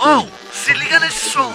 Oh, 0.00 0.26
se 0.52 0.72
liga 0.74 1.00
nesse 1.00 1.30
som. 1.30 1.52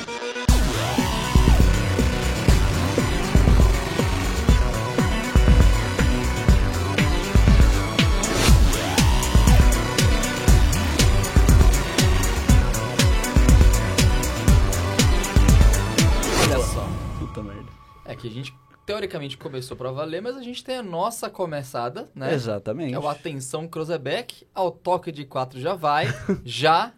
Olha 16.45 16.59
só. 16.63 16.87
Puta 17.19 17.41
merda. 17.41 17.71
É 18.05 18.15
que 18.15 18.27
a 18.27 18.31
gente 18.31 18.53
teoricamente 18.85 19.37
começou 19.37 19.77
pra 19.77 19.91
valer, 19.91 20.21
mas 20.21 20.35
a 20.35 20.43
gente 20.43 20.63
tem 20.63 20.77
a 20.77 20.83
nossa 20.83 21.29
começada, 21.29 22.09
né? 22.13 22.33
Exatamente. 22.33 22.89
Que 22.89 22.95
é 22.95 22.99
o 22.99 23.07
Atenção 23.07 23.67
Cruzebeck, 23.67 24.45
ao 24.53 24.71
toque 24.71 25.11
de 25.11 25.25
quatro 25.25 25.59
já 25.59 25.73
vai, 25.73 26.07
já. 26.43 26.91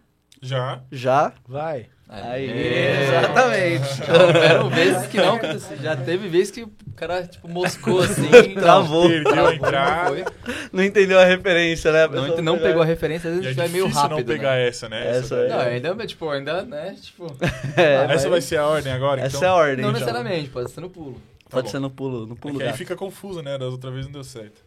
Já. 0.46 0.80
Já? 0.90 1.32
Vai. 1.46 1.86
Aí, 2.08 2.48
É. 2.48 3.02
exatamente. 3.08 4.00
Houveram 4.10 4.70
vezes 4.70 5.06
que 5.08 5.16
não 5.16 5.34
aconteceu. 5.34 5.76
Já 5.78 5.96
teve 5.96 6.28
vezes 6.28 6.52
que 6.52 6.62
o 6.62 6.70
cara, 6.94 7.26
tipo, 7.26 7.48
moscou 7.48 8.00
assim. 8.00 8.30
Travou. 8.54 9.08
Perdeu 9.08 9.30
a 9.30 9.34
Travou, 9.34 9.52
entrada. 9.52 10.10
não. 10.14 10.54
Não 10.72 10.84
entendeu 10.84 11.18
a 11.18 11.24
referência, 11.24 11.90
né? 11.90 12.04
A 12.04 12.08
Não, 12.08 12.22
pessoa 12.22 12.42
não 12.42 12.58
pegou- 12.58 12.82
a 12.82 12.84
referência, 12.84 13.28
às 13.28 13.36
vezes 13.38 13.46
é 13.46 13.48
a 13.48 13.52
gente 13.52 13.58
vai 13.58 13.68
meio 13.68 13.88
rápido. 13.88 14.18
não 14.18 14.24
pegar 14.24 14.52
né? 14.54 14.68
essa, 14.68 14.88
né? 14.88 15.16
Essa 15.18 15.34
é. 15.34 15.48
Não, 15.48 15.58
ainda, 15.58 16.06
tipo, 16.06 16.28
ainda, 16.30 16.62
né? 16.62 16.94
Tipo. 17.00 17.26
É, 17.76 18.04
Essa 18.04 18.22
vai- 18.22 18.30
vai 18.30 18.40
ser 18.40 18.58
a 18.58 18.66
ordem 18.68 18.92
agora, 18.92 19.20
Essa 19.20 19.38
então? 19.38 19.48
é 19.48 19.50
a 19.52 19.54
ordem. 19.56 19.76
Não 19.82 19.90
então. 19.90 19.92
necessariamente, 20.00 20.48
pode 20.50 20.70
ser 20.70 20.80
no 20.80 20.90
pulo. 20.90 21.20
Pode 21.50 21.64
bom. 21.66 21.70
ser 21.72 21.78
no 21.80 21.90
pulo, 21.90 22.24
no 22.26 22.34
É 22.34 22.36
pulo 22.36 22.58
que 22.58 22.64
aí 22.64 22.72
fica 22.72 22.94
confuso, 22.94 23.42
né? 23.42 23.58
Das 23.58 23.68
outras 23.72 23.92
vezes 23.92 24.06
não 24.06 24.12
deu 24.12 24.24
certo. 24.24 24.62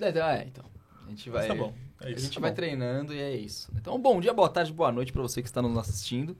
É, 0.00 0.08
então, 0.10 0.28
é, 0.28 0.44
então. 0.44 0.64
A 1.06 1.10
gente 1.10 1.28
vai. 1.28 1.40
Mas 1.40 1.48
tá 1.48 1.54
bom. 1.54 1.72
É 2.04 2.08
A 2.08 2.10
isso. 2.12 2.20
gente 2.26 2.34
tá 2.34 2.40
vai 2.40 2.50
bom. 2.50 2.56
treinando 2.56 3.12
e 3.14 3.18
é 3.20 3.34
isso. 3.34 3.70
Então, 3.76 3.98
bom 3.98 4.20
dia, 4.20 4.32
boa 4.32 4.48
tarde, 4.48 4.72
boa 4.72 4.92
noite 4.92 5.12
pra 5.12 5.22
você 5.22 5.40
que 5.42 5.48
está 5.48 5.60
nos 5.62 5.76
assistindo. 5.76 6.36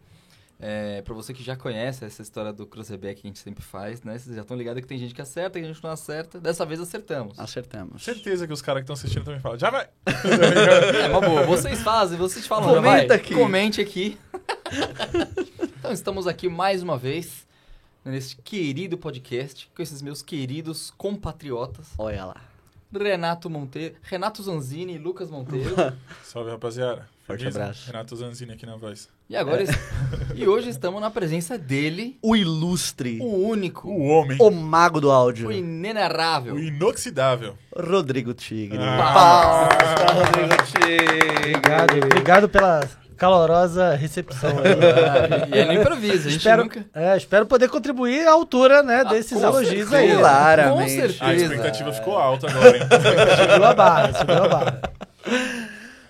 É, 0.60 1.02
para 1.02 1.12
você 1.12 1.34
que 1.34 1.42
já 1.42 1.56
conhece 1.56 2.04
essa 2.04 2.22
história 2.22 2.52
do 2.52 2.64
Cruzeback 2.64 3.20
que 3.20 3.26
a 3.26 3.28
gente 3.28 3.40
sempre 3.40 3.62
faz, 3.62 4.02
né? 4.04 4.16
Vocês 4.16 4.34
já 4.36 4.42
estão 4.42 4.56
ligados 4.56 4.80
que 4.80 4.86
tem 4.86 4.96
gente 4.98 5.12
que 5.12 5.20
acerta, 5.20 5.58
que 5.58 5.64
a 5.64 5.68
gente 5.68 5.82
não 5.82 5.90
acerta. 5.90 6.38
Dessa 6.40 6.64
vez 6.64 6.80
acertamos. 6.80 7.38
Acertamos. 7.38 8.02
Certeza 8.02 8.46
que 8.46 8.52
os 8.52 8.62
caras 8.62 8.80
que 8.80 8.84
estão 8.84 8.94
assistindo 8.94 9.24
também 9.24 9.40
falam. 9.40 9.58
Já 9.58 9.68
vai! 9.70 9.88
É 11.04 11.08
uma 11.08 11.20
boa. 11.20 11.42
Vocês 11.44 11.82
fazem, 11.82 12.16
vocês 12.16 12.46
falam. 12.46 12.70
já 12.70 12.76
Comenta 12.76 13.06
vai. 13.08 13.16
aqui. 13.16 13.34
Comente 13.34 13.80
aqui. 13.80 14.16
então, 15.78 15.92
estamos 15.92 16.26
aqui 16.26 16.48
mais 16.48 16.82
uma 16.82 16.96
vez 16.96 17.46
nesse 18.04 18.36
querido 18.36 18.96
podcast 18.96 19.68
com 19.74 19.82
esses 19.82 20.00
meus 20.02 20.22
queridos 20.22 20.92
compatriotas. 20.96 21.88
Olha 21.98 22.26
lá. 22.26 22.53
Renato 22.98 23.48
Monteiro, 23.50 23.94
Renato 24.02 24.42
Zanzini 24.42 24.94
e 24.94 24.98
Lucas 24.98 25.30
Monteiro. 25.30 25.74
Salve, 26.22 26.50
rapaziada. 26.50 27.06
Forte 27.26 27.38
Firmeza? 27.40 27.62
abraço. 27.62 27.86
Renato 27.86 28.16
Zanzini 28.16 28.52
aqui 28.52 28.66
na 28.66 28.76
voz. 28.76 29.08
E 29.30 29.34
agora 29.36 29.62
es- 29.62 29.70
e 30.36 30.46
hoje 30.46 30.68
estamos 30.68 31.00
na 31.00 31.10
presença 31.10 31.56
dele, 31.56 32.18
O 32.20 32.36
ilustre, 32.36 33.18
o 33.22 33.48
único, 33.48 33.88
O 33.88 34.02
homem. 34.08 34.36
o 34.38 34.50
mago 34.50 35.00
do 35.00 35.10
áudio, 35.10 35.48
o 35.48 35.52
inenarrável. 35.52 36.54
O 36.54 36.58
inoxidável. 36.58 37.56
Rodrigo 37.74 38.34
Tigre. 38.34 38.78
Ah. 38.78 39.12
Palmas 39.14 39.94
pra 39.94 40.12
Rodrigo 40.12 40.62
Tigre. 40.66 41.38
Obrigado, 41.56 41.96
obrigado 42.04 42.48
pela 42.50 42.80
calorosa 43.16 43.94
recepção 43.94 44.50
aí. 44.50 45.50
E 45.54 45.58
é 45.58 45.64
no 45.64 45.72
improviso, 45.72 46.28
a 46.28 46.30
gente 46.30 46.38
espero, 46.38 46.62
nunca... 46.64 46.84
é, 46.94 47.16
espero 47.16 47.46
poder 47.46 47.68
contribuir 47.68 48.26
à 48.26 48.32
altura, 48.32 48.82
né, 48.82 49.04
desses 49.04 49.38
com 49.38 49.44
elogios 49.44 49.88
certeza. 49.88 49.96
aí. 49.96 50.12
Com 50.12 50.18
Claramente. 50.18 50.92
certeza. 50.92 51.24
A 51.24 51.34
expectativa 51.34 51.92
ficou 51.92 52.16
alta 52.16 52.50
agora, 52.50 52.76
hein? 52.76 52.82
Subiu 53.40 53.64
a 53.64 53.74
barra, 53.74 54.12
subiu 54.14 54.44
a 54.44 54.48
barra. 54.48 54.82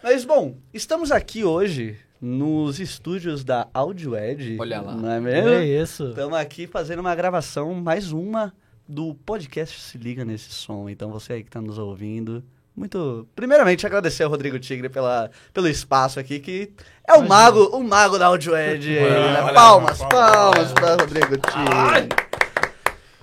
Mas, 0.03 0.25
bom, 0.25 0.57
estamos 0.73 1.11
aqui 1.11 1.45
hoje 1.45 1.97
nos 2.21 2.81
estúdios 2.81 3.45
da 3.45 3.69
Audio 3.73 4.17
Edge. 4.17 4.57
Olha 4.59 4.81
lá. 4.81 4.95
Não 4.95 5.11
é 5.11 5.21
mesmo? 5.21 5.51
É 5.51 5.65
isso. 5.65 6.09
Estamos 6.09 6.39
aqui 6.39 6.67
fazendo 6.67 7.01
uma 7.01 7.15
gravação, 7.15 7.75
mais 7.75 8.13
uma, 8.13 8.53
do 8.89 9.15
podcast 9.15 9.81
Se 9.81 9.99
Liga 9.99 10.25
Nesse 10.25 10.51
Som. 10.51 10.89
Então, 10.89 11.11
você 11.11 11.35
aí 11.35 11.43
que 11.43 11.49
está 11.49 11.61
nos 11.61 11.79
ouvindo, 11.79 12.45
muito... 12.77 13.27
Primeiramente, 13.37 13.87
agradecer 13.87 14.25
ao 14.25 14.31
Rodrigo 14.31 14.59
Tigre 14.59 14.89
pela, 14.89 15.31
pelo 15.53 15.69
espaço 15.69 16.19
aqui, 16.19 16.41
que 16.41 16.73
é 17.07 17.15
o 17.15 17.27
mago, 17.27 17.65
o 17.77 17.83
mago 17.83 18.19
da 18.19 18.27
Audio 18.27 18.57
Edge. 18.57 18.95
né? 18.99 19.53
Palmas, 19.53 19.99
palmas 19.99 20.73
olha. 20.73 20.75
para 20.75 20.97
Rodrigo 20.97 21.37
Tigre. 21.37 22.09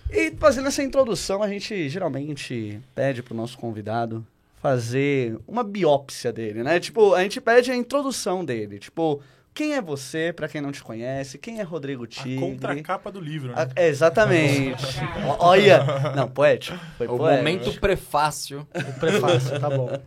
E 0.09 0.31
fazendo 0.37 0.67
essa 0.67 0.83
introdução, 0.83 1.41
a 1.41 1.47
gente 1.47 1.87
geralmente 1.89 2.79
pede 2.93 3.23
pro 3.23 3.35
nosso 3.35 3.57
convidado 3.57 4.25
fazer 4.61 5.37
uma 5.47 5.63
biópsia 5.63 6.31
dele, 6.31 6.63
né? 6.63 6.79
Tipo, 6.79 7.13
a 7.15 7.23
gente 7.23 7.41
pede 7.41 7.71
a 7.71 7.75
introdução 7.75 8.45
dele. 8.45 8.77
Tipo, 8.77 9.21
quem 9.53 9.73
é 9.73 9.81
você, 9.81 10.31
pra 10.33 10.47
quem 10.47 10.61
não 10.61 10.71
te 10.71 10.81
conhece? 10.83 11.37
Quem 11.37 11.59
é 11.59 11.63
Rodrigo 11.63 12.03
A 12.05 12.07
Tigre? 12.07 12.39
contracapa 12.39 13.11
do 13.11 13.19
livro, 13.19 13.53
A- 13.53 13.65
né? 13.65 13.71
é, 13.75 13.87
exatamente. 13.87 14.83
Olha. 15.39 15.83
Não, 16.15 16.27
poético. 16.27 16.77
Foi 16.97 17.07
O 17.07 17.17
poético. 17.17 17.37
momento 17.37 17.79
prefácio. 17.79 18.67
O 18.73 18.99
prefácio, 18.99 19.59
tá 19.59 19.69
bom. 19.69 19.89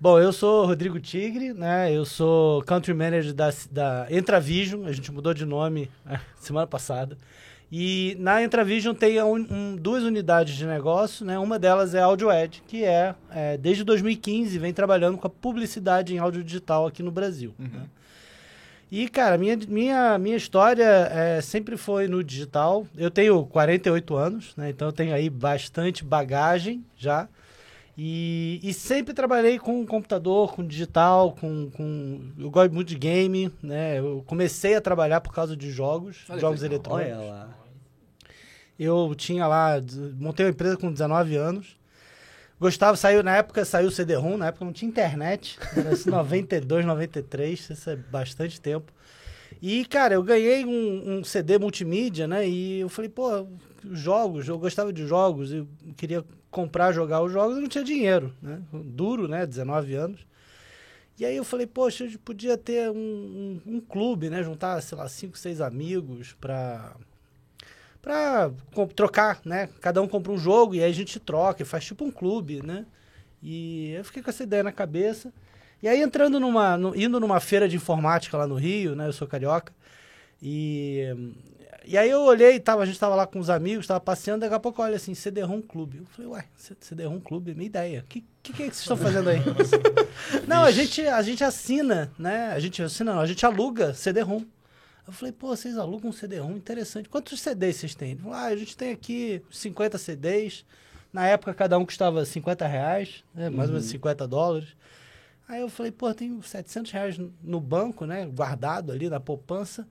Bom, 0.00 0.16
eu 0.20 0.32
sou 0.32 0.64
Rodrigo 0.64 1.00
Tigre, 1.00 1.52
né? 1.52 1.92
Eu 1.92 2.04
sou 2.04 2.62
country 2.62 2.94
manager 2.94 3.34
da, 3.34 3.50
da 3.68 4.06
Entravision, 4.08 4.86
a 4.86 4.92
gente 4.92 5.10
mudou 5.10 5.34
de 5.34 5.44
nome 5.44 5.90
é, 6.08 6.20
semana 6.38 6.68
passada. 6.68 7.18
E 7.70 8.16
na 8.20 8.40
Entravision 8.40 8.94
tem 8.94 9.20
um- 9.20 9.34
um- 9.50 9.76
duas 9.76 10.04
unidades 10.04 10.54
de 10.54 10.64
negócio, 10.66 11.26
né? 11.26 11.36
Uma 11.36 11.58
delas 11.58 11.96
é 11.96 12.00
a 12.00 12.04
AudioEd, 12.04 12.62
que 12.68 12.84
é, 12.84 13.12
é, 13.28 13.56
desde 13.56 13.82
2015, 13.82 14.56
vem 14.60 14.72
trabalhando 14.72 15.18
com 15.18 15.26
a 15.26 15.30
publicidade 15.30 16.14
em 16.14 16.18
áudio 16.18 16.44
digital 16.44 16.86
aqui 16.86 17.02
no 17.02 17.10
Brasil. 17.10 17.52
né? 17.58 17.68
E, 18.90 19.08
cara, 19.08 19.36
minha, 19.36 19.56
minha, 19.68 20.18
minha 20.18 20.36
história 20.36 20.84
é, 20.84 21.40
sempre 21.42 21.76
foi 21.76 22.08
no 22.08 22.24
digital. 22.24 22.86
Eu 22.96 23.10
tenho 23.10 23.44
48 23.44 24.16
anos, 24.16 24.56
né? 24.56 24.70
Então 24.70 24.88
eu 24.88 24.92
tenho 24.92 25.14
aí 25.14 25.28
bastante 25.28 26.02
bagagem 26.02 26.84
já. 26.96 27.28
E, 28.00 28.60
e 28.62 28.72
sempre 28.72 29.12
trabalhei 29.12 29.58
com 29.58 29.84
computador, 29.84 30.54
com 30.54 30.64
digital, 30.64 31.32
com, 31.32 31.68
com. 31.70 32.30
Eu 32.38 32.48
gosto 32.48 32.72
muito 32.72 32.88
de 32.88 32.96
game, 32.96 33.52
né? 33.60 33.98
Eu 33.98 34.22
comecei 34.24 34.76
a 34.76 34.80
trabalhar 34.80 35.20
por 35.20 35.34
causa 35.34 35.56
de 35.56 35.70
jogos, 35.70 36.18
Olha 36.28 36.40
jogos 36.40 36.62
eletrônicos. 36.62 37.18
Olha 37.18 37.28
lá. 37.28 37.48
Eu 38.78 39.12
tinha 39.16 39.46
lá, 39.48 39.82
montei 40.16 40.46
uma 40.46 40.52
empresa 40.52 40.76
com 40.76 40.92
19 40.92 41.34
anos. 41.34 41.76
Gostava, 42.60 42.96
saiu 42.96 43.22
na 43.22 43.36
época, 43.36 43.64
saiu 43.64 43.88
o 43.88 43.90
CD-ROM, 43.90 44.36
na 44.36 44.48
época 44.48 44.64
não 44.64 44.72
tinha 44.72 44.88
internet, 44.88 45.58
era 45.76 45.90
assim, 45.90 46.10
92, 46.10 46.84
93, 46.84 47.70
isso 47.70 47.90
é 47.90 47.94
bastante 47.96 48.60
tempo. 48.60 48.92
E, 49.62 49.84
cara, 49.84 50.14
eu 50.14 50.22
ganhei 50.22 50.64
um, 50.64 51.18
um 51.18 51.24
CD 51.24 51.58
multimídia, 51.58 52.26
né? 52.26 52.48
E 52.48 52.80
eu 52.80 52.88
falei, 52.88 53.08
pô, 53.08 53.46
jogos, 53.92 54.48
eu 54.48 54.58
gostava 54.58 54.92
de 54.92 55.06
jogos, 55.06 55.52
eu 55.52 55.68
queria 55.96 56.24
comprar, 56.50 56.92
jogar 56.92 57.22
os 57.22 57.32
jogos, 57.32 57.56
eu 57.56 57.62
não 57.62 57.68
tinha 57.68 57.84
dinheiro, 57.84 58.34
né? 58.42 58.60
Duro, 58.72 59.28
né? 59.28 59.46
19 59.46 59.94
anos. 59.94 60.26
E 61.18 61.24
aí 61.24 61.36
eu 61.36 61.44
falei, 61.44 61.66
poxa, 61.66 62.04
eu 62.04 62.18
podia 62.20 62.56
ter 62.56 62.90
um, 62.90 63.60
um, 63.66 63.74
um 63.74 63.80
clube, 63.80 64.30
né? 64.30 64.42
Juntar, 64.42 64.80
sei 64.82 64.96
lá, 64.96 65.08
cinco, 65.08 65.36
seis 65.36 65.60
amigos 65.60 66.36
pra 66.40 66.94
pra 68.08 68.50
com- 68.74 68.86
trocar, 68.86 69.38
né? 69.44 69.68
Cada 69.82 70.00
um 70.00 70.08
compra 70.08 70.32
um 70.32 70.38
jogo 70.38 70.74
e 70.74 70.82
aí 70.82 70.90
a 70.90 70.94
gente 70.94 71.20
troca 71.20 71.62
faz 71.66 71.84
tipo 71.84 72.06
um 72.06 72.10
clube, 72.10 72.62
né? 72.64 72.86
E 73.42 73.90
eu 73.92 74.02
fiquei 74.04 74.22
com 74.22 74.30
essa 74.30 74.42
ideia 74.42 74.62
na 74.62 74.72
cabeça. 74.72 75.30
E 75.82 75.86
aí 75.88 76.00
entrando 76.00 76.40
numa, 76.40 76.74
no- 76.78 76.96
indo 76.96 77.20
numa 77.20 77.38
feira 77.38 77.68
de 77.68 77.76
informática 77.76 78.36
lá 78.38 78.46
no 78.46 78.54
Rio, 78.54 78.96
né? 78.96 79.06
Eu 79.06 79.12
sou 79.12 79.28
carioca. 79.28 79.74
E, 80.42 81.04
e 81.84 81.98
aí 81.98 82.08
eu 82.08 82.22
olhei, 82.22 82.58
tava, 82.58 82.82
a 82.82 82.86
gente 82.86 82.98
tava 82.98 83.14
lá 83.14 83.26
com 83.26 83.38
os 83.38 83.50
amigos, 83.50 83.86
tava 83.86 84.00
passeando, 84.00 84.40
daqui 84.40 84.54
a 84.54 84.58
pouco 84.60 84.80
olha 84.82 84.96
assim, 84.96 85.14
CD-ROM 85.14 85.60
Clube. 85.60 85.98
Eu 85.98 86.06
falei, 86.06 86.44
C- 86.56 86.76
CD-ROM 86.80 87.20
Clube, 87.20 87.54
minha 87.54 87.66
ideia. 87.66 88.00
O 88.00 88.04
que, 88.08 88.24
que, 88.42 88.52
que 88.54 88.62
é 88.62 88.68
que 88.70 88.74
vocês 88.74 88.80
estão 88.80 88.96
fazendo 88.96 89.28
aí? 89.28 89.40
não, 90.48 90.62
a 90.64 90.70
gente, 90.70 91.02
a 91.06 91.20
gente 91.20 91.44
assina, 91.44 92.10
né? 92.18 92.52
A 92.54 92.58
gente 92.58 92.82
assina, 92.82 93.12
não, 93.14 93.20
a 93.20 93.26
gente 93.26 93.44
aluga 93.44 93.92
CD-ROM. 93.92 94.42
Eu 95.08 95.12
falei, 95.14 95.32
pô, 95.32 95.48
vocês 95.48 95.78
alugam 95.78 96.10
um 96.10 96.12
CD-ROM, 96.12 96.52
interessante. 96.54 97.08
Quantos 97.08 97.40
CDs 97.40 97.76
vocês 97.76 97.94
têm? 97.94 98.18
Ah, 98.30 98.44
a 98.44 98.54
gente 98.56 98.76
tem 98.76 98.92
aqui 98.92 99.40
50 99.50 99.96
CDs. 99.96 100.66
Na 101.10 101.26
época, 101.26 101.54
cada 101.54 101.78
um 101.78 101.86
custava 101.86 102.22
50 102.26 102.66
reais, 102.66 103.24
né? 103.34 103.48
mais 103.48 103.70
ou 103.70 103.76
menos 103.76 103.88
50 103.88 104.28
dólares. 104.28 104.68
Aí 105.48 105.62
eu 105.62 105.70
falei, 105.70 105.90
pô, 105.90 106.12
tenho 106.12 106.42
700 106.42 106.92
reais 106.92 107.18
no 107.42 107.58
banco, 107.58 108.04
né? 108.04 108.26
Guardado 108.26 108.92
ali 108.92 109.08
na 109.08 109.18
poupança. 109.18 109.88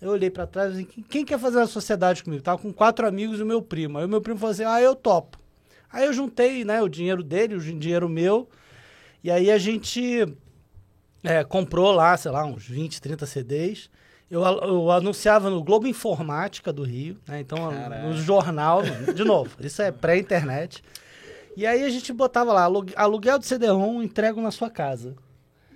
Eu 0.00 0.10
olhei 0.10 0.30
pra 0.30 0.48
trás 0.48 0.70
e 0.70 0.72
falei, 0.72 0.86
"Quem- 0.86 1.04
quem 1.04 1.24
quer 1.24 1.38
fazer 1.38 1.58
uma 1.58 1.66
sociedade 1.68 2.24
comigo? 2.24 2.42
Tava 2.42 2.60
com 2.60 2.72
quatro 2.72 3.06
amigos 3.06 3.38
e 3.38 3.44
o 3.44 3.46
meu 3.46 3.62
primo. 3.62 3.98
Aí 3.98 4.04
o 4.04 4.08
meu 4.08 4.20
primo 4.20 4.36
falou 4.40 4.50
assim, 4.50 4.64
ah, 4.64 4.82
eu 4.82 4.96
topo. 4.96 5.38
Aí 5.92 6.06
eu 6.06 6.12
juntei, 6.12 6.64
né, 6.64 6.82
o 6.82 6.88
dinheiro 6.88 7.22
dele, 7.22 7.54
o 7.54 7.60
dinheiro 7.60 8.08
meu. 8.08 8.48
E 9.22 9.30
aí 9.30 9.48
a 9.48 9.58
gente 9.58 10.26
é, 11.22 11.44
comprou 11.44 11.92
lá, 11.92 12.16
sei 12.16 12.32
lá, 12.32 12.44
uns 12.44 12.66
20, 12.66 13.00
30 13.00 13.26
CDs. 13.26 13.88
Eu, 14.30 14.42
eu 14.42 14.90
anunciava 14.92 15.50
no 15.50 15.62
Globo 15.62 15.86
Informática 15.88 16.72
do 16.72 16.84
Rio, 16.84 17.16
né? 17.26 17.40
Então, 17.40 17.56
no 18.08 18.16
jornal, 18.16 18.80
de 19.14 19.24
novo, 19.24 19.50
isso 19.60 19.82
é 19.82 19.90
pré-internet. 19.90 20.82
E 21.56 21.66
aí 21.66 21.82
a 21.84 21.90
gente 21.90 22.12
botava 22.12 22.52
lá, 22.52 22.62
alu- 22.62 22.86
aluguel 22.94 23.38
de 23.38 23.46
CD-ROM, 23.46 24.00
entrego 24.02 24.40
na 24.40 24.52
sua 24.52 24.70
casa. 24.70 25.16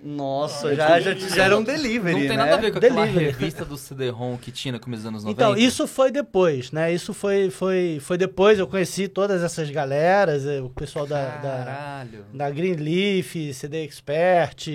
Nossa, 0.03 0.67
Ah, 0.67 0.75
já, 0.75 0.97
é 0.97 1.01
já 1.01 1.15
fizeram 1.15 1.59
um 1.61 1.63
delivery, 1.63 2.11
Não 2.13 2.19
tem 2.19 2.29
né? 2.29 2.35
nada 2.37 2.55
a 2.55 2.57
ver 2.57 2.71
com 2.71 2.77
aquela 2.77 3.01
Delivery. 3.07 3.25
revista 3.31 3.65
do 3.65 3.75
CD-ROM 3.75 4.37
que 4.37 4.51
tinha 4.51 4.71
no 4.71 4.79
começo 4.79 5.01
dos 5.01 5.07
anos 5.09 5.23
90. 5.23 5.41
Então, 5.41 5.57
isso 5.57 5.87
foi 5.87 6.11
depois, 6.11 6.71
né? 6.71 6.93
Isso 6.93 7.11
foi, 7.13 7.49
foi, 7.49 7.97
foi 8.01 8.17
depois. 8.17 8.59
Eu 8.59 8.67
conheci 8.67 9.07
todas 9.07 9.41
essas 9.41 9.69
galeras, 9.71 10.45
eh, 10.45 10.61
o 10.61 10.69
pessoal 10.69 11.07
da, 11.07 11.37
da, 11.37 12.05
da 12.33 12.49
Greenleaf, 12.51 13.35
CD 13.53 13.83
Expert, 13.83 14.65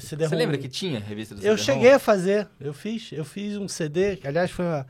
CD 0.00 0.26
Você 0.28 0.34
lembra 0.34 0.58
que 0.58 0.68
tinha 0.68 0.98
revista 0.98 1.34
do 1.36 1.38
Eu 1.38 1.56
CD-ROM? 1.56 1.64
cheguei 1.64 1.92
a 1.92 1.98
fazer, 2.00 2.48
eu 2.60 2.72
fiz, 2.74 3.12
eu 3.12 3.24
fiz 3.24 3.56
um 3.56 3.68
CD, 3.68 4.16
que 4.16 4.26
aliás 4.26 4.50
foi 4.50 4.64
uma- 4.64 4.86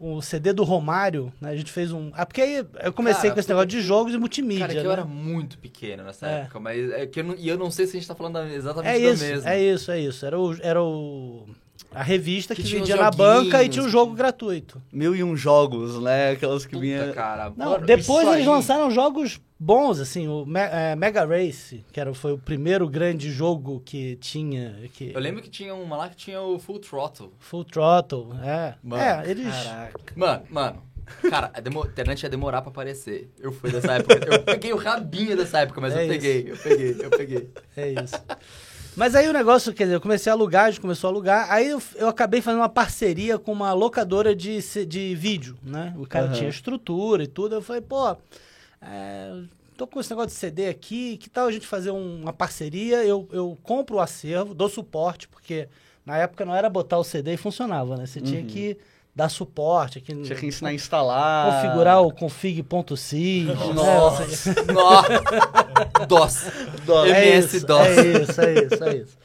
um 0.00 0.20
CD 0.20 0.52
do 0.52 0.62
Romário, 0.64 1.32
né? 1.40 1.50
A 1.50 1.56
gente 1.56 1.72
fez 1.72 1.90
um. 1.92 2.10
Ah, 2.14 2.24
porque 2.24 2.40
aí 2.40 2.64
eu 2.84 2.92
comecei 2.92 3.22
Cara, 3.22 3.34
com 3.34 3.40
esse 3.40 3.48
negócio 3.48 3.68
de 3.68 3.80
jogos 3.80 4.14
e 4.14 4.18
multimídia. 4.18 4.60
Cara, 4.66 4.72
que 4.72 4.78
eu 4.78 4.84
né? 4.84 4.92
era 4.92 5.04
muito 5.04 5.58
pequeno 5.58 6.04
nessa 6.04 6.26
É. 6.28 6.40
época, 6.42 6.60
mas 6.60 6.90
é 6.92 7.06
que 7.06 7.20
eu 7.20 7.24
não, 7.24 7.34
e 7.36 7.48
eu 7.48 7.58
não 7.58 7.70
sei 7.70 7.86
se 7.86 7.96
a 7.96 8.00
gente 8.00 8.08
tá 8.08 8.14
falando 8.14 8.38
exatamente 8.46 8.94
É 8.94 8.98
isso, 8.98 9.24
mesma. 9.24 9.50
é 9.50 9.60
isso, 9.62 9.90
é 9.90 10.00
isso. 10.00 10.24
Era 10.26 10.38
o, 10.38 10.56
era 10.62 10.82
o 10.82 11.46
a 11.92 12.02
revista 12.02 12.54
que, 12.54 12.62
Que 12.62 12.74
vendia 12.76 12.96
na 12.96 13.10
banca 13.10 13.62
e 13.62 13.68
tinha 13.68 13.84
um 13.84 13.88
jogo 13.88 14.14
gratuito. 14.14 14.82
Mil 14.92 15.14
e 15.16 15.22
um 15.24 15.36
jogos, 15.36 16.00
né? 16.02 16.30
Aquelas 16.32 16.64
que 16.64 16.72
Puta, 16.72 16.80
vinha... 16.82 17.12
cara. 17.12 17.52
Não, 17.56 17.70
mano, 17.72 17.86
depois 17.86 18.22
isso 18.26 18.34
eles 18.34 18.46
aí- 18.46 18.46
lançaram 18.46 18.90
jogos 18.90 19.40
bons, 19.58 19.98
assim, 19.98 20.28
o 20.28 20.44
Me- 20.46 20.60
é, 20.60 20.94
Mega 20.94 21.24
Race, 21.24 21.84
que 21.92 21.98
era, 21.98 22.12
foi 22.14 22.32
o 22.32 22.38
primeiro 22.38 22.88
grande 22.88 23.30
jogo 23.30 23.80
que 23.84 24.16
tinha. 24.16 24.76
Que, 24.92 25.12
Eu 25.14 25.20
lembro 25.20 25.42
que 25.42 25.50
tinha 25.50 25.74
uma 25.74 25.96
lá 25.96 26.08
que 26.08 26.16
tinha 26.16 26.40
o 26.40 26.58
Full 26.58 26.78
Throttle. 26.78 27.32
Full 27.38 27.64
Throttle, 27.64 28.28
é. 28.44 28.74
Mano, 28.82 29.02
é, 29.02 29.30
eles. 29.30 29.46
Caraca. 29.52 30.12
Mano, 30.14 30.42
mano. 30.50 30.82
Cara, 31.30 31.50
a, 31.54 31.60
demo- 31.60 31.82
a 31.84 31.86
internet 31.86 32.22
ia 32.22 32.28
demorar 32.28 32.60
pra 32.60 32.70
aparecer. 32.70 33.30
Eu 33.40 33.50
fui 33.50 33.70
dessa 33.72 33.92
época. 33.94 34.14
Eu 34.30 34.42
peguei 34.42 34.74
o 34.74 34.76
rabinho 34.76 35.34
dessa 35.38 35.60
época, 35.60 35.80
mas 35.80 35.94
É 35.94 36.00
eu 36.00 36.02
isso. 36.02 36.12
peguei, 36.12 36.52
eu 36.52 36.56
peguei, 36.58 36.96
eu 37.06 37.10
peguei. 37.10 37.50
É 37.74 37.92
isso. 38.04 38.14
Mas 38.98 39.14
aí 39.14 39.28
o 39.28 39.32
negócio, 39.32 39.72
quer 39.72 39.84
dizer, 39.84 39.94
eu 39.94 40.00
comecei 40.00 40.28
a 40.28 40.34
alugar, 40.34 40.64
a 40.64 40.70
gente 40.72 40.80
começou 40.80 41.06
a 41.06 41.12
alugar, 41.12 41.46
aí 41.52 41.68
eu, 41.68 41.80
eu 41.94 42.08
acabei 42.08 42.40
fazendo 42.42 42.58
uma 42.62 42.68
parceria 42.68 43.38
com 43.38 43.52
uma 43.52 43.72
locadora 43.72 44.34
de, 44.34 44.58
de 44.84 45.14
vídeo, 45.14 45.56
né? 45.62 45.94
O 45.96 46.04
cara 46.04 46.26
Aham. 46.26 46.34
tinha 46.34 46.50
estrutura 46.50 47.22
e 47.22 47.28
tudo, 47.28 47.54
eu 47.54 47.62
falei, 47.62 47.80
pô, 47.80 48.16
é, 48.82 49.40
tô 49.76 49.86
com 49.86 50.00
esse 50.00 50.10
negócio 50.10 50.30
de 50.30 50.34
CD 50.34 50.66
aqui, 50.66 51.16
que 51.16 51.30
tal 51.30 51.46
a 51.46 51.52
gente 51.52 51.64
fazer 51.64 51.92
um- 51.92 52.22
uma 52.22 52.32
parceria, 52.32 53.04
eu, 53.04 53.28
eu 53.30 53.56
compro 53.62 53.98
o 53.98 54.00
acervo, 54.00 54.52
dou 54.52 54.68
suporte, 54.68 55.28
porque 55.28 55.68
na 56.04 56.16
época 56.16 56.44
não 56.44 56.52
era 56.56 56.68
botar 56.68 56.98
o 56.98 57.04
CD 57.04 57.34
e 57.34 57.36
funcionava, 57.36 57.96
né? 57.96 58.04
Você 58.04 58.20
tinha 58.20 58.42
que 58.42 58.76
dar 59.14 59.28
suporte, 59.28 59.98
aqui, 59.98 60.14
Tinha 60.22 60.38
que 60.38 60.46
ensinar 60.46 60.70
a 60.70 60.74
instalar. 60.74 61.62
configurar 61.62 62.02
o 62.02 62.12
config.sys, 62.12 63.46
né? 63.46 63.54
Nossa, 63.74 64.62
nossa. 64.72 66.06
DOS. 66.06 66.44
Nossa. 66.86 67.08
É 67.08 67.28
MS 67.28 67.56
isso, 67.56 67.66
DOS. 67.66 67.86
é 67.86 68.22
isso, 68.22 68.40
é 68.40 68.54
isso, 68.54 68.84
é 68.84 68.96
isso. 68.96 69.18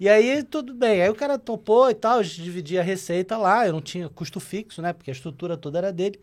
E 0.00 0.08
aí, 0.08 0.42
tudo 0.42 0.74
bem. 0.74 1.02
Aí 1.02 1.08
o 1.10 1.14
cara 1.14 1.38
topou 1.38 1.88
e 1.90 1.94
tal, 1.94 2.18
a 2.18 2.22
gente 2.22 2.42
dividia 2.42 2.80
a 2.80 2.82
receita 2.84 3.36
lá, 3.36 3.66
eu 3.66 3.72
não 3.72 3.80
tinha 3.80 4.08
custo 4.08 4.40
fixo, 4.40 4.82
né? 4.82 4.92
Porque 4.92 5.10
a 5.10 5.12
estrutura 5.14 5.56
toda 5.56 5.78
era 5.78 5.92
dele. 5.92 6.18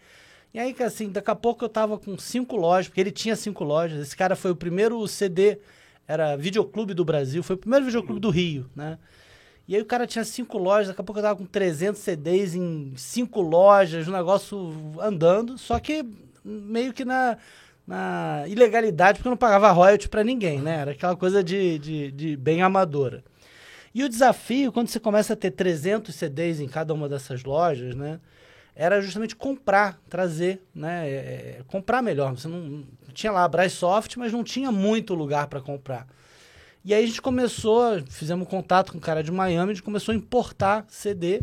E 0.53 0.59
aí, 0.59 0.75
assim, 0.81 1.09
daqui 1.09 1.31
a 1.31 1.35
pouco 1.35 1.63
eu 1.63 1.69
tava 1.69 1.97
com 1.97 2.17
cinco 2.17 2.57
lojas, 2.57 2.87
porque 2.89 2.99
ele 2.99 3.11
tinha 3.11 3.35
cinco 3.35 3.63
lojas. 3.63 4.01
Esse 4.01 4.17
cara 4.17 4.35
foi 4.35 4.51
o 4.51 4.55
primeiro 4.55 5.07
CD, 5.07 5.59
era 6.07 6.35
Videoclube 6.35 6.93
do 6.93 7.05
Brasil, 7.05 7.41
foi 7.41 7.55
o 7.55 7.59
primeiro 7.59 7.85
videoclube 7.85 8.19
do 8.19 8.29
Rio, 8.29 8.69
né? 8.75 8.97
E 9.67 9.75
aí 9.75 9.81
o 9.81 9.85
cara 9.85 10.05
tinha 10.05 10.23
cinco 10.25 10.57
lojas, 10.57 10.87
daqui 10.87 11.01
a 11.01 11.03
pouco 11.03 11.19
eu 11.19 11.23
tava 11.23 11.37
com 11.37 11.45
300 11.45 12.01
CDs 12.01 12.55
em 12.55 12.93
cinco 12.97 13.41
lojas, 13.41 14.07
um 14.07 14.11
negócio 14.11 14.73
andando, 14.99 15.57
só 15.57 15.79
que 15.79 16.05
meio 16.43 16.91
que 16.93 17.05
na, 17.05 17.37
na 17.87 18.43
ilegalidade, 18.47 19.19
porque 19.19 19.27
eu 19.27 19.31
não 19.31 19.37
pagava 19.37 19.71
royalty 19.71 20.09
pra 20.09 20.23
ninguém, 20.23 20.59
né? 20.59 20.77
Era 20.77 20.91
aquela 20.91 21.15
coisa 21.15 21.43
de, 21.43 21.79
de, 21.79 22.11
de 22.11 22.37
bem 22.37 22.61
amadora. 22.61 23.23
E 23.93 24.03
o 24.03 24.09
desafio, 24.09 24.71
quando 24.71 24.87
você 24.87 24.99
começa 24.99 25.33
a 25.33 25.35
ter 25.35 25.51
300 25.51 26.13
CDs 26.15 26.59
em 26.59 26.67
cada 26.67 26.93
uma 26.93 27.09
dessas 27.09 27.43
lojas, 27.43 27.95
né? 27.95 28.19
Era 28.73 29.01
justamente 29.01 29.35
comprar, 29.35 29.99
trazer, 30.09 30.63
né? 30.73 31.09
é, 31.09 31.13
é, 31.13 31.61
comprar 31.67 32.01
melhor. 32.01 32.31
Você 32.31 32.47
não, 32.47 32.85
tinha 33.13 33.31
lá 33.31 33.43
a 33.43 33.47
Braisoft, 33.47 34.17
mas 34.17 34.31
não 34.31 34.43
tinha 34.43 34.71
muito 34.71 35.13
lugar 35.13 35.47
para 35.47 35.59
comprar. 35.59 36.07
E 36.83 36.93
aí 36.93 37.03
a 37.03 37.07
gente 37.07 37.21
começou, 37.21 38.01
fizemos 38.09 38.47
contato 38.47 38.91
com 38.91 38.97
o 38.97 39.01
cara 39.01 39.23
de 39.23 39.31
Miami, 39.31 39.71
a 39.71 39.73
gente 39.75 39.83
começou 39.83 40.13
a 40.13 40.15
importar 40.15 40.85
CD. 40.89 41.41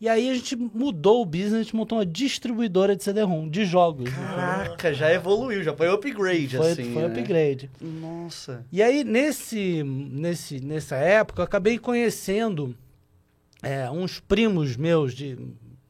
E 0.00 0.08
aí 0.08 0.28
a 0.30 0.34
gente 0.34 0.54
mudou 0.54 1.22
o 1.22 1.24
business, 1.26 1.54
a 1.54 1.62
gente 1.62 1.74
montou 1.74 1.96
uma 1.98 2.04
distribuidora 2.06 2.94
de 2.94 3.02
CD-ROM, 3.02 3.48
de 3.48 3.64
jogos. 3.64 4.10
Caraca, 4.10 4.92
já 4.92 5.10
evoluiu, 5.10 5.62
já 5.62 5.74
foi 5.74 5.88
upgrade, 5.88 6.56
Foi, 6.56 6.70
assim, 6.70 6.92
foi 6.92 7.02
né? 7.02 7.08
upgrade. 7.08 7.70
Nossa. 7.80 8.64
E 8.70 8.82
aí, 8.82 9.02
nesse, 9.02 9.82
nesse, 9.82 10.60
nessa 10.60 10.96
época, 10.96 11.40
eu 11.40 11.44
acabei 11.44 11.78
conhecendo 11.78 12.76
é, 13.62 13.90
uns 13.90 14.20
primos 14.20 14.76
meus 14.76 15.14
de, 15.14 15.38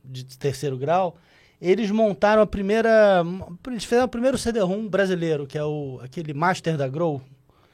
de 0.04 0.24
terceiro 0.38 0.78
grau. 0.78 1.16
Eles 1.60 1.90
montaram 1.90 2.42
a 2.42 2.46
primeira. 2.46 3.24
Eles 3.66 3.82
fizeram 3.84 4.04
o 4.04 4.08
primeiro 4.08 4.38
CD-ROM 4.38 4.86
brasileiro, 4.88 5.46
que 5.48 5.58
é 5.58 5.64
o, 5.64 5.98
aquele 6.02 6.32
Master 6.32 6.76
da 6.76 6.86
Grow, 6.88 7.20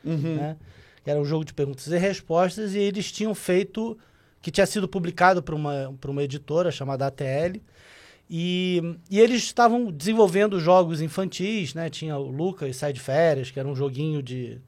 Uhum. 0.04 0.36
né? 0.36 0.56
Que 1.04 1.10
era 1.10 1.18
um 1.20 1.24
jogo 1.24 1.44
de 1.44 1.52
perguntas 1.52 1.86
e 1.88 1.96
respostas, 1.98 2.74
e 2.74 2.78
eles 2.78 3.10
tinham 3.10 3.34
feito. 3.34 3.98
que 4.40 4.50
tinha 4.50 4.66
sido 4.66 4.88
publicado 4.88 5.42
por 5.42 5.54
uma, 5.54 5.94
por 6.00 6.10
uma 6.10 6.22
editora 6.22 6.70
chamada 6.72 7.06
ATL. 7.06 7.60
E, 8.30 8.96
e 9.10 9.20
eles 9.20 9.42
estavam 9.42 9.90
desenvolvendo 9.90 10.58
jogos 10.58 11.00
infantis, 11.00 11.74
né? 11.74 11.90
Tinha 11.90 12.16
o 12.16 12.30
Lucas 12.30 12.76
Sai 12.76 12.92
de 12.92 13.00
Férias, 13.00 13.50
que 13.50 13.58
era 13.60 13.68
um 13.68 13.74
joguinho 13.76 14.22
de, 14.22 14.58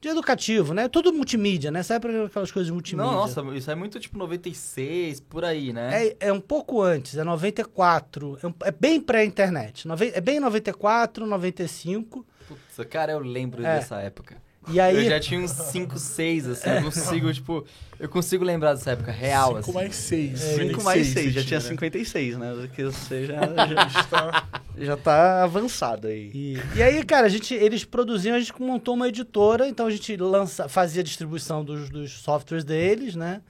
de 0.00 0.08
educativo, 0.08 0.74
né? 0.74 0.88
Tudo 0.88 1.12
multimídia, 1.12 1.70
né? 1.70 1.80
Essa 1.80 1.94
época 1.94 2.12
era 2.12 2.26
aquelas 2.26 2.50
coisas 2.52 2.66
de 2.66 2.72
multimídia. 2.72 3.10
Não, 3.10 3.18
nossa, 3.18 3.40
isso 3.56 3.70
é 3.70 3.74
muito 3.74 3.98
tipo 3.98 4.18
96, 4.18 5.20
por 5.20 5.44
aí, 5.44 5.72
né? 5.72 6.08
É, 6.08 6.16
é 6.28 6.32
um 6.32 6.40
pouco 6.40 6.82
antes, 6.82 7.16
é 7.16 7.24
94. 7.24 8.38
É, 8.42 8.46
um- 8.46 8.54
é 8.64 8.70
bem 8.70 9.00
pré-internet. 9.00 9.86
É 10.14 10.20
bem 10.20 10.38
94, 10.38 11.24
95. 11.26 12.26
Putz, 12.46 12.88
cara, 12.90 13.12
eu 13.12 13.20
lembro 13.20 13.64
É. 13.64 13.76
dessa 13.76 14.00
época. 14.00 14.36
E 14.70 14.80
aí. 14.80 15.04
Eu 15.04 15.10
já 15.10 15.20
tinha 15.20 15.40
uns 15.40 15.50
5, 15.50 15.98
6, 15.98 16.48
assim, 16.48 16.70
eu 16.70 16.82
consigo, 16.82 17.32
tipo, 17.32 17.64
eu 17.98 18.08
consigo 18.08 18.44
lembrar 18.44 18.74
dessa 18.74 18.92
época 18.92 19.10
real, 19.10 19.48
5 19.48 19.58
assim. 19.58 19.72
mais 19.72 19.96
6. 19.96 20.40
5 20.40 20.82
mais 20.82 21.06
6, 21.08 21.32
já 21.32 21.44
tinha 21.44 21.60
56, 21.60 22.38
né? 22.38 22.68
Que 22.74 22.84
você 22.84 23.26
já, 23.26 23.40
já, 23.66 24.44
já 24.76 24.96
tá 24.96 25.42
avançado 25.42 26.06
aí. 26.06 26.30
E, 26.34 26.58
e 26.76 26.82
aí, 26.82 27.02
cara, 27.04 27.26
a 27.26 27.30
gente, 27.30 27.54
eles 27.54 27.84
produziam, 27.84 28.36
a 28.36 28.40
gente 28.40 28.52
montou 28.60 28.94
uma 28.94 29.08
editora, 29.08 29.68
então 29.68 29.86
a 29.86 29.90
gente 29.90 30.16
lança, 30.16 30.68
fazia 30.68 31.00
a 31.00 31.04
distribuição 31.04 31.64
dos, 31.64 31.88
dos 31.90 32.12
softwares 32.12 32.64
deles, 32.64 33.14
né? 33.16 33.40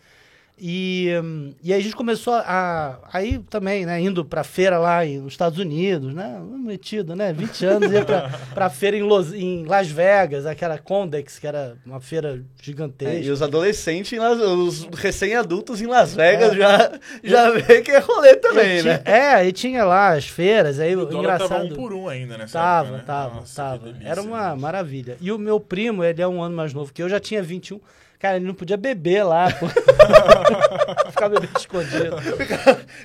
E, 0.61 1.09
hum, 1.23 1.53
e 1.63 1.73
aí 1.73 1.79
a 1.81 1.83
gente 1.83 1.95
começou 1.95 2.35
a. 2.35 2.99
Aí 3.13 3.39
também, 3.51 3.87
né? 3.87 4.01
Indo 4.01 4.25
pra 4.25 4.43
feira 4.43 4.79
lá 4.79 5.07
em- 5.07 5.19
nos 5.19 5.33
Estados 5.33 5.59
Unidos, 5.59 6.13
né? 6.15 6.41
Metido, 6.43 7.15
né? 7.15 7.33
20 7.33 7.65
anos, 7.65 7.93
ia 7.93 8.05
pra, 8.05 8.29
pra 8.55 8.69
feira 8.71 8.97
em, 8.97 9.03
Los- 9.03 9.33
em 9.33 9.65
Las 9.65 9.89
Vegas, 9.89 10.47
aquela 10.47 10.77
Condex, 10.79 11.39
que 11.39 11.47
era 11.47 11.77
uma 11.87 12.01
feira 12.01 12.37
É, 12.37 12.63
gigantesca. 12.65 13.15
e 13.27 13.31
os 13.31 13.41
adolescentes, 13.41 14.19
os 14.19 14.89
recém-adultos 14.95 15.81
em 15.81 15.87
Las 15.87 16.15
Vegas 16.15 16.55
já, 16.57 16.93
já 17.23 17.51
vê 17.53 17.81
que 17.81 17.91
é 17.91 17.99
rolê 17.99 18.35
também, 18.37 18.79
E 18.79 18.83
né? 18.83 18.99
tinha- 18.99 19.03
É, 19.15 19.35
aí 19.35 19.53
tinha 19.53 19.85
lá 19.85 20.15
as 20.15 20.27
feiras, 20.29 20.79
aí 20.81 20.95
O 20.97 21.11
engraçado. 21.13 21.49
tava 21.49 21.65
um 21.65 21.69
por 21.75 21.93
um 21.93 22.09
ainda 22.09 22.37
nessa 22.37 22.59
Tava, 22.59 22.89
época, 22.89 22.99
né? 22.99 23.05
tava, 23.07 23.35
Nossa, 23.37 23.55
tava. 23.63 23.79
delícia, 23.79 24.09
Era 24.09 24.23
uma 24.23 24.55
né? 24.55 24.61
maravilha. 24.61 25.17
E 25.21 25.31
o 25.33 25.39
meu 25.39 25.59
primo, 25.61 26.03
ele 26.05 26.21
é 26.21 26.27
um 26.29 26.43
ano 26.43 26.57
mais 26.57 26.75
novo 26.75 26.93
que 26.93 27.03
eu, 27.03 27.09
já 27.09 27.21
tinha 27.21 27.43
21. 27.43 27.81
Cara, 28.19 28.37
ele 28.37 28.47
não 28.47 28.55
podia 28.55 28.77
beber 28.77 29.23
lá, 29.23 29.49
pô. 29.53 29.67
Ficar 31.11 31.29
bebendo 31.29 31.53
escondido. 31.59 32.17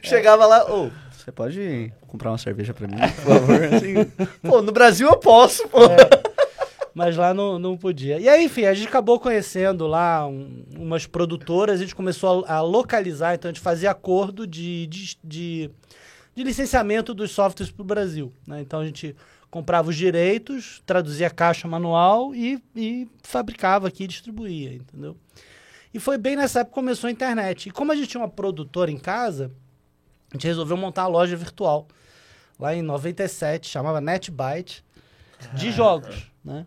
Chegava 0.01 0.45
lá, 0.45 0.71
ô, 0.71 0.89
você 1.15 1.31
pode 1.31 1.93
comprar 2.07 2.31
uma 2.31 2.37
cerveja 2.37 2.73
pra 2.73 2.87
mim, 2.87 2.97
por 2.97 3.33
favor? 3.33 3.63
Assim, 3.73 4.05
pô, 4.41 4.61
no 4.61 4.71
Brasil 4.71 5.07
eu 5.07 5.17
posso, 5.17 5.67
pô. 5.67 5.79
Mas 6.95 7.15
lá 7.17 7.33
não, 7.33 7.57
não 7.57 7.75
podia. 7.77 8.19
E 8.19 8.29
aí, 8.29 8.45
enfim, 8.45 8.65
a 8.65 8.73
gente 8.73 8.87
acabou 8.87 9.19
conhecendo 9.19 9.87
lá 9.87 10.27
um- 10.27 10.63
umas 10.77 11.07
produtoras, 11.07 11.79
a 11.79 11.83
gente 11.83 11.95
começou 11.95 12.45
a, 12.47 12.55
a 12.57 12.61
localizar, 12.61 13.33
então 13.33 13.49
a 13.49 13.53
gente 13.53 13.63
fazia 13.63 13.89
acordo 13.89 14.45
de, 14.45 14.85
de, 14.87 15.17
de, 15.23 15.71
de 16.35 16.43
licenciamento 16.43 17.13
dos 17.13 17.31
softwares 17.31 17.71
para 17.71 17.81
o 17.81 17.85
Brasil. 17.85 18.31
né? 18.47 18.61
Então 18.61 18.79
a 18.79 18.85
gente 18.85 19.15
comprava 19.53 19.91
os 19.91 19.95
direitos, 19.95 20.81
traduzia 20.83 21.27
a 21.27 21.29
caixa 21.29 21.67
manual 21.67 22.33
e, 22.33 22.59
e 22.75 23.07
fabricava 23.21 23.87
aqui 23.87 24.05
e 24.05 24.07
distribuía, 24.07 24.73
entendeu? 24.73 25.15
E 25.93 25.99
foi 25.99 26.17
bem 26.17 26.35
nessa 26.35 26.61
época 26.61 26.71
que 26.73 26.81
começou 26.81 27.07
a 27.07 27.11
internet. 27.11 27.69
E 27.69 27.71
como 27.71 27.91
a 27.91 27.95
gente 27.95 28.07
tinha 28.07 28.21
uma 28.21 28.27
produtora 28.27 28.89
em 28.89 28.97
casa, 28.97 29.51
a 30.31 30.35
gente 30.35 30.47
resolveu 30.47 30.75
montar 30.75 31.03
uma 31.03 31.09
loja 31.09 31.35
virtual. 31.35 31.87
Lá 32.57 32.73
em 32.73 32.81
97, 32.81 33.69
chamava 33.69 34.01
NetByte, 34.01 34.83
de 35.53 35.71
jogos, 35.71 36.31
né? 36.43 36.65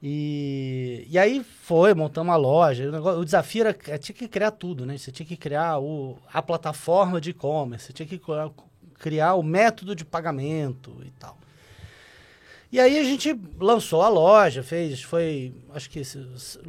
E, 0.00 1.08
e 1.10 1.18
aí 1.18 1.42
foi, 1.42 1.92
montamos 1.92 2.30
uma 2.30 2.36
loja. 2.36 2.88
O, 2.88 2.92
negócio- 2.92 3.20
o 3.20 3.24
desafio 3.24 3.62
era, 3.66 3.98
tinha 3.98 4.14
que 4.14 4.28
criar 4.28 4.52
tudo, 4.52 4.86
né? 4.86 4.96
Você 4.96 5.10
tinha 5.10 5.26
que 5.26 5.36
criar 5.36 5.80
o, 5.80 6.16
a 6.32 6.40
plataforma 6.40 7.20
de 7.20 7.30
e-commerce, 7.30 7.86
você 7.86 7.92
tinha 7.92 8.06
que 8.06 8.16
criar, 8.16 8.48
criar 8.94 9.34
o 9.34 9.42
método 9.42 9.96
de 9.96 10.04
pagamento 10.04 10.96
e 11.04 11.10
tal. 11.10 11.36
E 12.70 12.78
aí 12.78 12.98
a 12.98 13.02
gente 13.04 13.34
lançou 13.58 14.02
a 14.02 14.10
loja, 14.10 14.62
fez, 14.62 15.00
foi, 15.02 15.54
acho 15.72 15.88
que 15.88 16.02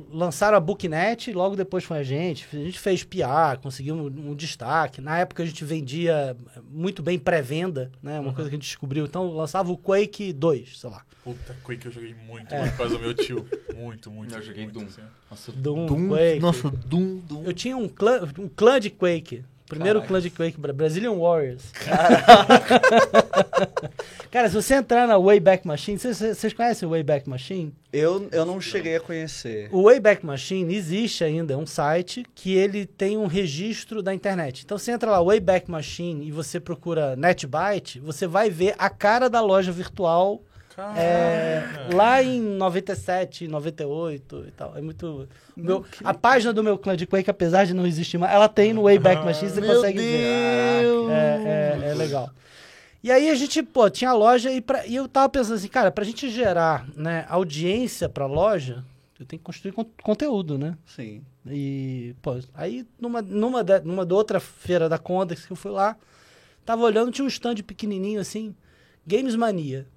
lançaram 0.09 0.55
a 0.55 0.59
Booknet, 0.61 1.33
logo 1.33 1.57
depois 1.57 1.83
foi 1.83 1.97
a 1.97 2.03
gente. 2.03 2.47
A 2.53 2.55
gente 2.55 2.79
fez 2.79 3.03
PR, 3.03 3.59
conseguiu 3.61 3.95
um, 3.95 4.05
um 4.31 4.33
destaque. 4.33 5.01
Na 5.01 5.17
época 5.19 5.43
a 5.43 5.45
gente 5.45 5.65
vendia 5.65 6.37
muito 6.71 7.03
bem 7.03 7.19
pré-venda, 7.19 7.91
né? 8.01 8.17
Uma 8.17 8.33
coisa 8.33 8.49
que 8.49 8.55
a 8.55 8.57
gente 8.57 8.65
descobriu. 8.67 9.05
Então 9.05 9.29
lançava 9.33 9.71
o 9.73 9.77
Quake 9.77 10.31
2, 10.31 10.79
sei 10.79 10.89
lá. 10.89 11.03
Puta, 11.21 11.53
Quake 11.65 11.85
eu 11.87 11.91
joguei 11.91 12.15
muito, 12.15 12.55
É. 12.55 12.59
muito 12.59 12.71
por 12.71 12.77
causa 12.77 12.95
do 12.95 13.01
meu 13.01 13.13
tio. 13.13 13.45
Muito, 13.75 14.11
muito. 14.11 14.35
Eu 14.35 14.41
joguei 14.41 14.63
muito, 14.65 14.77
Doom. 14.79 14.85
assim. 14.87 15.01
Nossa, 15.31 15.51
Doom, 15.53 16.09
Quake. 16.09 16.39
Nossa, 16.41 16.69
Doom, 16.69 17.17
Doom. 17.19 17.43
Eu 17.45 17.53
tinha 17.53 17.77
um 17.77 17.87
clã, 17.87 18.27
um 18.37 18.47
clã 18.49 18.77
de 18.77 18.89
Quake. 18.89 19.43
Primeiro 19.69 19.99
Caraca. 19.99 20.07
clã 20.07 20.19
de 20.21 20.29
Quake, 20.31 20.59
Bra- 20.59 20.73
Brazilian 20.73 21.13
Warriors. 21.13 21.61
Cara, 24.31 24.47
se 24.49 24.55
você 24.55 24.75
entrar 24.75 25.07
na 25.07 25.17
Wayback 25.17 25.65
Machine, 25.67 25.97
vocês 25.97 26.53
conhecem 26.53 26.87
o 26.87 26.91
Wayback 26.91 27.29
Machine? 27.29 27.73
Eu, 27.91 28.27
eu 28.31 28.45
não 28.45 28.59
cheguei 28.61 28.95
a 28.95 28.99
conhecer. 28.99 29.69
O 29.71 29.83
Wayback 29.83 30.25
Machine 30.25 30.75
existe 30.75 31.23
ainda, 31.23 31.53
é 31.53 31.57
um 31.57 31.65
site 31.65 32.25
que 32.35 32.53
ele 32.55 32.85
tem 32.85 33.17
um 33.17 33.25
registro 33.27 34.01
da 34.03 34.13
internet. 34.13 34.63
Então 34.65 34.77
você 34.77 34.91
entra 34.91 35.09
lá, 35.11 35.21
Wayback 35.23 35.69
Machine, 35.69 36.27
e 36.27 36.31
você 36.31 36.59
procura 36.59 37.15
NetByte, 37.15 37.99
você 37.99 38.27
vai 38.27 38.49
ver 38.49 38.75
a 38.77 38.89
cara 38.89 39.29
da 39.29 39.41
loja 39.41 39.71
virtual 39.71 40.41
é, 40.97 41.63
lá 41.93 42.21
em 42.23 42.41
97, 42.41 43.47
98 43.47 44.45
e 44.47 44.51
tal. 44.51 44.77
É 44.77 44.81
muito. 44.81 45.27
Meu, 45.55 45.85
a 46.03 46.13
página 46.13 46.53
do 46.53 46.63
meu 46.63 46.77
clã 46.77 46.95
de 46.95 47.05
Quake, 47.05 47.29
apesar 47.29 47.65
de 47.65 47.73
não 47.73 47.85
existir 47.85 48.17
mais, 48.17 48.33
ela 48.33 48.47
tem 48.49 48.73
no 48.73 48.83
Wayback 48.83 49.23
Machine, 49.25 49.49
você 49.51 49.61
Meu 49.61 49.75
consegue 49.75 49.97
ver. 49.99 50.81
Deus! 50.81 51.09
É, 51.11 51.79
é, 51.85 51.89
é 51.89 51.93
legal. 51.93 52.29
E 53.03 53.11
aí 53.11 53.29
a 53.29 53.35
gente, 53.35 53.63
pô, 53.63 53.89
tinha 53.89 54.09
a 54.09 54.13
loja 54.13 54.51
e, 54.51 54.59
pra, 54.59 54.85
e 54.85 54.95
eu 54.95 55.07
tava 55.07 55.29
pensando 55.29 55.55
assim, 55.55 55.69
cara, 55.69 55.89
pra 55.89 56.03
gente 56.03 56.29
gerar 56.29 56.85
né, 56.95 57.25
audiência 57.29 58.09
pra 58.09 58.25
loja, 58.25 58.83
eu 59.17 59.25
tenho 59.25 59.39
que 59.39 59.45
construir 59.45 59.71
con- 59.71 59.85
conteúdo, 60.03 60.57
né? 60.57 60.77
Sim. 60.85 61.21
E, 61.47 62.13
pô, 62.21 62.37
aí 62.53 62.85
numa, 62.99 63.21
numa, 63.21 63.63
da, 63.63 63.79
numa 63.79 64.05
da 64.05 64.13
outra 64.15 64.39
feira 64.41 64.89
da 64.89 64.97
Condex 64.97 65.45
que 65.45 65.51
eu 65.53 65.55
fui 65.55 65.71
lá, 65.71 65.95
tava 66.65 66.83
olhando, 66.83 67.09
tinha 67.11 67.23
um 67.23 67.29
stand 67.29 67.55
pequenininho 67.65 68.19
assim, 68.19 68.53
Games 69.07 69.33
Mania. 69.35 69.87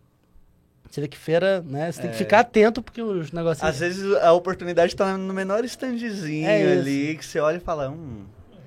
Você 0.93 1.01
vê 1.01 1.09
que 1.09 1.17
feira, 1.17 1.63
né? 1.63 1.91
Você 1.91 2.03
tem 2.03 2.11
que 2.11 2.17
É. 2.17 2.19
ficar 2.19 2.41
atento 2.41 2.83
porque 2.83 3.01
os 3.01 3.33
negócios. 3.33 3.67
Às 3.67 3.79
vezes 3.79 4.15
a 4.17 4.31
oportunidade 4.35 4.95
tá 4.95 5.17
no 5.17 5.33
menor 5.33 5.65
standzinho 5.65 6.47
É 6.47 6.71
ali, 6.71 7.17
que 7.17 7.25
você 7.25 7.41
olha 7.41 7.57
e 7.57 7.61
fala, 7.61 7.89
hum, 7.89 8.27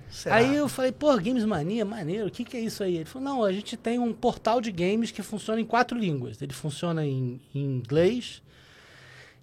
será? 0.09 0.37
Aí 0.37 0.55
eu 0.55 0.67
falei, 0.67 0.91
pô, 0.91 1.15
Games 1.17 1.45
Mania, 1.45 1.85
maneiro, 1.85 2.25
o 2.25 2.31
que, 2.31 2.43
que 2.43 2.57
é 2.57 2.61
isso 2.61 2.81
aí? 2.83 2.95
Ele 2.95 3.05
falou, 3.05 3.29
não, 3.29 3.43
a 3.43 3.51
gente 3.51 3.77
tem 3.77 3.99
um 3.99 4.11
portal 4.11 4.59
de 4.59 4.71
games 4.71 5.11
que 5.11 5.21
funciona 5.21 5.61
em 5.61 5.65
quatro 5.65 5.95
línguas. 5.99 6.41
Ele 6.41 6.51
funciona 6.51 7.05
em, 7.05 7.39
em 7.53 7.63
inglês, 7.63 8.41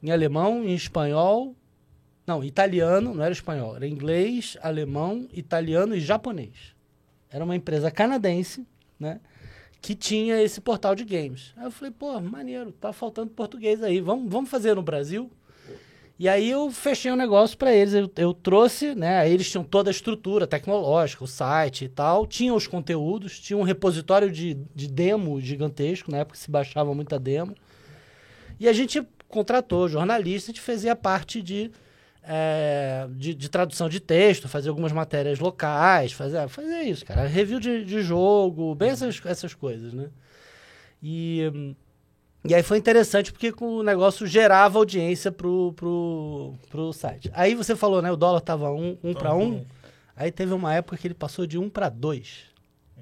em 0.03 0.11
alemão, 0.11 0.65
em 0.65 0.75
espanhol. 0.75 1.55
Não, 2.27 2.43
italiano, 2.43 3.15
não 3.15 3.23
era 3.23 3.33
espanhol, 3.33 3.77
era 3.77 3.87
inglês, 3.87 4.57
alemão, 4.61 5.29
italiano 5.33 5.95
e 5.95 6.01
japonês. 6.01 6.75
Era 7.31 7.45
uma 7.45 7.55
empresa 7.55 7.93
canadense, 7.93 8.67
né? 8.99 9.21
Que 9.83 9.95
tinha 9.95 10.41
esse 10.41 10.61
portal 10.61 10.95
de 10.95 11.05
games. 11.05 11.53
Aí 11.57 11.65
eu 11.65 11.71
falei, 11.71 11.93
pô, 11.93 12.19
maneiro, 12.21 12.73
tá 12.73 12.93
faltando 12.93 13.31
português 13.33 13.83
aí, 13.83 14.01
vamos, 14.01 14.33
vamos 14.33 14.49
fazer 14.49 14.75
no 14.75 14.83
Brasil? 14.83 15.31
E 16.19 16.29
aí 16.29 16.51
eu 16.51 16.71
fechei 16.71 17.11
um 17.11 17.17
negócio 17.17 17.59
para 17.59 17.75
eles. 17.75 17.93
Eu, 17.93 18.09
eu 18.17 18.33
trouxe, 18.33 18.95
né? 18.95 19.29
Eles 19.29 19.51
tinham 19.51 19.65
toda 19.65 19.91
a 19.91 19.93
estrutura 19.93 20.47
tecnológica, 20.47 21.25
o 21.25 21.27
site 21.27 21.87
e 21.87 21.89
tal. 21.89 22.29
Tinham 22.29 22.55
os 22.55 22.69
conteúdos, 22.69 23.41
tinha 23.41 23.57
um 23.57 23.62
repositório 23.62 24.31
de, 24.31 24.57
de 24.73 24.87
demo 24.87 25.41
gigantesco, 25.41 26.12
na 26.12 26.19
época 26.19 26.39
se 26.39 26.49
baixava 26.49 26.95
muita 26.95 27.19
demo. 27.19 27.57
E 28.61 28.69
a 28.69 28.73
gente 28.73 29.05
contratou 29.27 29.89
jornalista, 29.89 30.53
a 30.53 30.55
gente 30.55 30.61
fazia 30.61 30.95
parte 30.95 31.43
de, 31.43 31.73
é, 32.25 33.07
de, 33.11 33.35
de 33.35 33.49
tradução 33.49 33.88
de 33.88 33.99
texto, 34.00 34.49
fazer 34.49 34.69
algumas 34.69 34.93
matérias 34.93 35.38
locais, 35.38 36.12
fazer, 36.12 36.47
fazer 36.49 36.83
isso, 36.83 37.05
cara. 37.05 37.26
Review 37.26 37.59
de, 37.59 37.85
de 37.85 38.02
jogo, 38.02 38.75
bem 38.75 38.91
essas, 38.91 39.21
essas 39.25 39.55
coisas, 39.55 39.93
né? 39.93 40.09
E. 41.02 41.75
e 42.45 42.55
aí 42.55 42.62
foi 42.62 42.79
interessante 42.79 43.33
porque 43.33 43.52
o 43.61 43.83
negócio 43.83 44.26
gerava 44.26 44.79
audiência 44.79 45.33
pro, 45.33 45.73
pro, 45.75 46.55
pro 46.71 46.93
site. 46.93 47.31
Aí 47.35 47.55
você 47.55 47.75
falou, 47.75 48.00
né? 48.00 48.11
O 48.12 48.17
dólar 48.17 48.41
tava 48.41 48.71
um, 48.71 48.97
um 49.02 49.12
para 49.12 49.35
um. 49.35 49.64
Aí 50.14 50.31
teve 50.31 50.52
uma 50.52 50.73
época 50.75 50.97
que 50.97 51.07
ele 51.07 51.14
passou 51.14 51.47
de 51.47 51.59
um 51.59 51.69
para 51.69 51.88
dois. 51.88 52.45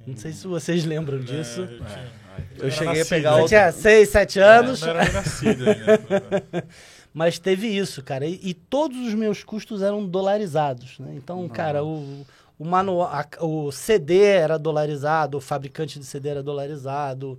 Não 0.06 0.16
sei 0.16 0.32
se 0.32 0.46
vocês 0.46 0.84
lembram 0.86 1.18
disso. 1.20 1.62
É, 1.62 1.64
eu, 1.64 1.84
tinha- 1.84 2.10
Eu 2.58 2.70
cheguei 2.70 2.86
a 2.86 2.94
nascido 2.94 3.08
pegar 3.10 3.30
ainda. 3.34 3.42
Você 3.42 3.48
tinha 3.48 3.72
seis, 3.72 4.08
sete 4.08 4.38
anos, 4.38 4.82
É, 4.82 4.86
não 4.86 5.00
era 5.00 5.12
nascido 5.12 5.64
ainda. 5.68 6.64
mas 7.12 7.38
teve 7.38 7.66
isso, 7.66 8.02
cara. 8.02 8.26
E, 8.26 8.40
e 8.42 8.54
todos 8.54 8.98
os 8.98 9.14
meus 9.14 9.42
custos 9.44 9.82
eram 9.82 10.06
dolarizados, 10.06 10.98
né? 10.98 11.12
Então, 11.16 11.48
cara, 11.48 11.84
o, 11.84 12.26
o 12.58 12.64
manual, 12.64 13.08
a- 13.12 13.26
o 13.44 13.72
CD 13.72 14.22
era 14.22 14.58
dolarizado, 14.58 15.38
o 15.38 15.40
fabricante 15.40 15.98
de 15.98 16.04
CD 16.04 16.28
era 16.28 16.42
dolarizado, 16.42 17.38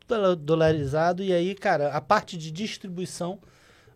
tudo 0.00 0.14
era 0.14 0.36
dolarizado. 0.36 1.22
E 1.22 1.32
aí, 1.32 1.54
cara, 1.54 1.88
a 1.92 2.00
parte 2.00 2.36
de 2.36 2.50
distribuição 2.50 3.38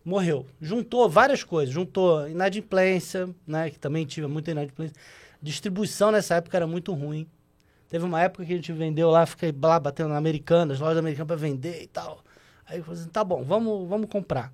morreu. 0.05 0.47
Juntou 0.61 1.09
várias 1.09 1.43
coisas. 1.43 1.75
Juntou 1.75 2.29
inadimplência, 2.29 3.29
né? 3.47 3.71
Que 3.71 3.79
também 3.79 4.07
tive 4.07 4.27
muita 4.27 4.53
inadimplência. 4.53 4.97
Distribuição 5.43 6.11
nessa 6.11 6.37
época 6.37 6.57
era 6.57 6.67
muito 6.67 6.93
ruim. 6.95 7.27
Teve 7.89 8.05
uma 8.05 8.21
época 8.21 8.45
que 8.45 8.53
a 8.53 8.57
gente 8.57 8.73
vendeu 8.73 9.11
lá, 9.11 9.25
fiquei 9.27 9.55
lá 9.63 9.79
batendo 9.79 10.09
na 10.09 10.17
Americanas, 10.17 10.81
lojas 10.81 10.99
americanas 10.99 11.27
pra 11.27 11.37
vender 11.37 11.83
e 11.83 11.87
tal. 11.87 12.23
Aí 12.67 12.79
eu 12.79 12.85
falei 12.85 13.01
assim, 13.01 13.09
tá 13.11 13.23
bom, 13.23 13.45
vamos, 13.45 13.89
vamos 13.89 14.09
comprar. 14.11 14.53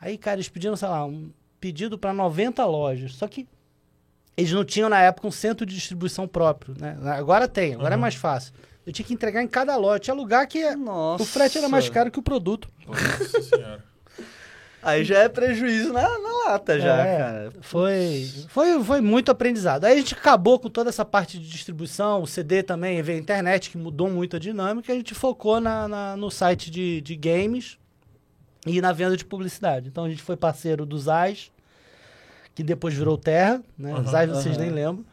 Aí, 0.00 0.16
cara, 0.18 0.36
eles 0.36 0.48
pediram, 0.48 0.76
sei 0.76 0.88
lá, 0.88 1.04
um 1.04 1.30
pedido 1.60 1.98
para 1.98 2.12
90 2.12 2.64
lojas. 2.64 3.14
Só 3.14 3.26
que 3.26 3.46
eles 4.36 4.52
não 4.52 4.64
tinham 4.64 4.88
na 4.88 5.00
época 5.00 5.26
um 5.26 5.32
centro 5.32 5.66
de 5.66 5.74
distribuição 5.74 6.26
próprio, 6.28 6.74
né? 6.78 6.96
Agora 7.16 7.48
tem, 7.48 7.74
agora 7.74 7.94
é 7.94 7.96
mais 7.96 8.14
fácil. 8.14 8.52
Eu 8.86 8.92
tinha 8.92 9.04
que 9.04 9.12
entregar 9.12 9.42
em 9.42 9.48
cada 9.48 9.76
loja. 9.76 9.98
Tinha 9.98 10.14
lugar 10.14 10.46
que 10.46 10.74
Nossa. 10.76 11.22
o 11.22 11.26
frete 11.26 11.58
era 11.58 11.68
mais 11.68 11.88
caro 11.90 12.10
que 12.10 12.18
o 12.18 12.22
produto. 12.22 12.68
Nossa 12.86 13.42
senhora. 13.42 13.84
Aí 14.80 15.04
já 15.04 15.18
é 15.18 15.28
prejuízo 15.28 15.92
na, 15.92 16.02
na 16.02 16.44
lata 16.46 16.78
já, 16.78 17.04
É. 17.04 17.18
cara. 17.18 17.52
Foi, 17.60 18.24
foi, 18.48 18.82
foi 18.84 19.00
muito 19.00 19.28
aprendizado. 19.30 19.84
Aí 19.84 19.94
a 19.94 19.96
gente 19.96 20.14
acabou 20.14 20.58
com 20.58 20.70
toda 20.70 20.88
essa 20.88 21.04
parte 21.04 21.36
de 21.38 21.48
distribuição, 21.50 22.22
o 22.22 22.26
CD 22.28 22.62
também, 22.62 23.02
veio 23.02 23.18
a 23.18 23.20
internet, 23.20 23.70
que 23.70 23.76
mudou 23.76 24.08
muito 24.08 24.36
a 24.36 24.38
dinâmica, 24.38 24.92
e 24.92 24.94
a 24.94 24.98
gente 24.98 25.14
focou 25.14 25.60
na, 25.60 25.88
na- 25.88 26.16
no 26.16 26.30
site 26.30 26.70
de, 26.70 27.00
de 27.00 27.16
games 27.16 27.76
e 28.68 28.80
na 28.80 28.92
venda 28.92 29.16
de 29.16 29.24
publicidade. 29.24 29.88
Então 29.88 30.04
a 30.04 30.08
gente 30.08 30.22
foi 30.22 30.36
parceiro 30.36 30.84
do 30.86 30.98
Zais, 30.98 31.50
que 32.54 32.62
depois 32.62 32.94
virou 32.94 33.16
Terra, 33.16 33.62
né? 33.78 33.92
Aham, 33.92 34.04
Zais 34.04 34.30
vocês 34.30 34.56
aham. 34.56 34.64
nem 34.64 34.74
lembram. 34.74 35.04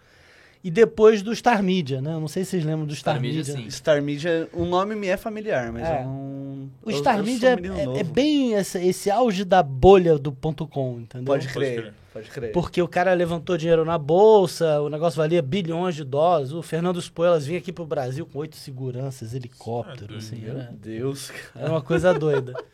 E 0.63 0.71
depois 0.71 1.21
do 1.21 1.35
Star 1.35 1.61
Media, 1.61 2.01
né? 2.01 2.13
Eu 2.13 2.19
não 2.19 2.27
sei 2.27 2.43
se 2.43 2.49
vocês 2.51 2.65
lembram 2.65 2.87
do 2.87 2.95
Star, 2.95 3.13
Star 3.17 3.21
Media. 3.21 3.69
Star 3.69 4.01
Media, 4.01 4.49
o 4.51 4.65
nome 4.65 4.95
me 4.95 5.05
é 5.07 5.15
familiar, 5.15 5.71
mas 5.71 5.83
É. 5.87 6.01
eu 6.01 6.05
não... 6.05 6.69
O 6.83 6.89
eu- 6.89 6.97
Star 6.97 7.17
eu 7.19 7.23
sou 7.23 7.31
Media 7.33 7.49
é- 7.49 7.97
é, 7.97 7.99
é 7.99 8.03
bem 8.03 8.53
esse, 8.53 8.79
esse 8.83 9.11
auge 9.11 9.45
da 9.45 9.61
bolha 9.61 10.17
do 10.17 10.31
ponto 10.31 10.67
.com, 10.67 11.01
entendeu? 11.01 11.27
Pode 11.27 11.43
Pode 11.45 11.53
crer, 11.53 11.81
crer. 11.81 11.93
pode 12.11 12.29
crer. 12.31 12.51
Porque 12.51 12.81
o 12.81 12.87
cara 12.87 13.13
levantou 13.13 13.55
dinheiro 13.57 13.85
na 13.85 13.99
bolsa, 13.99 14.81
o 14.81 14.89
negócio 14.89 15.17
valia 15.17 15.39
bilhões 15.43 15.93
de 15.93 16.03
dólares. 16.03 16.51
O 16.51 16.63
Fernando 16.63 16.99
Spoelas 16.99 17.45
vinha 17.45 17.59
aqui 17.59 17.71
pro 17.71 17.85
Brasil 17.85 18.25
com 18.25 18.39
oito 18.39 18.55
seguranças, 18.55 19.35
helicóptero, 19.35 20.15
Ah, 20.15 20.17
assim, 20.17 20.37
Meu 20.37 20.55
Deus. 20.73 21.31
era 21.55 21.69
uma 21.69 21.81
coisa 21.83 22.11
doida. 22.11 22.55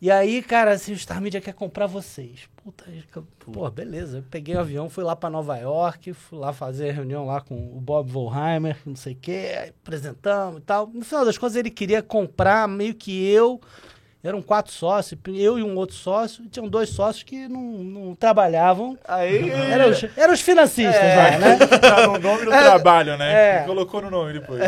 E 0.00 0.10
aí, 0.10 0.42
cara, 0.42 0.72
assim, 0.72 0.92
o 0.92 0.98
Star 0.98 1.20
Media 1.20 1.40
quer 1.40 1.54
comprar 1.54 1.86
vocês. 1.86 2.48
Puta, 2.62 2.84
pô, 3.38 3.70
beleza. 3.70 4.18
Eu 4.18 4.24
peguei 4.30 4.54
o 4.54 4.60
avião, 4.60 4.88
fui 4.88 5.04
lá 5.04 5.14
pra 5.14 5.30
Nova 5.30 5.56
York, 5.56 6.12
fui 6.12 6.38
lá 6.38 6.52
fazer 6.52 6.90
a 6.90 6.92
reunião 6.92 7.26
lá 7.26 7.40
com 7.40 7.54
o 7.76 7.80
Bob 7.80 8.10
Volheimer, 8.10 8.76
não 8.84 8.96
sei 8.96 9.14
o 9.14 9.16
quê, 9.16 9.72
apresentamos 9.82 10.60
e 10.60 10.62
tal. 10.62 10.86
No 10.92 11.04
final 11.04 11.24
das 11.24 11.38
contas, 11.38 11.56
ele 11.56 11.70
queria 11.70 12.02
comprar 12.02 12.68
meio 12.68 12.94
que 12.94 13.26
eu. 13.26 13.60
Eram 14.24 14.40
quatro 14.40 14.72
sócios, 14.72 15.20
eu 15.34 15.58
e 15.58 15.62
um 15.62 15.76
outro 15.76 15.94
sócio, 15.94 16.42
e 16.44 16.48
tinham 16.48 16.66
dois 16.66 16.88
sócios 16.88 17.22
que 17.22 17.46
não, 17.46 17.60
não 17.60 18.14
trabalhavam. 18.14 18.98
Aí... 19.06 19.50
Eram 19.50 19.90
os, 19.90 20.06
eram 20.16 20.32
os 20.32 20.40
financistas 20.40 20.94
É. 20.96 21.16
lá, 21.16 21.38
né? 21.38 21.58
Tá 21.78 22.06
no 22.06 22.18
nome 22.18 22.44
do 22.46 22.50
trabalho, 22.50 23.18
né? 23.18 23.58
É. 23.60 23.62
Colocou 23.66 24.00
no 24.00 24.10
nome 24.10 24.32
depois. 24.32 24.60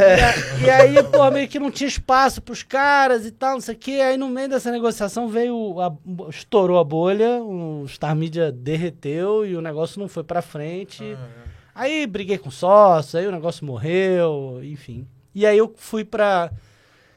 E 0.62 0.68
aí, 0.68 1.02
pô, 1.04 1.30
meio 1.30 1.48
que 1.48 1.58
não 1.58 1.70
tinha 1.70 1.88
espaço 1.88 2.42
pros 2.42 2.62
caras 2.62 3.24
e 3.24 3.30
tal, 3.30 3.54
não 3.54 3.60
sei 3.62 3.74
o 3.74 3.78
quê. 3.78 3.92
Aí 4.04 4.18
no 4.18 4.28
meio 4.28 4.48
dessa 4.50 4.70
negociação 4.70 5.26
veio, 5.26 5.80
a- 5.80 5.92
estourou 6.28 6.78
a 6.78 6.84
bolha, 6.84 7.40
o 7.42 7.86
Star 7.88 8.14
Media 8.14 8.52
derreteu 8.52 9.46
e 9.46 9.56
o 9.56 9.62
negócio 9.62 9.98
não 9.98 10.06
foi 10.08 10.22
pra 10.22 10.42
frente. 10.42 11.16
Ah, 11.18 11.46
Aí 11.82 12.06
briguei 12.06 12.36
com 12.38 12.50
sócio, 12.50 13.18
aí 13.18 13.26
o 13.26 13.32
negócio 13.32 13.64
morreu, 13.64 14.60
enfim. 14.62 15.06
E 15.34 15.46
aí 15.46 15.56
eu 15.56 15.72
fui 15.76 16.04
pra. 16.04 16.50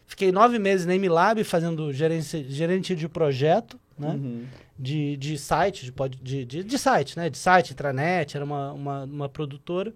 Fiquei 0.10 0.32
nove 0.32 0.58
meses 0.58 0.88
na 0.88 0.96
MLab 0.96 1.44
fazendo 1.44 1.94
gerência, 1.94 2.44
gerente 2.50 2.96
de 2.96 3.08
projeto, 3.08 3.80
né? 3.98 4.10
Uhum. 4.10 4.44
de, 4.78 5.16
de 5.18 5.38
site, 5.38 5.86
de, 5.86 5.92
pod- 5.92 6.18
de, 6.20 6.44
de, 6.46 6.64
de 6.64 6.78
site, 6.80 7.16
né? 7.16 7.30
De 7.30 7.38
site, 7.38 7.74
intranet, 7.74 8.36
era 8.36 8.44
uma, 8.44 8.74
uma, 8.74 9.04
uma 9.04 9.30
produtora. 9.30 9.94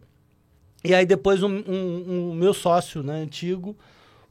E 0.83 0.93
aí 0.93 1.03
depois 1.03 1.41
um, 1.41 1.49
um, 1.67 2.29
um 2.29 2.33
meu 2.35 2.53
sócio, 2.53 3.01
né, 3.01 3.21
antigo, 3.23 3.75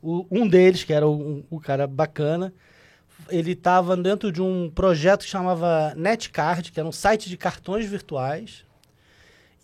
o- 0.00 0.24
um 0.30 0.46
deles, 0.46 0.84
que 0.84 0.92
era 0.92 1.08
o, 1.08 1.44
o 1.50 1.58
cara 1.58 1.84
bacana, 1.88 2.54
ele 3.28 3.50
estava 3.52 3.96
dentro 3.96 4.30
de 4.30 4.40
um 4.40 4.70
projeto 4.70 5.24
que 5.24 5.28
chamava 5.30 5.94
Netcard, 5.96 6.70
que 6.70 6.78
era 6.78 6.88
um 6.88 6.92
site 6.92 7.28
de 7.28 7.36
cartões 7.36 7.86
virtuais. 7.86 8.64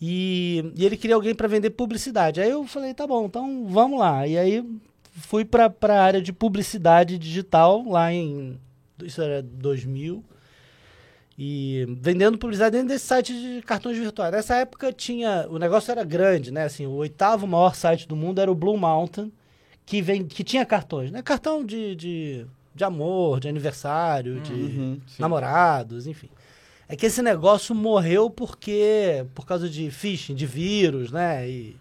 E, 0.02 0.72
e 0.74 0.84
ele 0.84 0.96
queria 0.96 1.14
alguém 1.14 1.34
para 1.34 1.46
vender 1.46 1.70
publicidade. 1.70 2.40
Aí 2.40 2.50
eu 2.50 2.66
falei, 2.66 2.92
tá 2.92 3.06
bom, 3.06 3.26
então 3.26 3.66
vamos 3.68 4.00
lá. 4.00 4.26
E 4.26 4.36
aí 4.36 4.64
fui 5.20 5.44
para 5.44 5.72
a 5.82 6.02
área 6.02 6.20
de 6.22 6.32
publicidade 6.32 7.18
digital 7.18 7.84
lá 7.88 8.12
em 8.12 8.58
isso 9.02 9.22
era 9.22 9.42
2000 9.42 10.24
e 11.38 11.86
vendendo 12.00 12.36
publicidade 12.36 12.72
dentro 12.72 12.88
desse 12.88 13.06
site 13.06 13.32
de 13.32 13.62
cartões 13.62 13.96
virtuais. 13.96 14.32
Nessa 14.32 14.56
época 14.56 14.92
tinha, 14.92 15.46
o 15.48 15.56
negócio 15.58 15.90
era 15.92 16.02
grande, 16.02 16.50
né? 16.50 16.64
Assim, 16.64 16.84
o 16.86 16.92
oitavo 16.94 17.46
maior 17.46 17.76
site 17.76 18.08
do 18.08 18.16
mundo 18.16 18.40
era 18.40 18.50
o 18.50 18.56
Blue 18.56 18.76
Mountain, 18.76 19.30
que 19.86 20.02
vem, 20.02 20.26
que 20.26 20.42
tinha 20.42 20.66
cartões, 20.66 21.12
né? 21.12 21.22
Cartão 21.22 21.64
de, 21.64 21.94
de, 21.94 22.46
de 22.74 22.82
amor, 22.84 23.38
de 23.38 23.48
aniversário, 23.48 24.40
de 24.40 24.52
Uhum, 24.52 25.00
sim. 25.06 25.22
namorados, 25.22 26.08
enfim. 26.08 26.28
É 26.88 26.96
que 26.96 27.06
esse 27.06 27.22
negócio 27.22 27.72
morreu 27.72 28.28
porque 28.28 29.24
por 29.34 29.46
causa 29.46 29.68
de 29.68 29.90
phishing, 29.92 30.34
de 30.34 30.46
vírus, 30.46 31.12
né? 31.12 31.48
E, 31.48 31.76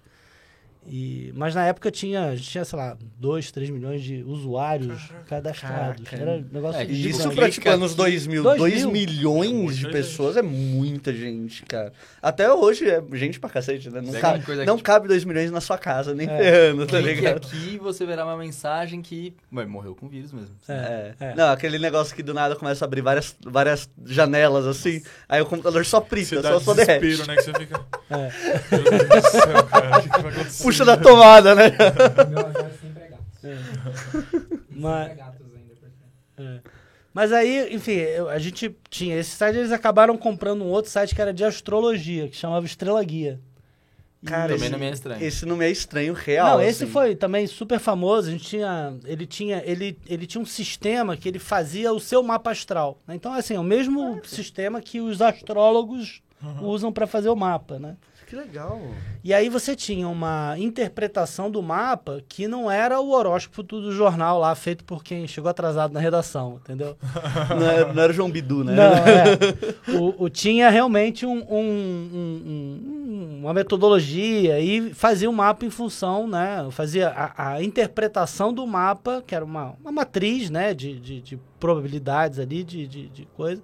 e, 0.88 1.32
mas 1.36 1.54
na 1.54 1.66
época 1.66 1.92
tinha, 1.92 2.36
tinha, 2.38 2.64
sei 2.64 2.78
lá, 2.80 2.98
2, 3.20 3.52
3 3.52 3.70
milhões 3.70 4.02
de 4.02 4.24
usuários 4.24 5.10
cadastrados. 5.28 6.04
Caraca. 6.08 6.24
Era 6.30 6.40
um 6.40 6.46
negócio 6.52 6.82
É. 6.82 6.86
Isso 6.86 7.30
pra, 7.32 7.50
tipo, 7.50 7.68
anos 7.70 7.94
2000, 7.96 8.44
2 8.44 8.58
2 8.58 8.76
mil. 8.86 8.92
milhões 8.92 9.72
É 9.72 9.80
de 9.80 9.90
pessoas 9.92 10.38
é 10.38 10.42
muita 10.42 11.14
gente, 11.14 11.64
cara. 11.64 11.92
Até 12.22 12.52
hoje 12.52 12.90
é 12.90 13.02
gente 13.14 13.40
pra 13.40 13.50
cacete, 13.50 13.90
né? 13.90 14.02
Não, 14.02 14.14
Sim. 14.14 14.20
cabe, 14.20 14.44
Coisa 14.46 14.62
que, 14.62 14.68
não 14.68 14.78
tipo- 14.78 14.86
cabe 14.86 15.08
2 15.08 15.24
milhões 15.26 15.52
na 15.52 15.60
sua 15.62 15.78
casa, 15.78 16.14
nem 16.16 16.28
É. 16.30 16.38
ferrando, 16.38 16.86
tá 16.88 17.00
ligado? 17.00 17.38
aqui 17.48 17.78
você 17.78 18.06
verá 18.06 18.24
uma 18.26 18.38
mensagem 18.38 19.02
que 19.02 19.34
ué, 19.54 19.66
morreu 19.66 19.94
com 19.96 20.08
vírus 20.08 20.32
mesmo. 20.32 20.56
É, 20.70 21.14
É. 21.20 21.26
é. 21.32 21.36
Não, 21.36 21.52
aquele 21.52 21.78
negócio 21.80 22.16
que 22.16 22.24
do 22.24 22.34
nada 22.34 22.56
começa 22.56 22.84
a 22.84 22.88
abrir 22.88 23.02
várias, 23.02 23.36
várias 23.46 23.90
janelas 24.06 24.66
assim, 24.66 25.02
aí 25.28 25.42
o 25.42 25.46
computador 25.46 25.86
só 25.86 26.00
prita, 26.00 26.42
só, 26.42 26.60
só 26.60 26.74
derrete. 26.74 27.28
né? 27.28 27.36
Que 27.36 27.42
você 27.44 27.54
fica... 27.54 27.82
É. 28.10 28.32
Meu 28.72 28.84
Deus 29.08 29.24
do 29.24 29.30
céu, 29.30 29.64
cara. 29.66 29.98
O 29.98 30.02
que, 30.02 30.10
que 30.10 30.22
vai 30.22 30.32
acontecer? 30.32 30.64
Puxa 30.78 30.86
da 30.86 30.98
tomada, 30.98 31.56
né? 31.56 31.64
Meu 32.30 32.46
azar 32.46 32.66
é 32.66 32.70
sempre 32.70 33.04
é 33.04 33.08
gatos. 33.10 33.26
Mas- 34.72 35.08
Sempre 35.08 35.12
é 35.12 35.16
gatos 35.16 35.46
ainda. 35.56 35.74
porque- 35.76 36.44
É. 36.44 36.60
Mas 37.14 37.34
aí, 37.34 37.74
enfim, 37.74 37.94
eu- 37.94 38.30
a 38.30 38.38
gente 38.38 38.76
tinha 38.90 39.18
esse 39.18 39.32
site, 39.32 39.58
eles 39.58 39.72
acabaram 39.72 40.16
comprando 40.18 40.64
um 40.64 40.68
outro 40.68 40.92
site 40.92 41.16
que 41.16 41.22
era 41.22 41.34
de 41.34 41.44
astrologia, 41.44 42.28
que 42.28 42.36
chamava 42.38 42.66
Estrela 42.66 43.04
Guia. 43.04 43.40
Cara, 44.26 44.54
Também 44.54 44.56
esse, 44.64 44.70
não 44.72 44.80
me 44.80 44.86
é 44.86 44.92
estranho. 44.92 45.24
esse 45.24 45.46
não 45.46 45.56
me 45.58 45.66
é 45.66 45.70
estranho 45.72 46.14
real. 46.14 46.58
Não, 46.58 46.62
esse 46.64 46.84
assim. 46.84 46.92
foi 46.92 47.16
também 47.16 47.46
super 47.48 47.80
famoso. 47.80 48.28
A 48.28 48.32
gente 48.32 48.44
tinha, 48.46 48.96
ele 49.06 49.26
tinha, 49.28 49.62
ele, 49.66 49.98
ele 50.08 50.26
tinha 50.26 50.42
um 50.42 50.46
sistema 50.46 51.16
que 51.16 51.30
ele 51.30 51.38
fazia 51.40 51.94
o 51.94 52.00
seu 52.00 52.22
mapa 52.24 52.52
astral. 52.52 53.00
né? 53.08 53.14
Então, 53.16 53.32
assim, 53.34 53.54
é 53.56 53.60
o 53.60 53.64
mesmo 53.64 54.20
sistema 54.26 54.82
que 54.82 55.00
os 55.00 55.22
astrólogos 55.22 56.22
usam 56.62 56.92
para 56.92 57.06
fazer 57.08 57.30
o 57.30 57.36
mapa, 57.36 57.78
né? 57.80 57.96
Que 58.28 58.36
legal. 58.36 58.82
E 59.24 59.34
aí 59.34 59.48
você 59.48 59.74
tinha 59.74 60.06
uma 60.08 60.54
interpretação 60.58 61.50
do 61.50 61.62
mapa 61.64 62.22
que 62.28 62.46
não 62.46 62.70
era 62.70 63.00
o 63.00 63.12
horóscopo 63.12 63.64
do 63.64 63.90
jornal 63.94 64.38
lá, 64.38 64.54
feito 64.54 64.84
por 64.84 65.02
quem 65.02 65.26
chegou 65.28 65.50
atrasado 65.50 65.94
na 65.94 66.00
redação, 66.02 66.60
entendeu? 66.62 66.98
Não 67.58 67.66
era, 67.66 67.94
não 67.94 68.04
era 68.04 68.12
o 68.12 68.16
João 68.16 68.30
Bidu, 68.30 68.66
né? 68.66 68.76
Não, 68.76 68.84
é. 69.96 69.98
O, 69.98 70.26
o 70.26 70.30
tinha 70.30 70.70
realmente 70.70 71.26
um, 71.26 71.38
um- 71.50 72.10
um- 72.14 72.42
um- 72.46 73.40
uma 73.44 73.54
metodologia 73.54 74.60
e 74.60 74.94
fazia 74.94 75.30
o 75.30 75.34
mapa 75.34 75.66
em 75.66 75.70
função, 75.70 76.28
né? 76.28 76.68
Fazia 76.72 77.08
a, 77.10 77.54
a 77.54 77.64
interpretação 77.64 78.52
do 78.52 78.68
mapa, 78.68 79.24
que 79.26 79.34
era 79.34 79.46
uma, 79.46 79.74
uma 79.82 79.92
matriz, 79.92 80.50
né? 80.50 80.74
De, 80.74 81.00
de, 81.00 81.22
de 81.22 81.40
probabilidades 81.60 82.40
ali, 82.40 82.62
de, 82.64 82.86
de, 82.88 83.08
de 83.08 83.26
coisa. 83.38 83.62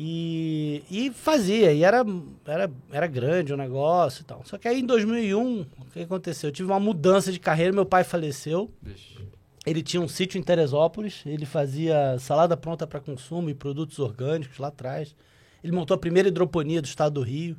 E, 0.00 0.84
e 0.88 1.10
fazia, 1.10 1.72
e 1.72 1.82
era, 1.82 2.06
era, 2.46 2.70
era 2.92 3.06
grande 3.08 3.52
o 3.52 3.56
negócio 3.56 4.22
e 4.22 4.24
tal. 4.24 4.42
Só 4.44 4.56
que 4.56 4.68
aí 4.68 4.78
em 4.78 4.86
2001, 4.86 5.60
o 5.60 5.84
que 5.92 6.02
aconteceu? 6.02 6.48
Eu 6.48 6.52
tive 6.52 6.70
uma 6.70 6.78
mudança 6.78 7.32
de 7.32 7.40
carreira, 7.40 7.72
meu 7.72 7.84
pai 7.84 8.04
faleceu. 8.04 8.70
Vixe. 8.80 9.18
Ele 9.66 9.82
tinha 9.82 10.00
um 10.00 10.08
sítio 10.08 10.38
em 10.38 10.42
Teresópolis, 10.42 11.22
ele 11.26 11.44
fazia 11.44 12.16
salada 12.20 12.56
pronta 12.56 12.86
para 12.86 13.00
consumo 13.00 13.50
e 13.50 13.54
produtos 13.54 13.98
orgânicos 13.98 14.56
lá 14.58 14.68
atrás. 14.68 15.14
Ele 15.62 15.72
montou 15.72 15.94
a 15.94 15.98
primeira 15.98 16.28
hidroponia 16.28 16.80
do 16.80 16.86
estado 16.86 17.14
do 17.14 17.22
Rio. 17.22 17.56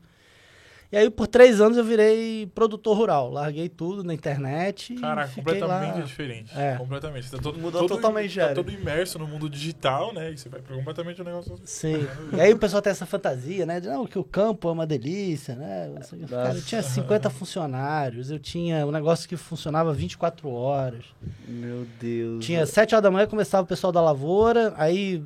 E 0.92 0.98
aí, 0.98 1.08
por 1.10 1.28
três 1.28 1.62
anos, 1.62 1.78
eu 1.78 1.84
virei 1.84 2.48
produtor 2.48 2.98
rural. 2.98 3.30
Larguei 3.32 3.70
tudo 3.70 4.04
na 4.04 4.12
internet 4.12 4.96
Caraca, 4.96 5.32
completamente 5.36 6.00
lá. 6.00 6.02
diferente. 6.02 6.52
É. 6.58 6.76
Completamente. 6.78 7.28
Você 7.28 7.38
tá 7.38 7.44
todo, 7.44 7.60
Mudou 7.60 7.82
todo, 7.82 7.96
totalmente 7.96 8.40
tá 8.40 8.56
todo 8.56 8.72
imerso 8.72 9.20
no 9.20 9.28
mundo 9.28 9.48
digital, 9.48 10.12
né? 10.12 10.32
E 10.32 10.38
você 10.38 10.50
vai 10.50 10.62
pra 10.62 10.76
completamente 10.76 11.22
o 11.22 11.24
negócio. 11.24 11.60
Sim. 11.64 12.08
E 12.34 12.42
aí 12.42 12.52
o 12.52 12.58
pessoal 12.58 12.82
tem 12.82 12.90
essa 12.90 13.06
fantasia, 13.06 13.68
né? 13.68 13.80
De 13.80 13.88
não, 13.88 14.08
que 14.08 14.18
o 14.18 14.24
campo 14.24 14.68
é 14.68 14.72
uma 14.72 14.88
delícia, 14.88 15.56
né? 15.56 15.94
Quê. 16.10 16.26
Cara, 16.28 16.56
eu 16.56 16.62
tinha 16.64 16.82
50 16.82 17.30
funcionários, 17.30 18.32
eu 18.32 18.40
tinha 18.40 18.84
um 18.86 18.92
negócio 18.92 19.30
que 19.30 19.38
funcionava 19.38 19.94
24 19.94 20.50
horas. 20.50 21.06
Meu 21.48 21.86
Deus. 22.00 22.44
Tinha 22.44 22.66
7 22.66 22.96
horas 22.96 23.04
da 23.04 23.12
manhã 23.12 23.28
começava 23.28 23.64
o 23.64 23.68
pessoal 23.68 23.94
da 23.94 24.02
lavoura, 24.02 24.74
aí 24.76 25.24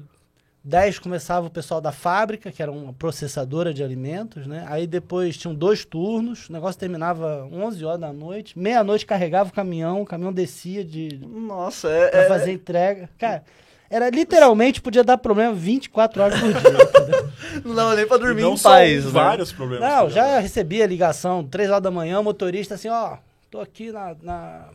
10 0.63 0.99
começava 0.99 1.47
o 1.47 1.49
pessoal 1.49 1.81
da 1.81 1.91
fábrica, 1.91 2.49
que 2.51 2.61
era 2.61 2.71
uma 2.71 2.93
processadora 2.93 3.73
de 3.73 3.83
alimentos, 3.83 4.47
né? 4.47 4.65
Aí 4.69 4.87
depois 4.87 5.35
tinham 5.35 5.53
dois 5.53 5.83
turnos, 5.83 6.47
o 6.49 6.53
negócio 6.53 6.79
terminava 6.79 7.45
11 7.51 7.83
horas 7.83 7.99
da 7.99 8.13
noite, 8.13 8.57
meia-noite 8.57 9.05
carregava 9.05 9.49
o 9.49 9.53
caminhão, 9.53 10.01
o 10.01 10.05
caminhão 10.05 10.31
descia 10.31 10.83
de 10.85 11.19
Nossa, 11.21 11.89
é. 11.89 12.07
pra 12.09 12.21
é- 12.21 12.27
fazer 12.29 12.53
entrega. 12.53 13.09
Cara, 13.17 13.43
era 13.89 14.09
literalmente 14.09 14.81
podia 14.81 15.03
dar 15.03 15.17
problema 15.17 15.53
24 15.53 16.21
horas 16.23 16.39
por 16.39 16.53
dia. 16.53 17.61
Não 17.65 17.75
dava 17.75 17.95
nem 17.95 18.07
pra 18.07 18.17
E 18.17 18.19
dormir 18.19 18.41
não 18.41 18.53
em 18.53 18.55
né? 18.55 19.01
vários 19.11 19.51
problemas. 19.51 19.87
Não, 19.87 20.09
já 20.09 20.39
recebia 20.39 20.87
ligação, 20.87 21.43
3 21.45 21.69
horas 21.69 21.83
da 21.83 21.91
manhã, 21.91 22.19
o 22.19 22.23
motorista 22.23 22.75
assim, 22.75 22.87
ó, 22.89 23.17
tô 23.51 23.59
aqui 23.59 23.91
na, 23.91 24.15
na, 24.23 24.65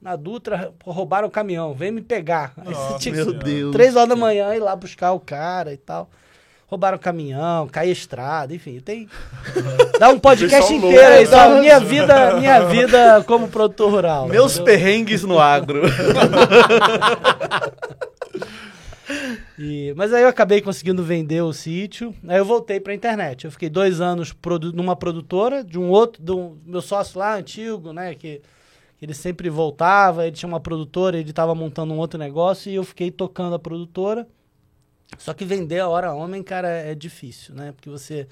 na 0.00 0.14
Dutra, 0.16 0.72
roubaram 0.84 1.28
o 1.28 1.30
caminhão, 1.30 1.74
vem 1.74 1.90
me 1.90 2.00
pegar. 2.02 2.52
Aí 2.58 2.72
Nossa, 2.72 2.98
tinha 2.98 3.14
Meu 3.14 3.32
Deus. 3.32 3.72
3 3.72 3.96
horas 3.96 4.08
da 4.08 4.16
manhã 4.16 4.54
ir 4.54 4.60
lá 4.60 4.74
buscar 4.76 5.12
o 5.12 5.20
cara 5.20 5.72
e 5.72 5.76
tal. 5.76 6.08
Roubaram 6.68 6.96
o 6.96 7.00
caminhão, 7.00 7.68
caí 7.68 7.90
a 7.90 7.92
estrada, 7.92 8.52
enfim, 8.52 8.80
tem. 8.80 9.08
Dá 10.00 10.08
um 10.10 10.18
podcast 10.18 10.72
inteiro 10.74 11.00
aí, 11.00 11.24
louco, 11.24 11.54
né? 11.54 11.60
minha 11.60 11.78
vida, 11.80 12.34
minha 12.40 12.60
vida 12.68 13.22
como 13.24 13.46
produtor 13.48 13.90
rural. 13.92 14.26
Meus 14.28 14.54
entendeu? 14.56 14.64
perrengues 14.74 15.22
no 15.22 15.38
agro. 15.38 15.82
E- 19.58 19.94
mas 19.96 20.12
aí 20.12 20.22
eu 20.22 20.28
acabei 20.28 20.60
conseguindo 20.60 21.02
vender 21.02 21.40
o 21.40 21.52
sítio. 21.52 22.14
Aí 22.28 22.36
eu 22.38 22.44
voltei 22.44 22.78
pra 22.80 22.92
internet. 22.94 23.44
Eu 23.44 23.50
fiquei 23.50 23.70
dois 23.70 24.00
anos 24.00 24.32
produ- 24.32 24.72
numa 24.72 24.94
produtora 24.96 25.64
de 25.64 25.78
um 25.78 25.88
outro, 25.88 26.22
do 26.22 26.58
meu 26.66 26.82
sócio 26.82 27.18
lá 27.18 27.34
antigo, 27.36 27.92
né? 27.92 28.14
Que 28.14 28.42
ele 29.00 29.14
sempre 29.14 29.50
voltava, 29.50 30.26
ele 30.26 30.36
tinha 30.36 30.48
uma 30.48 30.60
produtora, 30.60 31.18
ele 31.18 31.30
estava 31.30 31.54
montando 31.54 31.92
um 31.92 31.98
outro 31.98 32.18
negócio 32.18 32.70
e 32.70 32.74
eu 32.74 32.84
fiquei 32.84 33.10
tocando 33.10 33.54
a 33.54 33.58
produtora. 33.58 34.26
Só 35.18 35.32
que 35.32 35.44
vender 35.44 35.80
a 35.80 35.88
hora 35.88 36.12
homem, 36.12 36.42
cara, 36.42 36.68
é 36.68 36.94
difícil, 36.94 37.54
né? 37.54 37.72
Porque 37.72 37.88
você, 37.88 38.26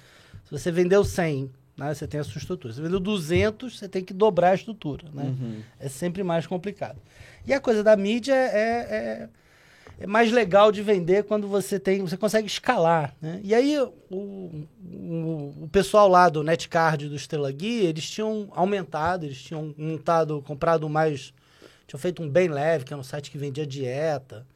se 0.44 0.50
você 0.50 0.72
vendeu 0.72 1.04
100, 1.04 1.50
né? 1.76 1.92
Você 1.92 2.06
tem 2.06 2.20
a 2.20 2.24
sua 2.24 2.38
estrutura. 2.38 2.72
Se 2.72 2.78
você 2.78 2.84
vendeu 2.84 3.00
200, 3.00 3.78
você 3.78 3.88
tem 3.88 4.04
que 4.04 4.14
dobrar 4.14 4.50
a 4.50 4.54
estrutura, 4.54 5.06
né? 5.12 5.34
É 5.78 5.88
sempre 5.88 6.22
mais 6.22 6.46
complicado. 6.46 6.98
E 7.46 7.52
a 7.52 7.60
coisa 7.60 7.82
da 7.82 7.96
mídia 7.96 8.34
é, 8.34 8.46
é, 8.48 9.28
é 9.98 10.06
mais 10.06 10.32
legal 10.32 10.72
de 10.72 10.82
vender 10.82 11.24
quando 11.24 11.46
você 11.46 11.78
tem, 11.78 12.00
você 12.00 12.16
consegue 12.16 12.46
escalar, 12.46 13.14
né? 13.20 13.40
E 13.42 13.54
aí 13.54 13.78
o, 13.78 13.92
o, 14.10 15.54
o 15.62 15.68
pessoal 15.70 16.08
lá 16.08 16.28
do 16.28 16.42
Netcard 16.42 17.08
do 17.08 17.14
Estrela 17.14 17.50
Guia, 17.52 17.88
eles 17.88 18.08
tinham 18.10 18.48
aumentado, 18.52 19.24
eles 19.24 19.40
tinham 19.40 19.74
montado, 19.78 20.42
comprado 20.42 20.88
mais, 20.88 21.32
tinham 21.86 22.00
feito 22.00 22.22
um 22.22 22.28
bem 22.28 22.48
leve, 22.48 22.84
que 22.84 22.92
era 22.92 23.00
um 23.00 23.04
site 23.04 23.30
que 23.30 23.38
vendia 23.38 23.66
dieta. 23.66 24.46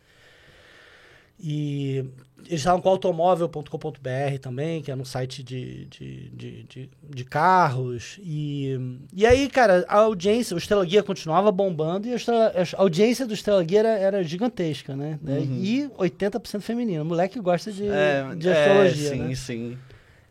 E 1.41 2.05
eles 2.47 2.61
estavam 2.61 2.81
com 2.81 2.89
automóvel.com.br 2.89 4.39
também, 4.41 4.81
que 4.83 4.91
era 4.91 5.01
um 5.01 5.05
site 5.05 5.43
de, 5.43 5.85
de, 5.87 6.29
de, 6.31 6.63
de, 6.65 6.91
de 7.11 7.25
carros. 7.25 8.19
E, 8.23 8.79
e 9.15 9.27
aí, 9.27 9.49
cara, 9.49 9.85
a 9.89 9.99
audiência, 9.99 10.55
o 10.55 10.59
Estrela 10.59 10.85
Guia 10.85 11.03
continuava 11.03 11.51
bombando 11.53 12.07
e 12.09 12.13
a, 12.13 12.17
Estrela- 12.17 12.53
a 12.55 12.81
audiência 12.83 13.27
do 13.27 13.35
Estrela 13.35 13.63
Guia 13.63 13.81
era, 13.81 13.89
era 13.99 14.25
gigantesca, 14.25 14.95
né? 14.97 15.19
E 15.61 15.91
80% 15.99 16.61
feminino. 16.61 17.05
Moleque 17.05 17.39
gosta 17.41 17.71
de, 17.73 17.87
É, 17.87 18.35
de 18.37 18.49
é, 18.49 18.53
astrologia, 18.53 19.11
sim, 19.11 19.19
né? 19.19 19.35
sim. 19.35 19.79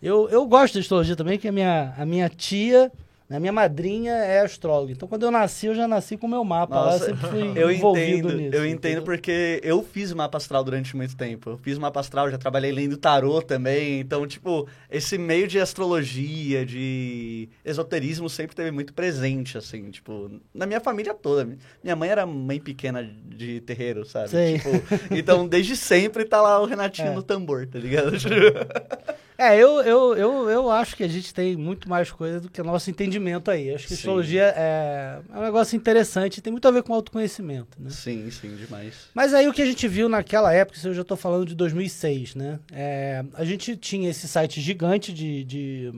Eu, 0.01 0.29
eu 0.29 0.45
gosto 0.45 0.73
de 0.73 0.79
astrologia 0.79 1.15
também, 1.15 1.37
que 1.39 1.47
a 1.47 1.51
minha, 1.51 1.93
a 1.97 2.05
minha 2.05 2.29
tia 2.29 2.91
A 3.29 3.41
minha 3.41 3.51
madrinha 3.51 4.13
é 4.13 4.39
astróloga. 4.39 4.93
Então, 4.93 5.05
quando 5.05 5.23
eu 5.23 5.31
nasci, 5.31 5.65
eu 5.67 5.75
já 5.75 5.85
nasci 5.85 6.15
com 6.15 6.27
o 6.27 6.29
meu 6.29 6.45
mapa. 6.45 6.75
lá, 6.75 6.85
eu 6.85 6.91
Nossa, 6.93 7.05
sempre 7.07 7.27
fui 7.27 7.51
Eu 7.61 7.69
envolvido 7.69 8.29
entendo, 8.29 8.33
nisso. 8.37 8.55
eu 8.55 8.65
entendo 8.65 8.77
entendeu? 8.77 9.03
porque 9.03 9.59
eu 9.63 9.83
fiz 9.83 10.13
mapa 10.13 10.37
astral 10.37 10.63
durante 10.63 10.95
muito 10.95 11.13
tempo. 11.17 11.49
Eu 11.49 11.57
fiz 11.57 11.77
mapa 11.77 11.99
astral, 11.99 12.31
já 12.31 12.37
trabalhei 12.37 12.71
lendo 12.71 12.95
tarô 12.95 13.41
também. 13.41 13.99
Então, 13.99 14.25
tipo, 14.25 14.65
esse 14.89 15.17
meio 15.17 15.45
de 15.45 15.59
astrologia, 15.59 16.65
de 16.65 17.49
esoterismo 17.65 18.29
sempre 18.29 18.55
teve 18.55 18.71
muito 18.71 18.93
presente, 18.93 19.57
assim, 19.57 19.91
tipo, 19.91 20.31
na 20.53 20.65
minha 20.65 20.79
família 20.79 21.13
toda. 21.13 21.45
Minha 21.83 21.95
mãe 21.97 22.09
era 22.09 22.25
mãe 22.25 22.61
pequena 22.61 23.03
de 23.25 23.59
terreiro, 23.59 24.05
sabe? 24.05 24.29
Tipo, 24.29 24.69
então, 25.13 25.45
desde 25.45 25.75
sempre 25.75 26.23
tá 26.23 26.41
lá 26.41 26.61
o 26.61 26.65
Renatinho 26.65 27.09
É. 27.11 27.13
no 27.15 27.21
tambor, 27.23 27.67
tá 27.67 27.77
ligado? 27.77 28.11
É, 29.37 29.55
eu, 29.55 29.81
eu, 29.81 30.17
eu, 30.17 30.49
eu 30.49 30.71
acho 30.71 30.95
que 30.95 31.03
a 31.03 31.07
gente 31.07 31.31
tem 31.31 31.55
muito 31.55 31.87
mais 31.87 32.09
coisa 32.09 32.41
do 32.41 32.49
que 32.49 32.59
o 32.59 32.63
nosso 32.63 32.89
entendimento 32.89 33.51
aí. 33.51 33.71
Acho 33.71 33.83
que 33.83 33.89
Sim. 33.89 33.95
astrologia 33.95 34.51
é, 34.57 35.19
é 35.31 35.37
um 35.37 35.43
negócio 35.43 35.75
interessante, 35.75 36.41
tem 36.41 36.51
muito 36.51 36.67
a 36.67 36.71
ver 36.71 36.81
com 36.81 36.91
autoconhecimento, 36.93 37.79
né? 37.79 37.91
sim, 37.91 38.29
sim, 38.31 38.55
demais. 38.55 39.09
Mas 39.13 39.35
aí 39.35 39.47
o 39.47 39.53
que 39.53 39.61
a 39.61 39.65
gente 39.65 39.87
viu 39.87 40.09
naquela 40.09 40.51
época, 40.51 40.77
isso 40.77 40.87
eu 40.87 40.93
já 40.95 41.03
estou 41.03 41.15
falando 41.15 41.45
de 41.45 41.53
2006, 41.53 42.33
né? 42.33 42.59
É, 42.71 43.23
a 43.35 43.45
gente 43.45 43.77
tinha 43.77 44.09
esse 44.09 44.27
site 44.27 44.59
gigante 44.59 45.13
de, 45.13 45.43
de, 45.43 45.93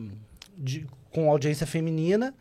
de- 0.57 0.87
com 1.09 1.31
audiência 1.31 1.65
feminina. 1.65 2.33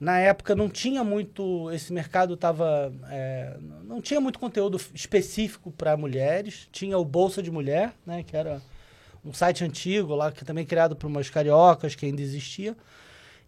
Na 0.00 0.18
época 0.18 0.54
não 0.56 0.70
tinha 0.70 1.04
muito, 1.04 1.70
esse 1.70 1.92
mercado 1.92 2.34
tava, 2.34 2.90
é, 3.10 3.58
não 3.84 4.00
tinha 4.00 4.18
muito 4.18 4.38
conteúdo 4.38 4.80
específico 4.94 5.70
para 5.70 5.94
mulheres. 5.98 6.66
Tinha 6.72 6.96
o 6.96 7.04
Bolsa 7.04 7.42
de 7.42 7.50
Mulher, 7.50 7.92
né? 8.06 8.22
Que 8.22 8.34
era 8.34 8.62
um 9.24 9.32
site 9.32 9.64
antigo 9.64 10.14
lá, 10.14 10.32
que 10.32 10.44
também 10.44 10.64
criado 10.64 10.96
por 10.96 11.06
umas 11.06 11.28
cariocas 11.28 11.94
que 11.94 12.06
ainda 12.06 12.22
existia. 12.22 12.76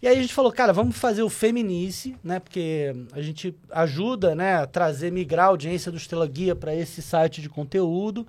E 0.00 0.08
aí 0.08 0.18
a 0.18 0.20
gente 0.20 0.34
falou, 0.34 0.52
cara, 0.52 0.72
vamos 0.72 0.96
fazer 0.96 1.22
o 1.22 1.28
Feminice, 1.28 2.16
né? 2.24 2.40
Porque 2.40 2.92
a 3.12 3.22
gente 3.22 3.54
ajuda, 3.70 4.34
né, 4.34 4.56
a 4.56 4.66
trazer, 4.66 5.12
migrar 5.12 5.46
a 5.46 5.48
audiência 5.50 5.92
do 5.92 5.96
Estrela 5.96 6.26
Guia 6.26 6.56
para 6.56 6.74
esse 6.74 7.00
site 7.00 7.40
de 7.40 7.48
conteúdo. 7.48 8.26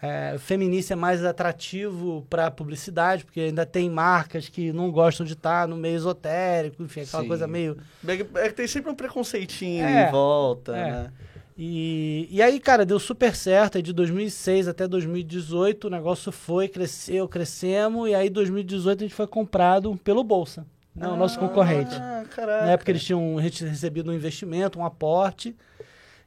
É, 0.00 0.34
o 0.36 0.38
Feminice 0.38 0.92
é 0.92 0.96
mais 0.96 1.24
atrativo 1.24 2.24
para 2.30 2.50
publicidade, 2.50 3.24
porque 3.24 3.40
ainda 3.40 3.66
tem 3.66 3.90
marcas 3.90 4.48
que 4.48 4.72
não 4.72 4.90
gostam 4.92 5.26
de 5.26 5.32
estar 5.32 5.66
no 5.66 5.76
meio 5.76 5.96
esotérico, 5.96 6.82
enfim, 6.82 7.00
aquela 7.00 7.22
Sim. 7.22 7.28
coisa 7.28 7.48
meio 7.48 7.76
É 8.06 8.48
que 8.48 8.54
tem 8.54 8.66
sempre 8.68 8.90
um 8.90 8.94
preconceitinho 8.94 9.84
É, 9.84 10.08
em 10.08 10.10
volta, 10.10 10.76
é. 10.76 10.90
né? 10.90 11.12
E, 11.60 12.28
e 12.30 12.40
aí, 12.40 12.60
cara, 12.60 12.86
deu 12.86 13.00
super 13.00 13.34
certo. 13.34 13.76
Aí 13.76 13.82
de 13.82 13.92
2006 13.92 14.68
até 14.68 14.86
2018 14.86 15.88
o 15.88 15.90
negócio 15.90 16.30
foi, 16.30 16.68
cresceu, 16.68 17.26
crescemos. 17.28 18.08
E 18.08 18.14
aí, 18.14 18.28
em 18.28 18.32
2018, 18.32 19.00
a 19.00 19.06
gente 19.06 19.14
foi 19.14 19.26
comprado 19.26 19.96
pelo 20.04 20.22
Bolsa, 20.22 20.64
né, 20.94 21.08
o 21.08 21.16
nosso 21.16 21.36
concorrente. 21.38 21.94
Ah, 21.96 22.24
caraca. 22.30 22.64
Na 22.66 22.72
época, 22.72 22.92
eles 22.92 23.02
tinham 23.02 23.34
re- 23.34 23.48
recebido 23.50 24.08
um 24.10 24.14
investimento, 24.14 24.78
um 24.78 24.84
aporte. 24.84 25.56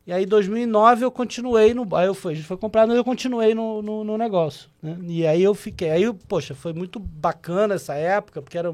E 0.05 0.11
aí, 0.11 0.23
em 0.23 0.27
2009, 0.27 1.05
eu 1.05 1.11
continuei 1.11 1.73
no. 1.73 1.87
Aí 1.95 2.07
eu 2.07 2.13
fui, 2.13 2.33
a 2.33 2.35
gente 2.35 2.45
foi 2.47 2.57
comprado, 2.57 2.91
eu 2.91 3.03
continuei 3.03 3.55
no, 3.55 3.81
no, 3.81 4.03
no 4.03 4.17
negócio. 4.17 4.69
né? 4.83 4.97
E 5.07 5.25
aí 5.25 5.41
eu 5.41 5.53
fiquei. 5.55 5.91
Aí, 5.91 6.11
poxa, 6.27 6.53
foi 6.53 6.73
muito 6.73 6.99
bacana 6.99 7.75
essa 7.75 7.93
época, 7.93 8.41
porque 8.41 8.57
era, 8.57 8.73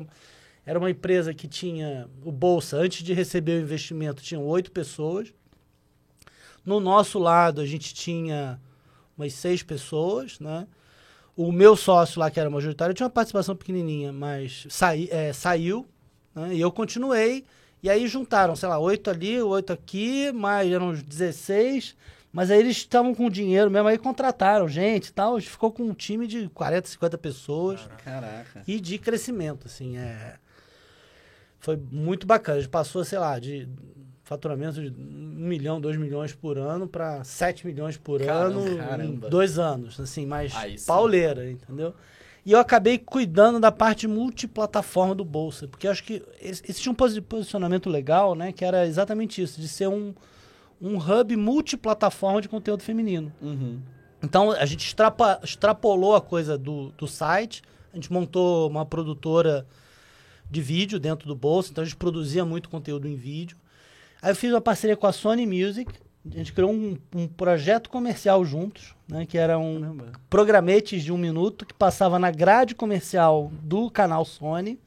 era 0.66 0.80
uma 0.80 0.90
empresa 0.90 1.36
que 1.36 1.48
tinha 1.48 2.08
o 2.26 2.32
Bolsa, 2.32 2.78
antes 2.78 3.04
de 3.04 3.14
receber 3.14 3.60
o 3.60 3.62
investimento, 3.62 4.24
tinham 4.24 4.44
oito 4.44 4.72
pessoas. 4.72 5.32
No 6.68 6.82
nosso 6.82 7.18
lado, 7.18 7.62
a 7.62 7.66
gente 7.66 7.94
tinha 7.94 8.60
umas 9.18 9.32
seis 9.32 9.64
pessoas, 9.64 10.38
né? 10.38 10.68
O 11.34 11.50
meu 11.50 11.78
sócio 11.78 12.20
lá, 12.20 12.30
que 12.30 12.42
era 12.42 12.50
majoritário, 12.50 12.94
tinha 12.94 13.06
uma 13.06 13.10
participação 13.10 13.56
pequenininha, 13.56 14.12
mas 14.12 14.68
saí, 14.70 15.08
é, 15.10 15.32
saiu, 15.32 15.88
né? 16.36 16.54
E 16.54 16.60
eu 16.60 16.70
continuei. 16.70 17.46
E 17.82 17.90
aí 17.90 18.06
juntaram, 18.06 18.54
sei 18.54 18.68
lá, 18.68 18.78
oito 18.80 19.10
ali, 19.10 19.42
oito 19.42 19.72
aqui, 19.72 20.30
mais 20.34 20.70
eram 20.70 20.90
uns 20.90 21.02
16. 21.02 21.96
Mas 22.34 22.52
aí 22.52 22.60
eles 22.60 22.76
estavam 22.76 23.16
com 23.16 23.30
dinheiro 23.30 23.72
mesmo, 23.72 23.88
aí 23.88 23.98
contrataram 23.98 24.68
gente 24.68 25.08
e 25.08 25.14
tal. 25.14 25.38
A 25.38 25.40
gente 25.40 25.50
ficou 25.50 25.72
com 25.72 25.84
um 25.84 25.94
time 25.94 26.28
de 26.28 26.50
40, 26.50 26.86
50 26.86 27.18
pessoas 27.18 27.90
Caraca. 28.04 28.62
e 28.68 28.78
de 28.82 28.98
crescimento, 28.98 29.68
assim, 29.68 29.96
é... 29.98 30.36
Foi 31.60 31.78
muito 31.78 32.28
bacana. 32.28 32.58
A 32.58 32.62
gente 32.62 32.70
passou, 32.70 33.06
sei 33.06 33.20
lá, 33.20 33.40
de 33.40 33.70
faturamento 34.28 34.82
de 34.82 34.90
1 34.90 34.94
milhão, 35.48 35.80
2 35.80 35.96
milhões 35.98 36.34
por 36.34 36.58
ano 36.58 36.88
para 36.88 37.24
7 37.24 37.66
milhões 37.66 37.96
por 37.98 38.22
Caramba, 38.22 38.60
ano 38.60 38.78
caramba. 38.78 39.04
em 39.28 39.30
dois 39.30 39.58
anos, 39.58 40.00
assim, 40.00 40.26
mais 40.26 40.54
Aí 40.56 40.80
pauleira, 40.82 41.50
entendeu? 41.50 41.94
E 42.46 42.52
eu 42.52 42.60
acabei 42.60 42.98
cuidando 42.98 43.60
da 43.60 43.72
parte 43.72 44.08
multiplataforma 44.08 45.16
do 45.16 45.24
Bolsa, 45.26 45.68
porque 45.68 45.88
eu 45.88 45.92
acho 45.92 46.04
que 46.04 46.22
tinha 46.74 46.92
um 46.92 46.96
posi- 46.96 47.22
posicionamento 47.22 47.90
legal, 47.90 48.36
né, 48.36 48.52
que 48.52 48.64
era 48.66 48.86
exatamente 48.86 49.42
isso, 49.42 49.60
de 49.62 49.68
ser 49.68 49.88
um, 49.88 50.14
um 50.82 50.98
hub 50.98 51.36
multiplataforma 51.36 52.42
de 52.42 52.48
conteúdo 52.50 52.84
feminino. 52.84 53.32
Uhum. 53.42 53.80
Então 54.22 54.52
a 54.52 54.66
gente 54.66 54.86
extrapa- 54.86 55.40
extrapolou 55.44 56.16
a 56.16 56.22
coisa 56.22 56.58
do, 56.58 56.92
do 56.98 57.08
site, 57.08 57.62
a 57.94 57.96
gente 57.96 58.12
montou 58.12 58.70
uma 58.70 58.86
produtora 58.86 59.66
de 60.50 60.62
vídeo 60.62 61.00
dentro 61.00 61.28
do 61.28 61.36
bolso, 61.36 61.72
então 61.72 61.82
a 61.82 61.86
gente 61.86 61.98
produzia 61.98 62.44
muito 62.46 62.70
conteúdo 62.70 63.08
em 63.08 63.16
vídeo. 63.16 63.58
Aí 64.28 64.32
eu 64.32 64.36
fiz 64.36 64.52
uma 64.52 64.60
parceria 64.60 64.98
com 64.98 65.08
a 65.08 65.14
Sony 65.14 65.46
Music, 65.46 65.90
a 66.30 66.38
gente 66.38 66.52
criou 66.52 66.70
um, 66.70 66.98
um 67.16 67.30
projeto 67.30 67.90
comercial 67.90 68.44
juntos, 68.44 68.94
né, 69.08 69.26
que 69.26 69.38
era 69.38 69.58
um 69.58 69.80
Caramba. 69.80 70.12
programetes 70.30 71.02
de 71.02 71.14
um 71.14 71.18
minuto 71.18 71.66
que 71.66 71.74
passava 71.74 72.20
na 72.20 72.30
grade 72.30 72.76
comercial 72.76 73.50
do 73.64 73.90
canal 73.90 74.26
Sony. 74.26 74.82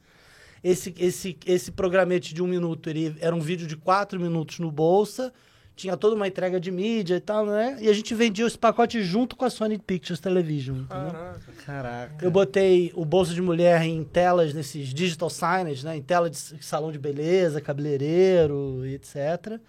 Esse, 0.63 0.93
esse, 0.95 1.39
esse 1.43 1.71
programete 1.71 2.35
de 2.35 2.43
um 2.43 2.45
minuto 2.45 2.87
ele 2.87 3.15
era 3.19 3.35
um 3.35 3.39
vídeo 3.39 3.65
de 3.65 3.75
quatro 3.75 4.19
minutos 4.19 4.59
no 4.59 4.71
bolsa, 4.71 5.33
tinha 5.75 5.97
toda 5.97 6.15
uma 6.15 6.27
entrega 6.27 6.59
de 6.59 6.69
mídia 6.69 7.15
e 7.15 7.19
tal, 7.19 7.45
né? 7.45 7.77
E 7.79 7.89
a 7.89 7.93
gente 7.93 8.13
vendia 8.13 8.45
esse 8.45 8.57
pacote 8.57 9.01
junto 9.03 9.35
com 9.35 9.45
a 9.45 9.49
Sony 9.49 9.77
Pictures 9.77 10.19
Television. 10.19 10.79
entendeu? 10.81 11.11
Caraca. 11.11 11.39
Caraca. 11.65 12.25
Eu 12.25 12.29
botei 12.31 12.91
o 12.95 13.03
bolso 13.05 13.33
de 13.33 13.41
mulher 13.41 13.81
em 13.81 14.03
telas, 14.03 14.53
nesses 14.53 14.93
digital 14.93 15.29
signage, 15.29 15.83
né? 15.85 15.95
Em 15.95 16.01
tela 16.01 16.29
de 16.29 16.37
salão 16.37 16.91
de 16.91 16.99
beleza, 16.99 17.61
cabeleireiro 17.61 18.85
e 18.85 18.95
etc. 18.95 19.59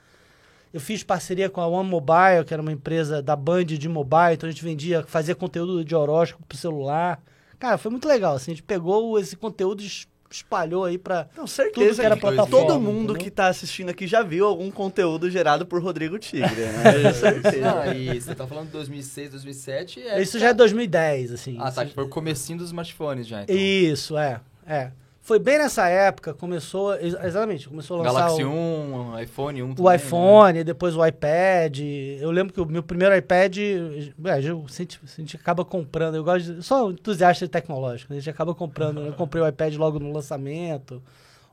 Eu 0.73 0.81
fiz 0.81 1.03
parceria 1.03 1.51
com 1.51 1.61
a 1.61 1.67
One 1.67 1.89
Mobile, 1.89 2.45
que 2.47 2.55
era 2.55 2.63
uma 2.63 2.73
empresa 2.73 3.23
da 3.23 3.37
Band 3.37 3.67
de 3.67 3.89
mobile, 3.89 4.33
então 4.33 4.49
a 4.49 4.53
gente 4.53 4.65
vendia, 4.65 5.05
fazia 5.07 5.35
conteúdo 5.35 5.85
de 5.85 5.95
horóscopo 5.95 6.47
pro 6.47 6.57
celular. 6.57 7.23
Cara, 7.59 7.77
foi 7.77 7.91
muito 7.91 8.09
legal, 8.09 8.35
assim, 8.35 8.53
a 8.53 8.55
gente 8.55 8.63
pegou 8.63 9.19
esse 9.19 9.37
conteúdo 9.37 9.83
e 9.83 10.07
espalhou 10.37 10.85
aí 10.85 10.99
pra... 10.99 11.29
Não, 11.37 11.45
Tudo 11.45 11.49
certeza 11.49 12.01
que 12.01 12.07
era 12.07 12.17
plataforma, 12.17 12.67
todo 12.67 12.81
mundo 12.81 13.15
que 13.15 13.31
tá 13.31 13.49
assistindo 13.49 13.91
aqui 13.91 14.07
já 14.07 14.23
viu 14.23 14.47
algum 14.47 14.71
conteúdo 14.71 15.31
gerado 15.31 15.67
por 15.67 15.83
Rodrigo 15.83 16.19
Tigre, 16.19 16.45
né? 16.49 17.13
certeza. 17.15 17.81
Ah, 17.83 17.95
e 17.95 18.21
você 18.21 18.35
tá 18.35 18.47
falando 18.47 18.67
de 18.67 18.73
2006, 18.73 19.31
2007. 19.31 20.01
É 20.03 20.21
Isso 20.23 20.39
já 20.39 20.49
é 20.49 20.55
2010, 20.55 21.33
assim. 21.33 21.57
Ah, 21.59 21.71
tá. 21.71 21.83
Isso- 21.83 21.91
Que 21.91 21.95
foi 21.95 22.05
o 22.05 22.09
comecinho 22.09 22.59
dos 22.59 22.69
smartphones 22.69 23.27
já, 23.27 23.43
então. 23.43 23.55
Isso, 23.57 24.17
é, 24.17 24.41
é. 24.67 24.91
Foi 25.25 25.39
bem 25.39 25.57
nessa 25.57 25.87
época, 25.89 26.35
começou, 26.35 26.97
ex- 26.97 27.15
exatamente, 27.23 27.69
começou 27.69 28.01
a 28.01 28.03
lançar 28.03 28.21
Galaxy 28.23 28.43
o... 28.43 28.51
1, 28.51 29.21
iPhone 29.21 29.63
1 29.63 29.71
o 29.71 29.75
também, 29.77 29.91
né? 29.93 29.97
iPhone, 29.97 30.65
depois 30.65 30.97
o 30.97 31.07
iPad. 31.07 31.79
Eu 32.21 32.33
lembro 32.33 32.53
que 32.53 32.61
o 32.61 32.67
meu 32.67 32.83
primeiro 32.83 33.17
iPad, 33.17 33.57
é, 33.57 34.31
a 34.33 34.41
gente, 34.41 35.01
a 35.01 35.21
gente 35.21 35.37
acaba 35.37 35.65
comprando. 35.65 36.17
Eu 36.17 36.25
gosto 36.25 36.55
de, 36.55 36.63
sou 36.65 36.91
entusiasta 36.91 37.45
de 37.45 37.51
tecnológico, 37.53 38.13
a 38.13 38.17
gente 38.17 38.29
acaba 38.29 38.53
comprando. 38.53 39.01
Eu 39.01 39.13
comprei 39.13 39.41
o 39.41 39.47
iPad 39.47 39.77
logo 39.77 40.01
no 40.01 40.13
lançamento, 40.13 41.01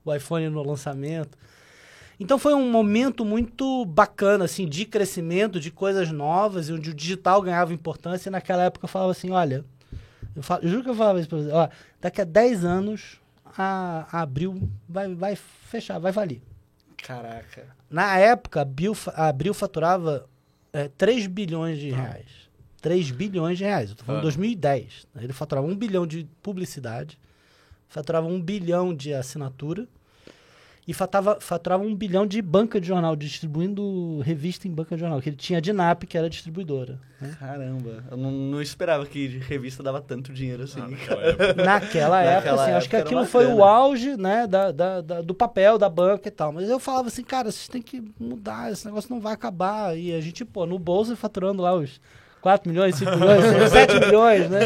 o 0.03 0.11
iPhone 0.11 0.49
no 0.49 0.63
lançamento. 0.63 1.37
Então 2.19 2.39
foi 2.39 2.55
um 2.55 2.71
momento 2.71 3.23
muito 3.23 3.85
bacana, 3.85 4.45
assim, 4.45 4.67
de 4.67 4.83
crescimento, 4.83 5.59
de 5.59 5.69
coisas 5.69 6.11
novas, 6.11 6.69
e 6.69 6.73
onde 6.73 6.89
o 6.89 6.93
digital 6.93 7.39
ganhava 7.39 7.71
importância. 7.71 8.29
E 8.29 8.31
naquela 8.31 8.63
época 8.63 8.85
eu 8.85 8.89
falava 8.89 9.11
assim: 9.11 9.29
olha, 9.29 9.63
eu, 10.35 10.41
falo, 10.41 10.63
eu 10.63 10.69
juro 10.69 10.83
que 10.83 10.89
eu 10.89 10.95
falava 10.95 11.19
isso 11.19 11.29
pra 11.29 11.37
você, 11.37 11.51
ó, 11.51 11.69
daqui 12.01 12.19
a 12.19 12.25
10 12.25 12.65
anos 12.65 13.18
a, 13.61 14.07
a 14.11 14.21
Abril 14.21 14.69
vai, 14.87 15.13
vai 15.13 15.35
fechar, 15.35 15.99
vai 15.99 16.13
falir. 16.13 16.41
Caraca. 16.95 17.67
Na 17.89 18.17
época, 18.17 18.59
a 18.59 18.63
Abril, 18.63 18.95
a 19.13 19.27
Abril 19.27 19.53
faturava 19.53 20.27
é, 20.71 20.87
3 20.87 21.27
bilhões 21.27 21.77
de 21.77 21.91
reais. 21.91 22.27
3 22.81 23.11
bilhões 23.11 23.57
de 23.57 23.65
reais. 23.65 23.89
Eu 23.89 23.95
tô 23.97 24.05
falando 24.05 24.19
Ah. 24.19 24.23
2010. 24.23 25.07
Ele 25.17 25.33
faturava 25.33 25.67
1 25.67 25.75
bilhão 25.75 26.07
de 26.07 26.25
publicidade, 26.41 27.19
faturava 27.89 28.27
1 28.27 28.41
bilhão 28.41 28.95
de 28.95 29.13
assinatura 29.13 29.85
e 30.89 30.93
faturava, 30.93 31.39
faturava 31.39 31.83
1 31.83 31.95
bilhão 31.95 32.25
de 32.25 32.41
banca 32.41 32.81
de 32.81 32.87
jornal, 32.87 33.15
distribuindo 33.15 34.21
revista 34.21 34.67
em 34.67 34.71
banca 34.71 34.95
de 34.95 35.01
jornal, 35.01 35.21
que 35.21 35.29
ele 35.29 35.35
tinha 35.35 35.59
a 35.59 35.61
Dinap, 35.61 36.03
que 36.07 36.17
era 36.17 36.25
a 36.25 36.29
distribuidora. 36.29 36.99
né? 37.21 37.35
Caramba. 37.39 38.03
Eu 38.09 38.17
não, 38.17 38.31
não 38.31 38.59
esperava 38.61 39.05
que 39.05 39.27
revista 39.39 39.83
dava 39.83 40.01
tanto 40.01 40.33
dinheiro 40.33 40.63
assim. 40.63 40.79
Ah, 40.81 40.87
naquela 40.89 41.21
época. 41.23 41.53
Naquela 41.63 42.21
época, 42.23 42.35
Naquela 42.37 42.63
assim, 42.63 42.71
acho 42.73 42.89
que 42.89 42.95
época 42.95 43.09
aquilo 43.15 43.25
foi 43.27 43.45
o 43.45 43.63
auge, 43.63 44.17
né, 44.17 44.47
da, 44.47 44.71
da- 44.71 45.01
da- 45.01 45.21
do 45.21 45.35
papel 45.35 45.77
da 45.77 45.87
banca 45.87 46.27
e 46.27 46.31
tal. 46.31 46.51
Mas 46.51 46.67
eu 46.67 46.79
falava 46.79 47.07
assim, 47.09 47.23
cara, 47.23 47.51
vocês 47.51 47.67
têm 47.67 47.81
que 47.83 48.03
mudar, 48.19 48.71
esse 48.71 48.85
negócio 48.85 49.11
não 49.13 49.21
vai 49.21 49.33
acabar. 49.33 49.95
E 49.95 50.11
a 50.13 50.19
gente, 50.19 50.43
pô, 50.43 50.65
no 50.65 50.79
bolso 50.79 51.15
faturando 51.15 51.61
lá 51.61 51.73
os 51.75 52.01
4 52.41 52.67
milhões, 52.67 52.95
5 52.95 53.11
milhões, 53.15 53.69
7 53.71 53.99
milhões, 53.99 54.49
né? 54.49 54.59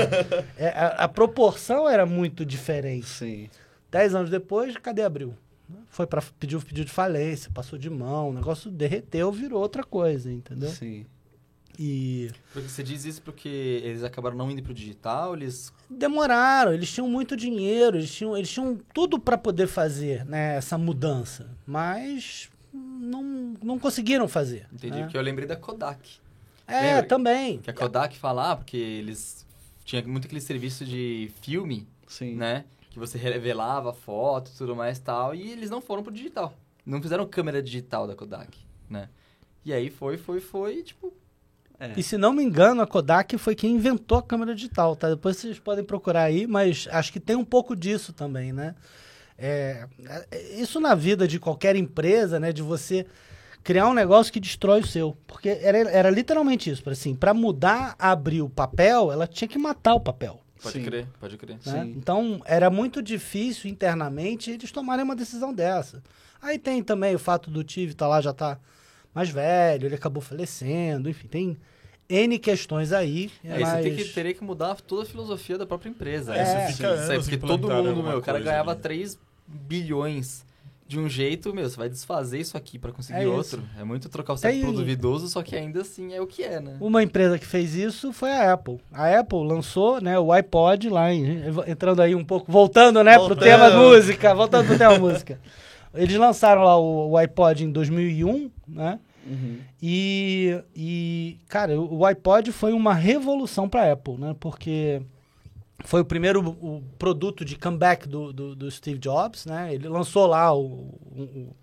É, 0.57 0.69
a, 0.69 0.87
a 1.03 1.07
proporção 1.09 1.89
era 1.89 2.05
muito 2.05 2.45
diferente. 2.45 3.07
Sim. 3.07 3.49
Dez 3.91 4.15
anos 4.15 4.29
depois, 4.29 4.75
cadê 4.77 5.03
Abril? 5.03 5.33
Foi 5.89 6.05
para 6.05 6.21
pediu 6.39 6.59
pedido 6.61 6.85
de 6.85 6.91
falência, 6.91 7.51
passou 7.53 7.77
de 7.77 7.89
mão, 7.89 8.29
o 8.29 8.33
negócio 8.33 8.69
derreteu, 8.69 9.31
virou 9.31 9.61
outra 9.61 9.83
coisa, 9.83 10.31
entendeu? 10.31 10.69
Sim. 10.69 11.05
E 11.77 12.29
Porque 12.51 12.67
Você 12.67 12.83
diz 12.83 13.03
isso 13.05 13.21
porque 13.21 13.47
eles 13.83 14.03
acabaram 14.03 14.35
não 14.37 14.49
indo 14.51 14.61
pro 14.61 14.73
digital, 14.73 15.35
eles... 15.35 15.73
demoraram, 15.89 16.73
eles 16.73 16.91
tinham 16.91 17.09
muito 17.09 17.35
dinheiro, 17.35 17.97
eles 17.97 18.13
tinham, 18.13 18.37
eles 18.37 18.49
tinham 18.49 18.79
tudo 18.93 19.19
para 19.19 19.37
poder 19.37 19.67
fazer 19.67 20.25
né, 20.25 20.55
essa 20.55 20.77
mudança, 20.77 21.49
mas 21.65 22.49
não, 22.71 23.55
não 23.61 23.79
conseguiram 23.79 24.27
fazer. 24.27 24.67
Entendi, 24.71 24.97
né? 24.97 25.03
porque 25.03 25.17
eu 25.17 25.21
lembrei 25.21 25.47
da 25.47 25.55
Kodak. 25.55 26.21
É, 26.67 26.81
Lembra? 26.81 27.03
também. 27.03 27.57
Que 27.59 27.69
a 27.69 27.73
Kodak 27.73 28.17
fala, 28.17 28.51
ah, 28.51 28.55
porque 28.55 28.77
eles... 28.77 29.45
Tinha 29.83 30.01
muito 30.03 30.25
aquele 30.25 30.39
serviço 30.39 30.85
de 30.85 31.29
filme, 31.41 31.87
Sim. 32.07 32.35
né? 32.35 32.63
Que 32.93 32.99
você 32.99 33.17
revelava 33.17 33.91
foto 33.91 34.51
e 34.53 34.55
tudo 34.55 34.75
mais 34.75 34.99
tal, 34.99 35.33
e 35.33 35.51
eles 35.51 35.67
não 35.67 35.81
foram 35.81 36.03
pro 36.03 36.13
digital. 36.13 36.53
Não 36.85 37.01
fizeram 37.01 37.25
câmera 37.25 37.61
digital 37.61 38.05
da 38.05 38.15
Kodak, 38.15 38.55
né? 38.87 39.09
E 39.65 39.73
aí 39.73 39.89
foi, 39.89 40.15
foi, 40.15 40.39
foi, 40.39 40.83
tipo... 40.83 41.11
É. 41.79 41.91
E 41.97 42.03
se 42.03 42.19
não 42.19 42.31
me 42.31 42.43
engano, 42.43 42.83
a 42.83 42.87
Kodak 42.87 43.35
foi 43.39 43.55
quem 43.55 43.73
inventou 43.73 44.19
a 44.19 44.23
câmera 44.23 44.53
digital, 44.53 44.95
tá? 44.95 45.09
Depois 45.09 45.37
vocês 45.37 45.57
podem 45.57 45.83
procurar 45.83 46.21
aí, 46.21 46.45
mas 46.45 46.87
acho 46.91 47.11
que 47.11 47.19
tem 47.19 47.35
um 47.35 47.43
pouco 47.43 47.75
disso 47.75 48.13
também, 48.13 48.53
né? 48.53 48.75
É, 49.39 49.87
é- 50.29 50.61
isso 50.61 50.79
na 50.79 50.93
vida 50.93 51.27
de 51.27 51.39
qualquer 51.39 51.75
empresa, 51.75 52.39
né? 52.39 52.53
De 52.53 52.61
você 52.61 53.07
criar 53.63 53.87
um 53.87 53.93
negócio 53.93 54.31
que 54.31 54.39
destrói 54.39 54.81
o 54.81 54.85
seu. 54.85 55.17
Porque 55.25 55.49
era, 55.49 55.79
era 55.89 56.09
literalmente 56.11 56.69
isso. 56.69 56.87
Assim, 56.87 57.15
para 57.15 57.33
mudar, 57.33 57.95
abrir 57.97 58.43
o 58.43 58.49
papel, 58.49 59.11
ela 59.11 59.25
tinha 59.25 59.47
que 59.47 59.57
matar 59.57 59.95
o 59.95 59.99
papel. 59.99 60.42
Pode 60.63 60.79
Sim. 60.79 60.85
crer, 60.85 61.07
pode 61.19 61.37
crer. 61.37 61.57
né? 61.65 61.83
Sim. 61.83 61.93
Então, 61.97 62.41
era 62.45 62.69
muito 62.69 63.03
difícil 63.03 63.69
internamente 63.69 64.49
eles 64.49 64.71
tomarem 64.71 65.03
uma 65.03 65.15
decisão 65.15 65.53
dessa. 65.53 66.01
Aí 66.41 66.57
tem 66.57 66.81
também 66.81 67.13
o 67.13 67.19
fato 67.19 67.51
do 67.51 67.63
Tive 67.63 67.91
estar 67.91 68.07
lá, 68.07 68.21
já 68.21 68.33
tá 68.33 68.57
mais 69.13 69.29
velho, 69.29 69.85
ele 69.85 69.95
acabou 69.95 70.21
falecendo, 70.21 71.09
enfim, 71.09 71.27
tem 71.27 71.57
N 72.09 72.39
questões 72.39 72.91
aí. 72.91 73.29
É, 73.43 73.59
mas... 73.59 73.69
você 73.69 73.81
tem 73.81 73.95
que, 73.95 74.05
teria 74.05 74.33
que 74.33 74.43
mudar 74.43 74.75
toda 74.75 75.03
a 75.03 75.05
filosofia 75.05 75.57
da 75.57 75.65
própria 75.65 75.89
empresa. 75.89 76.35
É, 76.35 76.45
você 76.45 76.73
fica 76.73 76.93
Isso 76.93 77.03
aí, 77.03 77.15
anos 77.15 77.27
porque 77.27 77.45
todo 77.45 77.69
mundo, 77.69 78.03
meu, 78.03 78.17
o 78.17 78.21
cara 78.21 78.39
ganhava 78.39 78.71
ali. 78.71 78.81
3 78.81 79.19
bilhões 79.47 80.45
de 80.87 80.99
um 80.99 81.07
jeito, 81.09 81.53
meu, 81.53 81.67
você 81.69 81.77
vai 81.77 81.89
desfazer 81.89 82.39
isso 82.39 82.55
aqui 82.57 82.77
pra 82.77 82.91
conseguir 82.91 83.19
É 83.19 83.23
isso. 83.23 83.31
outro. 83.31 83.63
É 83.79 83.83
muito 83.83 84.09
trocar 84.09 84.33
o 84.33 84.37
certo 84.37 84.53
Tem- 84.53 84.61
pro 84.63 84.73
duvidoso, 84.73 85.27
só 85.27 85.41
que 85.41 85.55
ainda 85.55 85.81
assim 85.81 86.13
é 86.13 86.21
o 86.21 86.27
que 86.27 86.43
é, 86.43 86.59
né? 86.59 86.77
Uma 86.79 87.01
empresa 87.01 87.39
que 87.39 87.45
fez 87.45 87.73
isso 87.73 88.11
foi 88.13 88.31
a 88.31 88.53
Apple. 88.53 88.79
A 88.91 89.19
Apple 89.19 89.45
lançou 89.47 89.99
né, 90.01 90.19
o 90.19 90.31
iPod 90.31 90.89
lá, 90.89 91.11
em- 91.13 91.41
entrando 91.67 92.01
aí 92.01 92.13
um 92.13 92.23
pouco, 92.23 92.51
voltando 92.51 93.03
né, 93.03 93.13
pro 93.13 93.27
Voltando. 93.29 93.43
tema 93.43 93.69
música, 93.71 94.35
voltando 94.35 94.67
pro 94.67 94.77
tema 94.77 94.99
música. 94.99 95.39
Eles 95.95 96.17
lançaram 96.17 96.63
lá 96.63 96.77
o, 96.77 97.11
o 97.11 97.17
iPod 97.17 97.63
em 97.63 97.71
2001, 97.71 98.49
né? 98.67 98.99
Uhum. 99.25 99.57
E, 99.81 100.59
e, 100.75 101.37
cara, 101.47 101.79
o 101.79 101.99
o 101.99 102.05
iPod 102.05 102.51
foi 102.51 102.73
uma 102.73 102.93
revolução 102.93 103.69
para 103.69 103.91
Apple, 103.93 104.17
né? 104.17 104.35
Porque 104.39 105.01
foi 105.83 106.01
o 106.01 106.05
primeiro 106.05 106.39
o 106.41 106.81
produto 106.97 107.43
de 107.45 107.55
comeback 107.57 108.07
do, 108.07 108.31
do, 108.33 108.55
do 108.55 108.71
Steve 108.71 108.99
Jobs, 108.99 109.45
né? 109.45 109.73
Ele 109.73 109.87
lançou 109.87 110.25
lá 110.27 110.53
o, 110.53 110.61
o- 110.63 111.21
o- 111.23 111.55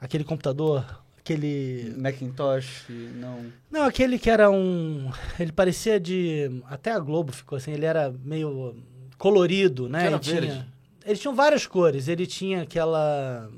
aquele 0.00 0.24
computador, 0.24 0.84
aquele... 1.18 1.94
Macintosh, 1.98 2.84
não. 3.14 3.46
Não, 3.70 3.82
aquele 3.84 4.18
que 4.18 4.30
era 4.30 4.50
um... 4.50 5.10
Ele 5.38 5.52
parecia 5.52 5.98
de... 5.98 6.62
Até 6.66 6.92
a 6.92 6.98
Globo 6.98 7.32
ficou 7.32 7.56
assim, 7.56 7.72
ele 7.72 7.84
era 7.86 8.14
meio 8.24 8.76
colorido, 9.18 9.88
né? 9.88 10.00
Que 10.00 10.06
era 10.06 10.16
Ele 10.16 10.22
tinha- 10.22 10.40
verde. 10.40 10.66
Eles 11.04 11.20
tinham 11.20 11.34
várias 11.34 11.66
cores. 11.66 12.08
Ele 12.08 12.26
tinha 12.26 12.62
aquela... 12.62 13.48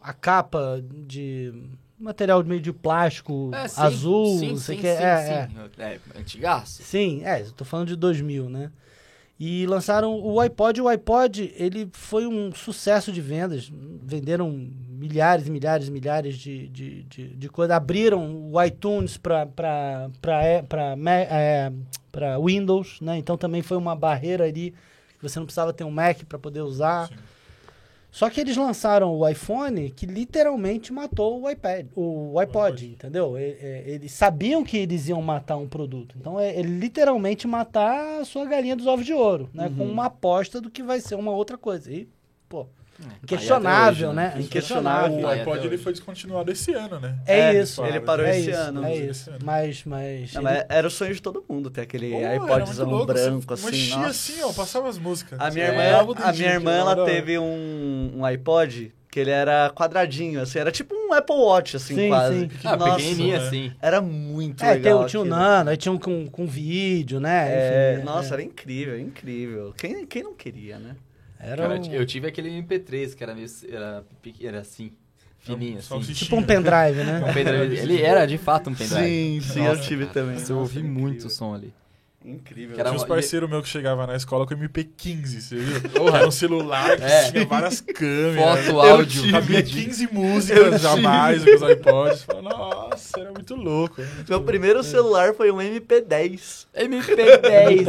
A 0.00 0.12
capa 0.12 0.80
de... 1.06 1.52
Material 1.98 2.44
meio 2.44 2.60
de 2.60 2.72
plástico 2.74 3.50
É, 3.54 3.66
sim, 3.68 3.80
azul, 3.80 4.38
sim, 4.38 4.48
não 4.50 4.56
sei 4.58 4.76
o 4.76 4.80
que. 4.80 4.86
sim, 4.96 5.02
é, 5.02 5.48
sim. 5.48 5.58
é. 5.78 5.82
É, 5.82 6.00
antigaço. 6.20 6.82
Sim, 6.82 7.22
é, 7.24 7.40
eu 7.40 7.50
tô 7.52 7.64
falando 7.64 7.88
de 7.88 7.96
2000, 7.96 8.50
né? 8.50 8.70
E 9.38 9.66
lançaram 9.66 10.18
o 10.18 10.40
iPod. 10.40 10.80
O 10.80 10.88
iPod, 10.88 11.52
ele 11.56 11.88
foi 11.92 12.26
um 12.26 12.52
sucesso 12.52 13.12
de 13.12 13.20
vendas. 13.20 13.70
Venderam 14.02 14.50
milhares 14.50 15.46
milhares 15.48 15.88
milhares 15.90 16.36
de, 16.36 16.68
de, 16.68 17.02
de, 17.02 17.28
de 17.28 17.48
coisas. 17.48 17.76
Abriram 17.76 18.50
o 18.50 18.62
iTunes 18.62 19.16
para 19.16 19.46
para 19.46 20.08
Windows, 22.42 22.98
né? 23.00 23.18
Então 23.18 23.36
também 23.36 23.60
foi 23.62 23.76
uma 23.76 23.94
barreira 23.94 24.44
ali 24.44 24.74
você 25.28 25.38
não 25.38 25.46
precisava 25.46 25.72
ter 25.72 25.84
um 25.84 25.90
Mac 25.90 26.24
para 26.24 26.38
poder 26.38 26.62
usar. 26.62 27.08
Sim. 27.08 27.14
Só 28.16 28.30
que 28.30 28.40
eles 28.40 28.56
lançaram 28.56 29.14
o 29.14 29.28
iPhone 29.28 29.90
que 29.90 30.06
literalmente 30.06 30.90
matou 30.90 31.42
o 31.42 31.50
iPad, 31.50 31.88
o 31.94 32.38
iPod, 32.38 32.66
iPod. 32.68 32.92
entendeu? 32.94 33.36
Eles 33.36 34.10
sabiam 34.10 34.64
que 34.64 34.78
eles 34.78 35.06
iam 35.06 35.20
matar 35.20 35.58
um 35.58 35.68
produto. 35.68 36.16
Então 36.18 36.40
é, 36.40 36.56
é 36.56 36.62
literalmente 36.62 37.46
matar 37.46 38.22
a 38.22 38.24
sua 38.24 38.46
galinha 38.46 38.74
dos 38.74 38.86
ovos 38.86 39.04
de 39.04 39.12
ouro, 39.12 39.50
né? 39.52 39.70
Com 39.76 39.84
uma 39.84 40.06
aposta 40.06 40.62
do 40.62 40.70
que 40.70 40.82
vai 40.82 40.98
ser 40.98 41.14
uma 41.14 41.30
outra 41.30 41.58
coisa. 41.58 41.92
E, 41.92 42.08
pô, 42.48 42.66
inquestionável, 43.22 44.10
Aí 44.10 44.16
até 44.18 44.22
né? 44.28 44.32
hoje, 44.36 44.46
Inquestionável. 44.46 45.18
O 45.18 45.26
iPod 45.28 45.66
ele 45.66 45.78
foi 45.78 45.92
descontinuado 45.92 46.50
esse 46.50 46.72
ano, 46.72 46.98
né? 47.00 47.16
É, 47.26 47.40
É, 47.40 47.60
isso. 47.62 47.84
ele 47.84 48.00
parou 48.00 48.24
é 48.26 48.38
esse 48.38 48.50
isso, 48.50 48.58
ano. 48.58 48.84
É 48.84 48.92
Esse 48.96 49.10
isso. 49.10 49.30
ano. 49.30 49.38
Mas, 49.44 49.84
mas, 49.84 50.32
Não, 50.34 50.40
ele- 50.42 50.50
mas 50.50 50.64
era 50.68 50.86
o 50.86 50.90
sonho 50.90 51.14
de 51.14 51.22
todo 51.22 51.44
mundo 51.48 51.70
ter 51.70 51.82
aquele 51.82 52.10
Pô, 52.10 52.44
iPodzão 52.44 52.88
louco, 52.88 53.06
branco, 53.06 53.54
assim. 53.54 53.66
Mexia 53.66 53.96
nossa. 53.96 54.08
assim, 54.10 54.42
ó, 54.42 54.52
passava 54.52 54.88
as 54.88 54.98
músicas. 54.98 55.38
A 55.40 55.50
minha 55.50 55.66
Você 55.66 55.72
irmã, 55.72 56.14
a 56.24 56.32
minha 56.32 56.50
irmã 56.52 56.72
ela 56.72 56.92
era- 56.92 57.04
teve 57.04 57.38
um, 57.38 58.12
um 58.16 58.24
iPod 58.24 58.92
que 59.10 59.20
ele 59.20 59.30
era 59.30 59.70
quadradinho, 59.74 60.42
assim, 60.42 60.58
era 60.58 60.70
tipo 60.70 60.94
um 60.94 61.10
Apple 61.14 61.34
Watch, 61.36 61.76
assim, 61.76 61.94
Sim, 61.94 62.08
quase. 62.08 62.38
sim. 62.40 62.50
Ah, 62.64 62.76
Nossa, 62.76 62.96
pequenininha 62.98 63.38
né? 63.38 63.46
assim. 63.46 63.72
Era 63.80 64.00
muito 64.02 64.62
é, 64.62 64.72
legal. 64.74 65.02
o- 65.02 65.06
tinha 65.06 65.20
o 65.20 65.22
aquilo. 65.22 65.36
Nano, 65.38 65.70
aí 65.70 65.76
tinha 65.78 65.90
um 65.92 65.98
com, 65.98 66.26
com 66.26 66.46
vídeo, 66.46 67.18
né? 67.18 67.48
É, 67.48 67.94
Enfim, 67.94 68.04
nossa, 68.04 68.28
é. 68.28 68.32
era 68.34 68.42
incrível, 68.42 68.98
incrível. 69.00 69.72
Quem, 69.78 70.04
quem 70.06 70.22
não 70.22 70.34
queria, 70.34 70.78
né? 70.78 70.96
Era 71.38 71.62
Cara, 71.68 71.80
um- 71.80 71.92
eu 71.92 72.06
tive 72.06 72.26
aquele 72.28 72.50
MP3 72.50 73.14
que 73.14 73.22
era 73.22 73.34
meio. 73.34 73.46
Era, 73.70 74.04
era 74.42 74.60
assim. 74.60 74.92
Fininho, 75.38 75.78
assim. 75.78 76.00
tipo 76.12 76.34
um 76.34 76.42
pendrive, 76.42 77.04
né? 77.04 77.22
Um 77.28 77.32
pendrive. 77.32 77.76
Ele 77.78 78.02
era 78.02 78.26
de 78.26 78.36
fato 78.36 78.68
um 78.70 78.74
pendrive. 78.74 79.04
Sim, 79.06 79.40
sim, 79.40 79.60
Nossa, 79.62 79.80
eu 79.80 79.84
tive 79.86 80.06
cara, 80.06 80.14
também. 80.26 80.42
Eu 80.48 80.58
ouvi 80.58 80.82
Nossa, 80.82 80.92
muito 81.00 81.26
o 81.28 81.30
som 81.30 81.54
ali. 81.54 81.72
Incrível. 82.24 82.74
Que 82.74 82.80
era 82.80 82.90
Tinha 82.90 83.00
uns 83.00 83.06
parceiros 83.06 83.48
meus 83.48 83.62
que 83.62 83.68
chegavam 83.68 84.04
na 84.04 84.16
escola 84.16 84.44
com 84.44 84.52
MP15, 84.56 85.40
você 85.40 85.54
viu? 85.56 85.80
Era 86.12 86.26
um 86.26 86.30
celular 86.32 86.96
que 86.96 87.04
É. 87.04 87.30
tinha 87.30 87.46
várias 87.46 87.80
câmeras. 87.94 88.66
Foto, 88.66 88.80
áudio, 88.80 89.06
tive. 89.22 89.30
Cabia 89.32 89.62
vídeo. 89.62 89.84
15 89.84 90.08
músicas 90.12 90.84
a 90.84 90.96
mais 90.96 91.44
com 91.44 91.50
os 91.54 91.70
iPods. 91.70 92.22
Falei, 92.24 92.42
Nossa, 92.42 93.20
era 93.20 93.30
muito 93.30 93.54
louco. 93.54 94.02
né? 94.02 94.08
Meu 94.28 94.42
primeiro 94.42 94.82
celular 94.82 95.32
foi 95.34 95.52
um 95.52 95.58
MP10. 95.58 96.66
MP10. 96.74 97.86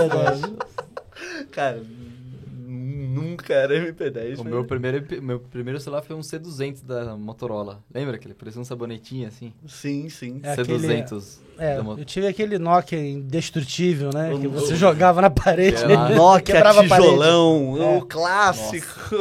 Cara, 1.51 1.81
nunca 3.21 3.53
era 3.53 3.73
MP10. 3.75 4.34
o 4.34 4.43
foi- 4.43 4.51
meu 4.51 4.65
primeiro, 4.65 4.97
MP 4.97 5.19
meu 5.21 5.39
primeiro 5.39 5.80
celular 5.80 6.01
foi 6.01 6.15
um 6.15 6.21
C200 6.21 6.84
da 6.84 7.15
Motorola. 7.17 7.84
Lembra 7.93 8.17
que 8.17 8.27
ele 8.27 8.34
parecia 8.34 8.62
um 8.62 8.65
sabonetinho 8.65 9.27
assim? 9.27 9.53
Sim, 9.67 10.10
sim. 10.10 10.39
É 10.43 10.53
aquele- 10.53 10.80
C200. 10.88 11.39
É, 11.60 11.77
da 11.77 11.84
Mo- 11.84 11.97
eu 11.97 12.06
tive 12.06 12.27
aquele 12.27 12.60
Nokia 12.60 12.99
indestrutível, 13.03 14.12
né? 14.13 14.32
O- 14.32 14.39
que 14.39 14.47
você 14.47 14.73
o- 14.73 14.75
jogava 14.75 15.21
na 15.21 15.30
parede. 15.30 15.77
Que 15.77 15.91
era- 15.91 16.10
Nokia, 16.15 16.56
quebrava 16.56 16.88
parede. 16.88 17.08
tijolão, 17.10 17.77
É. 17.82 17.97
o 17.97 18.01
clássico. 18.06 19.15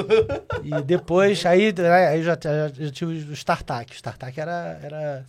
E 0.63 0.83
depois, 0.83 1.45
aí, 1.47 1.73
aí 2.11 2.23
já, 2.23 2.37
já, 2.43 2.69
já 2.69 2.91
tive 2.91 3.13
o 3.31 3.33
StarTAC. 3.33 3.93
O 3.93 3.95
StarTAC 3.95 4.39
era, 4.39 4.79
era, 4.83 5.25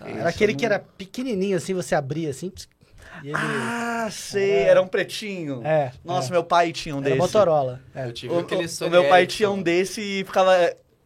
era 0.00 0.28
aquele 0.28 0.52
não- 0.52 0.58
que 0.58 0.64
era 0.66 0.78
pequenininho, 0.78 1.56
assim, 1.56 1.74
você 1.74 1.94
abria, 1.94 2.30
assim, 2.30 2.50
e 2.50 2.75
ele... 3.24 3.34
Ah, 3.34 4.08
sei, 4.10 4.50
era 4.62 4.80
um 4.82 4.86
pretinho. 4.86 5.60
é, 5.64 5.92
Nossa, 6.04 6.28
é. 6.28 6.32
meu 6.32 6.44
pai 6.44 6.72
tinha 6.72 6.94
um 6.94 6.98
Era 7.00 7.06
desse. 7.10 7.18
Motorola. 7.18 7.80
É. 7.94 8.06
Eu 8.06 8.12
tive 8.12 8.34
O, 8.34 8.38
aquele 8.40 8.64
o- 8.64 8.68
Sony 8.68 8.88
o 8.88 8.90
meu 8.92 9.08
pai 9.08 9.22
Ericsson. 9.22 9.36
tinha 9.36 9.50
um 9.50 9.62
desse 9.62 10.00
e 10.00 10.24
ficava 10.24 10.52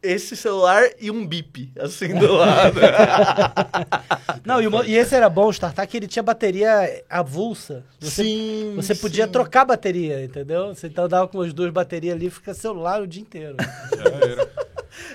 esse 0.03 0.35
celular 0.35 0.83
e 0.99 1.11
um 1.11 1.27
bip, 1.27 1.71
assim, 1.79 2.15
do 2.15 2.33
lado. 2.33 2.81
Não, 4.45 4.61
e, 4.61 4.67
o 4.67 4.85
e 4.85 4.95
esse 4.97 5.15
era 5.15 5.29
bom, 5.29 5.47
o 5.47 5.51
StarTAC, 5.51 5.95
ele 5.97 6.07
tinha 6.07 6.23
bateria 6.23 7.03
avulsa. 7.09 7.85
Você, 7.99 8.23
sim, 8.23 8.73
você 8.77 8.95
podia 8.95 9.27
sim. 9.27 9.33
trocar 9.33 9.63
a 9.63 9.65
bateria, 9.67 10.25
entendeu? 10.25 10.69
Você 10.75 10.87
então 10.87 11.07
dava 11.09 11.29
com 11.29 11.41
as 11.43 11.53
duas 11.53 11.71
baterias 11.71 12.15
ali 12.15 12.27
e 12.27 12.31
fica 12.31 12.55
celular 12.55 13.03
o 13.03 13.07
dia 13.07 13.23
inteiro. 13.23 13.57
Já 13.95 14.05
era. 14.27 14.51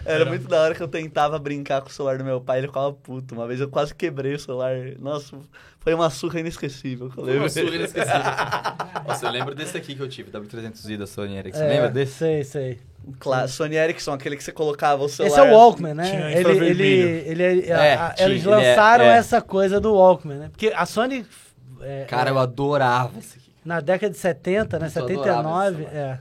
Era 0.06 0.26
muito 0.26 0.48
da 0.48 0.62
hora 0.62 0.76
que 0.76 0.82
eu 0.82 0.88
tentava 0.88 1.38
brincar 1.40 1.82
com 1.82 1.90
o 1.90 1.92
celular 1.92 2.18
do 2.18 2.24
meu 2.24 2.40
pai, 2.42 2.60
ele 2.60 2.68
ficava 2.68 2.92
puto. 2.94 3.34
Uma 3.36 3.48
vez 3.48 3.60
eu 3.60 3.70
quase 3.70 3.94
quebrei 3.94 4.34
o 4.34 4.40
celular. 4.40 4.76
Nossa, 5.00 5.38
foi 5.80 5.94
uma 5.94 6.10
surra 6.10 6.40
inesquecível. 6.40 7.10
Foi 7.12 7.38
uma 7.38 7.50
surra 7.50 7.76
inesquecível. 7.76 8.22
Nossa, 9.08 9.26
eu 9.26 9.32
lembro 9.32 9.54
desse 9.56 9.78
aqui 9.78 9.96
que 9.96 10.02
eu 10.02 10.08
tive, 10.10 10.32
W300i 10.32 10.98
da 10.98 11.08
Sony 11.08 11.38
Ericsson. 11.38 11.64
É, 11.64 11.68
Lembra 11.68 11.90
desse? 11.90 12.14
Sei, 12.14 12.44
sei. 12.44 12.80
Clá- 13.20 13.48
Sony 13.48 13.76
Ericsson, 13.76 14.14
aquele 14.14 14.36
que 14.36 14.44
você 14.44 14.52
colocava 14.52 15.04
o 15.04 15.10
celular. 15.10 15.38
Esse 15.38 15.48
é 15.48 15.52
o 15.52 15.56
Walkman, 15.56 15.94
né? 15.94 16.34
Ele, 16.40 16.52
ele, 16.66 16.88
ele, 16.88 17.44
ele- 17.44 17.72
a- 17.72 17.86
É, 17.86 17.94
a- 17.96 18.10
tinha, 18.12 18.28
eles 18.30 18.44
ele 18.46 18.52
é- 18.54 18.56
lançaram 18.70 19.06
é. 19.06 19.18
essa 19.18 19.42
coisa 19.42 19.80
do 19.80 19.94
Walkman, 19.94 20.38
né? 20.40 20.50
Porque 20.50 20.74
a 20.76 20.86
Sony, 20.88 21.24
é, 21.82 22.06
Cara, 22.06 22.32
é, 22.32 22.34
eu 22.34 22.40
adorava 22.40 23.20
esse 23.20 23.38
aqui. 23.38 23.52
na 23.64 23.80
década 23.80 24.12
de 24.12 24.18
70, 24.18 24.80
né? 24.80 24.90
Eu 24.96 25.04
adorava 25.04 25.44
79, 25.44 25.84
esse 25.84 25.96
é, 25.96 26.20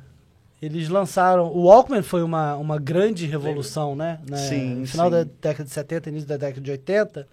Eles 0.65 0.89
lançaram. 0.89 1.47
O 1.53 1.65
Walkman 1.65 2.03
foi 2.03 2.23
uma, 2.23 2.57
uma 2.57 2.79
grande 2.79 3.27
revolução, 3.27 3.95
né? 3.95 4.21
né? 4.29 4.37
Sim, 4.37 4.75
No 4.77 4.87
final 4.87 5.07
sim. 5.07 5.13
da 5.13 5.25
década 5.25 5.65
de 5.65 5.71
70, 5.71 6.09
início 6.09 6.29
da 6.29 6.37
década 6.37 6.61
de 6.61 6.71
80. 6.71 7.29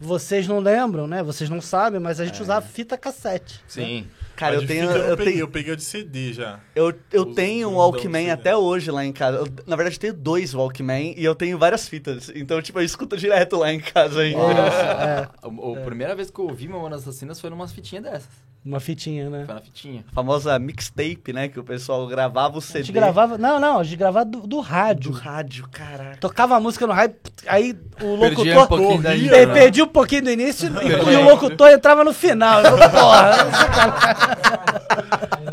Vocês 0.00 0.48
não 0.48 0.58
lembram, 0.58 1.06
né? 1.06 1.22
Vocês 1.22 1.48
não 1.48 1.60
sabem, 1.60 2.00
mas 2.00 2.18
a 2.18 2.24
gente 2.24 2.40
É. 2.40 2.42
usava 2.42 2.66
fita 2.66 2.96
cassete. 2.98 3.60
Sim. 3.68 4.06
Cara, 4.34 4.56
A 4.56 4.60
eu 4.60 4.66
tenho, 4.66 4.88
fita 4.88 4.98
eu 4.98 5.16
peguei, 5.16 5.32
tenho, 5.34 5.42
eu 5.44 5.48
peguei 5.48 5.72
a 5.74 5.76
de 5.76 5.82
CD 5.84 6.32
já. 6.32 6.58
eu, 6.74 6.92
eu 7.12 7.22
Os 7.28 7.34
tenho 7.36 7.68
um 7.68 7.74
Walkman 7.76 8.30
até 8.32 8.56
hoje 8.56 8.90
lá 8.90 9.04
em 9.04 9.12
casa. 9.12 9.36
Eu, 9.38 9.46
na 9.66 9.76
verdade, 9.76 10.00
tenho 10.00 10.14
dois 10.14 10.54
Walkman 10.54 11.14
e 11.16 11.22
eu 11.24 11.34
tenho 11.36 11.56
várias 11.58 11.86
fitas. 11.86 12.32
Então, 12.34 12.60
tipo, 12.60 12.80
eu 12.80 12.84
escuto 12.84 13.16
direto 13.16 13.56
lá 13.58 13.72
em 13.72 13.78
casa 13.78 14.22
ainda. 14.22 14.38
É, 14.42 15.28
A, 15.42 15.80
a 15.80 15.84
primeira 15.84 16.16
vez 16.16 16.30
que 16.30 16.40
eu 16.40 16.46
ouvi 16.48 16.66
Mamonas 16.66 17.02
Assassinas 17.02 17.40
foi 17.40 17.50
numas 17.50 17.70
fitinhas 17.72 18.02
dessas. 18.02 18.51
Uma 18.64 18.78
fitinha, 18.78 19.28
né? 19.28 19.42
Foi 19.44 19.54
na 19.54 19.60
fitinha. 19.60 20.04
A 20.10 20.14
famosa 20.14 20.58
mixtape, 20.58 21.32
né? 21.32 21.48
Que 21.48 21.58
o 21.58 21.64
pessoal 21.64 22.06
gravava 22.06 22.54
o 22.54 22.58
A 22.58 22.62
CD. 22.62 22.84
gente 22.84 22.92
gravava. 22.92 23.36
Não, 23.36 23.58
não, 23.58 23.80
a 23.80 23.82
gente 23.84 23.96
gravava 23.96 24.24
do, 24.24 24.40
do 24.40 24.46
do 24.46 24.60
rádio. 24.60 25.10
rádio, 25.12 25.68
caraca. 25.70 26.16
Tocava 26.18 26.56
a 26.56 26.60
música 26.60 26.86
no 26.86 26.92
rádio, 26.92 27.16
aí 27.46 27.72
o 28.00 28.18
Perdia 28.18 28.54
um 28.54 28.60
locutor. 28.60 28.68
pouquinho 28.68 29.02
corria, 29.02 29.30
Pe- 29.30 29.46
né? 29.46 29.52
Perdi 29.54 29.82
um 29.82 29.88
pouquinho 29.88 30.22
do 30.24 30.30
início 30.30 30.70
e, 30.82 31.12
e 31.12 31.16
o 31.16 31.24
locutor 31.24 31.68
entrava 31.70 32.04
no 32.04 32.12
final. 32.12 32.62
Eu, 32.62 32.76
Porra, 32.78 33.36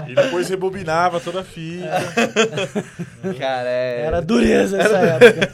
E 0.08 0.16
depois 0.16 0.50
rebobinava 0.50 1.20
toda 1.20 1.42
a 1.42 1.44
fita. 1.44 1.90
Cara, 3.38 3.70
é... 3.70 4.02
era 4.06 4.22
dureza 4.22 4.78
essa 4.80 4.98
época. 4.98 5.50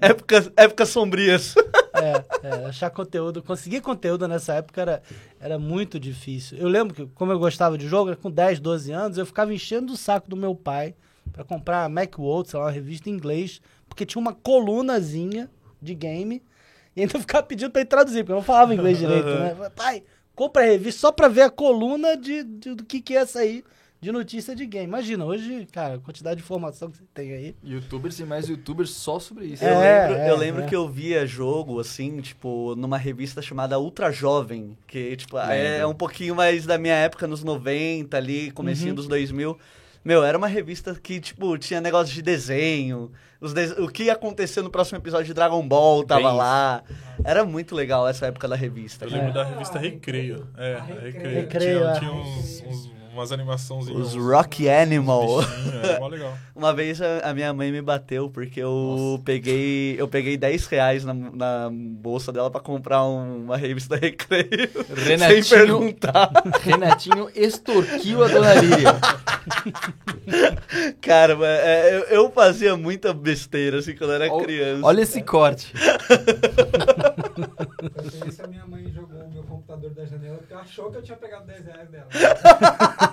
Épocas, 0.00 0.50
épocas 0.56 0.88
sombrias. 0.88 1.54
É, 2.02 2.48
é, 2.48 2.64
achar 2.66 2.90
conteúdo, 2.90 3.42
conseguir 3.42 3.80
conteúdo 3.80 4.26
nessa 4.28 4.54
época 4.54 4.80
era, 4.80 5.02
era 5.40 5.58
muito 5.58 5.98
difícil. 5.98 6.58
Eu 6.58 6.68
lembro 6.68 6.94
que, 6.94 7.06
como 7.14 7.32
eu 7.32 7.38
gostava 7.38 7.76
de 7.78 7.88
jogo, 7.88 8.14
com 8.16 8.30
10, 8.30 8.60
12 8.60 8.92
anos, 8.92 9.18
eu 9.18 9.26
ficava 9.26 9.52
enchendo 9.54 9.92
o 9.92 9.96
saco 9.96 10.28
do 10.28 10.36
meu 10.36 10.54
pai 10.54 10.94
pra 11.32 11.44
comprar 11.44 11.84
a 11.84 11.88
Macworld, 11.88 12.48
sei 12.50 12.58
lá, 12.58 12.66
uma 12.66 12.70
revista 12.72 13.08
em 13.10 13.12
inglês, 13.12 13.60
porque 13.88 14.04
tinha 14.06 14.20
uma 14.20 14.32
colunazinha 14.34 15.50
de 15.80 15.94
game 15.94 16.42
e 16.94 17.00
ainda 17.02 17.18
ficava 17.20 17.42
pedindo 17.46 17.70
pra 17.70 17.80
ele 17.80 17.88
traduzir, 17.88 18.18
porque 18.20 18.32
eu 18.32 18.36
não 18.36 18.42
falava 18.42 18.74
inglês 18.74 18.98
direito, 18.98 19.28
né? 19.28 19.70
Pai, 19.74 20.02
compra 20.34 20.62
a 20.62 20.66
revista 20.66 21.00
só 21.00 21.12
pra 21.12 21.28
ver 21.28 21.42
a 21.42 21.50
coluna 21.50 22.16
de, 22.16 22.42
de- 22.42 22.74
do 22.74 22.84
que, 22.84 23.00
que 23.00 23.14
ia 23.14 23.26
sair 23.26 23.64
de 24.00 24.12
notícia 24.12 24.54
de 24.54 24.66
game. 24.66 24.84
Imagina, 24.86 25.24
hoje, 25.24 25.66
cara, 25.72 25.94
a 25.94 25.98
quantidade 25.98 26.36
de 26.36 26.42
informação 26.42 26.90
que 26.90 26.98
você 26.98 27.04
tem 27.14 27.32
aí. 27.32 27.56
Youtubers 27.64 28.18
e 28.20 28.24
mais 28.24 28.48
youtubers 28.48 28.90
só 28.90 29.18
sobre 29.18 29.46
isso. 29.46 29.64
Eu 29.64 29.70
É, 29.80 30.06
lembro, 30.08 30.16
é, 30.22 30.30
eu 30.30 30.36
lembro 30.36 30.62
é. 30.62 30.66
que 30.66 30.76
eu 30.76 30.88
via 30.88 31.26
jogo, 31.26 31.80
assim, 31.80 32.20
tipo, 32.20 32.74
numa 32.76 32.98
revista 32.98 33.40
chamada 33.42 33.78
Ultra 33.78 34.10
Jovem, 34.12 34.76
que, 34.86 35.16
tipo, 35.16 35.38
é 35.38 35.72
Lembro. 35.78 35.88
um 35.90 35.94
pouquinho 35.94 36.34
mais 36.34 36.66
da 36.66 36.76
minha 36.78 36.94
época, 36.94 37.26
nos 37.26 37.42
90 37.42 38.16
ali, 38.16 38.50
comecinho 38.50 38.90
Uhum. 38.90 38.94
dos 38.96 39.08
2000. 39.08 39.58
Meu, 40.04 40.22
era 40.22 40.38
uma 40.38 40.46
revista 40.46 40.94
que, 40.94 41.18
tipo, 41.18 41.58
tinha 41.58 41.80
negócio 41.80 42.14
de 42.14 42.22
desenho, 42.22 43.10
os 43.40 43.52
de- 43.52 43.72
o 43.82 43.88
que 43.88 44.04
ia 44.04 44.12
acontecer 44.12 44.62
no 44.62 44.70
próximo 44.70 44.98
episódio 44.98 45.26
de 45.26 45.34
Dragon 45.34 45.66
Ball 45.66 46.04
tava 46.04 46.28
Bem 46.28 46.36
lá. 46.36 46.84
Era 47.24 47.44
muito 47.44 47.74
legal 47.74 48.06
essa 48.06 48.26
época 48.26 48.46
da 48.46 48.54
revista. 48.54 49.04
Eu 49.04 49.10
cara. 49.10 49.20
lembro 49.22 49.34
da 49.34 49.44
revista 49.44 49.78
Recreio. 49.80 50.46
É, 50.56 50.78
Recreio. 50.86 51.34
Recreio, 51.40 51.78
tinha 51.80 51.90
é. 51.90 51.98
tinha 51.98 52.12
uns, 52.12 52.62
uns- 52.64 52.95
umas 53.16 53.32
animaçõezinhas. 53.32 54.14
Os 54.14 54.16
Rock 54.22 54.68
Animal. 54.68 55.26
Era 55.82 56.00
mó 56.00 56.08
legal. 56.08 56.36
Uma 56.54 56.72
vez 56.72 57.00
a, 57.02 57.18
a 57.30 57.34
minha 57.34 57.52
mãe 57.52 57.70
me 57.70 57.82
bateu 57.82 58.30
porque 58.30 58.60
eu 58.60 59.20
peguei 59.24 59.94
eu 60.00 60.08
peguei 60.08 60.36
10 60.38 60.66
reais 60.66 61.04
na, 61.04 61.12
na 61.12 61.68
bolsa 61.70 62.32
dela 62.32 62.50
pra 62.50 62.60
comprar 62.60 63.04
um- 63.04 63.44
uma 63.44 63.56
revista 63.58 63.96
Recreio. 63.96 64.70
Sem 64.86 65.18
Renatinho, 65.18 65.44
perguntar. 65.48 66.30
Renatinho 66.62 67.28
extorquiu 67.34 68.24
a 68.24 68.28
dona 68.28 68.54
Líria. 68.54 68.96
Cara, 71.00 71.36
é, 71.42 71.96
eu, 71.96 72.00
eu 72.24 72.30
fazia 72.30 72.74
muita 72.76 73.12
besteira 73.12 73.78
assim 73.80 73.94
quando 73.94 74.12
era 74.14 74.32
Ó- 74.32 74.40
criança. 74.40 74.86
Olha 74.86 75.02
esse 75.02 75.20
corte. 75.22 75.72
Foi 78.18 78.28
isso 78.28 78.42
a 78.42 78.46
minha 78.46 78.64
mãe 78.66 78.90
jogou 78.90 79.20
o 79.20 79.30
meu 79.32 79.42
computador 79.44 79.90
da 79.90 80.04
janela 80.06 80.38
porque 80.38 80.54
achou 80.54 80.90
que 80.90 80.96
eu 80.98 81.02
tinha 81.02 81.16
pegado 81.18 81.46
10 81.46 81.64
reais 81.66 81.88
dela. 81.90 82.06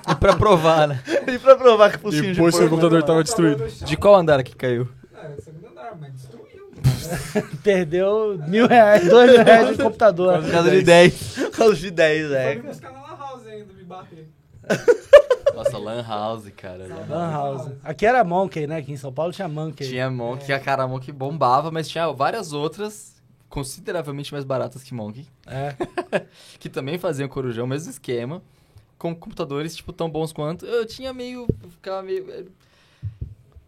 E 0.10 0.16
pra 0.16 0.36
provar, 0.36 0.88
né? 0.88 1.04
E 1.28 1.38
pra 1.40 1.56
provar 1.56 1.92
que 1.92 1.98
o 1.98 2.00
focinho 2.00 2.24
de 2.24 2.34
Depois 2.34 2.56
seu 2.56 2.64
porco 2.68 2.76
computador 2.76 3.00
não 3.00 3.08
tava 3.08 3.20
é 3.20 3.24
destruído. 3.24 3.68
De 3.86 3.98
qual 3.98 4.16
andar 4.16 4.44
que 4.44 4.56
caiu? 4.56 4.88
Ah, 5.14 5.26
era 5.26 5.36
o 5.38 5.42
segundo 5.42 5.68
andar, 5.68 5.98
mas 6.00 6.14
destruiu. 6.14 6.44
Perdeu 7.64 8.40
mil 8.48 8.68
reais, 8.68 9.08
dois 9.08 9.32
mil 9.32 9.44
reais 9.44 9.78
de 9.78 9.84
computador. 9.84 10.42
Por 10.42 10.52
causa 10.52 10.70
de 10.72 10.82
10. 10.82 11.34
Por 11.36 11.52
causa 11.52 11.76
de 11.76 11.92
10, 11.92 12.28
Foi 12.28 12.36
é. 12.38 12.56
me 12.56 12.62
buscar 12.62 12.92
na 12.92 13.02
Lan 13.02 13.18
House 13.18 13.48
ainda, 13.48 13.74
me 13.74 13.84
bater. 13.84 14.30
Nossa, 15.56 15.78
Lan 15.78 16.04
House, 16.04 16.50
cara. 16.58 16.88
Lan 17.10 17.32
House. 17.32 17.72
Aqui 17.84 18.06
era 18.06 18.24
Monkey, 18.24 18.68
né? 18.68 18.78
Aqui 18.78 18.92
em 18.92 18.98
São 18.98 19.14
Paulo 19.14 19.32
tinha 19.32 19.48
Monkey. 19.48 19.88
Tinha 19.88 20.10
Monk, 20.10 20.52
a 20.52 20.60
cara 20.60 20.88
Monk 20.88 21.12
bombava, 21.12 21.72
mas 21.72 21.88
tinha 21.88 22.12
várias 22.12 22.54
outras 22.54 23.14
consideravelmente 23.50 24.32
mais 24.34 24.44
baratas 24.44 24.82
que 24.82 24.96
Monk, 24.96 25.28
É. 25.46 25.76
que 26.58 26.68
também 26.68 26.98
faziam 26.98 27.30
corujão, 27.30 27.68
mesmo 27.68 27.92
esquema, 27.92 28.42
com 28.98 29.16
computadores, 29.16 29.76
tipo, 29.76 29.92
tão 29.94 30.10
bons 30.10 30.32
quanto. 30.32 30.66
Eu 30.66 30.86
tinha 30.86 31.14
meio... 31.14 31.48
ficava 31.70 32.02
meio... 32.02 32.52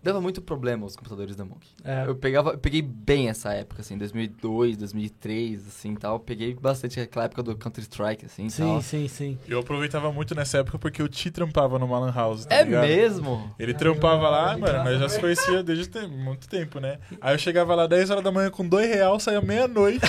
Dava 0.06 0.22
muito 0.22 0.40
problema 0.40 0.86
os 0.86 0.96
computadores 0.96 1.36
da 1.36 1.44
Monk. 1.44 1.66
É. 1.84 2.04
Eu 2.06 2.16
pegava, 2.16 2.52
eu 2.52 2.58
peguei 2.60 2.82
bem 2.82 3.28
essa 3.28 3.52
época, 3.54 3.82
assim, 3.82 3.98
2002, 3.98 4.78
2003, 4.78 5.68
assim, 5.68 5.96
tal. 5.96 6.20
Peguei 6.20 6.54
bastante 6.54 7.00
aquela 7.00 7.26
época 7.26 7.42
do 7.42 7.56
Counter-Strike, 7.56 8.24
assim, 8.28 8.48
Sim, 8.48 8.64
tal. 8.74 8.82
sim, 8.84 9.08
sim. 9.08 9.40
Eu 9.48 9.60
aproveitava 9.62 10.12
muito 10.12 10.36
nessa 10.36 10.60
época 10.60 10.78
porque 10.78 11.02
o 11.02 11.08
Ti 11.08 11.32
trampava 11.32 11.80
numa 11.80 11.98
Lan 11.98 12.12
House. 12.14 12.46
Tá 12.46 12.54
É 12.56 12.64
ligado? 12.64 12.86
mesmo? 12.86 13.52
Ele 13.58 13.74
trampava 13.74 14.30
lá, 14.30 14.56
mano, 14.56 14.84
mas 14.84 15.00
já 15.00 15.10
se 15.10 15.20
conhecia 15.20 15.64
desde 15.64 15.88
tem- 15.90 16.08
muito 16.08 16.48
tempo, 16.48 16.80
né? 16.80 17.00
Aí 17.20 17.34
eu 17.34 17.40
chegava 17.40 17.74
lá 17.74 17.88
10 17.88 18.12
horas 18.12 18.24
da 18.24 18.32
manhã 18.32 18.52
com 18.52 18.68
2 18.68 18.88
real, 18.88 19.20
saía 19.20 19.42
meia-noite. 19.42 20.02
tá? 20.02 20.08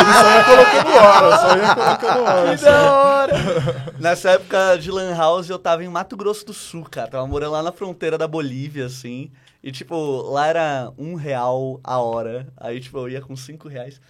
Ele 0.00 0.12
só 0.12 0.30
ia 0.36 0.44
colocando 0.44 0.96
hora, 0.96 1.38
só 1.38 1.56
ia 1.56 1.74
colocando 1.74 2.22
hora. 2.22 2.56
só. 2.58 3.26
Nessa 3.98 4.30
época 4.30 4.76
de 4.76 4.90
Lan 4.90 5.14
House 5.16 5.48
eu 5.50 5.58
tava 5.58 5.82
em 5.84 5.88
Mato 5.88 6.16
Grosso 6.16 6.44
do 6.46 6.52
Sul, 6.52 6.84
cara. 6.88 7.08
Tava 7.08 7.26
morando 7.26 7.52
lá 7.52 7.62
na 7.62 7.72
fronteira 7.72 8.16
da 8.18 8.28
Bolívia, 8.28 8.75
assim. 8.82 9.30
E, 9.62 9.72
tipo, 9.72 9.94
lá 10.30 10.46
era 10.46 10.92
um 10.98 11.14
real 11.14 11.80
a 11.82 11.98
hora. 11.98 12.46
Aí, 12.56 12.78
tipo, 12.80 12.98
eu 12.98 13.08
ia 13.08 13.20
com 13.20 13.34
cinco 13.36 13.68
reais 13.68 14.00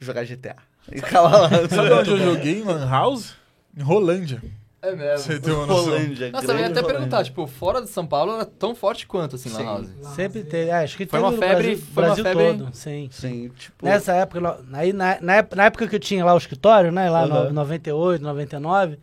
jogar 0.00 0.24
GTA. 0.24 0.56
E 0.90 0.96
ficava 1.02 1.28
lá. 1.36 1.50
Sabe 1.68 1.92
onde 1.92 2.10
eu 2.10 2.18
joguei 2.18 2.60
em 2.60 2.62
Lan 2.64 2.88
House? 2.88 3.34
Em 3.76 3.82
Rolândia. 3.82 4.42
É 4.82 4.94
mesmo. 4.94 5.18
Você 5.18 5.40
tem 5.40 5.52
uma 5.52 5.66
noção. 5.66 5.84
Rolândia. 5.86 6.30
Nossa, 6.30 6.46
eu 6.52 6.58
ia 6.58 6.66
até 6.66 6.80
Rolândia. 6.80 6.84
perguntar, 6.94 7.24
tipo, 7.24 7.46
fora 7.46 7.82
de 7.82 7.88
São 7.88 8.06
Paulo 8.06 8.34
era 8.36 8.44
tão 8.46 8.74
forte 8.74 9.06
quanto, 9.06 9.34
assim, 9.34 9.48
Sim. 9.48 9.56
Lan 9.56 9.64
House? 9.64 9.88
Sempre 10.14 10.44
teve. 10.44 10.70
É, 10.70 10.74
acho 10.84 10.96
que 10.96 11.06
Foi 11.06 11.18
uma 11.18 11.32
febre- 11.32 11.48
Brasil, 11.48 11.78
foi 11.78 12.02
uma 12.04 12.06
Brasil 12.14 12.24
febre- 12.24 12.58
todo. 12.58 12.74
Sim. 12.74 13.08
Sim, 13.10 13.48
tipo... 13.56 13.84
Nessa 13.84 14.12
época, 14.14 14.60
aí 14.72 14.92
na, 14.92 15.18
na, 15.20 15.36
ép- 15.38 15.54
na 15.56 15.64
época 15.64 15.88
que 15.88 15.96
eu 15.96 16.00
tinha 16.00 16.24
lá 16.24 16.34
o 16.34 16.38
escritório, 16.38 16.92
né? 16.92 17.10
Lá 17.10 17.24
Aham. 17.24 17.44
no 17.48 17.52
98, 17.54 18.22
99, 18.22 18.98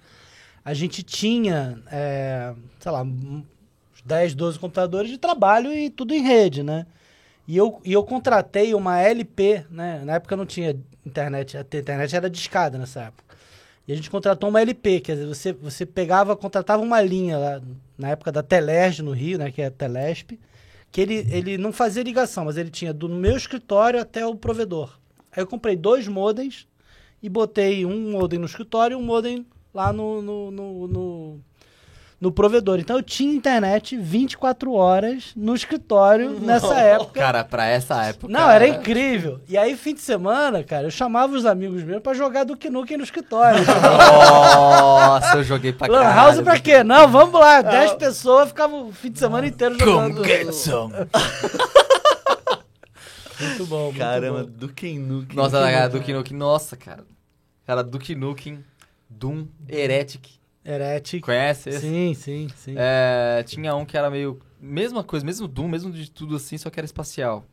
a 0.63 0.73
gente 0.73 1.03
tinha, 1.03 1.77
é, 1.91 2.53
sei 2.79 2.91
lá, 2.91 3.05
10, 4.05 4.35
12 4.35 4.59
computadores 4.59 5.09
de 5.09 5.17
trabalho 5.17 5.71
e 5.73 5.89
tudo 5.89 6.13
em 6.13 6.21
rede, 6.21 6.63
né? 6.63 6.85
E 7.47 7.57
eu, 7.57 7.81
e 7.83 7.91
eu 7.91 8.03
contratei 8.03 8.73
uma 8.73 8.99
LP, 8.99 9.65
né? 9.69 10.01
Na 10.05 10.15
época 10.15 10.35
não 10.35 10.45
tinha 10.45 10.77
internet, 11.05 11.57
a 11.57 11.61
internet 11.61 12.15
era 12.15 12.29
discada 12.29 12.77
nessa 12.77 13.01
época. 13.01 13.35
E 13.87 13.91
a 13.91 13.95
gente 13.95 14.09
contratou 14.09 14.49
uma 14.49 14.61
LP, 14.61 15.01
quer 15.01 15.15
dizer, 15.15 15.27
você, 15.27 15.51
você 15.51 15.85
pegava, 15.85 16.37
contratava 16.37 16.81
uma 16.81 17.01
linha 17.01 17.37
lá, 17.37 17.61
na 17.97 18.09
época 18.09 18.31
da 18.31 18.41
Telerge 18.41 19.01
no 19.01 19.11
Rio, 19.11 19.37
né? 19.37 19.51
Que 19.51 19.61
é 19.61 19.65
a 19.65 19.71
Telesp, 19.71 20.39
que 20.91 21.01
ele, 21.01 21.27
ele 21.29 21.57
não 21.57 21.73
fazia 21.73 22.03
ligação, 22.03 22.45
mas 22.45 22.55
ele 22.55 22.69
tinha 22.69 22.93
do 22.93 23.09
meu 23.09 23.35
escritório 23.35 23.99
até 23.99 24.25
o 24.25 24.35
provedor. 24.35 24.97
Aí 25.31 25.41
eu 25.43 25.47
comprei 25.47 25.75
dois 25.75 26.07
modems 26.07 26.67
e 27.21 27.27
botei 27.27 27.85
um 27.85 28.11
modem 28.11 28.39
no 28.39 28.45
escritório 28.45 28.95
e 28.95 29.01
um 29.01 29.03
modem 29.03 29.45
lá 29.73 29.91
no, 29.91 30.21
no, 30.21 30.51
no, 30.51 30.87
no, 30.87 31.39
no 32.23 32.31
provedor. 32.31 32.79
Então 32.79 32.95
eu 32.95 33.03
tinha 33.03 33.36
internet 33.36 33.97
24 33.97 34.71
horas 34.71 35.33
no 35.36 35.53
escritório 35.53 36.39
nessa 36.39 36.73
época. 36.75 37.19
Cara, 37.19 37.43
pra 37.43 37.65
essa 37.65 38.01
época... 38.05 38.31
Não, 38.31 38.49
era 38.49 38.65
incrível. 38.65 39.41
E 39.45 39.57
aí, 39.57 39.75
fim 39.75 39.93
de 39.93 39.99
semana, 39.99 40.63
cara, 40.63 40.88
eu 40.88 40.91
chamava 40.91 41.36
os 41.36 41.45
amigos 41.45 41.83
meus 41.83 42.01
pra 42.01 42.13
jogar 42.13 42.45
Duke 42.45 42.69
Nukem 42.69 42.95
no 42.95 43.03
escritório. 43.03 43.59
Nossa, 43.67 45.36
eu 45.36 45.43
joguei 45.43 45.73
pra 45.73 45.88
Lan 45.88 45.99
caralho. 45.99 46.15
House 46.15 46.41
pra 46.41 46.57
quê? 46.62 46.81
Não, 46.81 47.09
vamos 47.09 47.38
lá. 47.38 47.62
10 47.62 47.95
pessoas 47.95 48.47
ficavam 48.47 48.88
o 48.88 48.93
fim 48.93 49.12
de 49.12 49.19
semana 49.19 49.45
inteiro 49.45 49.77
jogando. 49.77 50.15
Come 50.15 50.25
get 50.25 50.53
some. 50.53 50.93
Muito 53.41 53.65
bom, 53.65 53.83
muito 53.88 53.97
Caramba, 53.97 54.43
bom. 54.43 54.49
Duke 54.49 54.97
Nukem. 54.97 55.36
Nossa, 55.36 55.59
cara, 55.59 55.89
Duke 55.89 56.13
Nukem, 56.13 56.38
nossa, 56.38 56.77
cara. 56.77 57.03
Cara, 57.67 57.83
Duke 57.83 58.15
Nukem, 58.15 58.63
Doom, 59.09 59.45
Heretic. 59.67 60.41
Heretic. 60.65 61.23
Conhece 61.23 61.69
esse? 61.69 61.82
Sim, 61.82 62.13
sim, 62.13 62.47
sim. 62.55 62.76
É, 62.78 63.43
tinha 63.43 63.76
um 63.76 63.86
que 63.86 63.97
era 63.97 64.09
meio... 64.09 64.39
Mesma 64.61 65.03
coisa, 65.03 65.26
mesmo 65.26 65.47
Doom, 65.47 65.68
mesmo 65.68 65.91
de 65.91 66.09
tudo 66.09 66.36
assim, 66.38 66.57
só 66.57 66.70
que 66.70 66.80
era 66.80 66.86
espacial. 66.86 67.43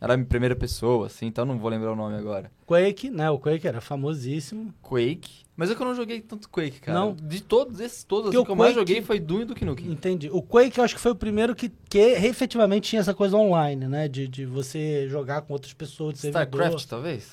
Era 0.00 0.14
em 0.14 0.24
primeira 0.24 0.56
pessoa, 0.56 1.08
assim, 1.08 1.26
então 1.26 1.44
não 1.44 1.58
vou 1.58 1.68
lembrar 1.70 1.92
o 1.92 1.96
nome 1.96 2.16
agora. 2.16 2.50
Quake, 2.66 3.10
né? 3.10 3.28
O 3.30 3.38
Quake 3.38 3.68
era 3.68 3.82
famosíssimo. 3.82 4.72
Quake. 4.80 5.44
Mas 5.54 5.70
é 5.70 5.74
que 5.74 5.82
eu 5.82 5.84
não 5.84 5.94
joguei 5.94 6.22
tanto 6.22 6.48
Quake, 6.48 6.80
cara. 6.80 6.98
Não? 6.98 7.12
De 7.12 7.42
todos 7.42 7.78
esses, 7.80 8.02
todos, 8.02 8.30
assim, 8.30 8.38
o 8.38 8.44
que 8.46 8.50
eu 8.50 8.56
mais 8.56 8.70
Quake- 8.72 8.80
joguei 8.80 9.02
foi 9.02 9.20
Doom 9.20 9.42
e 9.42 9.44
Duke 9.44 9.62
Nukem. 9.62 9.92
Entendi. 9.92 10.30
O 10.32 10.40
Quake 10.40 10.78
eu 10.78 10.84
acho 10.84 10.94
que 10.94 11.00
foi 11.02 11.12
o 11.12 11.14
primeiro 11.16 11.54
que, 11.54 11.70
que 11.90 11.98
efetivamente 11.98 12.88
tinha 12.88 13.00
essa 13.00 13.12
coisa 13.12 13.36
online, 13.36 13.86
né? 13.86 14.08
De, 14.08 14.26
de 14.26 14.46
você 14.46 15.06
jogar 15.10 15.42
com 15.42 15.52
outras 15.52 15.74
pessoas, 15.74 16.14
de 16.14 16.20
servidor. 16.20 16.46
StarCraft, 16.60 16.88
talvez? 16.88 17.30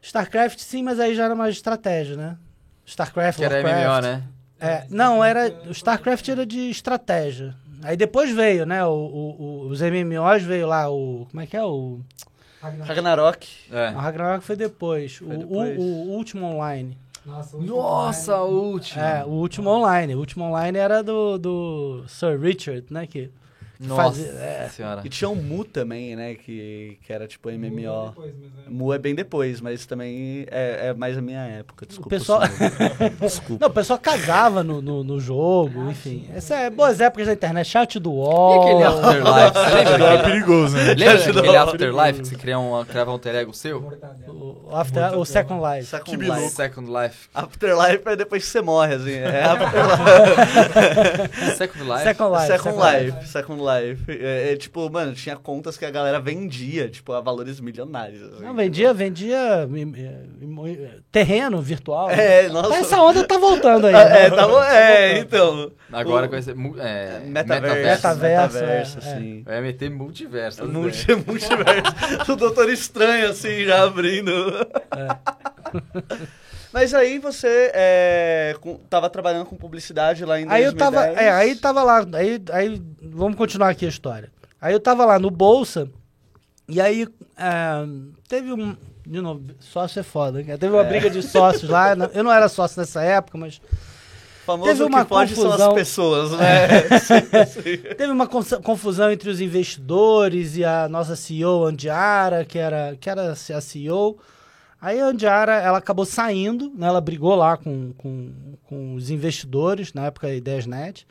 StarCraft 0.00 0.58
sim, 0.60 0.82
mas 0.82 0.98
aí 0.98 1.14
já 1.14 1.24
era 1.24 1.34
mais 1.34 1.54
estratégia, 1.54 2.16
né? 2.16 2.38
StarCraft, 2.86 3.38
Que 3.38 3.44
era 3.44 3.54
Warcraft. 3.62 3.86
MMO, 3.86 4.00
né? 4.02 4.22
É, 4.60 4.84
não, 4.88 5.22
era. 5.22 5.52
O 5.66 5.72
StarCraft 5.72 6.28
era 6.28 6.46
de 6.46 6.70
estratégia. 6.70 7.54
Aí 7.82 7.96
depois 7.96 8.34
veio, 8.34 8.64
né? 8.64 8.84
O, 8.84 8.90
o- 8.92 9.42
o- 9.42 9.68
os 9.68 9.80
MMOs 9.82 10.42
veio 10.42 10.66
lá, 10.66 10.90
o. 10.90 11.26
Como 11.30 11.40
é 11.42 11.46
que 11.46 11.56
é? 11.56 11.62
O. 11.62 12.00
Ragnarok. 12.62 12.88
Ragnarok. 12.88 13.48
É. 13.70 13.90
O 13.90 13.98
Ragnarok 13.98 14.44
foi 14.44 14.56
depois. 14.56 15.16
Foi 15.16 15.36
o, 15.36 15.38
depois. 15.40 15.78
o, 15.78 15.82
o 15.82 16.10
último 16.12 16.46
online. 16.46 16.96
Nossa, 17.26 17.56
o 17.56 17.60
último 17.60 17.76
Nossa, 17.76 18.36
online- 18.42 18.54
último. 18.72 19.02
É, 19.02 19.24
o 19.24 19.28
último 19.28 19.70
online. 19.70 20.14
O 20.14 20.18
último 20.18 20.44
online 20.44 20.78
era 20.78 21.02
do, 21.02 21.38
do 21.38 22.04
Sir 22.08 22.38
Richard, 22.40 22.86
né? 22.90 23.06
Que 23.06 23.30
Nossa 23.86 24.02
fazia- 24.02 24.26
é. 24.32 24.68
senhora. 24.68 25.02
E 25.04 25.08
tinha 25.08 25.28
o 25.28 25.36
Mu 25.36 25.64
também, 25.64 26.14
né? 26.16 26.34
Que, 26.34 26.98
que 27.04 27.12
era 27.12 27.26
tipo 27.26 27.48
Mu 27.48 27.54
é 27.54 27.58
MMO. 27.58 28.08
depois, 28.08 28.34
mas 28.54 28.66
é- 28.66 28.70
Mu 28.70 28.92
é 28.94 28.98
bem 28.98 29.14
depois, 29.14 29.60
mas 29.60 29.86
também 29.86 30.46
é, 30.50 30.88
é 30.88 30.94
mais 30.94 31.16
a 31.18 31.20
minha 31.22 31.40
época. 31.40 31.86
Desculpa. 31.86 32.10
pessoal- 32.10 32.40
Sandro. 32.46 33.16
Desculpa. 33.20 33.64
Não, 33.64 33.70
o 33.70 33.74
pessoal 33.74 33.98
casava 33.98 34.62
no, 34.62 34.80
no, 34.82 35.04
no 35.04 35.20
jogo, 35.20 35.90
enfim. 35.90 36.26
Essa 36.34 36.56
é 36.56 36.70
boas 36.70 37.00
épocas 37.00 37.26
da 37.26 37.32
internet. 37.32 37.66
Chat 37.68 37.98
do 37.98 38.10
E 38.10 38.12
UOL. 38.12 38.62
aquele 38.62 38.82
Afterlife? 38.84 39.52
Você 39.54 39.74
lembra? 39.74 39.94
Era 39.94 40.14
aquele- 40.14 40.22
perigoso, 40.34 40.76
né? 40.76 40.94
Lembra 40.94 41.14
aquele. 41.14 41.56
Afterlife 41.56 42.20
que 42.22 42.28
você 42.28 42.36
cria 42.36 42.58
um, 42.58 42.84
criava 42.84 43.10
um 43.10 43.14
alter 43.14 43.34
ego 43.34 43.52
seu? 43.54 43.80
Mortadela. 43.80 44.43
O, 44.66 44.74
after, 44.76 45.18
o 45.18 45.24
Second 45.26 45.60
Life. 45.62 45.86
Second 45.88 46.16
Que 46.18 46.24
Life. 46.30 46.48
Second 46.50 46.90
Life. 46.90 47.28
Afterlife 47.34 48.02
é 48.06 48.16
depois 48.16 48.44
que 48.44 48.48
você 48.50 48.62
morre, 48.62 48.94
assim. 48.94 49.12
É 49.12 49.42
Afterlife. 50.64 51.54
Second 51.56 51.84
Life? 51.84 52.02
Second 52.04 52.30
Life. 52.32 52.46
Second 52.46 52.76
Life. 52.82 53.28
Second 53.28 53.62
Life. 53.62 54.04
É, 54.24 54.52
é, 54.52 54.56
tipo, 54.56 54.90
mano, 54.90 55.12
tinha 55.14 55.36
contas 55.36 55.76
que 55.76 55.84
a 55.84 55.90
galera 55.90 56.18
vendia, 56.20 56.88
tipo, 56.88 57.12
a 57.12 57.20
valores 57.20 57.60
milionários. 57.60 58.22
assim. 58.22 58.42
Não, 58.42 58.54
vendia, 58.54 58.94
vendia 58.94 59.68
im- 59.70 59.94
im- 60.42 60.88
terreno 61.12 61.60
virtual. 61.60 62.10
É, 62.10 62.48
nossa. 62.48 62.74
Essa 62.76 63.02
onda 63.02 63.24
tá 63.24 63.36
voltando 63.38 63.86
aí. 63.86 63.94
É, 64.14 64.28
né? 64.28 64.30
tá 64.30 64.46
bom. 64.48 64.62
É, 64.62 65.18
então. 65.18 65.70
Agora 65.92 66.26
O- 66.26 66.28
com 66.28 66.36
esse... 66.36 66.50
É, 66.50 66.54
Metaverso. 66.54 67.84
Metaverso, 67.84 68.56
Metaverso, 68.56 68.58
é, 68.64 68.76
é. 69.10 69.14
assim. 69.14 69.42
Eu 69.46 69.54
ia 69.54 69.60
meter 69.60 69.90
multiverso. 69.90 70.64
né? 70.64 70.72
Multi, 70.72 71.14
multiverso. 71.14 72.32
o 72.32 72.36
Doutor 72.36 72.68
Estranho, 72.70 73.28
assim, 73.30 73.64
já 73.64 73.84
abrindo. 73.84 74.32
Mas 76.72 76.92
aí 76.92 77.18
você 77.18 77.70
é, 77.74 78.56
com- 78.60 78.78
tava 78.90 79.08
trabalhando 79.08 79.46
com 79.46 79.56
publicidade 79.56 80.24
lá 80.24 80.40
em 80.40 80.46
Aí 80.48 80.64
eu 80.64 80.72
2010. 80.72 80.76
tava, 81.14 81.20
é, 81.22 81.30
aí 81.30 81.54
tava 81.56 81.82
lá, 81.84 82.04
aí, 82.14 82.42
aí 82.52 82.82
vamos 83.02 83.36
continuar 83.36 83.68
aqui 83.70 83.86
a 83.86 83.88
história. 83.88 84.30
Aí 84.60 84.72
eu 84.72 84.80
tava 84.80 85.04
lá 85.04 85.18
no 85.18 85.30
Bolsa, 85.30 85.88
e 86.68 86.80
aí 86.80 87.06
é, 87.36 87.86
teve 88.28 88.52
um, 88.52 88.76
de 89.06 89.20
novo, 89.20 89.42
sócio 89.60 90.00
é 90.00 90.02
foda, 90.02 90.42
né? 90.42 90.56
teve 90.56 90.72
uma 90.74 90.82
É. 90.82 90.88
briga 90.88 91.08
de 91.08 91.22
sócios 91.22 91.70
lá, 91.70 91.94
eu 92.12 92.24
não 92.24 92.32
era 92.32 92.48
sócio 92.48 92.80
nessa 92.80 93.02
época, 93.02 93.38
mas 93.38 93.60
famoso 94.44 94.70
teve 94.70 94.82
uma 94.82 95.04
que 95.04 95.08
pode 95.10 95.34
são 95.36 95.44
as 95.44 95.50
confusão. 95.52 95.74
pessoas, 95.74 96.30
né? 96.32 96.68
Sim, 96.98 97.62
sim. 97.62 97.76
teve 97.96 98.10
uma 98.12 98.26
confusão 98.26 99.12
entre 99.12 99.30
os 99.30 99.40
investidores 99.40 100.56
e 100.56 100.64
a 100.64 100.88
nossa 100.88 101.14
CEO, 101.14 101.66
Andiara, 101.66 102.44
que 102.44 102.58
era, 102.58 102.96
que 102.98 103.08
era 103.08 103.30
a 103.30 103.60
CEO. 103.60 104.18
Aí 104.84 105.00
a 105.00 105.06
Andiara, 105.06 105.54
ela 105.54 105.78
acabou 105.78 106.04
saindo, 106.04 106.70
né? 106.76 106.86
ela 106.86 107.00
brigou 107.00 107.34
lá 107.34 107.56
com, 107.56 107.94
com, 107.94 108.30
com 108.64 108.94
os 108.94 109.08
investidores, 109.08 109.94
na 109.94 110.04
época 110.04 110.26
da 110.26 110.34
Ideiasnet, 110.34 111.06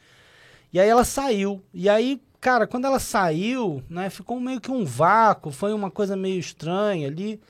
e 0.71 0.80
aí 0.80 0.88
ela 0.88 1.03
saiu. 1.03 1.59
E 1.74 1.89
aí, 1.89 2.21
cara, 2.39 2.67
quando 2.67 2.86
ela 2.86 2.99
saiu, 2.99 3.82
né, 3.89 4.11
ficou 4.11 4.39
meio 4.39 4.61
que 4.61 4.69
um 4.69 4.86
vácuo, 4.86 5.51
foi 5.51 5.74
uma 5.74 5.89
coisa 5.89 6.15
meio 6.15 6.39
estranha 6.39 7.07
ali. 7.07 7.41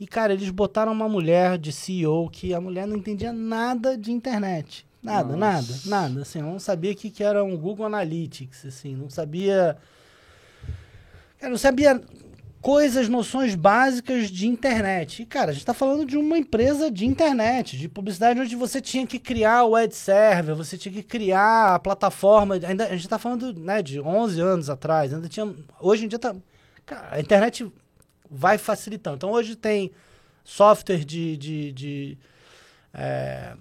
E, 0.00 0.06
cara, 0.06 0.32
eles 0.32 0.48
botaram 0.48 0.92
uma 0.92 1.10
mulher 1.10 1.58
de 1.58 1.70
CEO 1.70 2.30
que 2.30 2.54
a 2.54 2.60
mulher 2.60 2.86
não 2.86 2.96
entendia 2.96 3.30
nada 3.30 3.98
de 3.98 4.10
internet. 4.10 4.86
Nada, 5.02 5.36
Nossa. 5.36 5.38
nada, 5.38 5.80
nada. 5.84 6.22
Assim, 6.22 6.40
não 6.40 6.58
sabia 6.58 6.92
o 6.92 6.96
que, 6.96 7.10
que 7.10 7.22
era 7.22 7.44
um 7.44 7.54
Google 7.54 7.84
Analytics, 7.84 8.64
assim, 8.64 8.96
não 8.96 9.10
sabia. 9.10 9.76
Cara, 11.38 11.50
não 11.50 11.58
sabia 11.58 12.00
coisas, 12.66 13.08
noções 13.08 13.54
básicas 13.54 14.28
de 14.28 14.48
internet. 14.48 15.22
E, 15.22 15.24
cara, 15.24 15.52
a 15.52 15.54
gente 15.54 15.64
tá 15.64 15.72
falando 15.72 16.04
de 16.04 16.18
uma 16.18 16.36
empresa 16.36 16.90
de 16.90 17.06
internet, 17.06 17.78
de 17.78 17.88
publicidade, 17.88 18.40
onde 18.40 18.56
você 18.56 18.80
tinha 18.80 19.06
que 19.06 19.20
criar 19.20 19.62
o 19.62 19.76
ad 19.76 19.94
server, 19.94 20.52
você 20.52 20.76
tinha 20.76 20.92
que 20.92 21.04
criar 21.04 21.76
a 21.76 21.78
plataforma. 21.78 22.56
Ainda, 22.56 22.86
a 22.86 22.96
gente 22.96 23.08
tá 23.08 23.20
falando 23.20 23.52
né, 23.52 23.80
de 23.80 24.00
11 24.00 24.40
anos 24.40 24.68
atrás. 24.68 25.14
Ainda 25.14 25.28
tinha, 25.28 25.54
hoje 25.80 26.06
em 26.06 26.08
dia 26.08 26.18
tá. 26.18 26.34
Cara, 26.84 27.14
a 27.14 27.20
internet 27.20 27.72
vai 28.28 28.58
facilitando. 28.58 29.14
Então, 29.14 29.30
hoje 29.30 29.54
tem 29.54 29.92
software 30.42 31.04
de. 31.04 31.36
de, 31.36 31.70
de 31.70 32.18
é, 32.92 33.54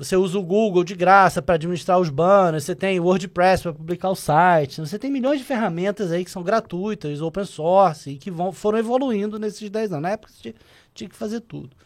você 0.00 0.16
usa 0.16 0.38
o 0.38 0.42
Google 0.42 0.82
de 0.82 0.94
graça 0.94 1.42
para 1.42 1.56
administrar 1.56 2.00
os 2.00 2.08
banners, 2.08 2.64
você 2.64 2.74
tem 2.74 2.98
o 2.98 3.04
WordPress 3.04 3.62
para 3.62 3.74
publicar 3.74 4.08
o 4.08 4.14
site, 4.14 4.80
você 4.80 4.98
tem 4.98 5.10
milhões 5.10 5.40
de 5.40 5.44
ferramentas 5.44 6.10
aí 6.10 6.24
que 6.24 6.30
são 6.30 6.42
gratuitas, 6.42 7.20
open 7.20 7.44
source, 7.44 8.08
e 8.08 8.16
que 8.16 8.30
vão, 8.30 8.50
foram 8.50 8.78
evoluindo 8.78 9.38
nesses 9.38 9.68
10 9.68 9.92
anos. 9.92 10.02
Na 10.02 10.10
época 10.12 10.32
você 10.32 10.40
tinha, 10.40 10.54
tinha 10.94 11.10
que 11.10 11.14
fazer 11.14 11.40
tudo. 11.40 11.76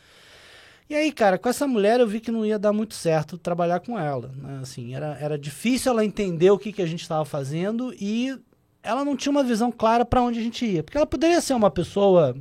E 0.89 0.95
aí, 0.95 1.11
cara, 1.11 1.37
com 1.39 1.49
essa 1.49 1.67
mulher 1.67 1.99
eu 1.99 2.07
vi 2.07 2.21
que 2.21 2.31
não 2.31 2.47
ia 2.47 2.57
dar 2.57 2.73
muito 2.73 2.95
certo 2.95 3.37
trabalhar 3.37 3.81
com 3.81 3.99
ela. 3.99 4.31
né? 4.37 4.61
Assim, 4.63 4.95
era, 4.95 5.19
era 5.21 5.37
difícil 5.37 5.91
ela 5.91 6.05
entender 6.05 6.53
o 6.53 6.59
que, 6.59 6.73
que 6.73 6.83
a 6.83 6.87
gente 6.87 7.03
estava 7.03 7.25
fazendo 7.25 7.93
e 7.99 8.39
ela 8.81 9.05
não 9.05 9.17
tinha 9.17 9.33
uma 9.33 9.43
visão 9.43 9.73
clara 9.73 10.05
para 10.05 10.23
onde 10.23 10.39
a 10.39 10.43
gente 10.43 10.65
ia. 10.65 10.85
Porque 10.85 10.97
ela 10.97 11.07
poderia 11.07 11.41
ser 11.41 11.55
uma 11.55 11.71
pessoa 11.71 12.37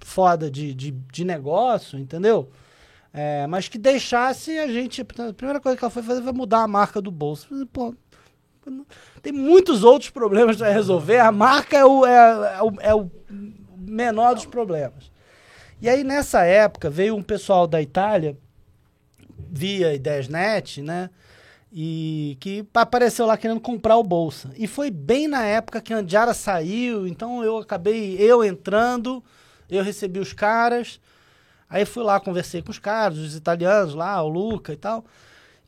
foda 0.00 0.50
de, 0.50 0.74
de, 0.74 0.90
de 0.90 1.24
negócio, 1.24 1.98
entendeu? 1.98 2.50
É, 3.20 3.48
mas 3.48 3.66
que 3.66 3.78
deixasse 3.78 4.56
a 4.60 4.68
gente. 4.68 5.00
A 5.00 5.32
primeira 5.32 5.58
coisa 5.58 5.76
que 5.76 5.84
ela 5.84 5.90
foi 5.90 6.04
fazer 6.04 6.22
foi 6.22 6.32
mudar 6.32 6.62
a 6.62 6.68
marca 6.68 7.02
do 7.02 7.10
bolso. 7.10 7.48
Pô, 7.72 7.92
tem 9.20 9.32
muitos 9.32 9.82
outros 9.82 10.08
problemas 10.08 10.56
para 10.56 10.70
resolver. 10.70 11.18
A 11.18 11.32
marca 11.32 11.76
é 11.76 11.84
o, 11.84 12.06
é, 12.06 12.58
é 12.58 12.62
o, 12.62 12.72
é 12.78 12.94
o 12.94 13.10
menor 13.76 14.36
dos 14.36 14.46
problemas. 14.46 15.10
E 15.82 15.88
aí, 15.88 16.04
nessa 16.04 16.44
época, 16.44 16.88
veio 16.88 17.16
um 17.16 17.22
pessoal 17.22 17.66
da 17.66 17.82
Itália, 17.82 18.38
via 19.50 19.92
Ideiasnet, 19.94 20.80
né? 20.80 21.10
E 21.72 22.36
que 22.38 22.64
apareceu 22.72 23.26
lá 23.26 23.36
querendo 23.36 23.60
comprar 23.60 23.96
o 23.96 24.04
Bolsa. 24.04 24.52
E 24.56 24.68
foi 24.68 24.92
bem 24.92 25.26
na 25.26 25.42
época 25.44 25.80
que 25.80 25.92
a 25.92 25.96
Andiara 25.96 26.34
saiu, 26.34 27.04
então 27.04 27.42
eu 27.42 27.58
acabei, 27.58 28.14
eu 28.16 28.44
entrando, 28.44 29.24
eu 29.68 29.82
recebi 29.82 30.20
os 30.20 30.32
caras. 30.32 31.00
Aí 31.68 31.84
fui 31.84 32.02
lá, 32.02 32.18
conversei 32.18 32.62
com 32.62 32.70
os 32.70 32.78
caras, 32.78 33.18
os 33.18 33.34
italianos 33.34 33.94
lá, 33.94 34.22
o 34.22 34.28
Luca 34.28 34.72
e 34.72 34.76
tal. 34.76 35.04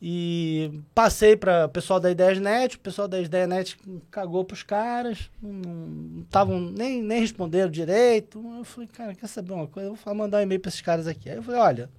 E 0.03 0.81
passei 0.95 1.37
para 1.37 1.67
o 1.67 1.69
pessoal 1.69 2.01
da 2.01 2.11
Ideiasnet, 2.11 2.77
o 2.77 2.81
pessoal 2.81 3.07
da 3.07 3.21
Ideiasnet 3.21 3.77
cagou 4.11 4.43
pros 4.47 4.63
caras, 4.63 5.31
não 5.43 6.23
estavam 6.23 6.59
nem, 6.59 7.03
nem 7.03 7.21
responderam 7.21 7.71
direito. 7.71 8.43
Eu 8.57 8.65
falei, 8.65 8.89
cara, 8.89 9.15
quer 9.15 9.27
saber 9.27 9.53
uma 9.53 9.67
coisa? 9.67 9.91
Eu 9.91 9.95
vou 9.95 10.15
mandar 10.15 10.39
um 10.39 10.41
e-mail 10.41 10.59
para 10.59 10.71
esses 10.71 10.81
caras 10.81 11.07
aqui. 11.07 11.29
Aí 11.29 11.37
eu 11.37 11.43
falei, 11.43 11.61
olha, 11.61 11.91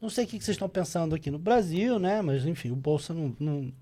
não 0.00 0.10
sei 0.10 0.24
o 0.24 0.26
que 0.26 0.40
vocês 0.40 0.56
estão 0.56 0.68
pensando 0.68 1.14
aqui 1.14 1.30
no 1.30 1.38
Brasil, 1.38 2.00
né? 2.00 2.20
Mas 2.20 2.44
enfim, 2.44 2.72
o 2.72 2.76
Bolsa 2.76 3.14
não, 3.14 3.32
não, 3.38 3.72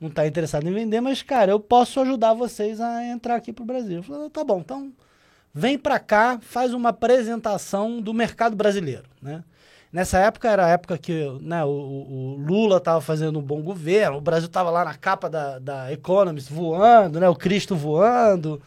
não 0.00 0.08
tá 0.08 0.26
interessado 0.26 0.66
em 0.66 0.72
vender, 0.72 1.02
mas, 1.02 1.22
cara, 1.22 1.52
eu 1.52 1.60
posso 1.60 2.00
ajudar 2.00 2.32
vocês 2.32 2.80
a 2.80 3.04
entrar 3.04 3.36
aqui 3.36 3.52
pro 3.52 3.64
Brasil. 3.66 3.98
Eu 3.98 4.02
falei, 4.02 4.30
tá 4.30 4.42
bom, 4.42 4.60
então 4.60 4.90
vem 5.56 5.78
para 5.78 5.98
cá, 5.98 6.38
faz 6.42 6.74
uma 6.74 6.90
apresentação 6.90 8.00
do 8.00 8.12
mercado 8.12 8.54
brasileiro, 8.54 9.04
né? 9.22 9.42
Nessa 9.90 10.18
época 10.18 10.50
era 10.50 10.66
a 10.66 10.68
época 10.68 10.98
que 10.98 11.24
né, 11.40 11.64
o, 11.64 11.68
o- 11.68 12.36
Lula 12.46 12.76
estava 12.76 13.00
fazendo 13.00 13.38
um 13.38 13.42
bom 13.42 13.62
governo, 13.62 14.18
o 14.18 14.20
Brasil 14.20 14.46
estava 14.48 14.68
lá 14.68 14.84
na 14.84 14.94
capa 14.94 15.30
da, 15.30 15.58
da 15.58 15.90
Economist 15.92 16.52
voando, 16.52 17.18
né, 17.18 17.26
o 17.28 17.34
Cristo 17.34 17.74
voando. 17.74 18.60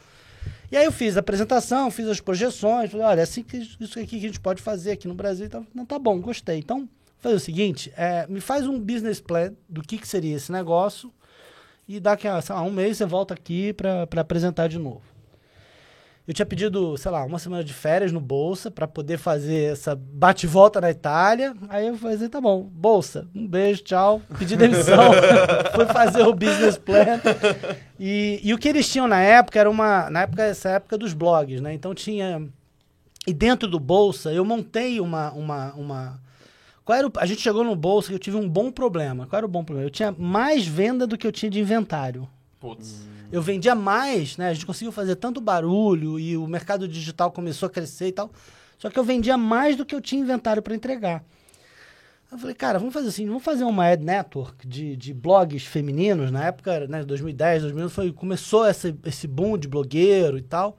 E 0.72 0.78
aí 0.78 0.86
eu 0.86 0.92
fiz 0.92 1.18
a 1.18 1.20
apresentação, 1.20 1.92
fiz 1.92 2.08
as 2.08 2.20
projeções, 2.20 2.90
falei, 2.90 3.06
olha, 3.06 3.20
é 3.20 3.24
assim 3.24 3.44
que 3.44 3.58
isso 3.58 4.00
aqui 4.00 4.08
que 4.08 4.18
a 4.18 4.30
gente 4.30 4.40
pode 4.40 4.60
fazer 4.62 4.92
aqui 4.92 5.08
no 5.08 5.14
Brasil. 5.14 5.46
e 5.46 5.50
tal. 5.50 5.64
Não, 5.76 5.86
tá 5.86 6.00
bom, 6.00 6.20
gostei. 6.20 6.58
Então, 6.58 6.80
vou 6.80 6.88
fazer 7.20 7.36
o 7.36 7.40
seguinte, 7.40 7.94
é, 7.96 8.26
me 8.28 8.40
faz 8.40 8.66
um 8.66 8.80
business 8.80 9.20
plan 9.20 9.54
do 9.68 9.82
que, 9.84 10.00
que 10.00 10.08
seria 10.08 10.36
esse 10.36 10.52
negócio 10.52 11.12
e 11.88 12.00
daqui 12.00 12.28
a 12.28 12.40
um 12.64 12.72
mês 12.72 12.98
você 12.98 13.06
volta 13.06 13.36
aqui 13.36 13.74
para 13.74 14.08
apresentar 14.22 14.68
de 14.68 14.80
novo. 14.80 15.02
Eu 16.30 16.34
tinha 16.36 16.46
pedido, 16.46 16.96
sei 16.96 17.10
lá, 17.10 17.26
uma 17.26 17.40
semana 17.40 17.64
de 17.64 17.74
férias 17.74 18.12
no 18.12 18.22
Bolsa 18.22 18.70
para 18.70 18.88
poder 18.88 19.18
fazer 19.18 19.72
essa 19.72 19.96
bate-volta 19.96 20.80
na 20.80 20.92
Itália. 20.92 21.56
Aí 21.68 21.88
eu 21.88 21.98
falei, 21.98 22.18
assim, 22.18 22.30
tá 22.30 22.40
bom, 22.40 22.62
Bolsa, 22.62 23.28
um 23.34 23.48
beijo, 23.48 23.82
tchau. 23.82 24.22
Pedi 24.38 24.56
demissão, 24.56 25.10
fui 25.74 25.88
fazer 25.88 26.22
o 26.22 26.36
business 26.36 26.78
plan. 26.78 27.20
E, 28.00 28.40
e 28.44 28.54
o 28.54 28.60
que 28.60 28.70
eles 28.70 28.88
tinham 28.88 29.08
na 29.08 29.20
época 29.20 29.60
era 29.60 29.68
uma. 29.68 30.08
Na 30.12 30.22
época, 30.22 30.44
essa 30.44 30.70
época 30.70 31.00
dos 31.00 31.16
blogs, 31.16 31.62
né? 31.62 31.74
Então 31.74 31.96
tinha. 31.96 32.48
E 33.26 33.34
dentro 33.34 33.68
do 33.68 33.80
Bolsa, 33.80 34.32
eu 34.32 34.46
montei 34.46 35.02
uma. 35.02 35.32
uma, 35.32 35.74
uma 35.74 36.22
qual 36.86 36.96
era 36.96 37.08
o, 37.08 37.12
a 37.18 37.26
gente 37.26 37.42
chegou 37.42 37.64
no 37.64 37.76
Bolsa 37.76 38.10
que 38.10 38.14
eu 38.14 38.20
tive 38.20 38.38
um 38.38 38.48
bom 38.48 38.72
problema. 38.72 39.26
Qual 39.26 39.38
era 39.40 39.48
o 39.48 39.50
bom 39.50 39.64
problema? 39.64 39.88
Eu 39.88 39.92
tinha 39.92 40.12
mais 40.16 40.64
venda 40.64 41.08
do 41.08 41.18
que 41.18 41.26
eu 41.26 41.32
tinha 41.32 41.50
de 41.50 41.60
inventário. 41.60 42.30
Putz. 42.60 43.02
Eu 43.32 43.42
vendia 43.42 43.76
mais, 43.76 44.38
né? 44.38 44.50
A 44.50 44.54
gente 44.54 44.66
conseguiu 44.66 44.92
fazer 44.92 45.16
tanto 45.16 45.40
barulho 45.40 46.20
e 46.20 46.36
o 46.36 46.48
mercado 46.48 46.88
digital 46.88 47.32
começou 47.32 47.68
a 47.68 47.70
crescer 47.70 48.08
e 48.08 48.12
tal. 48.12 48.32
Só 48.78 48.90
que 48.90 48.98
eu 48.98 49.04
vendia 49.04 49.38
mais 49.38 49.76
do 49.76 49.86
que 49.86 49.94
eu 49.94 50.02
tinha 50.02 50.22
inventário 50.22 50.64
para 50.64 50.74
entregar. 50.74 51.24
Eu 52.32 52.38
falei, 52.38 52.56
cara, 52.56 52.80
vamos 52.80 52.94
fazer 52.94 53.10
assim, 53.10 53.28
vamos 53.28 53.44
fazer 53.44 53.64
uma 53.64 53.86
ad 53.86 54.04
network 54.04 54.68
de, 54.68 54.96
de 54.96 55.14
blogs 55.14 55.64
femininos. 55.64 56.32
Na 56.32 56.46
época, 56.46 56.88
né, 56.88 57.04
2010, 57.04 57.64
2011, 57.64 57.94
foi, 57.94 58.12
começou 58.12 58.66
essa, 58.66 58.96
esse 59.06 59.28
boom 59.28 59.58
de 59.58 59.68
blogueiro 59.68 60.38
e 60.38 60.42
tal. 60.42 60.78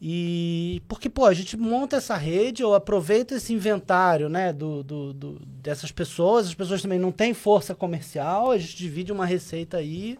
E 0.00 0.82
porque, 0.86 1.10
pô, 1.10 1.26
a 1.26 1.34
gente 1.34 1.56
monta 1.56 1.96
essa 1.96 2.16
rede, 2.16 2.62
eu 2.62 2.72
aproveito 2.72 3.32
esse 3.32 3.52
inventário, 3.52 4.28
né, 4.28 4.52
do, 4.52 4.82
do, 4.82 5.12
do, 5.12 5.46
dessas 5.46 5.90
pessoas. 5.90 6.46
As 6.46 6.54
pessoas 6.54 6.80
também 6.80 6.98
não 6.98 7.12
têm 7.12 7.34
força 7.34 7.74
comercial, 7.74 8.52
a 8.52 8.58
gente 8.58 8.76
divide 8.76 9.12
uma 9.12 9.26
receita 9.26 9.78
aí 9.78 10.18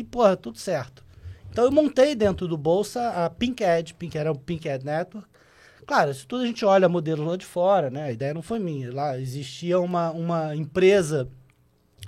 e, 0.00 0.04
porra, 0.04 0.36
tudo 0.36 0.58
certo. 0.58 1.04
Então 1.50 1.64
eu 1.64 1.70
montei 1.70 2.16
dentro 2.16 2.48
do 2.48 2.58
Bolsa 2.58 3.10
a 3.10 3.30
Pink 3.30 3.62
Ad, 3.62 3.94
Pink 3.94 4.18
era 4.18 4.32
o 4.32 4.38
Pink 4.38 4.68
Ad 4.68 4.84
Network. 4.84 5.28
Claro, 5.86 6.10
isso 6.10 6.26
tudo 6.26 6.42
a 6.42 6.46
gente 6.46 6.64
olha 6.64 6.88
modelos 6.88 7.26
lá 7.26 7.36
de 7.36 7.44
fora, 7.44 7.90
né? 7.90 8.04
A 8.04 8.12
ideia 8.12 8.34
não 8.34 8.42
foi 8.42 8.58
minha. 8.58 8.92
Lá 8.92 9.18
existia 9.18 9.78
uma, 9.78 10.10
uma 10.10 10.56
empresa 10.56 11.28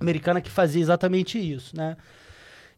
americana 0.01 0.41
que 0.41 0.51
fazia 0.51 0.82
exatamente 0.82 1.39
isso, 1.39 1.76
né? 1.76 1.97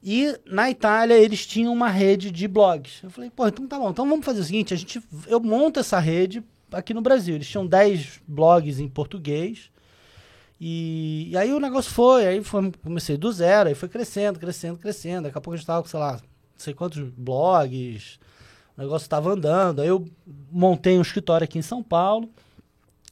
E 0.03 0.39
na 0.45 0.71
Itália 0.71 1.15
eles 1.15 1.47
tinham 1.47 1.73
uma 1.73 1.89
rede 1.89 2.31
de 2.31 2.47
blogs. 2.47 3.03
Eu 3.03 3.11
falei, 3.11 3.31
pô, 3.31 3.49
então 3.49 3.67
tá 3.67 3.79
bom, 3.79 3.91
então 3.91 4.09
vamos 4.09 4.27
fazer 4.27 4.41
o 4.41 4.45
seguinte, 4.45 4.75
a 4.75 4.77
gente, 4.77 5.03
eu 5.27 5.41
monto 5.41 5.81
essa 5.81 5.99
rede 5.99 6.45
aqui 6.71 6.93
no 6.93 7.01
Brasil. 7.01 7.35
Eles 7.35 7.49
tinham 7.49 7.67
10 7.67 8.21
blogs 8.27 8.79
em 8.79 8.89
português 8.89 9.71
e, 10.61 11.29
e, 11.31 11.37
aí 11.37 11.53
o 11.53 11.61
negócio 11.61 11.91
foi, 11.93 12.27
aí 12.27 12.43
foi, 12.43 12.73
comecei 12.83 13.17
do 13.17 13.31
zero, 13.31 13.69
aí 13.69 13.75
foi 13.75 13.89
crescendo, 13.89 14.39
crescendo, 14.39 14.79
crescendo. 14.79 15.25
Daqui 15.25 15.39
a 15.39 15.41
pouco 15.41 15.55
a 15.55 15.57
gente 15.57 15.67
tava 15.67 15.83
com, 15.83 15.89
sei 15.89 16.01
lá, 16.01 16.13
não 16.13 16.21
sei 16.57 16.75
quantos 16.75 17.11
blogs, 17.17 18.19
o 18.77 18.81
negócio 18.81 19.05
estava 19.05 19.31
andando. 19.31 19.81
Aí 19.81 19.89
eu 19.89 20.05
montei 20.51 20.99
um 20.99 21.03
escritório 21.03 21.45
aqui 21.45 21.59
em 21.59 21.63
São 21.63 21.83
Paulo. 21.83 22.29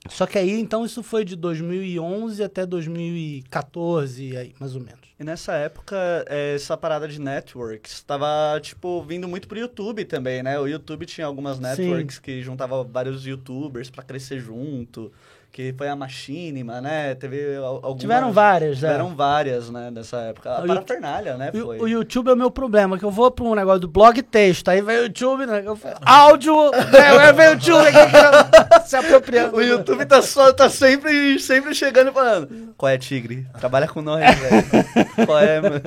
Só 0.09 0.27
que 0.27 0.39
aí, 0.39 0.61
então, 0.61 0.85
isso 0.85 1.03
foi 1.03 1.25
de 1.25 1.35
2011 1.35 2.43
até 2.43 2.65
2014, 2.65 4.37
aí, 4.37 4.55
mais 4.59 4.75
ou 4.75 4.81
menos. 4.81 5.01
E 5.19 5.25
nessa 5.25 5.55
época, 5.55 5.97
é, 6.29 6.55
essa 6.55 6.77
parada 6.77 7.09
de 7.09 7.21
networks 7.21 7.93
estava, 7.93 8.61
tipo, 8.61 9.03
vindo 9.03 9.27
muito 9.27 9.49
pro 9.49 9.59
YouTube 9.59 10.05
também, 10.05 10.43
né? 10.43 10.59
O 10.61 10.67
YouTube 10.67 11.07
tinha 11.07 11.27
algumas 11.27 11.59
networks 11.59 12.17
Sim. 12.17 12.23
que 12.23 12.43
juntava 12.43 12.85
vários 12.85 13.27
youtubers 13.27 13.91
para 13.91 14.05
crescer 14.05 14.39
junto 14.39 15.13
que 15.57 15.73
foi 15.73 15.89
a 15.89 15.97
Machinima, 15.97 16.83
né? 16.83 17.15
Teve 17.15 17.57
algumas... 17.57 17.99
Tiveram 17.99 18.31
várias, 18.31 18.77
é. 18.77 18.89
Tiveram 18.89 19.17
várias, 19.17 19.71
né, 19.71 19.91
nessa 19.91 20.19
época. 20.19 20.51
A 20.51 20.61
o 20.61 20.67
parafernália, 20.67 21.39
né, 21.39 21.51
foi. 21.51 21.79
O 21.81 21.89
YouTube 21.89 22.29
é 22.29 22.35
o 22.35 22.37
meu 22.37 22.51
problema, 22.51 22.99
que 22.99 23.05
eu 23.07 23.11
vou 23.11 23.31
para 23.31 23.43
um 23.43 23.55
negócio 23.55 23.81
do 23.81 23.89
blog 23.89 24.23
texto, 24.23 24.69
aí 24.69 24.83
vem 24.83 24.99
o 24.99 25.03
YouTube, 25.05 25.47
né, 25.47 25.63
eu 25.65 25.75
falo, 25.75 25.97
áudio, 26.03 26.55
né, 26.93 27.01
agora 27.09 27.33
vem 27.33 27.49
o 27.49 27.53
YouTube 27.53 27.87
aqui, 27.89 28.87
se 28.87 28.97
apropriando. 28.97 29.57
O 29.57 29.63
YouTube 29.63 30.05
tá, 30.05 30.21
só, 30.21 30.53
tá 30.53 30.69
sempre, 30.69 31.39
sempre 31.39 31.75
chegando 31.75 32.11
e 32.11 32.13
falando, 32.13 32.75
qual 32.77 32.91
é, 32.91 32.99
Tigre? 32.99 33.47
Trabalha 33.59 33.89
com 33.89 34.03
nós, 34.03 34.21
velho. 34.21 34.63
qual 35.25 35.39
é, 35.39 35.59
mano? 35.59 35.81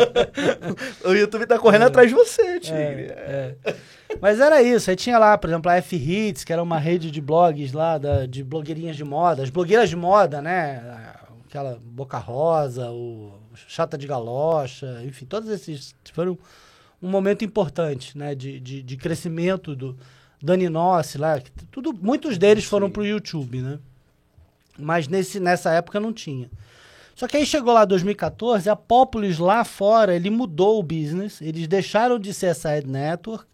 o 1.04 1.12
YouTube 1.12 1.44
tá 1.44 1.58
correndo 1.58 1.82
é. 1.82 1.86
atrás 1.88 2.08
de 2.08 2.14
você, 2.14 2.60
Tigre. 2.60 3.12
É, 3.14 3.56
é. 3.62 3.74
Mas 4.20 4.40
era 4.40 4.62
isso. 4.62 4.90
Aí 4.90 4.96
tinha 4.96 5.18
lá, 5.18 5.36
por 5.36 5.48
exemplo, 5.48 5.70
a 5.70 5.76
F-Hits, 5.76 6.44
que 6.44 6.52
era 6.52 6.62
uma 6.62 6.78
rede 6.78 7.10
de 7.10 7.20
blogs 7.20 7.72
lá, 7.72 7.98
da, 7.98 8.26
de 8.26 8.42
blogueirinhas 8.42 8.96
de 8.96 9.04
moda. 9.04 9.42
As 9.42 9.50
blogueiras 9.50 9.88
de 9.88 9.96
moda, 9.96 10.40
né? 10.40 11.14
Aquela 11.46 11.78
Boca 11.82 12.18
Rosa, 12.18 12.90
o 12.90 13.32
Chata 13.54 13.96
de 13.96 14.06
Galocha, 14.06 15.02
enfim, 15.04 15.24
todos 15.24 15.48
esses 15.48 15.94
foram 16.12 16.38
um 17.02 17.08
momento 17.08 17.44
importante, 17.44 18.16
né? 18.16 18.34
De, 18.34 18.60
de, 18.60 18.82
de 18.82 18.96
crescimento 18.96 19.74
do 19.74 19.96
Dani 20.42 20.68
Nossi 20.68 21.18
lá. 21.18 21.40
Tudo, 21.70 21.92
muitos 21.92 22.38
deles 22.38 22.64
foram 22.64 22.90
pro 22.90 23.06
YouTube, 23.06 23.60
né? 23.60 23.78
Mas 24.78 25.08
nesse, 25.08 25.40
nessa 25.40 25.72
época 25.72 25.98
não 26.00 26.12
tinha. 26.12 26.50
Só 27.14 27.26
que 27.26 27.38
aí 27.38 27.46
chegou 27.46 27.72
lá 27.72 27.86
2014, 27.86 28.68
a 28.68 28.76
Populis 28.76 29.38
lá 29.38 29.64
fora, 29.64 30.14
ele 30.14 30.28
mudou 30.28 30.78
o 30.78 30.82
business, 30.82 31.40
eles 31.40 31.66
deixaram 31.66 32.18
de 32.18 32.34
ser 32.34 32.48
essa 32.48 32.70
ad 32.72 32.86
network 32.86 33.46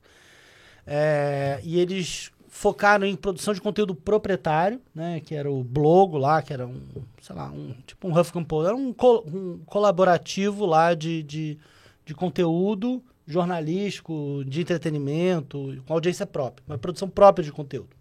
é, 0.86 1.60
e 1.62 1.78
eles 1.78 2.30
focaram 2.48 3.06
em 3.06 3.16
produção 3.16 3.54
de 3.54 3.60
conteúdo 3.60 3.94
proprietário, 3.94 4.80
né? 4.94 5.20
Que 5.20 5.34
era 5.34 5.50
o 5.50 5.64
Blogo 5.64 6.18
lá, 6.18 6.42
que 6.42 6.52
era 6.52 6.66
um, 6.66 6.80
sei 7.20 7.34
lá, 7.34 7.50
um 7.50 7.74
tipo 7.86 8.06
um 8.06 8.18
Huff 8.18 8.32
Compose, 8.32 8.68
era 8.68 8.76
um, 8.76 8.92
col 8.92 9.24
um 9.26 9.58
colaborativo 9.64 10.66
lá 10.66 10.94
de, 10.94 11.22
de, 11.22 11.58
de, 12.04 12.14
conteúdo 12.14 13.02
jornalístico, 13.26 14.44
de 14.46 14.60
entretenimento, 14.60 15.82
com 15.86 15.94
audiência 15.94 16.26
própria, 16.26 16.62
uma 16.68 16.76
produção 16.76 17.08
própria 17.08 17.44
de 17.44 17.50
conteúdo. 17.50 17.96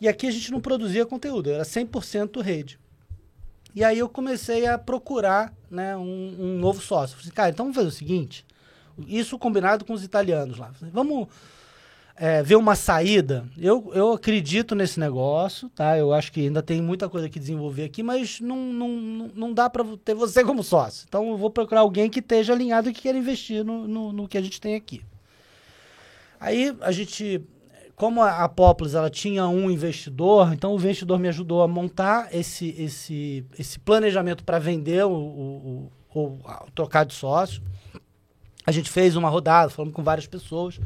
E 0.00 0.08
aqui 0.08 0.26
a 0.26 0.30
gente 0.30 0.50
não 0.50 0.60
produzia 0.60 1.06
conteúdo, 1.06 1.50
era 1.50 1.62
100% 1.62 2.42
rede. 2.42 2.78
E 3.74 3.82
aí 3.84 3.98
eu 3.98 4.08
comecei 4.08 4.66
a 4.66 4.78
procurar 4.78 5.54
né, 5.70 5.96
um, 5.96 6.36
um 6.38 6.58
novo 6.58 6.80
sócio. 6.80 7.16
Falei, 7.16 7.28
assim, 7.28 7.34
cara, 7.34 7.50
então 7.50 7.66
vamos 7.66 7.76
fazer 7.76 7.88
o 7.88 7.92
seguinte, 7.92 8.44
isso 9.06 9.38
combinado 9.38 9.84
com 9.84 9.92
os 9.92 10.04
italianos 10.04 10.58
lá. 10.58 10.72
Vamos 10.92 11.28
é, 12.16 12.42
ver 12.42 12.56
uma 12.56 12.74
saída. 12.74 13.44
Eu, 13.58 13.90
eu 13.94 14.12
acredito 14.12 14.74
nesse 14.74 15.00
negócio, 15.00 15.68
tá? 15.70 15.98
Eu 15.98 16.12
acho 16.12 16.32
que 16.32 16.40
ainda 16.40 16.62
tem 16.62 16.80
muita 16.80 17.08
coisa 17.08 17.28
que 17.28 17.38
desenvolver 17.38 17.84
aqui, 17.84 18.02
mas 18.02 18.40
não, 18.40 18.56
não, 18.56 18.88
não 19.34 19.52
dá 19.52 19.68
para 19.68 19.84
ter 20.04 20.14
você 20.14 20.44
como 20.44 20.62
sócio. 20.62 21.04
Então 21.08 21.30
eu 21.30 21.36
vou 21.36 21.50
procurar 21.50 21.80
alguém 21.80 22.08
que 22.08 22.20
esteja 22.20 22.52
alinhado 22.52 22.88
e 22.88 22.92
que 22.92 23.02
queira 23.02 23.18
investir 23.18 23.64
no, 23.64 23.86
no, 23.88 24.12
no 24.12 24.28
que 24.28 24.38
a 24.38 24.42
gente 24.42 24.60
tem 24.60 24.74
aqui. 24.74 25.02
Aí 26.38 26.76
a 26.80 26.92
gente 26.92 27.42
como 27.96 28.22
a, 28.22 28.44
a 28.44 28.50
ela 28.94 29.08
tinha 29.08 29.46
um 29.46 29.70
investidor, 29.70 30.52
então 30.52 30.72
o 30.72 30.76
investidor 30.76 31.18
me 31.18 31.28
ajudou 31.28 31.62
a 31.62 31.68
montar 31.68 32.28
esse, 32.34 32.74
esse, 32.76 33.46
esse 33.58 33.78
planejamento 33.78 34.42
para 34.42 34.58
vender 34.58 35.04
o, 35.04 35.12
o, 35.12 35.92
o, 36.12 36.20
o, 36.20 36.70
trocar 36.74 37.04
de 37.04 37.14
sócio. 37.14 37.62
A 38.66 38.72
gente 38.72 38.90
fez 38.90 39.16
uma 39.16 39.28
rodada, 39.28 39.70
falamos 39.70 39.94
com 39.94 40.02
várias 40.02 40.26
pessoas. 40.26 40.80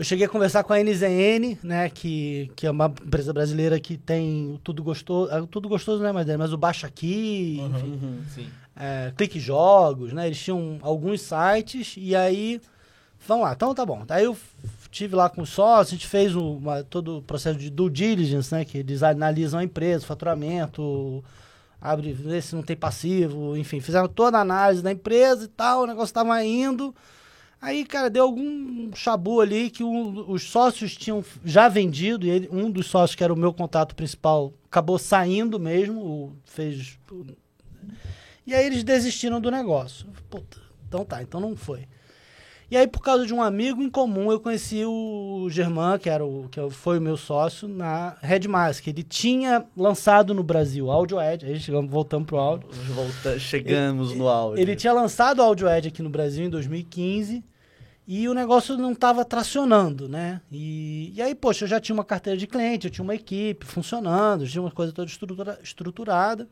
Eu 0.00 0.04
cheguei 0.04 0.24
a 0.24 0.28
conversar 0.28 0.64
com 0.64 0.72
a 0.72 0.82
NZN, 0.82 1.58
né, 1.62 1.90
que, 1.90 2.50
que 2.56 2.66
é 2.66 2.70
uma 2.70 2.86
empresa 2.86 3.34
brasileira 3.34 3.78
que 3.78 3.98
tem 3.98 4.58
tudo 4.64 4.82
gostoso, 4.82 5.30
é, 5.30 5.46
tudo 5.50 5.68
gostoso, 5.68 6.02
né, 6.02 6.10
mas, 6.10 6.26
mas 6.38 6.54
o 6.54 6.56
Baixa 6.56 6.86
Aqui, 6.86 7.58
uhum, 7.60 8.20
enfim, 8.20 8.42
uhum, 8.42 8.48
é, 8.76 9.12
Clique 9.14 9.38
Jogos, 9.38 10.14
né, 10.14 10.26
eles 10.26 10.42
tinham 10.42 10.78
alguns 10.80 11.20
sites 11.20 11.96
e 11.98 12.16
aí, 12.16 12.62
vamos 13.28 13.44
lá, 13.44 13.52
então 13.52 13.74
tá 13.74 13.84
bom. 13.84 14.02
Aí 14.08 14.24
eu 14.24 14.34
tive 14.90 15.14
lá 15.14 15.28
com 15.28 15.42
o 15.42 15.46
sócio, 15.46 15.94
a 15.94 15.96
gente 15.98 16.06
fez 16.06 16.34
uma, 16.34 16.82
todo 16.82 17.18
o 17.18 17.22
processo 17.22 17.58
de 17.58 17.68
due 17.68 17.90
diligence, 17.90 18.54
né, 18.54 18.64
que 18.64 18.78
eles 18.78 19.02
analisam 19.02 19.60
a 19.60 19.64
empresa, 19.64 20.04
o 20.04 20.08
faturamento, 20.08 21.22
abre, 21.80 22.12
vê 22.12 22.40
se 22.42 22.54
não 22.54 22.62
tem 22.62 22.76
passivo, 22.76 23.56
enfim, 23.56 23.80
fizeram 23.80 24.08
toda 24.08 24.38
a 24.38 24.42
análise 24.42 24.82
da 24.82 24.92
empresa 24.92 25.44
e 25.44 25.48
tal, 25.48 25.82
o 25.82 25.86
negócio 25.86 26.10
estava 26.10 26.44
indo. 26.44 26.94
Aí, 27.60 27.84
cara, 27.84 28.08
deu 28.08 28.24
algum 28.24 28.90
chabu 28.94 29.40
ali 29.40 29.70
que 29.70 29.84
um, 29.84 30.30
os 30.30 30.44
sócios 30.44 30.96
tinham 30.96 31.22
já 31.44 31.68
vendido, 31.68 32.26
e 32.26 32.30
ele, 32.30 32.48
um 32.50 32.70
dos 32.70 32.86
sócios, 32.86 33.14
que 33.14 33.22
era 33.22 33.32
o 33.32 33.36
meu 33.36 33.52
contato 33.52 33.94
principal, 33.94 34.52
acabou 34.66 34.98
saindo 34.98 35.60
mesmo, 35.60 36.36
fez. 36.44 36.98
E 38.46 38.54
aí 38.54 38.66
eles 38.66 38.82
desistiram 38.82 39.40
do 39.40 39.50
negócio. 39.50 40.06
Puta, 40.30 40.58
então 40.88 41.04
tá, 41.04 41.22
então 41.22 41.40
não 41.40 41.54
foi. 41.54 41.86
E 42.70 42.76
aí, 42.76 42.86
por 42.86 43.00
causa 43.00 43.26
de 43.26 43.34
um 43.34 43.42
amigo 43.42 43.82
em 43.82 43.90
comum, 43.90 44.30
eu 44.30 44.38
conheci 44.38 44.84
o 44.84 45.48
Germán, 45.50 45.98
que, 45.98 46.08
era 46.08 46.24
o, 46.24 46.48
que 46.48 46.60
foi 46.70 46.98
o 46.98 47.00
meu 47.00 47.16
sócio, 47.16 47.66
na 47.66 48.16
Red 48.20 48.46
Mask. 48.46 48.86
Ele 48.86 49.02
tinha 49.02 49.64
lançado 49.76 50.32
no 50.32 50.44
Brasil 50.44 50.88
Audio 50.88 51.20
Edge. 51.20 51.46
Aí 51.46 51.58
chegamos, 51.58 51.90
voltamos 51.90 52.28
pro 52.28 52.36
áudio. 52.36 52.68
Volta, 52.94 53.40
chegamos 53.40 54.10
ele, 54.10 54.20
no 54.20 54.28
áudio. 54.28 54.62
Ele 54.62 54.76
tinha 54.76 54.92
lançado 54.92 55.40
o 55.40 55.42
Audio 55.42 55.68
Edge 55.68 55.88
aqui 55.88 56.00
no 56.00 56.10
Brasil 56.10 56.44
em 56.44 56.48
2015 56.48 57.42
e 58.06 58.28
o 58.28 58.34
negócio 58.34 58.76
não 58.76 58.92
estava 58.92 59.24
tracionando, 59.24 60.08
né? 60.08 60.40
E, 60.50 61.12
e 61.12 61.20
aí, 61.20 61.34
poxa, 61.34 61.64
eu 61.64 61.68
já 61.68 61.80
tinha 61.80 61.94
uma 61.94 62.04
carteira 62.04 62.36
de 62.36 62.46
cliente, 62.46 62.86
eu 62.86 62.90
tinha 62.90 63.02
uma 63.02 63.16
equipe 63.16 63.66
funcionando, 63.66 64.46
tinha 64.46 64.62
uma 64.62 64.70
coisa 64.70 64.92
toda 64.92 65.10
estrutura, 65.10 65.58
estruturada. 65.60 66.48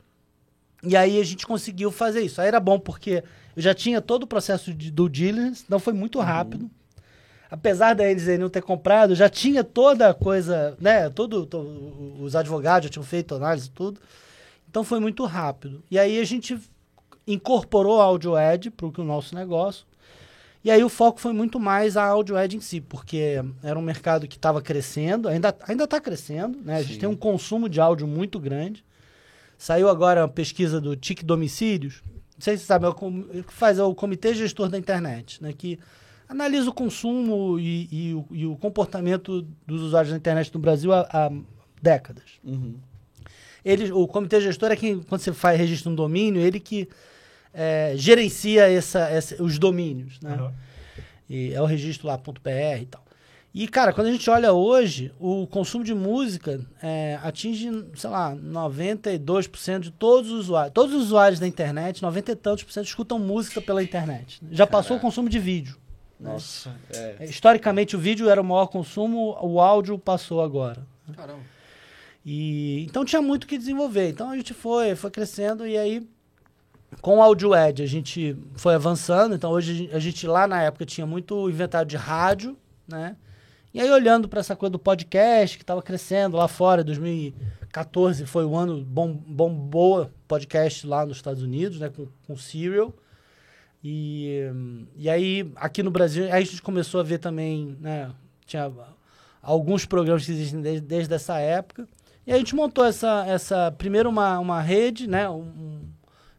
E 0.83 0.97
aí 0.97 1.21
a 1.21 1.25
gente 1.25 1.47
conseguiu 1.47 1.91
fazer 1.91 2.23
isso. 2.23 2.41
Aí 2.41 2.49
era 2.49 2.61
bom 2.61 2.79
porque 2.79 3.23
eu 3.59 3.63
já 3.63 3.75
tinha 3.75 4.01
todo 4.01 4.23
o 4.23 4.27
processo 4.27 4.73
de 4.73 4.89
due 4.89 5.09
diligence, 5.11 5.65
então 5.67 5.81
foi 5.81 5.93
muito 5.93 6.19
uhum. 6.21 6.25
rápido. 6.25 6.63
Uhum. 6.63 6.71
apesar 7.51 7.95
da 7.95 8.05
NZN 8.05 8.39
não 8.39 8.49
ter 8.49 8.63
comprado, 8.63 9.15
já 9.17 9.29
tinha 9.29 9.65
toda 9.65 10.11
a 10.11 10.15
coisa, 10.15 10.77
né? 10.81 11.11
Todo, 11.11 11.45
to- 11.45 12.17
os 12.21 12.37
advogados 12.37 12.85
já 12.87 12.91
tinham 12.91 13.05
feito 13.05 13.35
análise 13.35 13.67
e 13.67 13.71
tudo. 13.71 14.01
Então 14.71 14.85
foi 14.85 15.01
muito 15.01 15.25
rápido. 15.25 15.83
E 15.91 15.99
aí 15.99 16.21
a 16.21 16.25
gente 16.25 16.57
incorporou 17.27 18.01
a 18.01 18.05
Audio 18.05 18.39
Ed 18.39 18.71
para 18.71 18.87
o 18.87 19.05
nosso 19.05 19.35
negócio. 19.35 19.85
E 20.63 20.71
aí 20.71 20.85
o 20.85 20.89
foco 20.89 21.21
foi 21.21 21.33
muito 21.33 21.59
mais 21.59 21.97
a 21.97 22.05
Audio 22.05 22.39
Ed 22.39 22.57
em 22.57 22.61
si, 22.61 22.81
porque 22.81 23.43
era 23.63 23.79
um 23.79 23.83
mercado 23.83 24.29
que 24.29 24.37
estava 24.37 24.61
crescendo, 24.61 25.27
ainda 25.29 25.57
ainda 25.67 25.85
está 25.85 26.01
crescendo, 26.01 26.59
né? 26.63 26.77
A 26.77 26.83
gente 26.83 26.95
Sim. 26.95 27.01
tem 27.01 27.09
um 27.09 27.17
consumo 27.17 27.69
de 27.69 27.81
áudio 27.81 28.07
muito 28.07 28.39
grande. 28.39 28.85
Saiu 29.57 29.89
agora 29.89 30.23
uma 30.23 30.29
pesquisa 30.29 30.81
do 30.81 30.95
TIC 30.95 31.25
Domicílios. 31.25 32.03
Não 32.39 32.43
sei 32.45 32.57
se 32.57 32.63
você 32.63 32.67
sabe, 32.69 32.87
é 32.87 32.89
o, 32.89 32.95
que 32.95 33.53
faz 33.53 33.79
é 33.79 33.83
o 33.83 33.93
Comitê 33.95 34.33
Gestor 34.33 34.69
da 34.69 34.79
Internet, 34.79 35.43
né? 35.43 35.53
Que 35.53 35.77
analisa 36.29 36.71
o 36.71 36.73
consumo 36.73 37.59
e, 37.59 37.89
e 37.91 38.15
o, 38.15 38.27
e 38.31 38.47
o 38.47 38.57
comportamento 38.57 39.43
dos 39.67 39.83
usuários 39.83 40.13
da 40.13 40.17
internet 40.17 40.55
no 40.55 40.61
Brasil 40.61 40.93
há, 40.93 41.01
há 41.13 41.33
décadas. 41.83 42.25
Uhum. 42.45 42.77
Ele, 43.65 43.91
o 43.91 44.07
comitê 44.07 44.41
gestor 44.41 44.71
é 44.71 44.77
quem, 44.77 45.01
quando 45.01 45.21
você 45.21 45.33
faz 45.33 45.59
registro 45.59 45.91
um 45.91 45.95
domínio, 45.95 46.41
ele 46.41 46.61
que 46.61 46.89
é, 47.53 47.93
gerencia 47.97 48.71
essa, 48.71 49.01
essa- 49.09 49.43
os 49.43 49.59
domínios, 49.59 50.21
né? 50.21 50.35
Aham. 50.35 50.55
E 51.29 51.53
é 51.53 51.61
o 51.61 51.67
registro 51.67 52.07
lá, 52.07 52.17
.br 52.17 52.81
e 52.81 52.87
tal. 52.87 53.05
E, 53.59 53.67
cara, 53.67 53.93
quando 53.93 54.07
a 54.07 54.13
gente 54.13 54.31
olha 54.31 54.53
hoje, 54.53 55.13
o 55.19 55.45
consumo 55.49 55.83
de 55.83 55.93
música 55.93 56.65
é, 56.81 57.19
atinge, 57.25 57.69
sei 57.97 58.09
lá, 58.09 58.33
92% 58.33 59.81
de 59.81 59.91
todos 59.91 60.31
os 60.31 60.45
usuários. 60.45 60.73
Todos 60.73 60.95
os 60.95 61.07
usuários 61.07 61.41
da 61.41 61.47
internet, 61.49 62.01
90 62.01 62.31
e 62.31 62.37
tantos 62.37 62.63
por 62.63 62.71
cento, 62.71 62.87
escutam 62.87 63.19
música 63.19 63.61
pela 63.61 63.83
internet. 63.83 64.41
Já 64.53 64.65
passou 64.65 64.97
o 64.97 65.01
consumo 65.01 65.29
de 65.29 65.41
vídeo. 65.41 65.77
Nossa, 66.21 66.73
é. 66.95 67.25
Historicamente, 67.25 67.97
o 67.97 67.99
vídeo 67.99 68.31
era 68.31 68.41
o 68.41 68.45
maior 68.45 68.69
consumo, 68.69 69.37
o 69.43 69.61
áudio 69.61 69.99
passou 69.99 70.41
agora. 70.41 70.87
Caramba. 71.17 71.41
E 72.25 72.85
então 72.85 73.05
tinha 73.05 73.21
muito 73.21 73.43
o 73.43 73.47
que 73.49 73.59
desenvolver. 73.59 74.09
Então 74.11 74.31
a 74.31 74.37
gente 74.37 74.55
foi, 74.55 74.95
foi 74.95 75.11
crescendo 75.11 75.67
e 75.67 75.77
aí 75.77 76.09
com 77.01 77.19
o 77.19 77.23
Audio 77.23 77.57
Edge 77.57 77.83
a 77.83 77.89
gente 77.89 78.37
foi 78.55 78.77
avançando. 78.77 79.35
Então 79.35 79.51
hoje 79.51 79.91
a 79.93 79.99
gente 79.99 80.29
lá 80.29 80.47
na 80.47 80.63
época 80.63 80.87
tinha 80.87 81.07
muito 81.09 81.51
inventário 81.51 81.89
de 81.89 81.97
rádio, 81.97 82.57
né? 82.87 83.17
E 83.73 83.81
aí 83.81 83.91
olhando 83.91 84.29
para 84.29 84.41
essa 84.41 84.57
coisa 84.57 84.71
do 84.71 84.79
podcast 84.79 85.57
que 85.57 85.63
estava 85.63 85.83
crescendo 85.83 86.37
lá 86.37 86.49
fora, 86.49 86.83
2014 86.83 88.25
foi 88.25 88.45
o 88.45 88.57
ano 88.57 88.83
bom, 88.83 89.13
bombou 89.13 90.11
podcast 90.27 90.87
lá 90.87 91.05
nos 91.05 91.19
Estados 91.19 91.43
Unidos, 91.43 91.79
né, 91.79 91.91
com, 91.91 92.07
com 92.27 92.37
Serial. 92.37 92.93
E, 93.85 94.41
e 94.97 95.09
aí 95.09 95.53
aqui 95.57 95.83
no 95.83 95.91
Brasil 95.91 96.25
aí 96.25 96.31
a 96.33 96.41
gente 96.41 96.63
começou 96.63 97.01
a 97.01 97.05
ver 97.05 97.19
também, 97.19 97.77
né, 97.81 98.11
tinha 98.47 98.73
alguns 99.43 99.85
programas 99.85 100.25
que 100.25 100.33
existem 100.33 100.61
desde, 100.61 100.87
desde 100.87 101.15
essa 101.15 101.39
época. 101.39 101.87
E 102.27 102.33
a 102.33 102.39
gente 102.39 102.55
montou 102.55 102.85
essa, 102.85 103.25
essa 103.27 103.71
primeiro 103.73 104.09
uma, 104.09 104.39
uma 104.39 104.61
rede, 104.61 105.07
né, 105.07 105.29
um, 105.29 105.81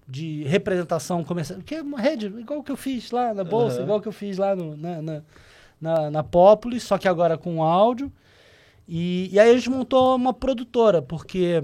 de 0.07 0.43
representação 0.43 1.23
comercial, 1.23 1.59
que 1.61 1.75
é 1.75 1.81
uma 1.81 1.99
rede 1.99 2.25
igual 2.25 2.63
que 2.63 2.71
eu 2.71 2.77
fiz 2.77 3.11
lá 3.11 3.33
na 3.33 3.43
bolsa, 3.43 3.77
Aham. 3.77 3.83
igual 3.83 4.01
que 4.01 4.07
eu 4.07 4.11
fiz 4.11 4.37
lá 4.37 4.55
no, 4.55 4.75
na, 4.75 5.01
na, 5.01 5.21
na, 5.79 6.09
na 6.09 6.23
Populis, 6.23 6.83
só 6.83 6.97
que 6.97 7.07
agora 7.07 7.37
com 7.37 7.63
áudio. 7.63 8.11
E, 8.87 9.29
e 9.31 9.39
aí 9.39 9.51
a 9.51 9.55
gente 9.55 9.69
montou 9.69 10.15
uma 10.15 10.33
produtora, 10.33 11.01
porque 11.01 11.63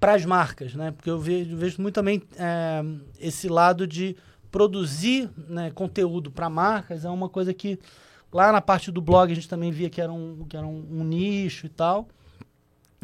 para 0.00 0.14
as 0.14 0.24
marcas, 0.24 0.74
né? 0.74 0.90
Porque 0.90 1.10
eu 1.10 1.18
vejo, 1.18 1.56
vejo 1.56 1.82
muito 1.82 1.94
também 1.94 2.22
é, 2.38 2.82
esse 3.20 3.48
lado 3.48 3.86
de 3.86 4.16
produzir 4.50 5.28
né, 5.48 5.70
conteúdo 5.70 6.30
para 6.30 6.48
marcas, 6.48 7.04
é 7.04 7.10
uma 7.10 7.28
coisa 7.28 7.52
que 7.52 7.78
lá 8.32 8.52
na 8.52 8.60
parte 8.60 8.90
do 8.90 9.00
blog 9.00 9.30
a 9.30 9.34
gente 9.34 9.48
também 9.48 9.70
via 9.70 9.90
que 9.90 10.00
era 10.00 10.12
um, 10.12 10.44
que 10.48 10.56
era 10.56 10.66
um, 10.66 10.86
um 10.90 11.04
nicho 11.04 11.66
e 11.66 11.68
tal. 11.68 12.08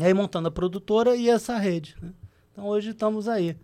E 0.01 0.05
aí 0.05 0.15
montando 0.15 0.49
a 0.49 0.51
produtora 0.51 1.15
e 1.15 1.29
essa 1.29 1.59
rede. 1.59 1.97
Né? 2.01 2.13
Então 2.53 2.67
hoje 2.67 2.91
estamos 2.91 3.29
aí. 3.29 3.57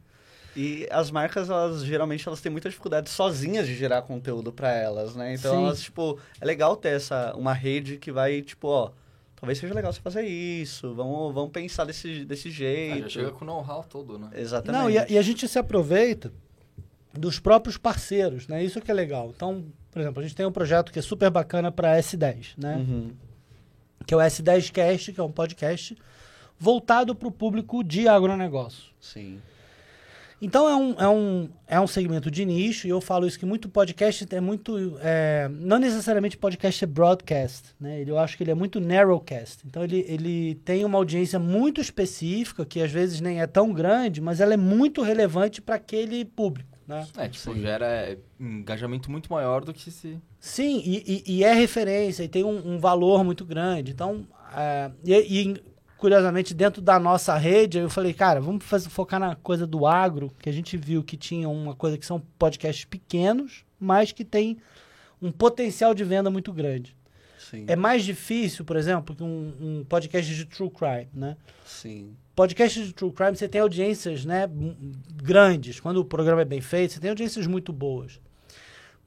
E 0.57 0.89
as 0.91 1.11
marcas, 1.11 1.51
elas 1.51 1.85
geralmente 1.85 2.27
elas 2.27 2.41
têm 2.41 2.51
muita 2.51 2.69
dificuldade 2.71 3.11
sozinhas 3.11 3.67
de 3.67 3.75
gerar 3.75 4.01
conteúdo 4.03 4.51
pra 4.51 4.73
elas, 4.73 5.15
né? 5.15 5.35
Então 5.35 5.55
Sim. 5.55 5.65
elas, 5.65 5.83
tipo, 5.83 6.19
é 6.41 6.45
legal 6.47 6.75
ter 6.77 6.97
essa 6.97 7.35
uma 7.37 7.53
rede 7.53 7.99
que 7.99 8.11
vai, 8.11 8.41
tipo, 8.41 8.67
ó, 8.69 8.91
talvez 9.37 9.59
seja 9.59 9.75
legal 9.75 9.93
você 9.93 10.01
fazer 10.01 10.23
isso, 10.23 10.95
vamos, 10.95 11.35
vamos 11.35 11.51
pensar 11.51 11.85
desse, 11.85 12.25
desse 12.25 12.49
Ah, 12.49 12.53
jeito. 12.53 13.03
já 13.03 13.09
chega 13.11 13.31
com 13.33 13.45
o 13.45 13.47
know-how 13.47 13.85
todo, 13.85 14.19
né? 14.19 14.31
Exatamente. 14.35 14.81
Não, 14.83 14.91
e 14.91 14.97
a, 14.97 15.07
e 15.11 15.19
a 15.19 15.23
gente 15.23 15.47
se 15.47 15.59
aproveita 15.59 16.33
dos 17.13 17.39
próprios 17.39 17.77
parceiros, 17.77 18.49
né? 18.49 18.65
Isso 18.65 18.81
que 18.81 18.91
é 18.91 18.95
legal. 18.95 19.31
Então, 19.37 19.63
por 19.91 20.01
exemplo, 20.01 20.21
a 20.21 20.23
gente 20.23 20.35
tem 20.35 20.47
um 20.47 20.53
projeto 20.53 20.91
que 20.91 20.99
é 20.99 21.03
super 21.03 21.29
bacana 21.31 21.71
para 21.71 21.99
S10, 21.99 22.55
né? 22.57 22.77
Uhum. 22.77 23.11
Que 24.07 24.15
é 24.15 24.17
o 24.17 24.21
S10 24.21 24.71
Cast, 24.73 25.13
que 25.13 25.21
é 25.21 25.23
um 25.23 25.33
podcast 25.33 25.97
voltado 26.59 27.15
para 27.15 27.29
o 27.29 27.31
público 27.33 27.85
de 27.85 28.09
agronegócio. 28.09 28.91
Sim. 28.99 29.39
Então 30.41 30.69
é 30.69 30.77
um, 30.77 30.93
é, 30.99 31.09
um, 31.09 31.49
é 31.67 31.81
um 31.81 31.87
segmento 31.87 32.31
de 32.31 32.45
nicho, 32.45 32.87
e 32.87 32.91
eu 32.91 33.01
falo 33.01 33.27
isso 33.27 33.39
que 33.39 33.47
muito 33.47 33.69
podcast 33.71 34.27
é 34.31 34.41
muito. 34.41 34.99
é, 35.01 35.49
não 35.51 35.79
necessariamente 35.79 36.37
podcast 36.37 36.85
é 36.85 36.87
broadcast, 36.87 37.75
né? 37.81 38.01
Ele, 38.01 38.11
eu 38.11 38.19
acho 38.19 38.37
que 38.37 38.43
ele 38.43 38.51
é 38.51 38.55
muito 38.55 38.79
narrowcast. 38.81 39.67
Então 39.67 39.83
ele, 39.83 40.05
ele 40.07 40.55
tem 40.57 40.85
uma 40.85 40.99
audiência 40.99 41.39
muito 41.39 41.81
específica, 41.81 42.67
que 42.67 42.81
às 42.83 42.91
vezes 42.91 43.21
nem 43.21 43.41
é 43.41 43.47
tão 43.47 43.73
grande, 43.73 44.21
mas 44.21 44.41
ela 44.41 44.53
é 44.55 44.59
muito 44.59 45.01
relevante 45.03 45.63
para 45.63 45.77
aquele 45.77 46.25
público. 46.25 46.77
Né? 46.87 47.05
É, 47.17 47.29
tipo, 47.29 47.53
Sim. 47.53 47.61
gera 47.63 48.17
engajamento 48.39 49.11
muito 49.11 49.33
maior 49.33 49.65
do 49.65 49.73
que 49.75 49.91
se... 49.91 50.19
Sim, 50.39 50.81
e, 50.85 51.23
e- 51.27 51.37
e 51.39 51.45
é 51.45 51.53
referência, 51.53 52.23
e 52.23 52.29
tem 52.29 52.45
um, 52.45 52.75
um 52.75 52.79
valor 52.79 53.25
muito 53.25 53.45
grande. 53.45 53.91
Então, 53.91 54.25
é, 54.55 54.91
e, 55.05 55.15
e, 55.15 55.55
curiosamente, 55.99 56.55
dentro 56.55 56.83
da 56.83 56.99
nossa 56.99 57.37
rede, 57.37 57.79
eu 57.79 57.91
falei, 57.91 58.13
cara, 58.13 58.41
vamos 58.41 58.65
fazer- 58.65 58.89
focar 58.89 59.19
na 59.19 59.35
coisa 59.37 59.67
do 59.67 59.87
agro, 59.87 60.33
que 60.39 60.49
a 60.49 60.53
gente 60.53 60.77
viu 60.77 61.03
que 61.03 61.17
tinha 61.17 61.49
uma 61.49 61.75
coisa 61.75 61.97
que 61.97 62.07
são 62.07 62.21
podcasts 62.39 62.85
pequenos, 62.85 63.65
mas 63.79 64.13
que 64.13 64.25
tem 64.25 64.59
um 65.21 65.33
potencial 65.33 65.95
de 65.95 66.05
venda 66.05 66.31
muito 66.31 66.53
grande. 66.53 66.97
Sim. 67.39 67.65
É 67.69 67.77
mais 67.77 68.05
difícil, 68.05 68.65
por 68.65 68.77
exemplo, 68.77 69.15
que 69.15 69.23
um, 69.23 69.53
um 69.61 69.85
podcast 69.85 70.35
de 70.35 70.45
true 70.47 70.71
crime, 70.71 71.09
né? 71.15 71.37
Sim. 71.65 72.17
Podcast 72.35 72.85
de 72.85 72.93
true 72.93 73.13
crime, 73.13 73.37
você 73.37 73.49
tem 73.49 73.61
audiências 73.61 74.25
né, 74.25 74.49
grandes. 75.15 75.81
Quando 75.81 75.99
o 75.99 76.05
programa 76.05 76.43
é 76.43 76.45
bem 76.45 76.61
feito, 76.61 76.95
você 76.95 77.01
tem 77.01 77.11
audiências 77.11 77.47
muito 77.47 77.73
boas. 77.73 78.21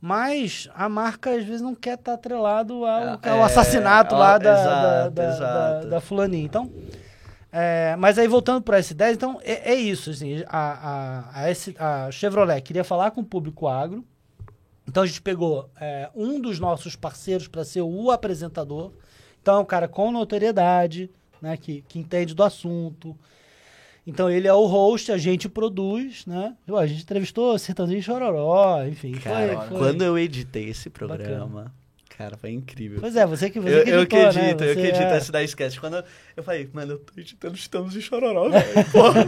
Mas 0.02 0.70
a 0.74 0.88
marca, 0.88 1.32
às 1.32 1.44
vezes, 1.44 1.62
não 1.62 1.76
quer 1.76 1.96
estar 1.96 2.14
atrelado 2.14 2.86
ao, 2.86 3.20
É, 3.22 3.30
ao 3.30 3.44
assassinato 3.44 4.16
ó, 4.16 4.18
lá 4.20 4.38
da, 4.38 4.54
exato, 4.54 4.70
da, 4.70 5.10
da, 5.10 5.30
exato. 5.30 5.84
da- 5.86 5.90
da 5.90 6.02
fulaninha. 6.02 6.46
Então, 6.46 6.72
é, 7.52 7.96
mas 7.98 8.18
aí 8.18 8.28
voltando 8.28 8.62
para 8.62 8.80
S10, 8.80 9.14
então 9.14 9.40
é, 9.44 9.72
é 9.72 9.76
isso. 9.76 10.10
Assim, 10.12 10.44
a, 10.48 10.58
a, 11.34 11.42
a, 11.42 11.50
S- 11.50 11.76
a 11.78 12.10
Chevrolet 12.12 12.62
queria 12.62 12.84
falar 12.84 13.12
com 13.12 13.22
o 13.22 13.26
público 13.26 13.68
agro. 13.68 14.06
Então 14.88 15.04
a 15.04 15.06
gente 15.06 15.22
pegou 15.22 15.70
é, 15.80 16.10
um 16.16 16.40
dos 16.40 16.60
nossos 16.60 16.96
parceiros 16.96 17.48
para 17.48 17.64
ser 17.66 17.82
o 17.82 18.10
apresentador. 18.10 18.92
Então 19.42 19.58
é 19.58 19.60
um 19.60 19.66
cara 19.66 19.88
com 19.88 20.12
notoriedade, 20.12 21.12
né, 21.42 21.58
que, 21.58 21.82
que 21.88 22.00
entende 22.00 22.34
do 22.34 22.42
assunto. 22.44 23.16
Então 24.10 24.30
ele 24.30 24.48
é 24.48 24.54
o 24.54 24.66
host, 24.66 25.12
a 25.12 25.18
gente 25.18 25.48
produz, 25.48 26.26
né? 26.26 26.56
A 26.68 26.88
gente 26.88 27.04
entrevistou 27.04 27.58
Sertãozinho 27.60 28.02
Chororó, 28.02 28.84
enfim. 28.86 29.12
Cara, 29.14 29.58
foi, 29.60 29.68
foi. 29.68 29.78
quando 29.78 30.02
eu 30.04 30.18
editei 30.18 30.70
esse 30.70 30.90
programa, 30.90 31.72
cara, 32.20 32.36
foi 32.36 32.52
incrível. 32.52 33.00
Pois 33.00 33.16
é, 33.16 33.26
você 33.26 33.50
que, 33.50 33.62
você 33.62 33.80
Eu, 33.80 34.06
que 34.06 34.14
eu 34.14 34.24
né? 34.24 34.28
edito, 34.28 34.64
eu 34.66 34.76
que 34.76 34.82
Você 34.82 34.88
edito 34.90 35.04
é- 35.04 35.32
da 35.32 35.42
sketch. 35.42 35.80
Quando 35.80 35.96
eu, 35.96 36.04
eu 36.36 36.44
falei, 36.44 36.70
mano, 36.74 36.92
eu 36.94 37.00
tô 37.00 37.18
editando 37.18 37.56
Estamos 37.56 37.94
de 37.94 38.02
Chororó, 38.02 38.50
velho. 38.50 38.66
Porra. 38.92 39.26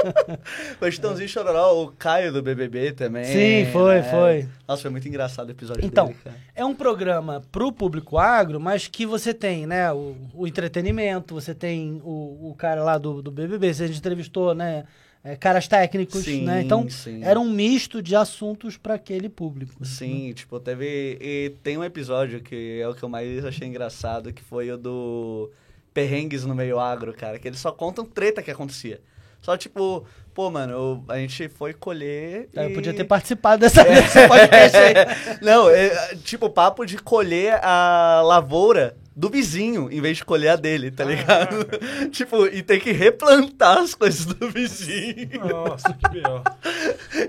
o 0.80 0.86
Estãozinho 0.86 1.26
e 1.26 1.28
Chororó, 1.28 1.82
o 1.82 1.88
Caio 1.92 2.32
do 2.32 2.42
BBB 2.42 2.92
também. 2.92 3.24
Sim, 3.26 3.70
foi, 3.70 3.96
né? 3.96 4.10
foi. 4.10 4.48
Nossa, 4.66 4.80
foi 4.80 4.90
muito 4.90 5.06
engraçado 5.06 5.48
o 5.48 5.50
episódio 5.50 5.84
Então, 5.84 6.06
dele. 6.06 6.18
É 6.54 6.64
um 6.64 6.74
programa 6.74 7.42
pro 7.52 7.70
público 7.70 8.16
agro, 8.16 8.58
mas 8.58 8.88
que 8.88 9.04
você 9.04 9.34
tem, 9.34 9.66
né, 9.66 9.92
o, 9.92 10.16
o 10.32 10.46
entretenimento, 10.46 11.34
você 11.34 11.54
tem 11.54 12.00
o, 12.02 12.50
o 12.52 12.54
cara 12.56 12.82
lá 12.82 12.96
do, 12.96 13.20
do 13.20 13.30
BBB, 13.30 13.74
você 13.74 13.84
entrevistou, 13.84 14.54
né, 14.54 14.84
é, 15.24 15.36
caras 15.36 15.68
técnicos, 15.68 16.24
Sim, 16.24 16.44
né? 16.44 16.62
Então, 16.62 16.88
sim. 16.90 17.22
era 17.22 17.38
um 17.38 17.48
misto 17.50 18.02
de 18.02 18.16
assuntos 18.16 18.76
para 18.76 18.94
aquele 18.94 19.28
público. 19.28 19.72
né? 19.78 19.86
Sim, 19.86 20.32
tipo, 20.34 20.58
teve. 20.58 21.16
E 21.20 21.54
tem 21.62 21.78
um 21.78 21.84
episódio 21.84 22.40
que 22.40 22.80
é 22.80 22.88
o 22.88 22.94
que 22.94 23.02
eu 23.02 23.08
mais 23.08 23.44
achei 23.44 23.68
engraçado, 23.68 24.32
que 24.32 24.42
foi 24.42 24.70
o 24.72 24.76
do 24.76 25.50
Perrengues 25.94 26.44
no 26.44 26.54
meio 26.54 26.78
agro, 26.80 27.12
cara, 27.12 27.38
que 27.38 27.46
eles 27.46 27.60
só 27.60 27.70
contam 27.70 28.04
treta 28.04 28.42
que 28.42 28.50
acontecia. 28.50 29.00
Só 29.40 29.56
tipo, 29.56 30.04
pô, 30.32 30.50
mano, 30.50 30.72
eu- 30.72 31.04
a 31.08 31.18
gente 31.18 31.48
foi 31.48 31.72
colher. 31.74 32.48
Eu 32.54 32.70
e- 32.70 32.74
podia 32.74 32.94
ter 32.94 33.04
participado 33.04 33.60
dessa, 33.60 33.82
desse 33.84 34.26
podcast 34.28 34.76
aí. 34.76 34.94
Não, 35.42 35.68
é, 35.68 36.14
tipo, 36.24 36.48
papo 36.48 36.84
de 36.86 36.96
colher 36.98 37.58
a 37.62 38.22
lavoura 38.24 38.96
do 39.14 39.28
vizinho, 39.28 39.90
em 39.92 40.00
vez 40.00 40.18
de 40.18 40.24
colher 40.24 40.50
a 40.50 40.56
dele, 40.56 40.90
tá 40.90 41.04
ligado? 41.04 41.66
tipo, 42.10 42.46
e 42.46 42.62
ter 42.62 42.80
que 42.80 42.92
replantar 42.92 43.78
as 43.78 43.94
coisas 43.94 44.24
do 44.24 44.48
vizinho. 44.50 45.28
Nossa, 45.48 45.92
que 45.92 46.08
B.O. 46.08 46.42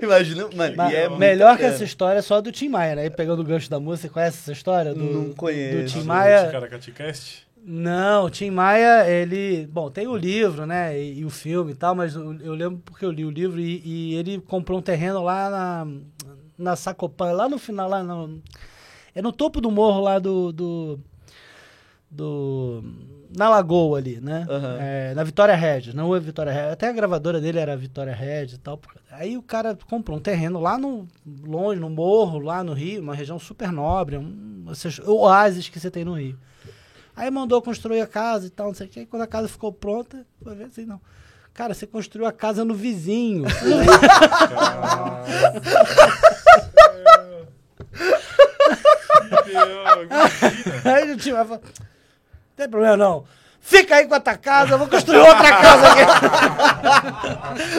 Imagina, 0.02 0.48
mano, 0.54 0.74
Mas 0.76 0.92
e 0.92 0.96
é 0.96 1.08
muito 1.08 1.20
melhor 1.20 1.56
que 1.56 1.64
essa 1.64 1.84
história 1.84 2.18
é 2.18 2.22
só 2.22 2.40
do 2.40 2.50
Tim 2.50 2.68
Maia, 2.68 2.96
né? 2.96 3.02
Aí 3.02 3.10
pegando 3.10 3.40
o 3.40 3.44
gancho 3.44 3.68
da 3.68 3.78
música, 3.78 4.08
você 4.08 4.12
conhece 4.12 4.38
essa 4.38 4.52
história? 4.52 4.94
Do, 4.94 5.04
Não 5.04 5.32
conheço. 5.34 5.76
Do 5.76 6.00
Tim 6.00 6.06
Nossa, 6.06 6.20
Maia. 6.20 6.50
Caracaticast? 6.50 7.46
Não, 7.66 8.26
o 8.26 8.30
Tim 8.30 8.50
Maia, 8.50 9.08
ele. 9.08 9.66
Bom, 9.66 9.90
tem 9.90 10.06
o 10.06 10.16
livro, 10.16 10.66
né? 10.66 10.98
E, 10.98 11.20
e 11.20 11.24
o 11.24 11.30
filme 11.30 11.72
e 11.72 11.74
tal, 11.74 11.94
mas 11.94 12.14
eu, 12.14 12.34
eu 12.40 12.52
lembro 12.54 12.82
porque 12.84 13.04
eu 13.04 13.10
li 13.10 13.24
o 13.24 13.30
livro 13.30 13.58
e, 13.58 13.80
e 13.84 14.14
ele 14.16 14.38
comprou 14.38 14.78
um 14.78 14.82
terreno 14.82 15.22
lá 15.22 15.48
na, 15.48 15.86
na 16.58 16.76
Sacopan, 16.76 17.32
lá 17.32 17.48
no 17.48 17.58
final, 17.58 17.88
lá 17.88 18.02
no. 18.02 18.42
É 19.14 19.22
no 19.22 19.32
topo 19.32 19.60
do 19.62 19.70
morro 19.70 20.00
lá 20.00 20.18
do. 20.18 20.52
do, 20.52 21.00
do 22.14 22.82
na 23.36 23.48
Lagoa 23.48 23.98
ali, 23.98 24.20
né? 24.20 24.46
Aham. 24.48 24.76
É, 24.80 25.14
na 25.14 25.24
Vitória 25.24 25.56
Regis, 25.56 25.92
não 25.92 26.14
é 26.14 26.20
Vitória 26.20 26.52
Regis. 26.52 26.72
Até 26.72 26.88
a 26.88 26.92
gravadora 26.92 27.40
dele 27.40 27.58
era 27.58 27.76
Vitória 27.76 28.14
Regis 28.14 28.54
e 28.54 28.60
tal. 28.60 28.80
Aí 29.10 29.36
o 29.36 29.42
cara 29.42 29.76
comprou 29.88 30.16
um 30.18 30.20
terreno 30.20 30.60
lá 30.60 30.78
no 30.78 31.08
longe, 31.44 31.80
no 31.80 31.90
morro, 31.90 32.38
lá 32.38 32.62
no 32.62 32.72
Rio, 32.72 33.02
uma 33.02 33.14
região 33.14 33.38
super 33.38 33.72
nobre, 33.72 34.16
um 34.16 34.66
esses 34.70 35.00
oásis 35.00 35.68
que 35.68 35.80
você 35.80 35.90
tem 35.90 36.04
no 36.04 36.14
Rio. 36.14 36.38
Aí 37.16 37.30
mandou 37.30 37.60
construir 37.60 38.00
a 38.00 38.06
casa 38.06 38.46
e 38.46 38.50
tal, 38.50 38.68
não 38.68 38.74
sei 38.74 38.86
o 38.86 38.90
que. 38.90 39.06
Quando 39.06 39.22
a 39.22 39.26
casa 39.26 39.48
ficou 39.48 39.72
pronta, 39.72 40.24
foi 40.42 40.54
ver 40.54 40.64
assim, 40.64 40.84
não. 40.84 41.00
Cara, 41.52 41.74
você 41.74 41.86
construiu 41.86 42.26
a 42.26 42.32
casa 42.32 42.64
no 42.64 42.74
vizinho. 42.74 43.44
Imagina. 43.44 43.92
Aí 50.84 51.12
o 51.12 51.16
tio 51.16 51.36
vai 51.36 51.44
falar, 51.44 51.60
tem 52.56 52.68
problema 52.68 52.96
não. 52.96 53.24
Fica 53.60 53.96
aí 53.96 54.06
com 54.06 54.14
a 54.14 54.20
tua 54.20 54.36
casa, 54.36 54.74
eu 54.74 54.78
vou 54.78 54.86
construir 54.88 55.18
outra 55.20 55.56
casa 55.56 55.86
aqui. 55.88 56.04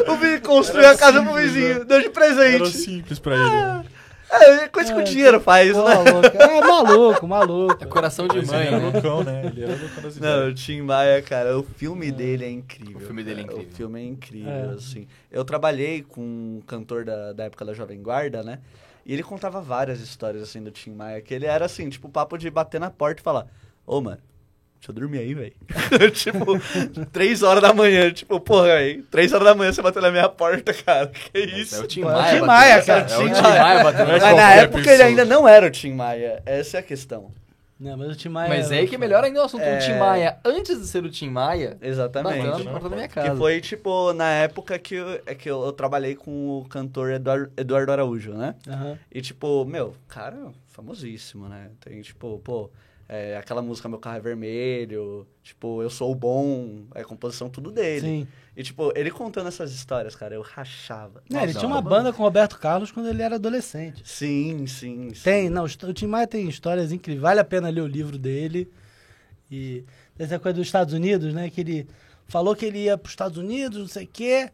O 0.12 0.16
vizinho 0.16 0.42
construiu 0.42 0.90
a 0.90 0.96
casa 0.98 1.22
pro 1.22 1.34
vizinho, 1.34 1.86
deu 1.86 2.00
de 2.00 2.06
Era 2.06 2.14
presente. 2.14 2.70
simples 2.72 3.20
pra 3.20 3.36
ele. 3.36 3.90
É, 4.28 4.68
coisa 4.68 4.94
que 4.94 5.00
o 5.00 5.04
dinheiro 5.04 5.40
faz, 5.40 5.72
Pô, 5.72 5.88
né? 5.88 5.96
louco. 6.12 6.38
É 6.38 6.62
maluco, 6.62 7.28
maluco. 7.28 7.84
É 7.84 7.86
coração 7.88 8.28
de 8.28 8.38
Mas 8.38 8.48
mãe, 8.48 8.66
ele 8.66 8.68
era 8.76 8.80
né? 8.80 8.92
loucão, 8.92 9.24
né? 9.24 9.46
Ele 9.46 9.64
era 9.64 9.76
loucão 9.80 10.04
das 10.04 10.18
Não, 10.18 10.30
ideias. 10.40 10.52
o 10.52 10.54
Tim 10.56 10.82
Maia, 10.82 11.22
cara, 11.22 11.58
o 11.58 11.64
filme 11.64 12.12
dele 12.12 12.44
é 12.46 12.50
incrível. 12.50 12.98
O 12.98 13.00
filme 13.00 13.24
dele 13.24 13.42
é 13.42 13.44
cara. 13.44 13.54
incrível. 13.54 13.74
O 13.74 13.78
filme 13.78 14.02
é 14.02 14.04
incrível, 14.06 14.52
É. 14.72 14.74
assim. 14.76 15.08
Eu 15.32 15.46
trabalhei 15.46 16.02
com 16.02 16.22
um 16.22 16.62
cantor 16.66 17.06
da, 17.06 17.32
da 17.34 17.44
época 17.46 17.64
da 17.64 17.74
Jovem 17.74 18.02
Guarda, 18.02 18.42
né? 18.44 18.60
E 19.06 19.14
ele 19.14 19.22
contava 19.24 19.62
várias 19.62 20.00
histórias, 20.02 20.42
assim, 20.42 20.62
do 20.64 20.72
Tim 20.72 20.92
Maia. 20.92 21.22
Que 21.22 21.34
ele 21.34 21.46
era, 21.46 21.66
assim, 21.66 21.88
tipo, 21.88 22.10
papo 22.10 22.38
de 22.38 22.50
bater 22.50 22.80
na 22.80 22.90
porta 22.90 23.22
e 23.22 23.24
falar... 23.24 23.46
Ô, 23.86 24.02
mano, 24.02 24.18
deixa 24.86 24.92
eu 24.92 24.94
dormir 24.94 25.20
aí, 25.20 25.34
velho. 25.34 25.54
tipo, 26.12 27.06
três 27.12 27.42
horas 27.42 27.62
da 27.62 27.74
manhã. 27.74 28.12
Tipo, 28.12 28.40
porra, 28.40 28.74
aí, 28.74 29.02
três 29.04 29.34
horas 29.34 29.48
da 29.48 29.56
manhã 29.56 29.72
você 29.72 29.82
bateu 29.82 30.02
na 30.02 30.12
minha 30.12 30.30
porta, 30.30 30.74
cara. 30.74 31.08
Que 31.08 31.40
isso? 31.40 31.76
É 31.76 31.80
o 31.80 31.88
Tim 31.88 32.02
é 32.02 32.06
Maia. 32.06 32.40
Tim 32.40 32.46
Maia, 32.46 32.84
cara, 32.84 33.02
É 33.02 33.18
o 33.18 33.34
Tim 33.34 33.42
Maia. 33.42 33.84
Batendo 33.84 34.12
Mas 34.12 34.22
na 34.22 34.54
época 34.54 34.92
ele 34.92 35.04
ainda 35.04 35.26
não 35.26 35.48
era 35.48 35.68
o 35.68 35.72
Tim 35.72 35.94
Maia. 35.94 36.44
Essa 36.46 36.78
é 36.78 36.80
a 36.82 36.84
questão. 36.84 37.32
Não, 37.78 37.98
mas 37.98 38.10
o 38.10 38.16
Tim 38.16 38.30
Maia... 38.30 38.48
Mas 38.48 38.72
é 38.72 38.78
aí 38.78 38.88
que 38.88 38.98
melhor 38.98 39.22
ainda 39.22 39.40
é 39.40 39.42
o 39.42 39.46
assunto. 39.46 39.64
É. 39.64 39.78
O 39.78 39.82
Tim 39.82 40.00
Maia, 40.00 40.38
antes 40.46 40.80
de 40.80 40.88
ser 40.88 41.04
o 41.04 41.10
Tim 41.10 41.30
Maia, 41.30 41.78
Exatamente. 41.82 42.48
bateu 42.48 42.64
na 42.64 42.72
porta 42.72 42.90
da 42.90 42.96
minha 42.96 43.08
casa. 43.10 43.32
Que 43.32 43.36
foi, 43.36 43.60
tipo, 43.60 44.14
na 44.14 44.30
época 44.30 44.80
que, 44.80 44.96
eu, 44.96 45.22
é 45.26 45.36
que 45.36 45.50
eu, 45.50 45.62
eu 45.62 45.74
trabalhei 45.74 46.16
com 46.16 46.60
o 46.60 46.66
cantor 46.70 47.12
Eduardo, 47.12 47.52
Eduardo 47.58 47.92
Araújo, 47.92 48.34
né? 48.34 48.56
Aham. 48.66 48.98
E, 49.12 49.22
tipo, 49.22 49.66
meu, 49.66 49.94
cara, 50.08 50.38
famosíssimo, 50.68 51.50
né? 51.50 51.70
Tem, 51.82 52.02
tipo, 52.02 52.40
pô, 52.40 52.72
é, 53.08 53.38
aquela 53.38 53.62
música 53.62 53.88
Meu 53.88 54.00
Carro 54.00 54.18
é 54.18 54.20
Vermelho, 54.20 55.28
tipo, 55.44 55.82
Eu 55.82 55.90
Sou 55.90 56.12
o 56.12 56.16
Bom, 56.16 56.86
é 56.96 57.04
composição 57.04 57.50
tudo 57.50 57.72
dele. 57.72 58.02
Sim. 58.02 58.28
E, 58.58 58.64
tipo, 58.64 58.92
ele 58.96 59.12
contando 59.12 59.48
essas 59.48 59.72
histórias, 59.74 60.16
cara, 60.16 60.34
eu 60.34 60.42
rachava. 60.42 61.22
Não, 61.30 61.42
ele 61.42 61.54
tinha 61.54 61.68
uma 61.68 61.82
banda 61.82 62.12
com 62.14 62.24
o 62.24 62.26
Roberto 62.26 62.58
Carlos 62.58 62.92
quando 62.92 63.10
ele 63.10 63.22
era 63.22 63.36
adolescente. 63.36 64.02
Sim, 64.06 64.66
sim, 64.66 65.14
sim. 65.14 65.24
Tem, 65.24 65.50
não, 65.50 65.66
o 65.66 65.94
Tim 65.94 66.08
Maia 66.08 66.26
tem 66.26 66.48
histórias 66.48 66.92
incríveis. 66.92 67.22
Vale 67.22 67.40
a 67.40 67.46
pena 67.46 67.70
ler 67.70 67.82
o 67.82 67.88
livro 67.88 68.18
dele. 68.18 68.72
E 69.52 69.84
essa 70.18 70.40
coisa 70.40 70.58
dos 70.58 70.68
Estados 70.68 70.94
Unidos, 70.94 71.34
né? 71.34 71.50
Que 71.50 71.62
ele 71.62 71.88
falou 72.28 72.56
que 72.56 72.66
ele 72.66 72.80
ia 72.80 72.98
para 72.98 73.08
os 73.08 73.12
Estados 73.12 73.38
Unidos, 73.38 73.78
não 73.78 73.88
sei 73.88 74.06
o 74.06 74.10
quê. 74.12 74.50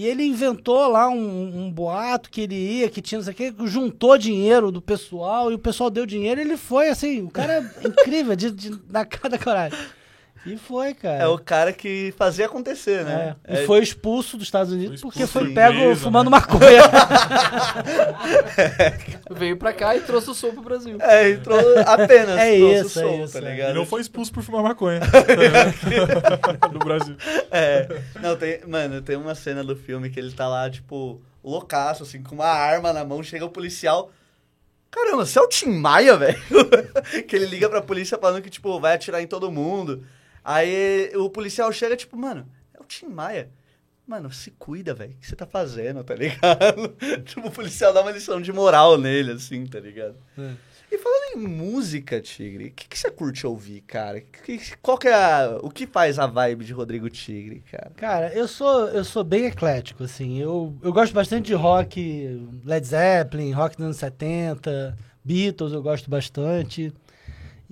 E 0.00 0.06
ele 0.06 0.24
inventou 0.24 0.88
lá 0.88 1.10
um, 1.10 1.66
um 1.66 1.70
boato 1.70 2.30
que 2.30 2.40
ele 2.40 2.54
ia, 2.54 2.88
que 2.88 3.02
tinha 3.02 3.18
não 3.18 3.22
sei 3.22 3.34
o 3.34 3.36
quê, 3.36 3.54
juntou 3.66 4.16
dinheiro 4.16 4.72
do 4.72 4.80
pessoal 4.80 5.52
e 5.52 5.54
o 5.54 5.58
pessoal 5.58 5.90
deu 5.90 6.06
dinheiro 6.06 6.40
e 6.40 6.44
ele 6.44 6.56
foi, 6.56 6.88
assim, 6.88 7.20
o 7.20 7.28
cara 7.28 7.70
é 7.82 7.86
incrível, 7.86 8.34
de, 8.34 8.50
de, 8.50 8.80
na 8.88 9.04
cada 9.04 9.36
coragem. 9.38 9.78
E 10.46 10.56
foi, 10.56 10.94
cara. 10.94 11.22
É 11.22 11.26
o 11.26 11.38
cara 11.38 11.72
que 11.72 12.14
fazia 12.16 12.46
acontecer, 12.46 13.04
né? 13.04 13.36
É, 13.44 13.62
E 13.62 13.66
foi 13.66 13.80
expulso 13.80 14.38
dos 14.38 14.46
Estados 14.46 14.72
Unidos 14.72 15.00
Foi 15.00 15.10
porque 15.10 15.26
foi 15.26 15.52
pego 15.52 15.74
inglês, 15.74 16.00
fumando 16.00 16.30
né? 16.30 16.38
maconha. 16.38 16.82
Veio 19.30 19.56
pra 19.58 19.72
cá 19.72 19.94
e 19.94 20.00
trouxe 20.00 20.30
o 20.30 20.34
som 20.34 20.50
pro 20.50 20.62
Brasil. 20.62 20.96
É, 21.00 21.30
entrou 21.30 21.60
apenas. 21.86 22.38
É 22.38 22.56
trouxe 22.56 22.86
isso, 22.86 22.98
o 22.98 23.02
é 23.02 23.04
som, 23.04 23.24
isso, 23.24 23.32
tá 23.34 23.46
é. 23.46 23.50
ligado? 23.50 23.70
E 23.70 23.74
não 23.74 23.84
foi 23.84 24.00
expulso 24.00 24.32
por 24.32 24.42
fumar 24.42 24.62
maconha. 24.62 25.00
no 26.72 26.78
Brasil. 26.78 27.16
É. 27.50 27.86
Não, 28.20 28.36
tem, 28.36 28.60
mano, 28.66 29.02
tem 29.02 29.16
uma 29.16 29.34
cena 29.34 29.62
do 29.62 29.76
filme 29.76 30.08
que 30.08 30.18
ele 30.18 30.32
tá 30.32 30.48
lá, 30.48 30.70
tipo, 30.70 31.20
loucaço, 31.44 32.02
assim, 32.02 32.22
com 32.22 32.34
uma 32.34 32.46
arma 32.46 32.92
na 32.94 33.04
mão, 33.04 33.22
chega 33.22 33.44
o 33.44 33.50
policial. 33.50 34.10
Caramba, 34.90 35.24
você 35.24 35.38
é 35.38 35.42
o 35.42 35.48
Tim 35.48 35.68
Maia, 35.68 36.16
velho? 36.16 36.38
que 37.28 37.36
ele 37.36 37.46
liga 37.46 37.68
pra 37.68 37.82
polícia 37.82 38.18
falando 38.18 38.42
que, 38.42 38.50
tipo, 38.50 38.80
vai 38.80 38.94
atirar 38.94 39.22
em 39.22 39.26
todo 39.26 39.50
mundo. 39.50 40.02
Aí 40.44 41.10
o 41.16 41.28
policial 41.30 41.72
chega, 41.72 41.96
tipo, 41.96 42.16
mano, 42.16 42.46
é 42.74 42.80
o 42.80 42.84
Tim 42.84 43.06
Maia. 43.06 43.50
Mano, 44.06 44.32
se 44.32 44.50
cuida, 44.50 44.92
velho. 44.92 45.12
O 45.12 45.16
que 45.18 45.26
você 45.26 45.36
tá 45.36 45.46
fazendo, 45.46 46.02
tá 46.02 46.14
ligado? 46.14 46.96
tipo, 47.24 47.46
o 47.46 47.50
policial 47.50 47.92
dá 47.92 48.02
uma 48.02 48.10
lição 48.10 48.40
de 48.40 48.52
moral 48.52 48.98
nele, 48.98 49.32
assim, 49.32 49.64
tá 49.66 49.78
ligado? 49.78 50.16
É. 50.36 50.50
E 50.90 50.98
falando 50.98 51.36
em 51.36 51.46
música, 51.46 52.20
Tigre, 52.20 52.66
o 52.66 52.72
que, 52.72 52.88
que 52.88 52.98
você 52.98 53.08
curte 53.08 53.46
ouvir, 53.46 53.82
cara? 53.82 54.20
Que- 54.20 54.58
qual 54.82 54.98
que 54.98 55.06
é 55.06 55.14
a, 55.14 55.58
o 55.62 55.70
que 55.70 55.86
faz 55.86 56.18
a 56.18 56.26
vibe 56.26 56.64
de 56.64 56.72
Rodrigo 56.72 57.08
Tigre, 57.08 57.62
cara? 57.70 57.92
Cara, 57.96 58.32
eu 58.34 58.48
sou, 58.48 58.88
eu 58.88 59.04
sou 59.04 59.22
bem 59.22 59.44
eclético, 59.46 60.02
assim. 60.02 60.40
Eu, 60.40 60.76
eu 60.82 60.92
gosto 60.92 61.12
bastante 61.12 61.46
de 61.46 61.54
rock, 61.54 62.44
Led 62.64 62.84
Zeppelin, 62.84 63.52
rock 63.52 63.76
dos 63.76 63.84
anos 63.84 63.96
70, 63.98 64.98
Beatles 65.22 65.72
eu 65.72 65.80
gosto 65.82 66.10
bastante. 66.10 66.92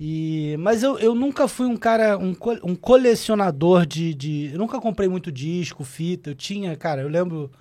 E, 0.01 0.55
mas 0.59 0.81
eu, 0.81 0.97
eu 0.97 1.13
nunca 1.13 1.45
fui 1.45 1.65
um 1.67 1.75
cara, 1.75 2.17
um, 2.17 2.33
um 2.63 2.73
colecionador 2.73 3.85
de, 3.85 4.13
de. 4.13 4.49
Eu 4.53 4.57
nunca 4.57 4.79
comprei 4.79 5.09
muito 5.09 5.29
disco, 5.29 5.83
fita. 5.83 6.29
Eu 6.29 6.35
tinha, 6.35 6.73
cara, 6.77 7.01
eu 7.01 7.09
lembro. 7.09 7.51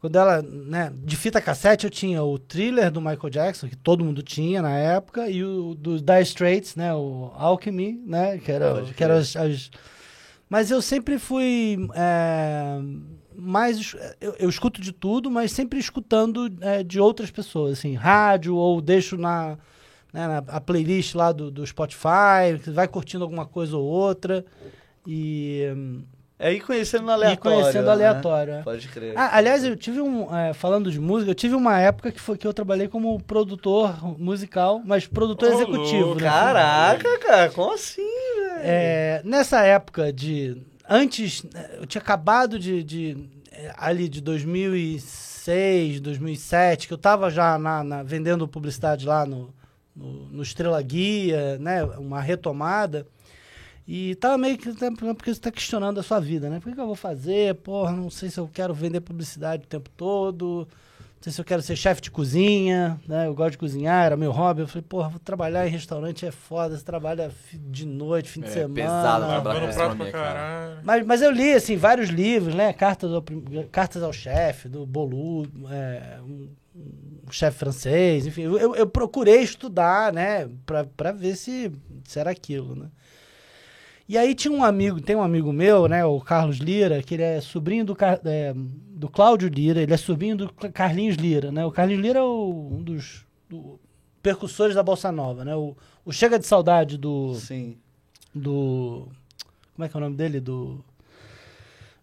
Quando 0.00 0.16
ela, 0.16 0.42
né, 0.42 0.92
de 1.04 1.14
fita 1.14 1.40
cassete 1.40 1.84
eu 1.84 1.90
tinha 1.90 2.24
o 2.24 2.36
thriller 2.36 2.90
do 2.90 3.00
Michael 3.00 3.30
Jackson, 3.30 3.68
que 3.68 3.76
todo 3.76 4.04
mundo 4.04 4.20
tinha 4.22 4.60
na 4.60 4.76
época, 4.76 5.28
e 5.28 5.44
o 5.44 5.74
do 5.76 6.00
Dire 6.00 6.22
Straits, 6.22 6.74
né, 6.74 6.92
o 6.92 7.30
Alchemy, 7.36 8.02
né, 8.04 8.38
que 8.38 8.50
era, 8.50 8.74
Pode 8.74 8.94
que 8.94 9.04
era 9.04 9.18
as, 9.18 9.36
as- 9.36 9.70
Mas 10.50 10.72
eu 10.72 10.82
sempre 10.82 11.20
fui 11.20 11.78
é, 11.94 12.80
mais... 13.36 13.94
Eu, 14.20 14.34
eu 14.40 14.48
escuto 14.48 14.80
de 14.80 14.90
tudo, 14.90 15.30
mas 15.30 15.52
sempre 15.52 15.78
escutando 15.78 16.52
é, 16.60 16.82
de 16.82 16.98
outras 16.98 17.30
pessoas, 17.30 17.78
assim, 17.78 17.94
rádio, 17.94 18.56
ou 18.56 18.80
deixo 18.80 19.16
na, 19.16 19.56
né, 20.12 20.26
na 20.28 20.38
a 20.48 20.60
playlist 20.60 21.14
lá 21.14 21.32
do, 21.32 21.50
do 21.50 21.66
Spotify, 21.66 22.54
vai 22.68 22.86
curtindo 22.88 23.24
alguma 23.24 23.46
coisa 23.46 23.76
ou 23.76 23.84
outra, 23.84 24.44
e, 25.06 25.66
É 26.38 26.52
ir 26.52 26.60
conhecendo 26.60 27.04
no 27.04 27.10
e 27.10 27.14
aleatório. 27.14 27.58
conhecendo 27.60 27.84
né? 27.86 27.90
aleatório. 27.92 28.52
é. 28.54 28.62
Pode 28.62 28.88
crer. 28.88 29.14
Ah, 29.16 29.36
aliás, 29.36 29.64
eu 29.64 29.76
tive 29.76 30.00
um. 30.00 30.34
é, 30.36 30.52
falando 30.52 30.90
de 30.90 31.00
música, 31.00 31.30
eu 31.30 31.34
tive 31.34 31.54
uma 31.54 31.78
época 31.80 32.10
que 32.12 32.20
foi 32.20 32.36
que 32.36 32.46
eu 32.46 32.52
trabalhei 32.52 32.88
como 32.88 33.18
produtor 33.22 34.18
musical, 34.18 34.80
mas 34.84 35.06
produtor 35.06 35.50
Ô, 35.50 35.52
executivo, 35.54 36.06
louco, 36.08 36.20
né? 36.20 36.28
Caraca, 36.28 37.18
cara, 37.20 37.50
como 37.50 37.72
assim, 37.72 38.02
velho? 38.02 38.60
É, 38.60 39.22
nessa 39.24 39.62
época 39.62 40.12
de. 40.12 40.60
Antes, 40.88 41.44
eu 41.80 41.86
tinha 41.86 42.02
acabado 42.02 42.58
de. 42.58 42.82
de, 42.82 43.16
eh, 43.52 43.72
ali 43.78 44.08
de 44.08 44.20
2006, 44.20 46.00
2007, 46.00 46.86
que 46.88 46.94
eu 46.94 46.98
tava 46.98 47.30
já 47.30 47.56
na, 47.58 47.82
na- 47.84 48.02
vendendo 48.02 48.46
publicidade 48.48 49.06
lá 49.06 49.24
no, 49.24 49.52
no, 49.94 50.26
no 50.28 50.42
Estrela 50.42 50.80
Guia, 50.82 51.58
né? 51.58 51.82
Uma 51.84 52.20
retomada. 52.20 53.06
E 53.86 54.14
tava 54.16 54.38
meio 54.38 54.56
que. 54.56 54.68
né, 54.68 54.90
Porque 55.14 55.34
você 55.34 55.40
tá 55.40 55.50
questionando 55.50 55.98
a 55.98 56.02
sua 56.02 56.20
vida, 56.20 56.48
né? 56.48 56.60
Por 56.60 56.68
que, 56.68 56.74
que 56.74 56.80
eu 56.80 56.86
vou 56.86 56.94
fazer? 56.94 57.54
Porra, 57.56 57.92
não 57.92 58.10
sei 58.10 58.30
se 58.30 58.38
eu 58.38 58.48
quero 58.52 58.72
vender 58.72 59.00
publicidade 59.00 59.64
o 59.64 59.66
tempo 59.66 59.90
todo. 59.96 60.68
Não 61.16 61.24
sei 61.24 61.32
se 61.32 61.40
eu 61.40 61.44
quero 61.44 61.62
ser 61.62 61.76
chefe 61.76 62.00
de 62.00 62.10
cozinha, 62.10 63.00
né? 63.06 63.26
Eu 63.28 63.34
gosto 63.34 63.52
de 63.52 63.58
cozinhar, 63.58 64.06
era 64.06 64.16
meu 64.16 64.32
hobby. 64.32 64.62
Eu 64.62 64.66
falei, 64.68 64.82
porra, 64.88 65.08
vou 65.08 65.20
trabalhar 65.20 65.66
em 65.66 65.70
restaurante 65.70 66.26
é 66.26 66.30
foda. 66.32 66.76
Você 66.76 66.84
trabalha 66.84 67.30
de 67.52 67.86
noite, 67.86 68.28
fim 68.28 68.40
de 68.40 68.48
É, 68.48 68.50
semana. 68.50 68.74
pesado 68.74 69.26
trabalhar 69.26 69.68
com 69.68 69.74
prato 69.74 69.96
pra 69.96 70.10
caralho. 70.10 70.80
Mas, 70.82 71.06
mas 71.06 71.22
eu 71.22 71.30
li, 71.30 71.52
assim, 71.52 71.76
vários 71.76 72.08
livros, 72.08 72.54
né? 72.56 72.72
Cartas 72.72 73.12
ao, 73.12 73.22
Cartas 73.70 74.02
ao 74.02 74.12
chefe, 74.12 74.68
do 74.68 74.84
Bolu, 74.84 75.46
é, 75.70 76.18
um, 76.22 76.48
um 76.74 77.30
chefe 77.30 77.58
francês, 77.58 78.26
enfim. 78.26 78.42
Eu, 78.42 78.74
eu- 78.74 78.86
procurei 78.86 79.42
estudar, 79.42 80.12
né? 80.12 80.48
Pra 80.96 81.12
ver 81.12 81.36
se 81.36 81.70
se 82.04 82.18
era 82.18 82.30
aquilo, 82.30 82.74
né? 82.74 82.86
E 84.08 84.18
aí 84.18 84.34
tinha 84.34 84.52
um 84.52 84.64
amigo, 84.64 85.00
tem 85.00 85.14
um 85.16 85.22
amigo 85.22 85.52
meu, 85.52 85.86
né, 85.88 86.04
o 86.04 86.20
Carlos 86.20 86.58
Lira, 86.58 87.02
que 87.02 87.14
ele 87.14 87.22
é 87.22 87.40
sobrinho 87.40 87.84
do, 87.84 87.96
é, 88.24 88.52
do 88.54 89.08
Cláudio 89.08 89.48
Lira, 89.48 89.80
ele 89.80 89.94
é 89.94 89.96
sobrinho 89.96 90.36
do 90.36 90.52
Carlinhos 90.52 91.16
Lira, 91.16 91.50
né? 91.52 91.64
O 91.64 91.70
Carlinhos 91.70 92.02
Lira 92.02 92.18
é 92.18 92.22
o- 92.22 92.68
um 92.72 92.82
dos 92.82 93.24
do- 93.48 93.80
percussores 94.22 94.74
da 94.74 94.82
Bossa 94.82 95.10
Nova, 95.12 95.44
né? 95.44 95.54
O, 95.56 95.74
o 96.04 96.12
Chega 96.12 96.38
de 96.38 96.46
Saudade 96.46 96.98
do, 96.98 97.34
Sim. 97.36 97.78
do... 98.34 99.08
Como 99.74 99.84
é 99.86 99.88
que 99.88 99.96
é 99.96 99.98
o 99.98 100.02
nome 100.02 100.16
dele? 100.16 100.40
Do 100.40 100.84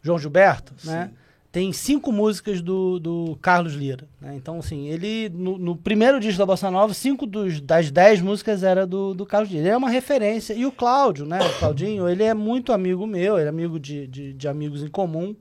João 0.02 0.18
Gilberto, 0.18 0.74
né? 0.86 1.12
Tem 1.52 1.74
cinco 1.74 2.12
músicas 2.12 2.62
do, 2.62 3.00
do 3.00 3.38
Carlos 3.42 3.74
Lira, 3.74 4.08
né? 4.22 4.36
Então, 4.36 4.60
assim, 4.60 4.88
ele, 4.88 5.30
no, 5.30 5.58
no 5.58 5.76
primeiro 5.76 6.20
disco 6.20 6.38
da 6.38 6.46
Bossa 6.46 6.70
Nova, 6.70 6.94
cinco 6.94 7.26
dos, 7.26 7.60
das 7.60 7.90
dez 7.90 8.22
músicas 8.22 8.62
era 8.62 8.86
do, 8.86 9.16
do 9.16 9.26
Carlos 9.26 9.50
Lira. 9.50 9.64
Ele 9.64 9.70
é 9.70 9.78
uma 9.78 9.90
referência. 9.90 10.54
E 10.54 10.64
o 10.68 10.72
Cláudio, 10.72 11.26
né? 11.26 11.40
O 11.40 11.60
Claudinho, 11.60 12.08
ele 12.08 12.24
é 12.24 12.36
muito 12.36 12.72
amigo 12.72 13.08
meu, 13.08 13.38
ele 13.38 13.48
é 13.48 13.50
amigo 13.50 13.80
de, 13.80 14.06
de, 14.06 14.34
de 14.34 14.48
amigos 14.48 14.84
em 14.84 14.90
comum. 14.90 15.36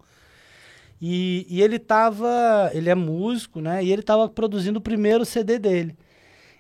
E, 1.01 1.47
e 1.49 1.61
ele 1.61 1.79
tava, 1.79 2.71
ele 2.73 2.89
é 2.89 2.95
músico, 2.95 3.61
né? 3.61 3.85
E 3.85 3.93
ele 3.93 4.03
tava 4.03 4.29
produzindo 4.31 4.79
o 4.79 4.83
primeiro 4.83 5.27
CD 5.27 5.59
dele. 5.59 5.95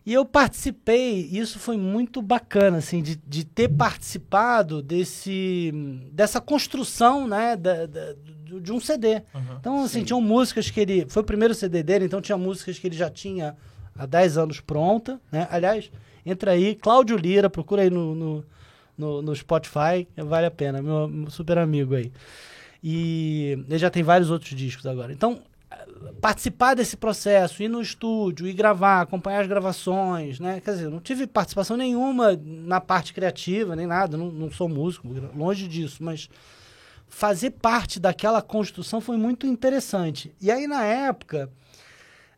E 0.08 0.14
eu 0.14 0.24
participei, 0.24 1.28
e 1.30 1.38
isso 1.38 1.58
foi 1.58 1.76
muito 1.76 2.22
bacana, 2.22 2.78
assim, 2.78 3.02
de, 3.02 3.14
de 3.26 3.44
ter 3.44 3.68
participado 3.68 4.80
desse, 4.80 5.70
dessa 6.10 6.40
construção, 6.40 7.28
né, 7.28 7.54
da, 7.54 7.84
da- 7.84 8.14
de 8.58 8.72
um 8.72 8.80
CD. 8.80 9.16
Uhum. 9.34 9.56
Então, 9.60 9.84
assim, 9.84 10.02
tinham 10.02 10.22
músicas 10.22 10.70
que 10.70 10.80
ele. 10.80 11.04
Foi 11.10 11.20
o 11.22 11.26
primeiro 11.26 11.54
CD 11.54 11.82
dele, 11.82 12.06
então 12.06 12.22
tinha 12.22 12.38
músicas 12.38 12.78
que 12.78 12.86
ele 12.86 12.96
já 12.96 13.10
tinha 13.10 13.54
há 13.94 14.06
10 14.06 14.38
anos 14.38 14.60
pronta, 14.60 15.20
né? 15.30 15.46
Aliás, 15.50 15.90
entra 16.24 16.52
aí, 16.52 16.74
Cláudio 16.74 17.14
Lira, 17.18 17.50
procura 17.50 17.82
aí 17.82 17.90
no, 17.90 18.14
no, 18.14 18.44
no, 18.96 19.20
no 19.20 19.36
Spotify, 19.36 20.08
vale 20.16 20.46
a 20.46 20.50
pena, 20.50 20.80
meu, 20.80 21.06
meu 21.06 21.30
super 21.30 21.58
amigo 21.58 21.94
aí. 21.94 22.10
E 22.82 23.58
ele 23.68 23.78
já 23.78 23.90
tem 23.90 24.02
vários 24.02 24.30
outros 24.30 24.54
discos 24.54 24.86
agora. 24.86 25.12
Então, 25.12 25.42
participar 26.20 26.74
desse 26.74 26.96
processo, 26.96 27.62
ir 27.62 27.68
no 27.68 27.80
estúdio, 27.80 28.46
ir 28.46 28.52
gravar, 28.52 29.02
acompanhar 29.02 29.40
as 29.42 29.46
gravações, 29.46 30.40
né? 30.40 30.60
Quer 30.60 30.72
dizer, 30.72 30.84
eu 30.84 30.90
não 30.90 31.00
tive 31.00 31.26
participação 31.26 31.76
nenhuma 31.76 32.38
na 32.44 32.80
parte 32.80 33.12
criativa, 33.12 33.76
nem 33.76 33.86
nada, 33.86 34.16
não, 34.16 34.30
não 34.30 34.50
sou 34.50 34.68
músico, 34.68 35.06
longe 35.36 35.68
disso, 35.68 36.02
mas 36.02 36.28
fazer 37.08 37.50
parte 37.52 38.00
daquela 38.00 38.42
construção 38.42 39.00
foi 39.00 39.16
muito 39.16 39.46
interessante. 39.46 40.34
E 40.40 40.50
aí, 40.50 40.66
na 40.66 40.84
época, 40.84 41.50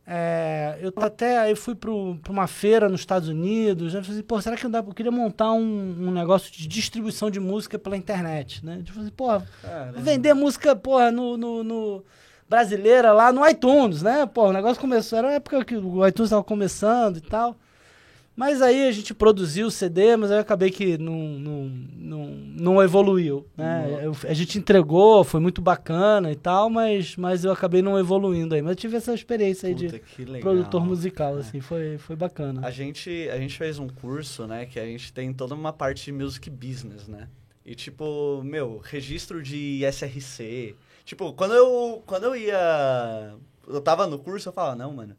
é, 0.05 0.77
eu 0.81 0.91
até 1.03 1.37
aí 1.39 1.55
fui 1.55 1.75
para 1.75 1.91
uma 1.91 2.47
feira 2.47 2.89
nos 2.89 3.01
Estados 3.01 3.29
Unidos, 3.29 3.93
eu 3.93 4.03
falei 4.03 4.23
pô, 4.23 4.41
será 4.41 4.57
que 4.57 4.63
não 4.63 4.71
dá? 4.71 4.79
Eu 4.79 4.93
queria 4.93 5.11
montar 5.11 5.51
um, 5.53 6.07
um 6.07 6.11
negócio 6.11 6.51
de 6.51 6.67
distribuição 6.67 7.29
de 7.31 7.39
música 7.39 7.77
pela 7.79 7.95
internet, 7.95 8.65
né? 8.65 8.81
Eu 8.85 8.93
falei 8.93 9.11
pô, 9.11 9.27
vender 9.95 10.33
música, 10.33 10.75
porra, 10.75 11.11
no, 11.11 11.37
no, 11.37 11.63
no- 11.63 12.03
brasileira 12.55 13.13
lá 13.13 13.31
no 13.31 13.47
iTunes, 13.47 14.01
né? 14.03 14.25
Pô, 14.25 14.49
o 14.49 14.53
negócio 14.53 14.79
começou, 14.81 15.17
era 15.19 15.29
a 15.29 15.33
época 15.35 15.63
que 15.63 15.75
o 15.77 16.05
iTunes 16.05 16.27
estava 16.27 16.43
começando 16.43 17.15
e 17.17 17.21
tal. 17.21 17.55
Mas 18.35 18.61
aí 18.61 18.87
a 18.87 18.91
gente 18.91 19.13
produziu 19.13 19.67
o 19.67 19.71
CD, 19.71 20.15
mas 20.17 20.31
aí 20.31 20.37
eu 20.37 20.41
acabei 20.41 20.69
que 20.71 20.97
não, 20.97 21.13
não, 21.17 21.71
não, 21.97 22.25
não 22.27 22.83
evoluiu, 22.83 23.45
né? 23.57 23.99
Eu- 24.03 24.15
a 24.27 24.33
gente 24.33 24.57
entregou, 24.57 25.23
foi 25.23 25.39
muito 25.39 25.61
bacana 25.61 26.31
e 26.31 26.35
tal, 26.35 26.69
mas, 26.69 27.15
mas 27.15 27.43
eu 27.45 27.51
acabei 27.51 27.81
não 27.81 27.97
evoluindo 27.99 28.53
aí. 28.55 28.61
Mas 28.61 28.71
eu 28.71 28.75
tive 28.75 28.97
essa 28.97 29.13
experiência 29.13 29.67
aí 29.67 29.75
puta, 29.75 29.99
de 30.17 30.39
produtor 30.41 30.85
musical, 30.85 31.35
assim, 31.37 31.59
foi, 31.61 31.97
foi 31.97 32.15
bacana. 32.15 32.65
A 32.65 32.71
gente, 32.71 33.29
a 33.31 33.37
gente 33.37 33.57
fez 33.57 33.79
um 33.79 33.87
curso, 33.87 34.45
né, 34.47 34.65
que 34.65 34.79
a 34.79 34.85
gente 34.85 35.11
tem 35.13 35.31
toda 35.33 35.53
uma 35.53 35.71
parte 35.73 36.05
de 36.05 36.11
music 36.11 36.49
business, 36.49 37.07
né? 37.07 37.27
E 37.65 37.75
tipo, 37.75 38.41
meu, 38.43 38.81
registro 38.83 39.41
de 39.41 39.83
SRC. 39.85 40.75
Tipo, 41.03 41.33
quando 41.33 41.53
eu, 41.53 42.03
quando 42.05 42.23
eu 42.25 42.35
ia, 42.35 43.35
eu 43.67 43.81
tava 43.81 44.07
no 44.07 44.19
curso, 44.19 44.49
eu 44.49 44.53
falava, 44.53 44.75
não, 44.75 44.93
mano, 44.93 45.15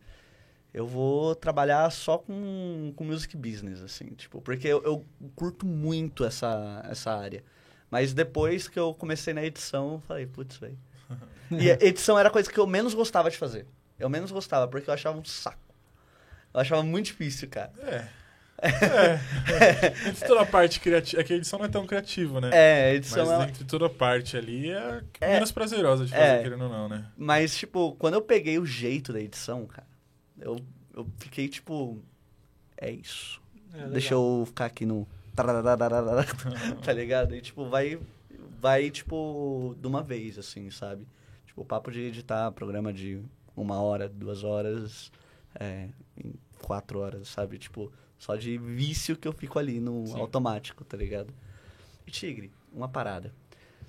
eu 0.72 0.86
vou 0.86 1.34
trabalhar 1.34 1.90
só 1.90 2.18
com, 2.18 2.92
com 2.96 3.04
music 3.04 3.36
business, 3.36 3.82
assim, 3.82 4.06
tipo, 4.14 4.40
porque 4.40 4.68
eu, 4.68 4.82
eu 4.84 5.04
curto 5.34 5.66
muito 5.66 6.24
essa, 6.24 6.82
essa 6.88 7.12
área. 7.12 7.44
Mas 7.90 8.14
depois 8.14 8.68
que 8.68 8.78
eu 8.78 8.94
comecei 8.94 9.34
na 9.34 9.44
edição, 9.44 9.94
eu 9.94 10.00
falei, 10.00 10.26
putz, 10.26 10.56
velho. 10.56 10.78
E 11.50 11.68
edição 11.68 12.18
era 12.18 12.30
a 12.30 12.32
coisa 12.32 12.50
que 12.50 12.58
eu 12.58 12.66
menos 12.66 12.94
gostava 12.94 13.30
de 13.30 13.36
fazer. 13.36 13.66
Eu 13.98 14.08
menos 14.08 14.30
gostava, 14.30 14.66
porque 14.66 14.88
eu 14.88 14.94
achava 14.94 15.18
um 15.18 15.24
saco. 15.24 15.58
Eu 16.54 16.60
achava 16.60 16.82
muito 16.82 17.06
difícil, 17.06 17.46
cara. 17.50 17.70
É. 17.78 18.08
Entre 20.08 20.26
toda 20.26 20.42
a 20.42 20.46
parte 20.46 20.80
criativa. 20.80 21.20
É 21.20 21.24
que 21.24 21.32
a 21.32 21.36
edição 21.36 21.58
não 21.58 21.66
é 21.66 21.68
tão 21.68 21.86
criativa, 21.86 22.40
né? 22.40 22.50
É, 22.52 22.82
a 22.82 22.86
Mas 22.86 22.96
edição 22.96 23.42
é... 23.42 23.44
entre 23.48 23.64
toda 23.64 23.86
a 23.86 23.90
parte 23.90 24.36
ali 24.36 24.70
é, 24.70 25.02
É. 25.20 25.34
menos 25.34 25.50
prazerosa 25.52 26.04
de 26.06 26.12
fazer, 26.12 26.22
É. 26.24 26.42
querendo 26.42 26.64
ou 26.64 26.70
não, 26.70 26.88
né? 26.88 27.06
Mas, 27.16 27.56
tipo, 27.56 27.92
quando 27.96 28.14
eu 28.14 28.22
peguei 28.22 28.58
o 28.58 28.66
jeito 28.66 29.12
da 29.12 29.20
edição, 29.20 29.66
cara, 29.66 29.86
eu, 30.40 30.56
eu 30.94 31.06
fiquei, 31.18 31.48
tipo, 31.48 31.98
é 32.76 32.90
isso. 32.90 33.40
Deixa 33.90 34.14
eu 34.14 34.44
ficar 34.46 34.66
aqui 34.66 34.84
no... 34.84 35.08
tá 36.84 36.92
ligado? 36.92 37.34
E, 37.34 37.40
tipo, 37.40 37.66
vai, 37.68 37.98
vai, 38.60 38.90
tipo, 38.90 39.74
de 39.80 39.86
uma 39.86 40.02
vez, 40.02 40.38
assim, 40.38 40.70
sabe? 40.70 41.06
Tipo, 41.46 41.62
o 41.62 41.64
papo 41.64 41.90
de 41.90 42.00
editar 42.00 42.52
programa 42.52 42.92
de 42.92 43.22
uma 43.56 43.80
hora, 43.80 44.08
duas 44.08 44.44
horas, 44.44 45.10
é, 45.58 45.88
em 46.22 46.34
quatro 46.60 47.00
horas, 47.00 47.28
sabe? 47.28 47.58
Tipo, 47.58 47.90
só 48.22 48.36
de 48.36 48.56
vício 48.56 49.16
que 49.16 49.26
eu 49.26 49.32
fico 49.32 49.58
ali 49.58 49.80
no 49.80 50.06
Sim. 50.06 50.20
automático, 50.20 50.84
tá 50.84 50.96
ligado? 50.96 51.34
E, 52.06 52.10
Tigre, 52.12 52.52
uma 52.72 52.86
parada. 52.86 53.34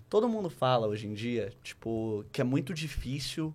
Todo 0.10 0.28
mundo 0.28 0.50
fala 0.50 0.88
hoje 0.88 1.06
em 1.06 1.14
dia, 1.14 1.54
tipo, 1.64 2.26
que 2.32 2.42
é 2.42 2.44
muito 2.44 2.74
difícil 2.74 3.54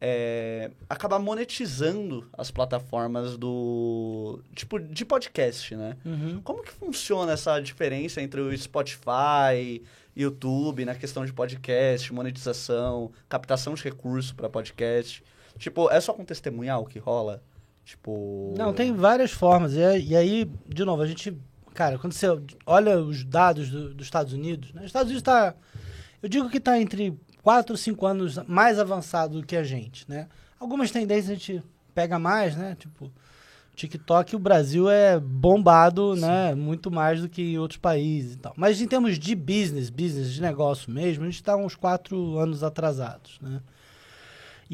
é, 0.00 0.70
acabar 0.88 1.18
monetizando 1.18 2.24
as 2.38 2.52
plataformas 2.52 3.36
do. 3.36 4.38
Tipo, 4.54 4.78
de 4.78 5.04
podcast, 5.04 5.74
né? 5.74 5.96
Uhum. 6.04 6.40
Como 6.42 6.62
que 6.62 6.70
funciona 6.70 7.32
essa 7.32 7.58
diferença 7.58 8.22
entre 8.22 8.40
o 8.40 8.56
Spotify, 8.56 9.82
YouTube, 10.16 10.84
na 10.84 10.94
questão 10.94 11.26
de 11.26 11.32
podcast, 11.32 12.12
monetização, 12.12 13.10
captação 13.28 13.74
de 13.74 13.82
recurso 13.82 14.36
para 14.36 14.48
podcast? 14.48 15.20
Tipo, 15.58 15.90
é 15.90 16.00
só 16.00 16.12
com 16.12 16.24
testemunhal 16.24 16.86
que 16.86 17.00
rola? 17.00 17.42
Tipo. 17.84 18.54
Não, 18.56 18.72
tem 18.72 18.92
várias 18.94 19.30
formas. 19.32 19.74
E, 19.74 19.82
aí- 19.82 20.06
e 20.08 20.16
aí, 20.16 20.50
de 20.68 20.84
novo, 20.84 21.02
a 21.02 21.06
gente. 21.06 21.36
Cara, 21.74 21.98
quando 21.98 22.12
você 22.12 22.26
olha 22.66 22.98
os 23.00 23.24
dados 23.24 23.70
do- 23.70 23.94
dos 23.94 24.06
Estados 24.06 24.32
Unidos, 24.32 24.72
né? 24.72 24.80
Os 24.82 24.86
Estados 24.88 25.10
Unidos 25.10 25.22
está. 25.22 25.54
Eu 26.22 26.28
digo 26.28 26.48
que 26.50 26.58
está 26.58 26.78
entre 26.80 27.18
4 27.42 27.72
ou 27.72 27.76
5 27.76 28.06
anos 28.06 28.38
mais 28.46 28.78
avançado 28.78 29.40
do 29.40 29.46
que 29.46 29.56
a 29.56 29.64
gente, 29.64 30.04
né? 30.08 30.28
Algumas 30.60 30.90
tendências 30.90 31.30
a 31.30 31.34
gente 31.34 31.62
pega 31.94 32.18
mais, 32.18 32.56
né? 32.56 32.76
Tipo, 32.78 33.10
TikTok, 33.74 34.36
o 34.36 34.38
Brasil 34.38 34.88
é 34.88 35.18
bombado, 35.18 36.14
né? 36.14 36.54
Muito 36.54 36.90
mais 36.90 37.22
do 37.22 37.28
que 37.28 37.42
em 37.54 37.58
outros 37.58 37.78
países 37.80 38.34
e 38.34 38.38
tal. 38.38 38.52
Mas 38.56 38.80
em 38.80 38.86
termos 38.86 39.18
de 39.18 39.34
business, 39.34 39.88
business, 39.90 40.32
de 40.32 40.40
negócio 40.42 40.92
mesmo, 40.92 41.24
a 41.24 41.26
gente 41.26 41.36
está 41.36 41.56
uns 41.56 41.74
4 41.74 42.38
anos 42.38 42.62
atrasados, 42.62 43.38
né? 43.40 43.60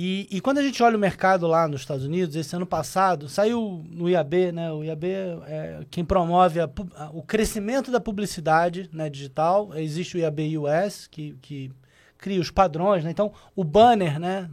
E, 0.00 0.28
e 0.30 0.40
quando 0.40 0.58
a 0.58 0.62
gente 0.62 0.80
olha 0.80 0.96
o 0.96 1.00
mercado 1.00 1.48
lá 1.48 1.66
nos 1.66 1.80
Estados 1.80 2.04
Unidos, 2.04 2.36
esse 2.36 2.54
ano 2.54 2.64
passado, 2.64 3.28
saiu 3.28 3.84
no 3.90 4.08
IAB, 4.08 4.52
né? 4.52 4.70
O 4.70 4.84
IAB 4.84 5.04
é 5.04 5.80
quem 5.90 6.04
promove 6.04 6.60
a 6.60 6.70
a- 6.94 7.10
o 7.12 7.20
crescimento 7.20 7.90
da 7.90 7.98
publicidade 7.98 8.88
né, 8.92 9.10
digital. 9.10 9.74
Existe 9.74 10.16
o 10.16 10.20
IAB 10.20 10.56
US, 10.58 11.08
que, 11.08 11.36
que 11.42 11.72
cria 12.16 12.40
os 12.40 12.48
padrões, 12.48 13.02
né? 13.02 13.10
Então, 13.10 13.32
o 13.56 13.64
banner, 13.64 14.20
né? 14.20 14.48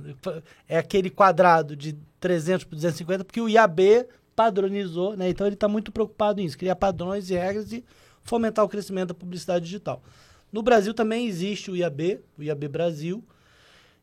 É 0.68 0.80
aquele 0.80 1.12
quadrado 1.12 1.76
de 1.76 1.96
300 2.20 2.64
por 2.64 2.74
250, 2.74 3.24
porque 3.24 3.40
o 3.40 3.48
IAB 3.48 4.08
padronizou, 4.36 5.16
né? 5.16 5.30
Então, 5.30 5.46
ele 5.46 5.54
está 5.54 5.68
muito 5.68 5.92
preocupado 5.92 6.42
nisso, 6.42 6.58
criar 6.58 6.76
padrões 6.76 7.30
e 7.30 7.36
regras 7.36 7.72
e 7.72 7.86
fomentar 8.24 8.66
o 8.66 8.68
crescimento 8.68 9.10
da 9.10 9.14
publicidade 9.14 9.64
digital. 9.64 10.02
No 10.52 10.64
Brasil 10.64 10.92
também 10.92 11.28
existe 11.28 11.70
o 11.70 11.76
IAB, 11.76 12.20
o 12.36 12.42
IAB 12.42 12.68
Brasil, 12.68 13.24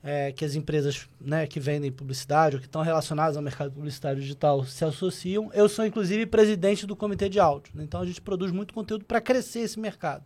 é, 0.03 0.33
que 0.33 0.45
as 0.45 0.55
empresas 0.55 1.09
né, 1.21 1.47
que 1.47 1.61
vendem 1.61 1.93
publicidade 1.93 2.57
ou 2.57 2.61
que 2.61 2.67
estão 2.67 2.83
relacionadas 2.83 3.37
ao 3.37 3.43
mercado 3.43 3.71
publicitário 3.71 4.21
digital 4.21 4.65
se 4.65 4.85
associam. 4.85 5.51
Eu 5.55 5.69
sou, 5.69 5.87
inclusive, 5.87 6.27
presidente 6.27 6.87
do 6.87 6.97
comitê 6.97 7.29
de 7.29 7.39
áudio. 7.39 7.73
né? 7.75 7.85
Então, 7.85 8.01
a 8.01 8.07
gente 8.07 8.21
produz 8.21 8.51
muito 8.51 8.75
conteúdo 8.75 9.05
para 9.05 9.21
crescer 9.21 9.61
esse 9.61 9.79
mercado. 9.79 10.25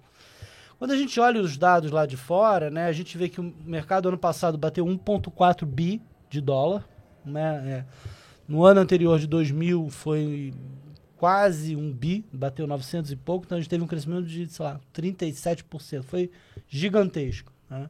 Quando 0.79 0.91
a 0.93 0.97
gente 0.97 1.18
olha 1.20 1.41
os 1.41 1.57
dados 1.57 1.91
lá 1.91 2.07
de 2.07 2.16
fora, 2.16 2.70
né, 2.70 2.87
a 2.87 2.93
gente 2.93 3.16
vê 3.16 3.29
que 3.29 3.41
o 3.41 3.55
mercado 3.64 4.09
ano 4.09 4.18
passado 4.18 4.59
bateu 4.59 4.85
1,4 4.85 5.64
bi 5.66 6.03
de 6.29 6.41
dólar. 6.41 6.87
Né, 7.24 7.62
é. 7.66 7.85
No 8.47 8.64
ano 8.64 8.81
anterior 8.81 9.18
de 9.18 9.27
2000 9.27 9.89
foi 9.91 10.55
quase 11.16 11.74
um 11.74 11.91
bi, 11.93 12.24
bateu 12.33 12.66
900 12.66 13.11
e 13.11 13.16
pouco, 13.16 13.47
então 13.47 13.57
a 13.57 13.61
gente 13.61 13.70
teve 13.70 13.83
um 13.83 13.87
crescimento 13.87 14.27
de, 14.27 14.47
sei 14.47 14.64
lá, 14.64 14.81
37%. 14.95 16.03
Foi 16.03 16.31
gigantesco. 16.68 17.53
Né? 17.68 17.89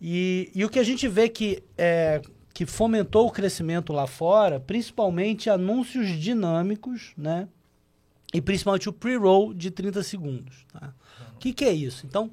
E, 0.00 0.50
e 0.54 0.64
o 0.64 0.68
que 0.68 0.78
a 0.78 0.84
gente 0.84 1.06
vê 1.06 1.28
que, 1.28 1.62
é, 1.76 2.22
que 2.54 2.64
fomentou 2.64 3.26
o 3.26 3.30
crescimento 3.30 3.92
lá 3.92 4.06
fora, 4.06 4.58
principalmente 4.58 5.50
anúncios 5.50 6.08
dinâmicos, 6.08 7.12
né? 7.16 7.48
e 8.32 8.40
principalmente 8.40 8.88
o 8.88 8.92
pre-roll 8.92 9.52
de 9.52 9.70
30 9.70 10.02
segundos. 10.02 10.64
Tá? 10.72 10.92
O 11.34 11.38
que, 11.38 11.52
que 11.52 11.64
é 11.64 11.72
isso? 11.72 12.06
Então, 12.06 12.30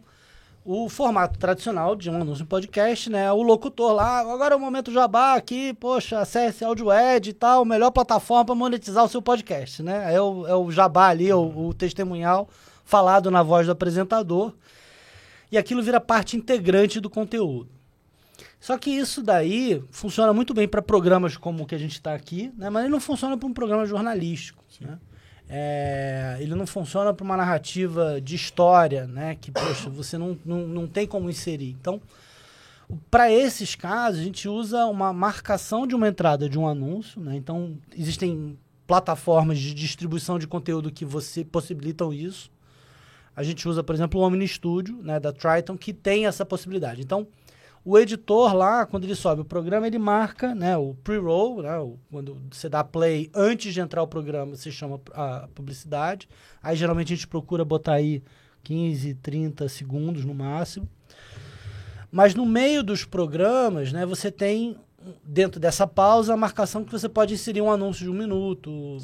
o 0.63 0.89
formato 0.89 1.39
tradicional 1.39 1.95
de 1.95 2.09
um 2.09 2.21
anúncio 2.21 2.43
em 2.43 2.45
podcast, 2.45 3.09
né? 3.09 3.31
O 3.31 3.41
locutor 3.41 3.93
lá, 3.93 4.19
agora 4.19 4.53
é 4.53 4.57
o 4.57 4.59
momento 4.59 4.91
jabá 4.91 5.35
aqui, 5.35 5.73
poxa, 5.73 6.19
acesse 6.19 6.63
AudioEd 6.63 7.29
e 7.29 7.33
tal, 7.33 7.63
melhor 7.63 7.89
plataforma 7.91 8.45
para 8.45 8.55
monetizar 8.55 9.05
o 9.05 9.09
seu 9.09 9.21
podcast, 9.21 9.81
né? 9.81 10.13
É 10.13 10.21
o, 10.21 10.45
é 10.45 10.55
o 10.55 10.69
jabá 10.69 11.07
ali, 11.07 11.31
o, 11.31 11.67
o 11.67 11.73
testemunhal 11.73 12.49
falado 12.83 13.31
na 13.31 13.41
voz 13.41 13.65
do 13.65 13.71
apresentador. 13.71 14.53
E 15.51 15.57
aquilo 15.57 15.81
vira 15.81 15.99
parte 15.99 16.35
integrante 16.35 16.99
do 16.99 17.09
conteúdo. 17.09 17.69
Só 18.59 18.77
que 18.77 18.89
isso 18.89 19.21
daí 19.21 19.81
funciona 19.91 20.33
muito 20.33 20.53
bem 20.53 20.67
para 20.67 20.81
programas 20.81 21.37
como 21.37 21.63
o 21.63 21.65
que 21.65 21.75
a 21.75 21.77
gente 21.77 21.93
está 21.93 22.13
aqui, 22.13 22.51
né? 22.57 22.69
mas 22.69 22.83
ele 22.83 22.91
não 22.91 22.99
funciona 22.99 23.37
para 23.37 23.47
um 23.47 23.53
programa 23.53 23.85
jornalístico. 23.85 24.63
Né? 24.81 24.97
É, 25.47 26.37
ele 26.39 26.55
não 26.55 26.67
funciona 26.67 27.13
para 27.13 27.23
uma 27.23 27.37
narrativa 27.37 28.19
de 28.19 28.35
história, 28.35 29.07
né? 29.07 29.35
que 29.39 29.51
poxa, 29.51 29.89
você 29.89 30.17
não, 30.17 30.37
não, 30.43 30.67
não 30.67 30.87
tem 30.87 31.07
como 31.07 31.29
inserir. 31.29 31.75
Então, 31.79 32.01
para 33.11 33.31
esses 33.31 33.75
casos, 33.75 34.21
a 34.21 34.23
gente 34.23 34.49
usa 34.49 34.85
uma 34.85 35.13
marcação 35.13 35.85
de 35.85 35.95
uma 35.95 36.07
entrada 36.07 36.49
de 36.49 36.57
um 36.57 36.67
anúncio. 36.67 37.21
Né? 37.21 37.35
Então, 37.35 37.77
existem 37.95 38.57
plataformas 38.87 39.59
de 39.59 39.73
distribuição 39.73 40.39
de 40.39 40.47
conteúdo 40.47 40.91
que 40.91 41.05
você 41.05 41.43
possibilitam 41.43 42.11
isso. 42.11 42.49
A 43.37 43.43
gente 43.43 43.69
usa, 43.69 43.83
por 43.83 43.93
exemplo, 43.93 44.19
o 44.19 44.23
Omni 44.23 44.47
Studio, 44.47 44.97
né, 45.03 45.19
da 45.19 45.31
Triton, 45.31 45.77
que 45.77 45.93
tem 45.93 46.25
essa 46.25 46.43
possibilidade. 46.43 47.01
Então, 47.01 47.27
o 47.85 47.95
editor 47.99 48.55
lá, 48.55 48.83
quando 48.83 49.03
ele 49.03 49.13
sobe 49.13 49.43
o 49.43 49.45
programa, 49.45 49.85
ele 49.85 49.99
marca 49.99 50.55
né, 50.55 50.75
o 50.75 50.95
pre-roll, 51.03 51.61
né, 51.61 51.77
o, 51.77 51.99
quando 52.11 52.41
você 52.51 52.67
dá 52.67 52.83
play 52.83 53.29
antes 53.35 53.75
de 53.75 53.79
entrar 53.79 54.01
o 54.01 54.07
programa, 54.07 54.55
você 54.55 54.71
chama 54.71 54.99
a 55.13 55.47
publicidade. 55.53 56.27
Aí 56.63 56.75
geralmente 56.75 57.13
a 57.13 57.15
gente 57.15 57.27
procura 57.27 57.63
botar 57.63 57.93
aí 57.93 58.23
15, 58.63 59.13
30 59.13 59.69
segundos 59.69 60.25
no 60.25 60.33
máximo. 60.33 60.89
Mas 62.11 62.33
no 62.33 62.45
meio 62.45 62.81
dos 62.81 63.05
programas, 63.05 63.93
né, 63.93 64.03
você 64.03 64.31
tem 64.31 64.75
dentro 65.23 65.59
dessa 65.59 65.85
pausa 65.85 66.33
a 66.33 66.37
marcação 66.37 66.83
que 66.83 66.91
você 66.91 67.07
pode 67.07 67.35
inserir 67.35 67.61
um 67.61 67.71
anúncio 67.71 68.03
de 68.03 68.09
um 68.09 68.15
minuto, 68.15 68.97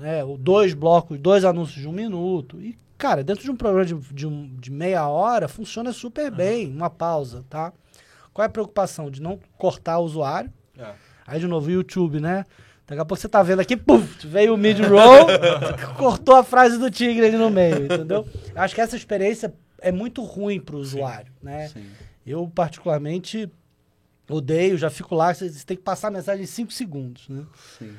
né, 0.00 0.22
ou 0.24 0.38
dois 0.38 0.74
blocos, 0.74 1.18
dois 1.18 1.44
anúncios 1.44 1.82
de 1.82 1.88
um 1.88 1.92
minuto. 1.92 2.60
E, 2.60 2.78
cara, 3.00 3.24
dentro 3.24 3.42
de 3.42 3.50
um 3.50 3.56
programa 3.56 3.86
de, 3.86 3.94
de, 3.94 4.26
um, 4.26 4.54
de 4.56 4.70
meia 4.70 5.08
hora, 5.08 5.48
funciona 5.48 5.90
super 5.90 6.30
bem, 6.30 6.70
uma 6.70 6.90
pausa, 6.90 7.42
tá? 7.48 7.72
Qual 8.32 8.44
é 8.44 8.46
a 8.46 8.50
preocupação? 8.50 9.10
De 9.10 9.22
não 9.22 9.40
cortar 9.56 9.98
o 9.98 10.04
usuário. 10.04 10.52
É. 10.78 10.92
Aí, 11.26 11.40
de 11.40 11.46
novo, 11.46 11.68
o 11.68 11.70
YouTube, 11.70 12.20
né? 12.20 12.44
Daqui 12.86 13.00
a 13.00 13.04
pouco 13.04 13.20
você 13.20 13.28
tá 13.28 13.42
vendo 13.42 13.60
aqui, 13.60 13.74
puf, 13.74 14.26
veio 14.26 14.52
o 14.52 14.58
mid-roll, 14.58 15.26
cortou 15.96 16.36
a 16.36 16.44
frase 16.44 16.76
do 16.76 16.90
tigre 16.90 17.24
ali 17.24 17.38
no 17.38 17.48
meio, 17.48 17.86
entendeu? 17.86 18.28
Acho 18.54 18.74
que 18.74 18.80
essa 18.80 18.96
experiência 18.96 19.54
é 19.80 19.90
muito 19.90 20.22
ruim 20.22 20.60
para 20.60 20.76
o 20.76 20.78
usuário, 20.78 21.32
né? 21.42 21.68
Sim. 21.68 21.86
Eu, 22.26 22.50
particularmente, 22.54 23.50
odeio, 24.28 24.76
já 24.76 24.90
fico 24.90 25.14
lá, 25.14 25.32
você 25.32 25.50
tem 25.64 25.76
que 25.76 25.82
passar 25.82 26.08
a 26.08 26.10
mensagem 26.10 26.42
em 26.42 26.46
5 26.46 26.72
segundos, 26.72 27.28
né? 27.28 27.46
Sim. 27.78 27.94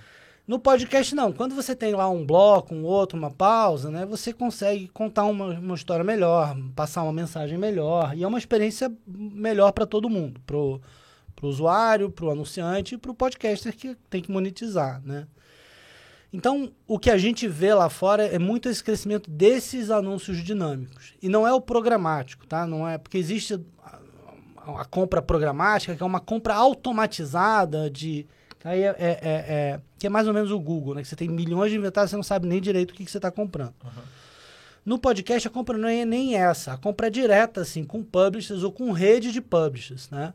No 0.52 0.60
podcast, 0.60 1.16
não. 1.16 1.32
Quando 1.32 1.56
você 1.56 1.74
tem 1.74 1.94
lá 1.94 2.10
um 2.10 2.26
bloco, 2.26 2.76
um 2.76 2.84
outro, 2.84 3.18
uma 3.18 3.32
pausa, 3.32 3.90
né? 3.90 4.06
Você 4.06 4.34
consegue 4.34 4.90
contar 4.90 5.24
uma, 5.24 5.58
uma 5.58 5.76
história 5.76 6.04
melhor, 6.04 6.58
passar 6.76 7.04
uma 7.04 7.14
mensagem 7.14 7.58
melhor. 7.58 8.14
E 8.18 8.22
é 8.22 8.28
uma 8.28 8.38
experiência 8.38 8.92
melhor 9.08 9.72
para 9.72 9.86
todo 9.86 10.10
mundo. 10.10 10.42
Pro, 10.46 10.82
pro 11.38 11.48
usuário, 11.48 12.12
pro 12.12 12.32
anunciante 12.32 12.96
e 12.96 12.98
pro 12.98 13.14
podcaster 13.14 13.74
que 13.74 13.96
tem 14.10 14.22
que 14.22 14.30
monetizar, 14.30 15.02
né? 15.06 15.26
Então, 16.34 16.70
o 16.86 17.00
que 17.00 17.10
a 17.10 17.18
gente 17.18 17.48
vê 17.48 17.74
lá 17.74 17.88
fora 17.88 18.26
é 18.26 18.38
muito 18.38 18.68
esse 18.68 18.84
crescimento 18.84 19.32
desses 19.32 19.90
anúncios 19.90 20.44
dinâmicos. 20.44 21.14
E 21.22 21.30
não 21.30 21.48
é 21.48 21.54
o 21.54 21.62
programático, 21.62 22.46
tá? 22.46 22.68
Não 22.68 22.86
é 22.86 22.98
porque 22.98 23.18
existe 23.18 23.58
a, 23.82 24.00
a 24.82 24.84
compra 24.84 25.22
programática, 25.22 25.96
que 25.96 26.04
é 26.04 26.06
uma 26.06 26.20
compra 26.20 26.56
automatizada 26.56 27.90
de 27.90 28.28
Aí 28.64 28.84
é, 28.84 28.88
é, 28.88 28.96
é, 29.00 29.20
é, 29.24 29.80
que 29.98 30.08
é 30.08 30.10
mais 30.10 30.28
ou 30.28 30.34
menos 30.34 30.52
o 30.52 30.60
Google, 30.60 30.96
né? 30.96 31.02
Que 31.02 31.08
você 31.08 31.16
tem 31.16 31.28
milhões 31.28 31.72
de 31.72 31.78
inventários, 31.78 32.12
você 32.12 32.16
não 32.16 32.24
sabe 32.24 32.48
nem 32.48 32.62
direito 32.62 32.92
o 32.92 32.94
que, 32.94 33.06
que 33.06 33.12
você 33.12 33.18
está 33.18 33.32
comprando. 33.32 33.74
Uhum. 33.84 34.04
No 34.86 35.00
podcast, 35.00 35.48
a 35.48 35.52
compra 35.52 35.78
não 35.78 35.88
é 35.88 36.06
nem 36.06 36.36
essa. 36.36 36.74
A 36.74 36.78
compra 36.78 37.08
é 37.08 37.10
direta, 37.10 37.62
assim, 37.62 37.84
com 37.84 38.04
publishers 38.04 38.64
ou 38.64 38.72
com 38.72 38.92
rede 38.92 39.32
de 39.32 39.42
publishers, 39.42 40.10
né? 40.10 40.34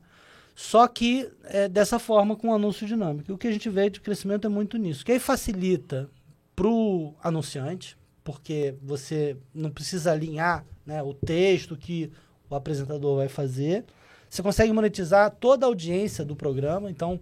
Só 0.55 0.87
que 0.89 1.29
é 1.45 1.69
dessa 1.69 1.99
forma, 1.99 2.35
com 2.37 2.55
anúncio 2.55 2.87
dinâmico. 2.87 3.31
E 3.31 3.35
o 3.35 3.39
que 3.39 3.47
a 3.47 3.53
gente 3.53 3.69
vê 3.69 3.91
de 3.91 4.01
crescimento 4.01 4.47
é 4.47 4.49
muito 4.49 4.79
nisso. 4.79 5.05
Que 5.05 5.13
aí 5.13 5.19
facilita 5.19 6.09
para 6.55 6.67
o 6.67 7.15
anunciante, 7.23 7.97
porque 8.25 8.75
você 8.83 9.37
não 9.55 9.71
precisa 9.71 10.13
alinhar 10.13 10.65
né, 10.87 11.03
o 11.03 11.13
texto 11.13 11.77
que 11.77 12.11
o 12.49 12.55
apresentador 12.55 13.17
vai 13.17 13.29
fazer. 13.29 13.85
Você 14.31 14.43
consegue 14.43 14.73
monetizar 14.73 15.31
toda 15.31 15.67
a 15.67 15.69
audiência 15.69 16.25
do 16.25 16.35
programa. 16.35 16.91
Então, 16.91 17.21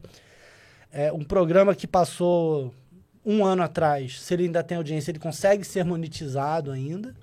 é, 0.95 1.13
um 1.13 1.25
programa 1.25 1.75
que 1.75 1.89
passou 1.89 2.73
um 3.27 3.45
ano 3.45 3.63
atrás, 3.63 4.21
se 4.21 4.33
ele 4.33 4.45
ainda 4.45 4.63
tem 4.63 4.77
audiência, 4.77 5.11
ele 5.11 5.19
consegue 5.19 5.65
ser 5.65 5.85
monetizado 5.85 6.71
ainda. 6.71 7.15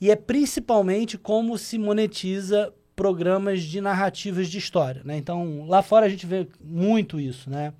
E 0.00 0.10
é 0.10 0.16
principalmente 0.16 1.18
como 1.18 1.58
se 1.58 1.76
monetiza 1.76 2.72
programas 2.94 3.62
de 3.62 3.80
narrativas 3.80 4.48
de 4.48 4.58
história. 4.58 5.02
Né? 5.04 5.16
Então, 5.16 5.66
lá 5.66 5.82
fora 5.82 6.06
a 6.06 6.08
gente 6.08 6.24
vê 6.24 6.46
muito 6.62 7.18
isso. 7.18 7.50
Né? 7.50 7.72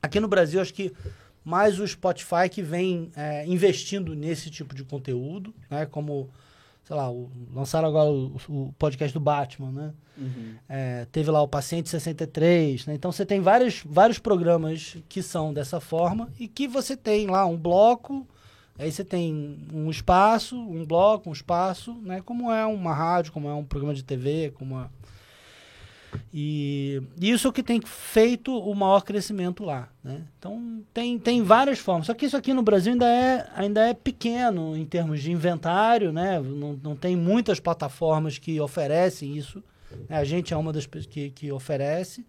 Aqui 0.00 0.18
no 0.20 0.28
Brasil, 0.28 0.60
acho 0.60 0.72
que 0.72 0.92
mais 1.44 1.78
o 1.78 1.86
Spotify 1.86 2.48
que 2.50 2.62
vem 2.62 3.10
é, 3.14 3.46
investindo 3.46 4.14
nesse 4.14 4.50
tipo 4.50 4.74
de 4.74 4.84
conteúdo, 4.84 5.54
né? 5.70 5.84
como 5.84 6.30
sei 6.86 6.94
lá, 6.94 7.10
o, 7.10 7.28
lançaram 7.52 7.88
agora 7.88 8.08
o, 8.08 8.36
o, 8.48 8.74
podcast 8.78 9.12
do 9.12 9.18
Batman, 9.18 9.72
né? 9.72 9.94
Uhum. 10.16 10.54
É, 10.68 11.04
teve 11.10 11.28
lá 11.32 11.42
o 11.42 11.48
Paciente 11.48 11.88
63, 11.88 12.86
né? 12.86 12.94
Então 12.94 13.10
você 13.10 13.26
tem 13.26 13.40
vários, 13.40 13.82
vários 13.84 14.20
programas 14.20 14.96
que 15.08 15.20
são 15.20 15.52
dessa 15.52 15.80
forma 15.80 16.32
e 16.38 16.46
que 16.46 16.68
você 16.68 16.96
tem 16.96 17.26
lá 17.26 17.44
um 17.44 17.56
bloco, 17.56 18.24
aí 18.78 18.90
você 18.90 19.04
tem 19.04 19.58
um 19.74 19.90
espaço, 19.90 20.56
um 20.56 20.86
bloco, 20.86 21.28
um 21.28 21.32
espaço, 21.32 21.92
né? 22.02 22.22
Como 22.24 22.52
é 22.52 22.64
uma 22.64 22.94
rádio, 22.94 23.32
como 23.32 23.48
é 23.48 23.54
um 23.54 23.64
programa 23.64 23.92
de 23.92 24.04
TV, 24.04 24.52
como 24.56 24.78
é 24.78 24.88
e 26.32 27.02
isso 27.20 27.46
é 27.46 27.50
o 27.50 27.52
que 27.52 27.62
tem 27.62 27.80
feito 27.84 28.56
o 28.56 28.74
maior 28.74 29.02
crescimento 29.02 29.64
lá. 29.64 29.88
Né? 30.02 30.22
Então 30.38 30.82
tem, 30.92 31.18
tem 31.18 31.42
várias 31.42 31.78
formas. 31.78 32.06
Só 32.06 32.14
que 32.14 32.26
isso 32.26 32.36
aqui 32.36 32.52
no 32.52 32.62
Brasil 32.62 32.92
ainda 32.92 33.08
é, 33.08 33.48
ainda 33.54 33.88
é 33.88 33.94
pequeno 33.94 34.76
em 34.76 34.84
termos 34.84 35.22
de 35.22 35.32
inventário, 35.32 36.12
né? 36.12 36.40
não, 36.40 36.78
não 36.82 36.96
tem 36.96 37.16
muitas 37.16 37.60
plataformas 37.60 38.38
que 38.38 38.60
oferecem 38.60 39.36
isso. 39.36 39.62
Né? 40.08 40.16
A 40.16 40.24
gente 40.24 40.52
é 40.52 40.56
uma 40.56 40.72
das 40.72 40.86
que, 40.86 41.30
que 41.30 41.52
oferece. 41.52 42.26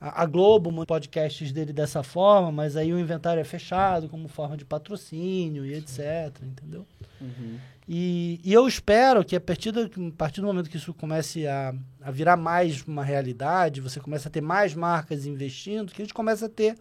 A, 0.00 0.22
a 0.22 0.26
Globo, 0.26 0.84
podcasts 0.84 1.52
dele 1.52 1.72
dessa 1.72 2.02
forma, 2.02 2.52
mas 2.52 2.76
aí 2.76 2.92
o 2.92 2.98
inventário 2.98 3.40
é 3.40 3.44
fechado 3.44 4.08
como 4.08 4.28
forma 4.28 4.56
de 4.56 4.64
patrocínio 4.64 5.64
e 5.64 5.74
etc. 5.74 6.42
Entendeu? 6.42 6.86
Uhum. 7.20 7.58
E, 7.88 8.40
e, 8.42 8.52
eu 8.52 8.66
espero 8.66 9.22
que 9.24 9.36
a 9.36 9.40
partir, 9.40 9.70
do, 9.70 9.82
a 9.82 10.16
partir 10.16 10.40
do 10.40 10.46
momento 10.46 10.70
que 10.70 10.76
isso 10.76 10.94
comece 10.94 11.46
a, 11.46 11.74
a 12.04 12.10
virar 12.10 12.36
mais 12.36 12.82
uma 12.82 13.02
realidade, 13.02 13.80
você 13.80 13.98
começa 13.98 14.28
a 14.28 14.30
ter 14.30 14.42
mais 14.42 14.74
marcas 14.74 15.24
investindo, 15.24 15.90
que 15.90 16.02
a 16.02 16.04
gente 16.04 16.12
começa 16.12 16.46
a 16.46 16.48
ter 16.50 16.76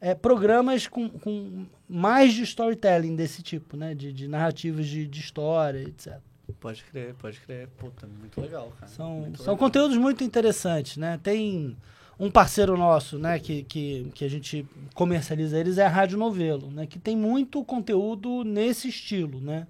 é, 0.00 0.14
programas 0.14 0.86
com, 0.86 1.08
com 1.10 1.66
mais 1.86 2.32
de 2.32 2.42
storytelling 2.44 3.14
desse 3.14 3.42
tipo, 3.42 3.76
né? 3.76 3.94
De, 3.94 4.10
de 4.10 4.26
narrativas 4.26 4.86
de, 4.86 5.06
de 5.06 5.20
história, 5.20 5.80
etc. 5.80 6.18
Pode 6.60 6.82
crer, 6.84 7.14
pode 7.14 7.38
crer. 7.40 7.68
Puta, 7.76 8.06
muito 8.06 8.40
legal, 8.40 8.72
cara. 8.80 8.90
São, 8.90 9.20
muito 9.20 9.36
são 9.36 9.52
legal. 9.52 9.56
conteúdos 9.58 9.98
muito 9.98 10.24
interessantes, 10.24 10.96
né? 10.96 11.20
Tem 11.22 11.76
um 12.18 12.30
parceiro 12.30 12.76
nosso, 12.76 13.18
né, 13.18 13.38
que, 13.40 13.64
que, 13.64 14.10
que 14.14 14.24
a 14.24 14.30
gente 14.30 14.64
comercializa 14.94 15.58
eles, 15.58 15.78
é 15.78 15.84
a 15.84 15.88
Rádio 15.88 16.16
Novelo, 16.16 16.70
né? 16.70 16.86
Que 16.86 16.98
tem 16.98 17.16
muito 17.16 17.62
conteúdo 17.64 18.44
nesse 18.44 18.88
estilo, 18.88 19.40
né? 19.40 19.66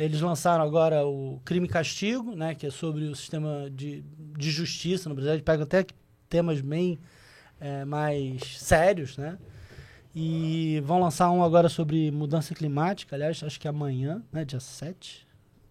Eles 0.00 0.22
lançaram 0.22 0.64
agora 0.64 1.06
o 1.06 1.40
Crime 1.44 1.66
e 1.66 1.68
Castigo, 1.68 2.34
né, 2.34 2.54
que 2.54 2.66
é 2.66 2.70
sobre 2.70 3.04
o 3.04 3.14
sistema 3.14 3.68
de, 3.70 4.02
de 4.38 4.50
justiça 4.50 5.10
no 5.10 5.14
Brasil. 5.14 5.32
Eles 5.32 5.44
pegam 5.44 5.64
até 5.64 5.84
temas 6.26 6.62
bem 6.62 6.98
é, 7.60 7.84
mais 7.84 8.58
sérios, 8.58 9.18
né? 9.18 9.36
E 10.14 10.80
vão 10.86 10.98
lançar 10.98 11.30
um 11.30 11.44
agora 11.44 11.68
sobre 11.68 12.10
mudança 12.10 12.54
climática, 12.54 13.14
aliás, 13.14 13.42
acho 13.42 13.60
que 13.60 13.68
é 13.68 13.70
amanhã, 13.70 14.22
né, 14.32 14.42
dia 14.42 14.58
7. 14.58 15.28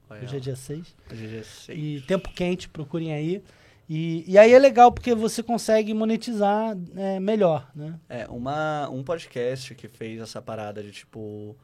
Hoje 0.09 0.37
é 0.37 0.39
dia 0.39 0.55
6. 0.55 0.95
Hoje 1.11 1.25
é 1.25 1.27
dia 1.27 1.43
6. 1.43 1.79
E 1.79 2.01
tempo 2.01 2.29
quente, 2.31 2.69
procurem 2.69 3.11
aí. 3.11 3.43
E, 3.89 4.23
e 4.31 4.37
aí 4.37 4.53
é 4.53 4.59
legal 4.59 4.91
porque 4.91 5.15
você 5.15 5.41
consegue 5.41 5.91
monetizar 5.91 6.77
é, 6.95 7.19
melhor, 7.19 7.67
né? 7.75 7.99
É, 8.07 8.27
uma, 8.27 8.87
um 8.89 9.03
podcast 9.03 9.73
que 9.73 9.87
fez 9.87 10.21
essa 10.21 10.39
parada 10.39 10.83
de 10.83 10.91
tipo 10.91 11.57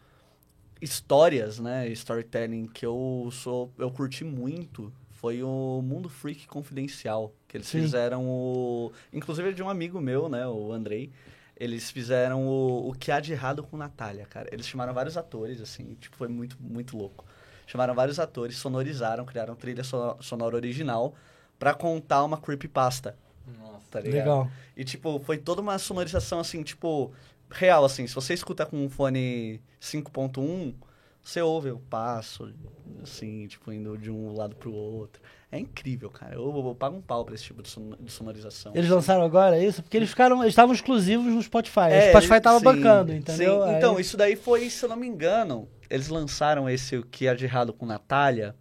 histórias, 0.86 1.60
né, 1.60 1.88
storytelling 1.90 2.68
que 2.68 2.86
eu 2.86 3.30
sou, 3.32 3.72
eu 3.78 3.90
curti 3.92 4.24
muito 4.24 4.94
foi 5.10 5.42
o 5.42 5.82
Mundo 5.84 6.08
Freak 6.08 6.46
Confidencial, 6.46 7.34
que 7.48 7.58
eles 7.58 7.68
Sim. 7.68 7.82
fizeram 7.82 8.28
o, 8.28 8.92
inclusive 9.12 9.54
de 9.54 9.64
um 9.64 9.70
amigo 9.70 10.00
meu, 10.00 10.30
né, 10.30 10.46
o 10.48 10.72
Andrei. 10.72 11.12
Eles 11.58 11.90
fizeram 11.90 12.46
o, 12.46 12.90
o 12.90 12.94
que 12.94 13.12
há 13.12 13.20
de 13.20 13.32
errado 13.32 13.64
com 13.64 13.76
Natália, 13.76 14.26
cara. 14.26 14.50
Eles 14.52 14.68
chamaram 14.68 14.94
vários 14.94 15.18
atores, 15.18 15.60
assim, 15.62 15.96
tipo, 15.96 16.16
foi 16.16 16.28
muito, 16.28 16.58
muito 16.60 16.96
louco. 16.96 17.26
Chamaram 17.66 17.96
vários 17.96 18.20
atores, 18.20 18.58
sonorizaram, 18.58 19.26
criaram 19.26 19.56
trilha 19.56 19.84
so- 19.84 20.18
sonora 20.20 20.56
original 20.56 21.16
pra 21.58 21.74
contar 21.74 22.24
uma 22.24 22.38
creepypasta. 22.38 23.18
Nossa. 23.58 23.86
Tá 23.90 24.00
ligado? 24.02 24.18
Legal. 24.18 24.52
E, 24.76 24.84
tipo, 24.84 25.20
foi 25.22 25.38
toda 25.38 25.62
uma 25.62 25.80
sonorização, 25.80 26.40
assim, 26.40 26.62
tipo, 26.62 27.12
real, 27.50 27.86
assim. 27.86 28.06
Se 28.08 28.14
você 28.16 28.34
escuta 28.34 28.66
com 28.66 28.78
um 28.86 28.90
fone 28.90 29.62
5.1, 29.82 30.74
você 31.22 31.42
ouve 31.42 31.72
o 31.72 31.80
passo, 31.80 32.54
assim, 33.02 33.48
tipo, 33.48 33.72
indo 33.72 33.98
de 33.98 34.12
um 34.12 34.36
lado 34.36 34.56
pro 34.56 34.72
outro. 34.72 35.22
É 35.52 35.58
incrível, 35.58 36.10
cara. 36.10 36.36
Eu, 36.36 36.42
eu, 36.56 36.68
eu 36.68 36.76
pago 36.76 36.98
um 36.98 37.02
pau 37.02 37.24
pra 37.26 37.34
esse 37.34 37.46
tipo 37.46 37.64
de, 37.64 37.70
son- 37.70 37.96
de 38.00 38.12
sonorização. 38.12 38.74
Eles 38.74 38.86
assim. 38.86 38.94
lançaram 38.96 39.24
agora 39.24 39.58
isso? 39.64 39.82
Porque 39.82 39.96
eles 39.98 40.10
ficaram. 40.10 40.38
Eles 40.42 40.52
estavam 40.52 40.76
exclusivos 40.76 41.26
no 41.34 41.42
Spotify. 41.42 41.92
É, 41.92 42.08
o 42.08 42.10
Spotify 42.10 42.42
tava 42.42 42.60
sim, 42.60 42.66
bancando, 42.66 43.14
entendeu? 43.14 43.64
sim. 43.64 43.70
Aí- 43.70 43.76
Então, 43.78 44.00
isso 44.00 44.18
daí 44.18 44.36
foi, 44.36 44.70
se 44.70 44.84
eu 44.84 44.90
não 44.90 44.98
me 44.98 45.08
engano, 45.08 45.68
eles 45.90 46.10
lançaram 46.10 46.70
esse 46.70 46.98
O 46.98 47.04
Que 47.06 47.28
Há 47.28 47.34
de 47.34 47.46
Errado 47.46 47.72
com 47.74 47.86
Natália, 47.86 48.56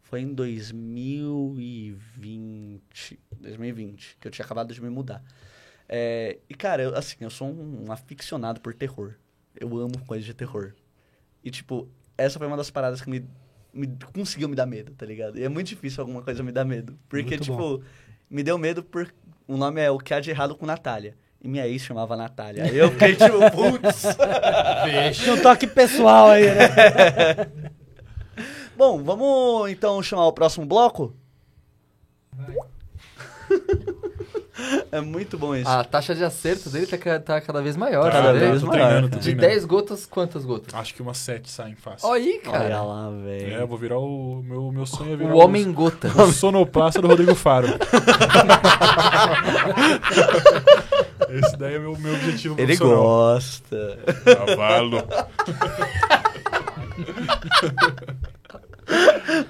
foi 0.00 0.22
em 0.22 0.32
2020, 0.32 3.20
2020, 3.40 4.16
que 4.20 4.28
eu 4.28 4.32
tinha 4.32 4.44
acabado 4.44 4.72
de 4.72 4.80
me 4.82 4.88
mudar. 4.90 5.22
É, 5.94 6.38
e, 6.48 6.54
cara, 6.54 6.84
eu, 6.84 6.96
assim, 6.96 7.16
eu 7.20 7.28
sou 7.28 7.48
um, 7.48 7.84
um 7.86 7.92
aficionado 7.92 8.62
por 8.62 8.72
terror. 8.72 9.12
Eu 9.54 9.68
amo 9.76 10.02
coisas 10.06 10.24
de 10.24 10.32
terror. 10.32 10.72
E, 11.44 11.50
tipo, 11.50 11.86
essa 12.16 12.38
foi 12.38 12.46
uma 12.46 12.56
das 12.56 12.70
paradas 12.70 13.02
que 13.02 13.10
me, 13.10 13.28
me 13.74 13.86
conseguiu 14.14 14.48
me 14.48 14.56
dar 14.56 14.64
medo, 14.64 14.94
tá 14.94 15.04
ligado? 15.04 15.38
E 15.38 15.44
é 15.44 15.50
muito 15.50 15.66
difícil 15.66 16.00
alguma 16.00 16.22
coisa 16.22 16.42
me 16.42 16.50
dar 16.50 16.64
medo. 16.64 16.98
Porque, 17.10 17.36
Muito 17.36 17.42
tipo, 17.42 17.76
bom. 17.76 17.82
me 18.30 18.42
deu 18.42 18.56
medo 18.56 18.82
por... 18.82 19.12
O 19.46 19.58
nome 19.58 19.82
é 19.82 19.90
O 19.90 19.98
Que 19.98 20.14
Há 20.14 20.20
de 20.20 20.30
Errado 20.30 20.56
com 20.56 20.64
Natália. 20.64 21.14
E 21.42 21.46
minha 21.46 21.68
ex 21.68 21.82
chamava 21.82 22.16
Natália. 22.16 22.64
Aí 22.64 22.74
eu 22.74 22.90
fiquei, 22.92 23.14
tipo, 23.14 23.38
putz... 23.52 24.06
Tinha 25.20 25.34
um 25.34 25.42
toque 25.42 25.66
pessoal 25.66 26.30
aí, 26.30 26.46
né? 26.46 26.68
Bom, 28.74 29.02
vamos 29.02 29.70
então 29.70 30.02
chamar 30.02 30.26
o 30.26 30.32
próximo 30.32 30.64
bloco? 30.64 31.14
é 34.90 35.00
muito 35.00 35.38
bom 35.38 35.54
isso. 35.54 35.68
A 35.68 35.84
taxa 35.84 36.14
de 36.14 36.24
acerto 36.24 36.68
dele 36.70 36.86
tá, 36.86 37.18
tá 37.18 37.40
cada 37.40 37.60
vez 37.62 37.76
maior. 37.76 38.10
Cada 38.10 38.28
tá 38.28 38.32
vendo? 38.32 38.50
vez 38.50 38.62
maior. 38.62 39.02
De 39.02 39.18
treinando. 39.18 39.40
10 39.40 39.64
gotas, 39.64 40.06
quantas 40.06 40.44
gotas? 40.44 40.74
Acho 40.74 40.94
que 40.94 41.02
umas 41.02 41.18
7 41.18 41.50
saem 41.50 41.74
fácil. 41.74 42.08
Olha 42.08 42.22
aí, 42.22 42.40
Olha 42.46 42.58
cara. 42.58 42.82
lá, 42.82 43.10
velho. 43.10 43.54
É, 43.54 43.62
eu 43.62 43.66
vou 43.66 43.78
virar 43.78 43.98
o. 43.98 44.42
Meu, 44.44 44.70
meu 44.72 44.86
sonho 44.86 45.12
é 45.14 45.16
virar 45.16 45.34
O 45.34 45.38
homem 45.38 45.72
gota. 45.72 46.08
O, 46.16 46.22
o 46.28 46.32
sonoplasta 46.32 47.00
do 47.00 47.08
Rodrigo 47.08 47.34
Faro. 47.34 47.68
Esse 51.28 51.56
daí 51.56 51.74
é 51.76 51.78
meu, 51.78 51.96
meu 51.98 52.14
objetivo 52.14 52.60
Ele 52.60 52.76
gosta. 52.76 53.98
Cavalo. 54.24 55.02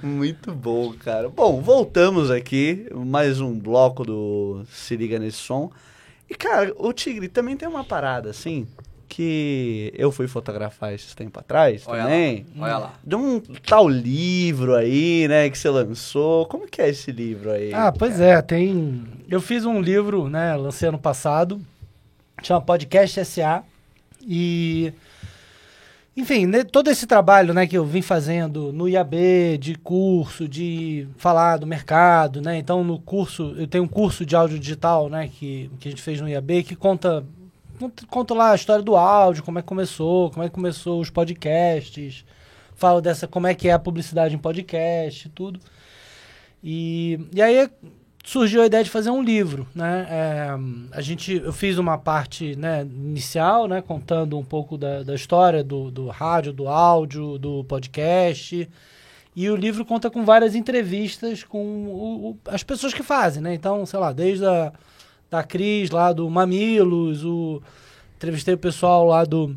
Muito 0.03 0.53
bom, 0.53 0.93
cara. 0.93 1.29
Bom, 1.29 1.61
voltamos 1.61 2.31
aqui. 2.31 2.87
Mais 2.95 3.41
um 3.41 3.59
bloco 3.59 4.05
do 4.05 4.65
Se 4.71 4.97
Liga 4.97 5.19
Nesse 5.19 5.39
Som. 5.39 5.71
E, 6.29 6.35
cara, 6.35 6.73
o 6.79 6.93
Tigre 6.93 7.29
também 7.29 7.57
tem 7.57 7.69
uma 7.69 7.85
parada, 7.85 8.31
assim, 8.31 8.67
que 9.09 9.93
eu 9.95 10.11
fui 10.11 10.27
fotografar 10.27 10.95
esses 10.95 11.15
tempos 11.15 11.41
atrás 11.41 11.85
Olha 11.87 12.05
também. 12.05 12.47
lá, 12.57 12.67
olha 12.67 12.79
lá. 12.79 12.95
De 13.05 13.15
um 13.15 13.41
tal 13.69 13.87
livro 13.87 14.75
aí, 14.75 15.29
né, 15.29 15.51
que 15.51 15.59
você 15.59 15.69
lançou. 15.69 16.47
Como 16.47 16.67
que 16.67 16.81
é 16.81 16.89
esse 16.89 17.13
livro 17.13 17.51
aí? 17.51 17.75
Ah, 17.75 17.93
pois 17.93 18.19
é, 18.21 18.41
tem. 18.41 19.05
Eu 19.29 19.41
fiz 19.41 19.67
um 19.67 19.81
livro, 19.81 20.29
né? 20.29 20.57
Lancei 20.57 20.89
ano 20.89 20.99
passado. 20.99 21.61
Chama 22.43 22.63
Podcast 22.63 23.23
SA. 23.25 23.63
E. 24.27 24.93
Enfim, 26.15 26.45
né, 26.45 26.63
todo 26.63 26.91
esse 26.91 27.07
trabalho 27.07 27.55
né, 27.55 27.67
que 27.67 27.77
eu 27.77 27.87
vim 27.87 28.03
fazendo 28.03 28.71
no 28.71 28.87
IAB, 28.87 29.57
de 29.59 29.75
curso, 29.77 30.47
de 30.47 31.09
falar 31.17 31.57
do 31.57 31.67
mercado, 31.67 32.43
né? 32.43 32.59
Então, 32.59 32.85
no 32.85 33.01
curso, 33.01 33.55
eu 33.57 33.67
tenho 33.67 33.85
um 33.85 33.89
curso 33.89 34.27
de 34.27 34.37
áudio 34.37 34.59
digital, 34.59 35.09
né, 35.09 35.29
que, 35.29 35.71
que 35.81 35.89
a 35.89 35.91
gente 35.91 36.03
fez 36.03 36.21
no 36.21 36.29
IAB, 36.29 36.65
que 36.65 36.77
conta, 36.77 37.25
conta, 38.09 38.35
lá 38.35 38.53
a 38.53 38.55
história 38.55 38.85
do 38.85 38.95
áudio, 38.95 39.43
como 39.43 39.59
é 39.59 39.63
que 39.63 39.69
começou, 39.69 40.31
como 40.31 40.45
é 40.45 40.49
que 40.51 40.55
começou 40.55 41.01
os 41.01 41.09
podcasts, 41.09 42.27
falo 42.75 43.01
dessa, 43.01 43.27
como 43.27 43.47
é 43.47 43.55
que 43.55 43.69
é 43.69 43.73
a 43.73 43.79
publicidade 43.79 44.35
em 44.35 44.39
podcast 44.39 45.27
e 45.27 45.31
tudo. 45.31 45.61
E, 46.63 47.19
e 47.35 47.41
aí 47.41 47.71
surgiu 48.23 48.63
a 48.63 48.67
ideia 48.67 48.85
de 48.85 48.91
fazer 48.91 49.11
um 49.11 49.23
livro, 49.23 49.67
né? 49.75 50.07
É, 50.09 50.49
a 50.93 51.01
gente, 51.01 51.35
eu 51.45 51.53
fiz 51.53 51.77
uma 51.79 51.99
parte 51.99 52.55
né, 52.57 52.83
inicial, 52.83 53.67
né, 53.67 53.83
contando 53.83 54.39
um 54.39 54.45
pouco 54.45 54.79
da, 54.79 55.03
da 55.03 55.15
história 55.15 55.65
do, 55.65 55.91
do 55.91 56.09
rádio, 56.09 56.53
do 56.53 56.69
áudio, 56.69 57.37
do 57.39 57.65
podcast. 57.65 58.69
E 59.35 59.49
o 59.51 59.57
livro 59.57 59.85
conta 59.85 60.11
com 60.11 60.25
várias 60.25 60.55
entrevistas 60.55 61.43
com 61.43 61.87
o- 61.87 62.31
o- 62.31 62.39
as 62.47 62.63
pessoas 62.63 62.93
que 62.95 63.03
fazem, 63.03 63.43
né? 63.43 63.55
Então, 63.55 63.85
sei 63.87 63.99
lá, 63.99 64.13
desde 64.13 64.45
a 64.47 64.73
da 65.31 65.43
Cris 65.43 65.91
lá 65.91 66.13
do 66.13 66.29
Mamilos, 66.29 67.25
o 67.25 67.63
entrevistei 68.17 68.53
o 68.53 68.59
pessoal 68.59 69.07
lá 69.07 69.25
do 69.25 69.57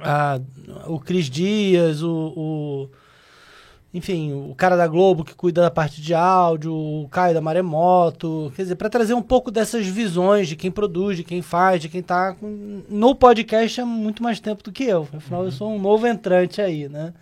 ah, 0.00 0.38
o 0.86 0.98
Cris 1.00 1.30
Dias, 1.30 2.02
o, 2.02 2.32
o 2.36 2.90
enfim, 3.94 4.32
o 4.32 4.54
cara 4.56 4.76
da 4.76 4.88
Globo 4.88 5.22
que 5.24 5.34
cuida 5.36 5.62
da 5.62 5.70
parte 5.70 6.02
de 6.02 6.12
áudio, 6.12 6.74
o 6.74 7.08
Caio 7.10 7.32
da 7.32 7.40
Maremoto, 7.40 8.52
quer 8.56 8.62
dizer, 8.62 8.74
para 8.74 8.90
trazer 8.90 9.14
um 9.14 9.22
pouco 9.22 9.52
dessas 9.52 9.86
visões 9.86 10.48
de 10.48 10.56
quem 10.56 10.68
produz, 10.70 11.16
de 11.16 11.22
quem 11.22 11.40
faz, 11.40 11.80
de 11.80 11.88
quem 11.88 12.02
tá 12.02 12.34
com- 12.34 12.82
no 12.88 13.14
podcast 13.14 13.80
há 13.80 13.86
muito 13.86 14.20
mais 14.20 14.40
tempo 14.40 14.64
do 14.64 14.72
que 14.72 14.82
eu. 14.82 15.06
Afinal, 15.16 15.44
eu 15.44 15.52
sou 15.52 15.70
um 15.70 15.78
novo 15.78 16.06
entrante 16.08 16.60
aí, 16.60 16.88
né? 16.88 17.14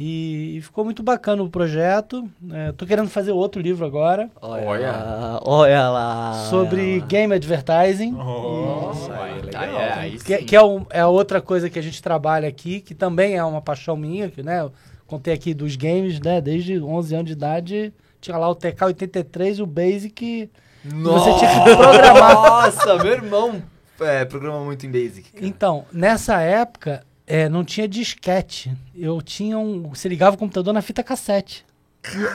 E, 0.00 0.56
e 0.56 0.62
ficou 0.62 0.84
muito 0.84 1.02
bacana 1.02 1.42
o 1.42 1.50
projeto. 1.50 2.26
É, 2.52 2.70
tô 2.70 2.86
querendo 2.86 3.08
fazer 3.08 3.32
outro 3.32 3.60
livro 3.60 3.84
agora 3.84 4.30
Olha, 4.40 4.64
Olha. 4.64 4.92
lá, 4.92 5.40
olha 5.44 5.88
lá. 5.90 6.32
sobre 6.48 7.00
game 7.08 7.34
advertising. 7.34 8.12
Nossa, 8.12 9.12
Tá, 9.50 9.60
legal. 9.62 9.80
é, 9.80 9.92
aí 9.94 10.18
Que, 10.18 10.38
que 10.38 10.54
é, 10.56 10.62
um- 10.62 10.86
é 10.90 11.04
outra 11.04 11.40
coisa 11.42 11.68
que 11.68 11.78
a 11.78 11.82
gente 11.82 12.00
trabalha 12.00 12.48
aqui, 12.48 12.80
que 12.80 12.94
também 12.94 13.34
é 13.36 13.42
uma 13.44 13.60
paixão 13.60 13.96
minha, 13.96 14.30
que, 14.30 14.40
né? 14.40 14.70
Contei 15.08 15.34
aqui 15.34 15.52
dos 15.54 15.74
games, 15.74 16.20
né? 16.20 16.40
Desde 16.40 16.78
11 16.80 17.14
anos 17.14 17.26
de 17.26 17.32
idade, 17.32 17.92
tinha 18.20 18.36
lá 18.36 18.48
o 18.48 18.54
TK-83 18.54 19.58
e 19.58 19.62
o 19.62 19.66
Basic. 19.66 20.50
Nossa, 20.84 21.32
Você 21.32 21.38
tinha 21.38 21.64
que 21.64 21.76
programar. 21.76 22.34
Nossa, 22.34 22.96
meu 23.02 23.12
irmão 23.12 23.62
é, 24.00 24.24
programa 24.24 24.64
muito 24.64 24.86
em 24.86 24.90
Basic. 24.90 25.32
cara. 25.32 25.46
Então, 25.46 25.84
nessa 25.92 26.40
época, 26.40 27.04
é, 27.26 27.48
não 27.48 27.64
tinha 27.64 27.88
disquete. 27.88 28.70
Eu 28.94 29.20
tinha 29.20 29.58
um... 29.58 29.88
Você 29.88 30.08
ligava 30.08 30.36
o 30.36 30.38
computador 30.38 30.72
na 30.72 30.82
fita 30.82 31.02
cassete. 31.02 31.64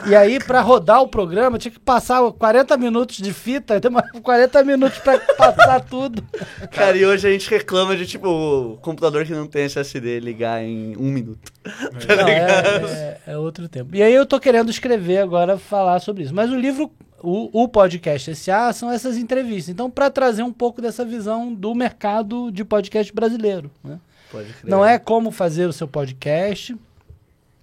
E, 0.06 0.10
e 0.10 0.14
aí, 0.14 0.38
pra 0.38 0.60
rodar 0.60 1.00
o 1.02 1.08
programa, 1.08 1.58
tinha 1.58 1.72
que 1.72 1.80
passar 1.80 2.20
40 2.32 2.76
minutos 2.76 3.16
de 3.16 3.32
fita, 3.32 3.80
demorava 3.80 4.20
40 4.20 4.62
minutos 4.62 4.98
pra 4.98 5.18
passar 5.18 5.80
tudo. 5.80 6.22
Cara, 6.70 6.96
e 6.96 7.04
hoje 7.04 7.26
a 7.26 7.30
gente 7.32 7.48
reclama 7.50 7.96
de, 7.96 8.06
tipo, 8.06 8.28
o 8.28 8.76
computador 8.76 9.24
que 9.24 9.32
não 9.32 9.46
tem 9.46 9.64
SSD 9.64 10.20
ligar 10.20 10.62
em 10.62 10.96
um 10.96 11.10
minuto. 11.10 11.50
Não, 11.64 12.28
é, 12.28 13.18
é- 13.26 13.32
é 13.32 13.38
outro 13.38 13.68
tempo. 13.68 13.96
E 13.96 14.02
aí 14.02 14.14
eu 14.14 14.26
tô 14.26 14.38
querendo 14.38 14.70
escrever 14.70 15.18
agora, 15.18 15.58
falar 15.58 15.98
sobre 16.00 16.22
isso. 16.24 16.34
Mas 16.34 16.50
o 16.50 16.56
livro, 16.56 16.92
o, 17.22 17.62
o 17.64 17.66
podcast 17.68 18.32
SA, 18.36 18.72
são 18.72 18.92
essas 18.92 19.16
entrevistas. 19.16 19.70
Então, 19.70 19.90
para 19.90 20.10
trazer 20.10 20.42
um 20.42 20.52
pouco 20.52 20.80
dessa 20.82 21.04
visão 21.04 21.52
do 21.52 21.74
mercado 21.74 22.52
de 22.52 22.64
podcast 22.64 23.12
brasileiro. 23.12 23.70
né? 23.82 23.98
Pode 24.30 24.52
crer. 24.52 24.70
Não 24.70 24.84
é 24.84 24.98
como 24.98 25.30
fazer 25.30 25.66
o 25.66 25.72
seu 25.72 25.88
podcast, 25.88 26.76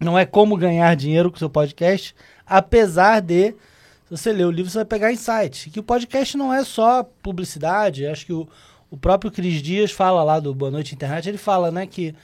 não 0.01 0.17
é 0.17 0.25
como 0.25 0.57
ganhar 0.57 0.95
dinheiro 0.95 1.29
com 1.29 1.35
o 1.35 1.39
seu 1.39 1.49
podcast, 1.49 2.15
apesar 2.45 3.21
de, 3.21 3.51
se 3.51 4.09
você 4.09 4.33
ler 4.33 4.45
o 4.45 4.51
livro, 4.51 4.71
você 4.71 4.79
vai 4.79 4.85
pegar 4.85 5.13
insights. 5.13 5.71
Que 5.71 5.79
o 5.79 5.83
podcast 5.83 6.35
não 6.35 6.53
é 6.53 6.63
só 6.63 7.03
publicidade, 7.03 8.05
acho 8.07 8.25
que 8.25 8.33
o, 8.33 8.47
o 8.89 8.97
próprio 8.97 9.31
Cris 9.31 9.61
Dias 9.61 9.91
fala 9.91 10.23
lá 10.23 10.39
do 10.39 10.53
Boa 10.55 10.71
Noite 10.71 10.95
Internet, 10.95 11.29
ele 11.29 11.37
fala, 11.37 11.71
né, 11.71 11.85
que 11.85 12.15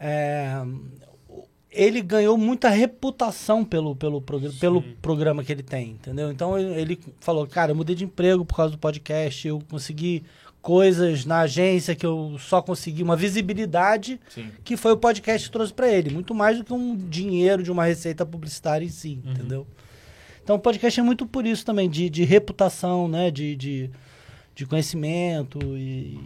é, 0.00 0.62
ele 1.70 2.00
ganhou 2.02 2.36
muita 2.36 2.68
reputação 2.68 3.64
pelo, 3.64 3.94
pelo, 3.94 4.20
progr- 4.20 4.52
pelo 4.58 4.82
programa 5.00 5.44
que 5.44 5.52
ele 5.52 5.62
tem, 5.62 5.90
entendeu? 5.90 6.30
Então 6.32 6.58
ele, 6.58 6.80
ele 6.80 7.00
falou, 7.20 7.46
cara, 7.46 7.70
eu 7.70 7.76
mudei 7.76 7.94
de 7.94 8.04
emprego 8.04 8.44
por 8.44 8.56
causa 8.56 8.72
do 8.72 8.78
podcast, 8.78 9.46
eu 9.46 9.62
consegui 9.70 10.24
coisas 10.66 11.24
na 11.24 11.42
agência 11.42 11.94
que 11.94 12.04
eu 12.04 12.36
só 12.40 12.60
consegui 12.60 13.00
uma 13.00 13.14
visibilidade 13.14 14.18
Sim. 14.28 14.50
que 14.64 14.76
foi 14.76 14.90
o 14.90 14.96
podcast 14.96 15.46
que 15.46 15.52
trouxe 15.52 15.72
para 15.72 15.88
ele, 15.88 16.10
muito 16.10 16.34
mais 16.34 16.58
do 16.58 16.64
que 16.64 16.72
um 16.72 16.96
dinheiro 16.96 17.62
de 17.62 17.70
uma 17.70 17.84
receita 17.84 18.26
publicitária 18.26 18.84
em 18.84 18.88
si, 18.88 19.20
entendeu? 19.24 19.64
Então 20.42 20.56
o 20.56 20.58
podcast 20.58 20.98
é 20.98 21.02
muito 21.04 21.24
por 21.24 21.46
isso 21.46 21.64
também, 21.64 21.88
de, 21.88 22.10
de 22.10 22.24
reputação, 22.24 23.06
né, 23.06 23.30
de, 23.30 23.54
de, 23.54 23.90
de 24.56 24.66
conhecimento 24.66 25.60
e, 25.76 26.18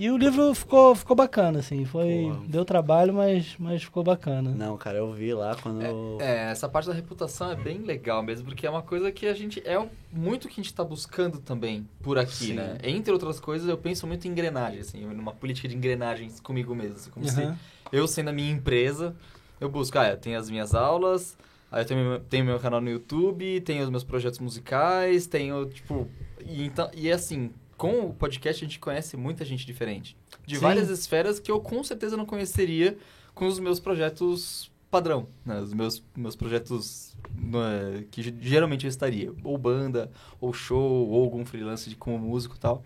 E 0.00 0.08
o 0.12 0.16
livro 0.16 0.54
ficou, 0.54 0.94
ficou 0.94 1.16
bacana, 1.16 1.58
assim. 1.58 1.84
Foi, 1.84 2.32
deu 2.46 2.64
trabalho, 2.64 3.12
mas, 3.12 3.56
mas 3.58 3.82
ficou 3.82 4.04
bacana. 4.04 4.52
Não, 4.54 4.76
cara, 4.78 4.98
eu 4.98 5.12
vi 5.12 5.34
lá 5.34 5.56
quando. 5.60 5.82
eu- 5.82 6.18
É, 6.20 6.52
essa 6.52 6.68
parte 6.68 6.86
da 6.86 6.94
reputação 6.94 7.50
é 7.50 7.56
bem 7.56 7.78
legal 7.82 8.22
mesmo, 8.22 8.46
porque 8.46 8.64
é 8.64 8.70
uma 8.70 8.80
coisa 8.80 9.10
que 9.10 9.26
a 9.26 9.34
gente. 9.34 9.60
É 9.66 9.76
muito 10.12 10.46
que 10.46 10.60
a 10.60 10.62
gente 10.62 10.72
tá 10.72 10.84
buscando 10.84 11.40
também 11.40 11.84
por 12.00 12.16
aqui, 12.16 12.32
Sim. 12.32 12.52
né? 12.54 12.78
Entre 12.84 13.12
outras 13.12 13.40
coisas, 13.40 13.68
eu 13.68 13.76
penso 13.76 14.06
muito 14.06 14.28
em 14.28 14.30
engrenagem, 14.30 14.78
assim, 14.78 15.04
numa 15.04 15.32
política 15.32 15.66
de 15.66 15.74
engrenagens 15.76 16.38
comigo 16.38 16.76
mesmo. 16.76 16.94
Assim, 16.94 17.10
como 17.10 17.26
se 17.26 17.40
Aham. 17.42 17.58
eu 17.90 18.06
sendo 18.06 18.28
a 18.28 18.32
minha 18.32 18.52
empresa, 18.52 19.16
eu 19.60 19.68
busco, 19.68 19.98
ah, 19.98 20.10
eu 20.10 20.16
tenho 20.16 20.38
as 20.38 20.48
minhas 20.48 20.76
aulas, 20.76 21.36
aí 21.72 21.82
eu 21.82 21.86
tenho, 21.86 22.04
meu- 22.08 22.20
tenho 22.20 22.44
meu 22.44 22.60
canal 22.60 22.80
no 22.80 22.88
YouTube, 22.88 23.60
tenho 23.62 23.82
os 23.82 23.90
meus 23.90 24.04
projetos 24.04 24.38
musicais, 24.38 25.26
tenho, 25.26 25.66
tipo. 25.66 26.08
E, 26.46 26.64
então, 26.66 26.88
e 26.94 27.10
assim, 27.10 27.50
com 27.78 28.00
o 28.06 28.12
podcast 28.12 28.62
a 28.62 28.66
gente 28.68 28.78
conhece 28.78 29.16
muita 29.16 29.44
gente 29.44 29.64
diferente. 29.64 30.14
De 30.46 30.56
Sim. 30.56 30.60
várias 30.60 30.90
esferas 30.90 31.38
que 31.40 31.50
eu 31.50 31.58
com 31.60 31.82
certeza 31.82 32.16
não 32.16 32.26
conheceria 32.26 32.98
com 33.34 33.46
os 33.46 33.58
meus 33.58 33.80
projetos 33.80 34.70
padrão, 34.90 35.28
né? 35.46 35.60
Os 35.60 35.72
meus, 35.72 36.02
meus 36.16 36.34
projetos 36.34 37.16
né, 37.34 38.04
que 38.10 38.22
ge- 38.22 38.34
geralmente 38.40 38.84
eu 38.84 38.88
estaria. 38.88 39.32
Ou 39.44 39.56
banda, 39.56 40.10
ou 40.40 40.52
show, 40.52 41.08
ou 41.08 41.22
algum 41.24 41.44
freelance 41.46 41.88
de, 41.88 41.94
como 41.96 42.18
músico 42.18 42.56
e 42.56 42.58
tal. 42.58 42.82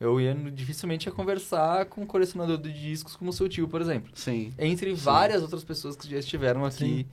Eu 0.00 0.20
ia 0.20 0.34
dificilmente 0.34 1.06
ia 1.08 1.12
conversar 1.12 1.84
com 1.86 2.00
um 2.02 2.06
colecionador 2.06 2.58
de 2.58 2.72
discos 2.72 3.14
como 3.14 3.30
o 3.30 3.32
seu 3.32 3.48
tio, 3.48 3.68
por 3.68 3.80
exemplo 3.80 4.10
Sim. 4.14 4.52
entre 4.58 4.92
várias 4.94 5.42
outras 5.42 5.62
pessoas 5.62 5.94
que 5.94 6.10
já 6.10 6.18
estiveram 6.18 6.64
aqui, 6.64 7.06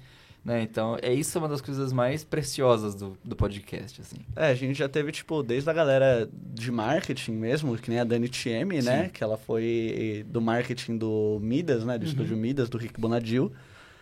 né? 0.44 0.62
Então, 0.62 0.98
é 1.02 1.14
isso 1.14 1.38
é 1.38 1.42
uma 1.42 1.48
das 1.50 1.62
coisas 1.62 1.92
mais 1.94 2.24
preciosas 2.24 2.96
do, 2.96 3.18
do 3.24 3.36
podcast, 3.36 4.02
assim. 4.02 4.18
É, 4.36 4.48
a 4.48 4.56
gente 4.56 4.78
já 4.78 4.88
teve, 4.90 5.12
tipo, 5.12 5.44
desde 5.44 5.70
a 5.70 5.74
galera 5.74 6.30
de 6.34 6.72
marketing 6.72 7.34
mesmo, 7.34 7.78
que 7.78 7.90
nem 7.90 8.00
a 8.00 8.04
Dani 8.04 8.30
Thieme, 8.30 8.82
né? 8.82 9.10
Que 9.14 9.24
ela 9.24 9.38
foi 9.38 10.26
do 10.28 10.42
marketing 10.42 10.98
do 10.98 11.40
Midas, 11.42 11.84
né? 11.84 11.98
Do 11.98 12.04
Uhum. 12.04 12.10
estúdio 12.10 12.38
Midas, 12.38 12.70
do 12.70 12.78
Rick 12.78 13.00
Bonadil. 13.00 13.52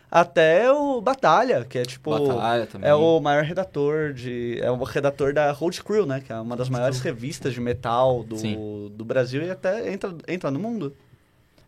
Até 0.10 0.72
o 0.72 1.02
Batalha, 1.02 1.66
que 1.66 1.78
é 1.78 1.84
tipo. 1.84 2.12
Batalha 2.12 2.66
também. 2.66 2.90
É 2.90 2.96
o 2.96 3.20
maior 3.20 3.44
redator 3.44 4.14
de. 4.14 4.58
É 4.62 4.72
o 4.72 4.82
redator 4.84 5.34
da 5.34 5.52
Road 5.52 5.84
Crew, 5.84 6.06
né? 6.06 6.22
Que 6.26 6.32
é 6.32 6.40
uma 6.40 6.56
das 6.56 6.70
maiores 6.70 7.02
revistas 7.02 7.54
de 7.54 7.60
metal 7.60 8.24
do, 8.24 8.38
Sim. 8.38 8.90
do 8.96 9.04
Brasil 9.04 9.42
e 9.44 9.50
até 9.50 9.92
entra, 9.92 10.16
entra 10.26 10.50
no 10.50 10.60
mundo. 10.60 10.96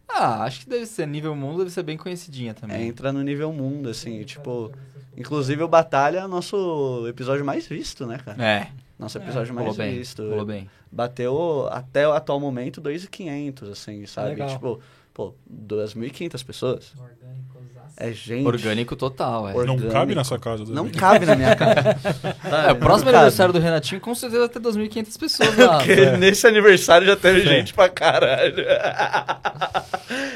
Ah, 0.10 0.44
acho 0.44 0.62
que 0.62 0.70
deve 0.70 0.86
ser 0.86 1.08
nível 1.08 1.36
mundo, 1.36 1.60
deve 1.60 1.70
ser 1.70 1.84
bem 1.84 1.96
conhecidinha 1.98 2.52
É, 2.52 2.54
também. 2.54 2.88
entra 2.88 3.14
no 3.14 3.22
nível 3.22 3.54
mundo, 3.54 3.90
assim, 3.90 4.24
tipo. 4.24 4.72
Inclusive 5.16 5.62
o 5.64 5.68
Batalha 5.68 6.20
é 6.20 6.26
o 6.26 6.28
nosso 6.28 7.06
episódio 7.08 7.44
mais 7.46 7.68
visto, 7.68 8.06
né, 8.06 8.18
cara? 8.24 8.42
É, 8.44 8.68
Nosso 8.98 9.18
episódio 9.18 9.54
mais 9.54 9.66
rolou 9.68 9.78
bem, 9.78 9.98
visto. 9.98 10.22
rolou 10.28 10.46
bem. 10.46 10.70
Bateu 10.92 11.68
até 11.72 12.08
o 12.08 12.14
atual 12.14 12.40
momento 12.40 12.82
2.500, 12.82 13.72
assim, 13.72 14.06
sabe? 14.06 14.30
Legal. 14.30 14.50
Tipo, 14.50 14.80
pô, 15.14 15.34
2.500 15.50 16.44
pessoas. 16.46 16.94
É 17.98 18.12
gente. 18.12 18.46
Orgânico 18.46 18.96
total, 18.96 19.50
é. 19.50 19.54
Or- 19.54 19.66
Não 19.66 19.74
Orgânico. 19.74 19.94
cabe 19.94 20.16
na 20.16 20.24
sua 20.24 20.40
casa. 20.40 20.64
Não 20.68 20.90
cabe 20.90 21.26
na 21.26 21.36
minha 21.36 21.56
casa. 21.56 21.98
É, 22.68 22.72
o 22.72 22.76
próximo 22.78 23.10
aniversário 23.10 23.54
do 23.54 23.60
Renatinho 23.60 24.02
com 24.02 24.14
certeza 24.16 24.42
vai 24.42 24.50
ter 24.50 24.60
2.500 24.60 25.20
pessoas 25.20 25.58
lá. 25.58 25.78
Porque 25.84 26.06
nesse 26.18 26.48
aniversário 26.48 27.06
já 27.08 27.16
teve 27.16 27.42
É. 27.42 27.46
gente 27.46 27.74
pra 27.74 27.88
caralho. 27.90 28.56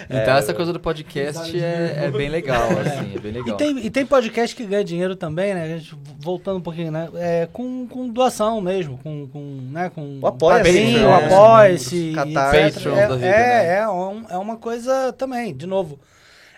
Então 0.09 0.35
É. 0.35 0.39
essa 0.39 0.53
coisa 0.53 0.71
do 0.71 0.79
podcast 0.79 1.59
é, 1.59 2.05
é 2.05 2.11
bem 2.11 2.29
legal, 2.29 2.69
assim, 2.71 3.15
é 3.15 3.19
bem 3.19 3.31
E 3.31 3.35
legal. 3.35 3.57
tem, 3.57 3.77
e 3.85 3.89
tem 3.89 4.05
podcast 4.05 4.55
que 4.55 4.65
ganha 4.65 4.83
dinheiro 4.83 5.15
também, 5.15 5.53
né? 5.53 5.63
A 5.63 5.67
gente, 5.77 5.95
voltando 6.19 6.57
um 6.57 6.61
pouquinho, 6.61 6.91
né? 6.91 7.09
É, 7.15 7.47
com, 7.51 7.87
com 7.87 8.07
doação 8.09 8.61
mesmo, 8.61 8.99
com, 9.01 9.27
com, 9.27 9.59
né? 9.71 9.89
com 9.93 10.19
O 10.21 10.27
Apoia-se, 10.27 10.83
né? 10.97 11.07
o 11.07 11.13
Apoia-se, 11.13 12.13
É, 12.15 13.01
é, 13.03 13.17
né? 13.17 13.75
é, 13.79 13.87
um- 13.89 14.25
é 14.29 14.37
uma 14.37 14.57
coisa 14.57 15.11
também, 15.13 15.55
de 15.55 15.65
novo. 15.65 15.99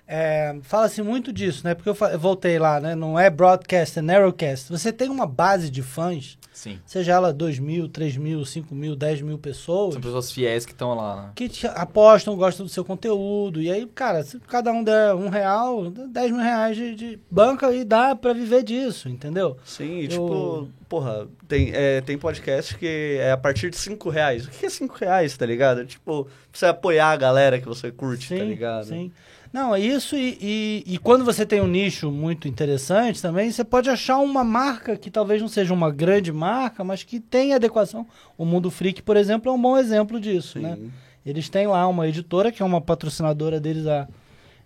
É, 0.08 0.56
Fala-se 0.62 1.02
muito 1.02 1.34
disso, 1.34 1.62
né? 1.66 1.74
Porque 1.74 1.90
eu, 1.90 1.96
voltei 2.20 2.60
lá, 2.60 2.80
né? 2.80 2.94
Não 2.96 3.18
é 3.20 3.30
broadcast, 3.30 4.00
é 4.00 4.02
narrowcast. 4.02 4.70
Você 4.72 4.92
tem 4.94 5.10
uma 5.10 5.26
base 5.26 5.70
de 5.70 5.82
fãs, 5.82 6.38
Sim. 6.54 6.80
seja 6.86 7.14
ela 7.14 7.34
2 7.34 7.58
mil, 7.60 7.90
3 7.90 8.16
mil, 8.18 8.46
5 8.46 8.74
mil, 8.76 8.96
10 8.96 9.22
mil 9.22 9.38
pessoas, 9.40 9.94
São 9.94 10.02
pessoas 10.02 10.32
fiéis 10.32 10.66
que 10.66 10.72
estão 10.74 10.94
lá, 10.94 11.16
né? 11.24 11.32
que 11.36 11.50
te 11.50 11.66
apostam, 11.68 12.36
gostam 12.36 12.66
do 12.66 12.72
seu 12.72 12.86
conteúdo. 12.86 13.62
E 13.62 13.72
aí, 13.72 13.86
cara, 13.88 14.24
se 14.24 14.40
cada 14.42 14.72
um 14.72 14.84
der 14.84 15.14
um 15.16 15.30
real, 15.30 15.90
10 15.90 16.32
mil 16.32 16.42
reais 16.42 16.78
de, 16.78 16.96
de 16.96 17.20
banca 17.30 17.74
e 17.74 17.84
dá 17.84 18.16
pra 18.16 18.32
viver 18.34 18.64
disso, 18.64 19.10
entendeu? 19.10 19.58
Sim, 19.66 20.00
e 20.00 20.04
Eu- 20.06 20.10
tipo, 20.10 20.70
porra, 20.88 21.28
tem, 21.48 21.72
é, 21.74 22.00
tem 22.02 22.18
podcast 22.18 22.78
que 22.78 23.18
é 23.20 23.32
a 23.32 23.38
partir 23.38 23.70
de 23.72 23.78
5 23.78 24.10
reais. 24.10 24.46
O 24.46 24.50
que 24.52 24.68
é 24.68 24.70
5 24.70 24.96
reais, 25.00 25.36
tá 25.36 25.46
ligado? 25.46 25.86
Tipo, 25.86 26.26
pra 26.26 26.32
você 26.54 26.66
apoiar 26.68 27.10
a 27.12 27.18
galera 27.18 27.60
que 27.60 27.68
você 27.68 27.92
curte, 27.92 28.30
tá 28.38 28.44
ligado? 28.44 28.86
Sim. 28.86 29.12
Não, 29.56 29.74
é 29.74 29.80
isso 29.80 30.18
e, 30.18 30.38
e, 30.42 30.84
e 30.96 30.98
quando 30.98 31.24
você 31.24 31.46
tem 31.46 31.62
um 31.62 31.68
nicho 31.68 32.12
muito 32.12 32.46
interessante 32.46 33.22
também, 33.22 33.50
você 33.50 33.64
pode 33.64 33.90
achar 33.90 34.18
uma 34.18 34.44
marca 34.44 34.98
que 34.98 35.10
talvez 35.10 35.42
não 35.42 35.48
seja 35.48 35.74
uma 35.74 35.90
grande 35.90 36.30
marca, 36.34 36.84
mas 36.84 37.04
que 37.04 37.22
tem 37.22 37.54
adequação. 37.54 38.06
O 38.38 38.44
Mundo 38.44 38.70
Freak, 38.70 39.02
por 39.02 39.16
exemplo, 39.16 39.50
é 39.50 39.54
um 39.56 39.62
bom 39.62 39.78
exemplo 39.78 40.20
disso, 40.20 40.60
Sim. 40.60 40.64
né? 40.64 40.78
Eles 41.26 41.48
têm 41.48 41.68
lá 41.68 41.88
uma 41.88 42.06
editora 42.06 42.52
que 42.52 42.62
é 42.62 42.66
uma 42.66 42.82
patrocinadora 42.82 43.58
deles 43.58 43.88
há 43.88 44.10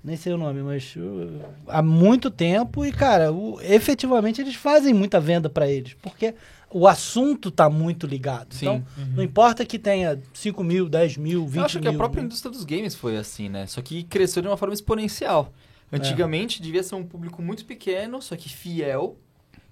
nem 0.04 0.18
sei 0.18 0.34
o 0.34 0.38
nome, 0.40 0.64
mas 0.64 0.96
uh, 0.96 1.40
há 1.68 1.84
muito 1.84 2.32
tempo 2.32 2.84
e 2.84 2.92
cara, 2.92 3.32
o- 3.32 3.60
efetivamente 3.62 4.42
eles 4.42 4.56
fazem 4.56 4.92
muita 4.92 5.20
venda 5.20 5.50
para 5.52 5.70
eles, 5.70 5.94
porque 6.02 6.34
o 6.72 6.88
assunto 6.88 7.50
tá 7.52 7.70
muito 7.70 8.06
ligado. 8.06 8.54
Sim. 8.54 8.66
Então, 8.66 8.86
não 9.16 9.24
importa 9.24 9.66
que 9.66 9.80
tenha 9.80 10.22
5 10.34 10.64
mil, 10.64 10.88
10 10.88 11.18
mil, 11.18 11.46
20 11.46 11.58
Eu 11.58 11.66
acho 11.66 11.80
que 11.80 11.88
a 11.88 11.92
mil, 11.92 11.98
própria 11.98 12.22
né? 12.22 12.26
indústria 12.28 12.52
dos 12.52 12.64
games 12.64 12.96
foi 12.96 13.18
assim, 13.18 13.50
né? 13.50 13.66
Só 13.68 13.82
que 13.82 14.04
cresceu 14.04 14.42
de 14.42 14.48
uma 14.48 14.58
forma 14.58 14.74
exponencial. 14.74 15.52
É. 15.92 15.96
Antigamente 15.98 16.62
devia 16.62 16.84
ser 16.84 16.96
um 16.96 17.04
público 17.04 17.42
muito 17.42 17.66
pequeno, 17.66 18.22
só 18.22 18.36
que 18.36 18.50
fiel. 18.50 19.18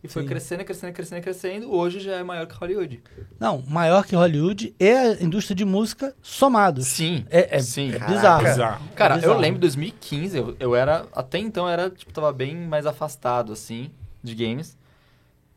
E 0.04 0.08
foi 0.08 0.22
Sim. 0.22 0.28
crescendo, 0.28 0.64
crescendo, 0.64 0.94
crescendo, 0.94 1.22
crescendo. 1.22 1.74
Hoje 1.74 2.00
já 2.00 2.16
é 2.18 2.24
maior 2.24 2.46
que 2.46 2.54
Hollywood. 2.54 3.02
Não, 3.40 3.64
maior 3.68 4.06
que 4.06 4.16
Hollywood 4.16 4.76
e 4.80 4.90
a 4.90 5.22
indústria 5.24 5.56
de 5.56 5.66
música 5.66 6.16
somados. 6.22 6.88
Sim. 6.88 7.26
É, 7.30 7.58
é, 7.58 7.60
Sim. 7.60 7.92
é 7.92 8.00
bizarro. 8.00 8.44
Bizarro. 8.44 8.88
Cara, 8.96 9.16
Bizarro. 9.16 9.34
eu 9.34 9.40
lembro 9.40 9.58
em 9.58 9.62
2015, 9.62 10.38
eu, 10.38 10.56
eu 10.60 10.76
era. 10.76 11.08
Até 11.14 11.40
então 11.40 11.68
era, 11.68 11.90
tipo, 11.90 12.14
tava 12.14 12.32
bem 12.32 12.56
mais 12.56 12.86
afastado, 12.86 13.52
assim, 13.52 13.90
de 14.24 14.36
games. 14.36 14.78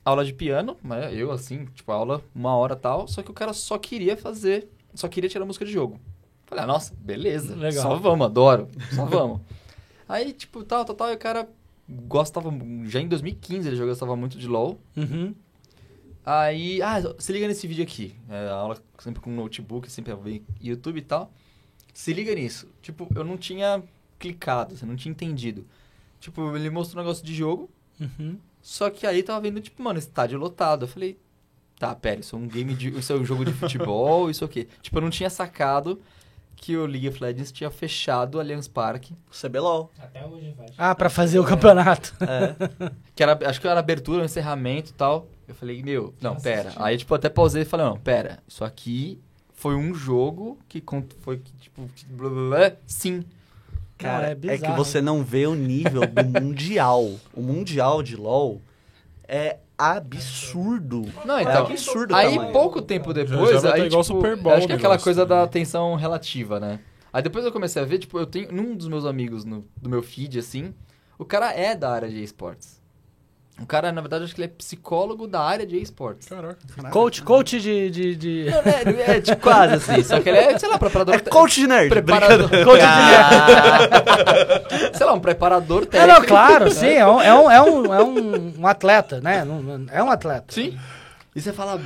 Aula 0.05 0.25
de 0.25 0.33
piano, 0.33 0.77
né? 0.83 1.15
Eu, 1.15 1.31
assim, 1.31 1.67
tipo, 1.67 1.93
aula 1.93 2.23
uma 2.35 2.55
hora 2.57 2.75
tal. 2.75 3.07
Só 3.07 3.23
que 3.23 3.31
o 3.31 3.35
cara 3.35 3.53
só 3.53 3.79
queria 3.79 4.17
fazer. 4.17 4.69
Só 4.95 5.09
queria 5.09 5.29
tirar 5.29 5.45
música 5.45 5.65
de 5.65 5.73
jogo. 5.73 6.01
Falei, 6.47 6.65
ah, 6.65 6.67
nossa, 6.67 6.95
beleza. 6.99 7.55
Legal. 7.55 7.83
Só 7.83 7.97
vamos, 7.97 8.27
adoro. 8.27 8.69
Só 8.93 9.05
vamos. 9.05 9.41
Aí, 10.09 10.33
tipo, 10.33 10.65
tal, 10.65 10.85
tal, 10.85 10.97
tal. 10.97 11.11
E 11.11 11.15
o 11.15 11.19
cara 11.19 11.49
gostava. 11.89 12.51
Já 12.87 13.01
em 13.01 13.09
2015 13.09 13.69
ele 13.69 13.77
já 13.77 13.85
gostava 13.85 14.17
muito 14.17 14.39
de 14.39 14.49
LOL. 14.49 14.81
Uhum. 14.97 15.35
Aí, 16.25 16.83
ah, 16.83 16.97
se 17.19 17.33
liga 17.33 17.47
nesse 17.47 17.67
vídeo 17.67 17.83
aqui. 17.83 18.15
É, 18.29 18.49
a 18.49 18.55
aula 18.55 18.77
sempre 18.99 19.21
com 19.21 19.31
notebook, 19.31 19.91
sempre 19.91 20.43
YouTube 20.61 20.99
e 20.99 21.03
tal. 21.03 21.31
Se 21.95 22.13
liga 22.13 22.35
nisso. 22.35 22.69
Tipo, 22.83 23.09
eu 23.15 23.25
não 23.25 23.37
tinha 23.37 23.83
clicado, 24.19 24.77
você 24.77 24.85
não 24.85 24.97
tinha 24.97 25.11
entendido. 25.11 25.67
Tipo, 26.21 26.55
ele 26.55 26.69
mostrou 26.71 27.03
um 27.03 27.05
negócio 27.05 27.25
de 27.25 27.35
jogo, 27.35 27.69
Uhum. 28.01 28.39
Só 28.63 28.91
que 28.91 29.07
aí 29.07 29.23
tava 29.23 29.41
vendo, 29.41 29.61
tipo, 29.61 29.83
mano, 29.83 29.99
estádio 29.99 30.39
lotado. 30.39 30.85
Eu 30.85 30.89
falei, 30.89 31.19
tá, 31.79 31.95
pera, 31.95 32.21
isso 32.21 32.37
é 32.37 32.39
um 32.39 32.47
game 32.47 32.75
de. 32.75 32.99
Isso 32.99 33.13
é 33.13 33.17
um 33.17 33.25
jogo 33.25 33.45
de 33.45 33.53
futebol, 33.53 34.31
isso 34.31 34.45
é 34.45 34.47
o 34.47 34.49
quê? 34.49 34.69
Tipo, 34.83 34.99
eu 34.99 35.03
não 35.03 35.11
tinha 35.11 35.31
sacado 35.31 36.01
que 36.57 36.77
o 36.77 36.85
League 36.85 37.09
of 37.09 37.23
Legends 37.23 37.51
tinha 37.51 37.71
fechado 37.71 38.35
o 38.35 38.41
Allianz 38.41 38.69
Parque. 38.69 39.15
CBLOL. 39.31 39.91
Até 39.99 40.27
hoje 40.27 40.53
faz. 40.55 40.73
Ah, 40.77 40.95
pra 40.95 41.09
fazer 41.09 41.39
o 41.39 41.45
campeonato. 41.45 42.15
É. 42.21 42.91
Que 43.15 43.23
era, 43.23 43.39
acho 43.49 43.61
que 43.61 43.67
era 43.69 43.81
abertura, 43.81 44.23
um 44.23 44.25
encerramento 44.25 44.91
e 44.91 44.95
tal. 44.95 45.27
Eu 45.49 45.55
falei, 45.55 45.83
meu, 45.83 46.15
não, 46.21 46.35
Já 46.35 46.41
pera. 46.41 46.61
assisti. 46.69 46.83
Aí, 46.83 46.97
tipo, 46.97 47.15
até 47.15 47.29
pausei 47.29 47.63
e 47.63 47.65
falei, 47.65 47.87
não, 47.87 47.99
pera. 47.99 48.39
Isso 48.49 48.65
aqui 48.65 49.21
foi 49.53 49.75
um 49.75 49.93
jogo 49.95 50.59
que 50.69 50.83
foi, 51.21 51.39
que, 51.39 51.53
tipo, 51.55 51.89
blá, 52.11 52.31
blá, 52.31 52.49
blá, 52.49 52.73
sim. 52.87 53.25
Cara, 54.01 54.29
é 54.29 54.31
é, 54.33 54.35
que 54.35 54.41
bizarro. 54.41 54.77
você 54.77 55.01
não 55.01 55.23
vê 55.23 55.47
o 55.47 55.55
nível 55.55 56.03
do 56.07 56.25
Mundial. 56.41 57.17
O 57.35 57.43
Mundial 57.43 58.03
de 58.03 58.17
LoL 58.17 58.61
é 59.29 59.59
absurdo. 59.77 61.07
Não, 61.25 61.39
é 61.39 61.43
então, 61.43 61.67
absurdo 61.67 62.13
o 62.13 62.17
aí 62.17 62.35
tamanho. 62.35 62.53
pouco 62.53 62.83
tempo 62.83 63.15
depois, 63.15 63.65
aí, 63.65 63.87
igual 63.87 64.03
tipo, 64.03 64.15
Super 64.15 64.37
Bowl 64.37 64.53
acho 64.55 64.67
que 64.67 64.73
é 64.73 64.77
aquela 64.77 64.99
coisa 64.99 65.25
da 65.25 65.37
né? 65.37 65.43
atenção 65.43 65.95
relativa, 65.95 66.59
né? 66.61 66.81
Aí 67.13 67.23
depois 67.23 67.45
eu 67.45 67.53
comecei 67.53 67.83
a 67.83 67.85
ver, 67.85 67.99
tipo, 67.99 68.19
eu 68.19 68.27
tenho, 68.27 68.53
num 68.53 68.77
dos 68.77 68.89
meus 68.89 69.05
amigos 69.05 69.45
no, 69.45 69.65
do 69.77 69.89
meu 69.89 70.03
feed, 70.03 70.39
assim, 70.39 70.75
o 71.19 71.25
cara 71.25 71.53
é 71.53 71.75
da 71.75 71.91
área 71.91 72.09
de 72.09 72.23
esportes. 72.23 72.80
O 73.61 73.67
cara, 73.67 73.93
na 73.93 74.01
verdade, 74.01 74.25
acho 74.25 74.35
que 74.35 74.41
ele 74.41 74.51
é 74.51 74.55
psicólogo 74.57 75.27
da 75.27 75.43
área 75.43 75.67
de 75.67 75.77
esportes. 75.77 76.27
Caraca. 76.29 76.57
Coach, 76.91 77.23
coach 77.23 77.61
de. 77.61 77.91
de, 77.91 78.17
de... 78.17 78.51
Não, 78.51 78.59
é, 78.61 79.17
é, 79.17 79.21
tipo, 79.21 79.41
quase 79.43 79.75
assim, 79.75 80.03
só 80.03 80.19
que 80.19 80.31
ele 80.31 80.39
é, 80.39 80.59
sei 80.59 80.69
lá, 80.69 80.79
preparador... 80.79 81.15
É 81.15 81.19
coach 81.19 81.61
de 81.61 81.67
nerd. 81.67 81.91
Preparador. 81.91 82.49
Coach 82.65 82.81
de 84.91 84.97
Sei 84.97 85.05
lá, 85.07 85.13
um 85.13 85.21
preparador 85.21 85.83
É, 85.83 85.87
técnico. 85.87 86.21
não, 86.21 86.27
claro, 86.27 86.71
sim, 86.71 86.89
é 86.89 87.07
um, 87.07 87.21
é 87.21 87.35
um, 87.35 87.51
é 87.51 87.63
um, 87.63 87.95
é 87.95 88.03
um, 88.03 88.67
atleta, 88.67 89.21
né? 89.21 89.47
É 89.93 90.03
um 90.03 90.11
atleta. 90.11 90.47
Sim. 90.49 90.79
E 91.35 91.41
você 91.41 91.53
fala, 91.53 91.79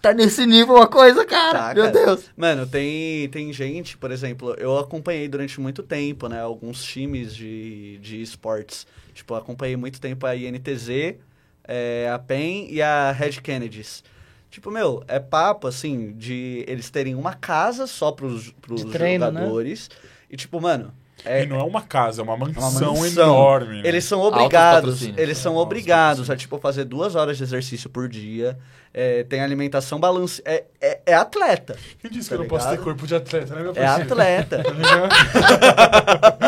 Tá 0.00 0.14
nesse 0.14 0.46
nível 0.46 0.78
a 0.78 0.86
coisa, 0.86 1.26
cara. 1.26 1.58
Tá, 1.58 1.74
Meu 1.74 1.84
cara. 1.92 2.06
Deus. 2.06 2.30
Mano, 2.36 2.66
tem, 2.66 3.28
tem 3.28 3.52
gente, 3.52 3.98
por 3.98 4.10
exemplo, 4.10 4.54
eu 4.58 4.78
acompanhei 4.78 5.28
durante 5.28 5.60
muito 5.60 5.82
tempo, 5.82 6.26
né, 6.28 6.40
alguns 6.40 6.82
times 6.82 7.34
de, 7.34 7.98
de 7.98 8.22
esportes. 8.22 8.86
Tipo, 9.12 9.34
acompanhei 9.34 9.76
muito 9.76 10.00
tempo 10.00 10.24
a 10.26 10.34
INTZ, 10.34 11.16
é, 11.64 12.10
a 12.12 12.18
PEN 12.18 12.68
e 12.70 12.80
a 12.80 13.12
Red 13.12 13.32
Kennedys. 13.42 14.02
Tipo, 14.50 14.70
meu, 14.70 15.04
é 15.06 15.20
papo, 15.20 15.68
assim, 15.68 16.12
de 16.16 16.64
eles 16.66 16.90
terem 16.90 17.14
uma 17.14 17.34
casa 17.34 17.86
só 17.86 18.10
pros, 18.10 18.50
pros 18.60 18.82
treino, 18.84 19.30
né? 19.30 19.40
jogadores. 19.40 19.90
E, 20.30 20.36
tipo, 20.36 20.60
mano... 20.60 20.92
É, 21.22 21.42
E 21.42 21.46
não 21.46 21.60
é 21.60 21.62
uma 21.62 21.82
casa, 21.82 22.22
é 22.22 22.24
uma 22.24 22.32
é 22.32 22.36
uma 22.36 22.46
mansão, 22.46 22.94
mansão. 22.94 23.06
enorme. 23.06 23.82
né? 23.82 23.88
Eles 23.88 24.04
são 24.04 24.20
obrigados, 24.20 25.02
eles 25.02 25.36
são 25.36 25.52
Altos 25.52 25.66
obrigados 25.66 26.30
a, 26.30 26.36
tipo, 26.36 26.58
fazer 26.58 26.84
duas 26.84 27.14
horas 27.14 27.36
de 27.36 27.42
exercício 27.42 27.90
por 27.90 28.08
dia. 28.08 28.58
É, 28.92 29.22
tem 29.22 29.40
alimentação 29.40 30.00
balance... 30.00 30.42
É, 30.44 30.64
é, 30.80 31.00
é 31.06 31.14
atleta. 31.14 31.76
Quem 32.00 32.10
disse 32.10 32.28
Tá 32.28 32.34
que 32.34 32.40
eu 32.40 32.44
não 32.44 32.48
posso 32.48 32.68
ter 32.68 32.78
corpo 32.80 33.06
de 33.06 33.14
atleta, 33.14 33.54
né, 33.54 33.62
meu 33.62 33.70
É 33.70 33.74
parceiro? 33.74 34.12
atleta. 34.12 34.62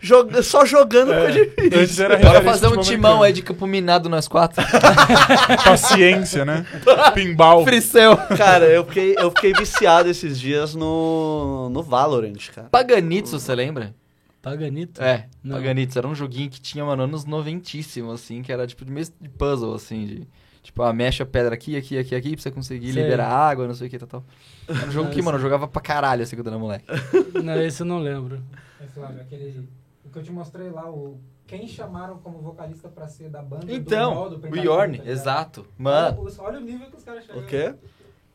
Joga- 0.00 0.42
só 0.42 0.64
jogando 0.64 1.12
É. 1.12 1.20
foi 1.20 1.32
difícil. 1.44 1.80
Antes 1.80 2.00
era 2.00 2.16
Bora 2.18 2.42
fazer 2.42 2.68
um 2.68 2.80
timão 2.80 3.22
aí 3.22 3.32
de 3.32 3.42
campo 3.42 3.66
minado 3.66 4.08
nós 4.08 4.28
quatro. 4.28 4.62
Paciência, 5.64 6.44
né? 6.44 6.66
Pinball. 7.14 7.64
Fricel. 7.64 8.16
Cara, 8.36 8.66
eu 8.66 8.84
fiquei, 8.84 9.14
eu 9.18 9.30
fiquei 9.30 9.52
viciado 9.52 10.08
esses 10.08 10.38
dias 10.38 10.74
no, 10.74 11.68
no 11.70 11.82
Valorant, 11.82 12.50
cara. 12.54 12.68
Paganitsu, 12.70 13.38
você 13.38 13.54
lembra? 13.54 13.94
Paganito? 14.40 15.02
É, 15.02 15.26
Não. 15.42 15.56
Paganitsu. 15.56 15.98
Era 15.98 16.08
um 16.08 16.14
joguinho 16.14 16.50
que 16.50 16.60
tinha, 16.60 16.84
mano, 16.84 17.04
anos 17.04 17.24
noventíssimo, 17.24 18.10
assim, 18.10 18.42
que 18.42 18.52
era 18.52 18.66
tipo 18.66 18.84
de 18.84 18.90
meio 18.90 19.06
de 19.20 19.28
puzzle, 19.28 19.74
assim, 19.74 20.04
de... 20.06 20.28
Tipo, 20.62 20.82
ah, 20.82 20.92
mexe 20.92 21.22
a 21.22 21.26
pedra 21.26 21.54
aqui, 21.54 21.76
aqui, 21.76 21.98
aqui, 21.98 22.14
aqui, 22.14 22.32
pra 22.36 22.42
você 22.42 22.50
conseguir 22.50 22.92
Sei. 22.92 23.02
liberar 23.02 23.28
água, 23.28 23.66
não 23.66 23.74
sei 23.74 23.88
o 23.88 23.90
que, 23.90 23.98
tal, 23.98 24.08
tal. 24.08 24.24
Era 24.68 24.86
um 24.86 24.90
jogo 24.92 25.10
que, 25.10 25.16
Nossa. 25.16 25.24
mano, 25.24 25.38
eu 25.38 25.42
jogava 25.42 25.66
pra 25.66 25.82
caralho, 25.82 26.22
assim, 26.22 26.36
quando 26.36 26.46
era 26.48 26.58
moleque. 26.58 26.86
Não, 27.42 27.60
esse 27.60 27.82
eu 27.82 27.86
não 27.86 27.98
lembro. 27.98 28.40
É, 28.80 28.86
Flávio, 28.86 29.20
aquele. 29.20 29.68
O 30.04 30.10
que 30.10 30.18
eu 30.18 30.22
te 30.22 30.30
mostrei 30.30 30.70
lá, 30.70 30.88
o. 30.88 31.18
Quem 31.48 31.66
chamaram 31.66 32.18
como 32.18 32.38
vocalista 32.38 32.88
pra 32.88 33.08
ser 33.08 33.28
da 33.28 33.42
banda 33.42 33.66
do 33.66 33.72
Então, 33.74 34.30
do 34.30 34.36
o 34.36 34.38
Pentagon, 34.38 34.62
Yorn, 34.62 34.98
tá 34.98 35.10
exato. 35.10 35.66
Mano, 35.76 36.22
Olha, 36.22 36.34
olha 36.38 36.58
o 36.58 36.62
nível 36.62 36.86
que 36.88 36.96
os 36.96 37.04
caras 37.04 37.24
chegaram. 37.24 37.42
O 37.42 37.46
quê? 37.46 37.74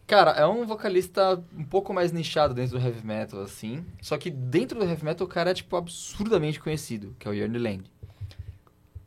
Cara, 0.06 0.32
é 0.32 0.46
um 0.46 0.66
vocalista 0.66 1.42
um 1.58 1.64
pouco 1.64 1.94
mais 1.94 2.12
nichado 2.12 2.54
dentro 2.54 2.78
do 2.78 2.86
heavy 2.86 3.06
metal, 3.06 3.42
assim. 3.42 3.84
Só 4.02 4.18
que 4.18 4.30
dentro 4.30 4.78
do 4.80 4.86
heavy 4.86 5.04
metal 5.04 5.26
o 5.26 5.30
cara 5.30 5.52
é, 5.52 5.54
tipo, 5.54 5.76
absurdamente 5.76 6.60
conhecido, 6.60 7.16
que 7.18 7.28
é 7.28 7.32
o 7.32 7.36
Jörn 7.36 7.58
Land. 7.58 7.92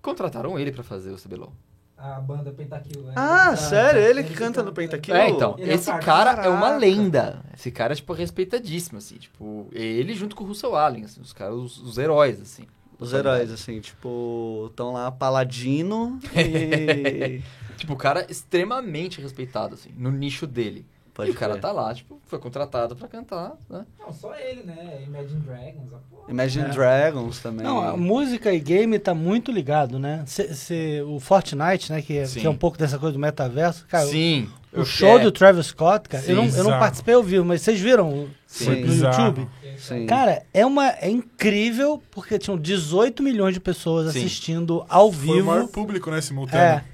Contrataram 0.03 0.59
ele 0.59 0.73
pra 0.73 0.83
fazer 0.83 1.11
o 1.11 1.17
CBLOL. 1.17 1.53
A 2.02 2.18
banda 2.20 2.51
Pentakill. 2.51 3.02
né? 3.02 3.12
Ah, 3.14 3.48
Ele 3.48 3.56
sério? 3.59 4.01
Ele 4.01 4.22
que 4.22 4.31
ele 4.31 4.39
canta 4.39 4.60
no 4.62 4.72
canta. 4.72 4.81
Pentakill? 4.81 5.14
É, 5.14 5.28
então, 5.28 5.55
Ele 5.59 5.70
é 5.70 5.74
esse 5.74 5.93
cara 5.98 6.31
é 6.44 6.48
uma 6.48 6.60
Caraca. 6.60 6.77
lenda. 6.78 7.43
Esse 7.55 7.70
cara 7.70 7.93
é, 7.93 7.97
tipo, 7.97 8.12
respeitadíssimo, 8.14 8.97
assim. 8.98 9.16
Tipo, 9.16 9.68
ele 9.70 10.14
junto 10.14 10.35
com 10.35 10.44
o 10.44 10.47
Russell 10.47 10.74
Allen, 10.77 11.05
assim, 11.05 11.20
os 11.20 11.32
caras, 11.35 11.55
os, 11.56 11.78
os 11.78 11.98
heróis, 11.98 12.40
assim. 12.40 12.64
Os 12.98 13.12
heróis, 13.12 13.51
assim, 13.51 13.81
tipo, 13.81 14.68
estão 14.70 14.93
lá 14.93 15.10
Paladino 15.10 16.18
e... 16.36 17.43
Tipo, 17.77 17.94
o 17.94 17.97
cara 17.97 18.27
extremamente 18.28 19.20
respeitado, 19.20 19.74
assim, 19.74 19.90
no 19.97 20.10
nicho 20.10 20.47
dele. 20.47 20.86
Pode 21.12 21.31
e 21.31 21.32
o 21.32 21.37
cara 21.37 21.57
tá 21.59 21.73
lá, 21.73 21.93
tipo, 21.95 22.20
foi 22.27 22.39
contratado 22.39 22.95
pra 22.97 23.09
cantar, 23.09 23.53
né? 23.69 23.85
Não, 23.99 24.12
só 24.12 24.35
ele, 24.37 24.62
né? 24.62 25.03
Imagine 25.07 25.41
Dragons. 25.41 25.93
a 25.93 25.97
porra. 26.11 26.24
Imagine 26.31 26.65
É. 26.66 26.69
Dragons 26.69 27.41
também. 27.41 27.65
Não, 27.66 27.81
a 27.81 27.97
música 27.97 28.53
e 28.53 28.61
game 28.61 28.99
tá 28.99 29.12
muito 29.15 29.51
ligado, 29.51 29.99
né? 29.99 30.23
Cê- 30.27 31.03
o 31.03 31.19
Fortnite, 31.20 31.91
né, 31.93 32.01
que 32.01 32.16
é, 32.16 32.27
Sim. 32.27 32.41
que 32.41 32.47
é 32.47 32.51
um 32.51 32.57
pouco 32.57 32.78
dessa 32.78 32.99
coisa 32.99 33.12
do 33.15 33.19
metaverso. 33.19 33.85
Cara, 33.89 34.07
o- 34.07 34.11
Sim. 34.11 34.49
o 34.73 34.85
show 34.85 35.19
do 35.19 35.32
Travis 35.32 35.66
Scott, 35.66 36.09
cara, 36.09 36.24
eu, 36.27 36.37
não, 36.37 36.47
eu 36.47 36.65
não 36.65 36.78
participei 36.78 37.15
ao 37.15 37.23
vivo, 37.23 37.45
mas 37.45 37.61
vocês 37.62 37.81
viram 37.81 38.28
Sim. 38.47 38.81
no. 38.85 38.95
YouTube? 38.95 39.49
Sim. 39.78 40.07
Cara, 40.07 40.43
é, 40.53 40.65
uma, 40.65 40.91
é 40.91 41.09
incrível, 41.11 42.03
porque 42.11 42.39
tinham 42.39 42.59
18 42.59 43.23
milhões 43.23 43.55
de 43.55 43.61
pessoas 43.61 44.12
Sim. 44.12 44.19
assistindo 44.20 44.85
ao 44.89 45.11
Foi 45.11 45.31
o 45.31 45.32
vivo. 45.35 45.47
maior 45.49 45.66
público, 45.69 46.11
né, 46.11 46.20
simultâneo. 46.20 46.62
É. 46.65 46.85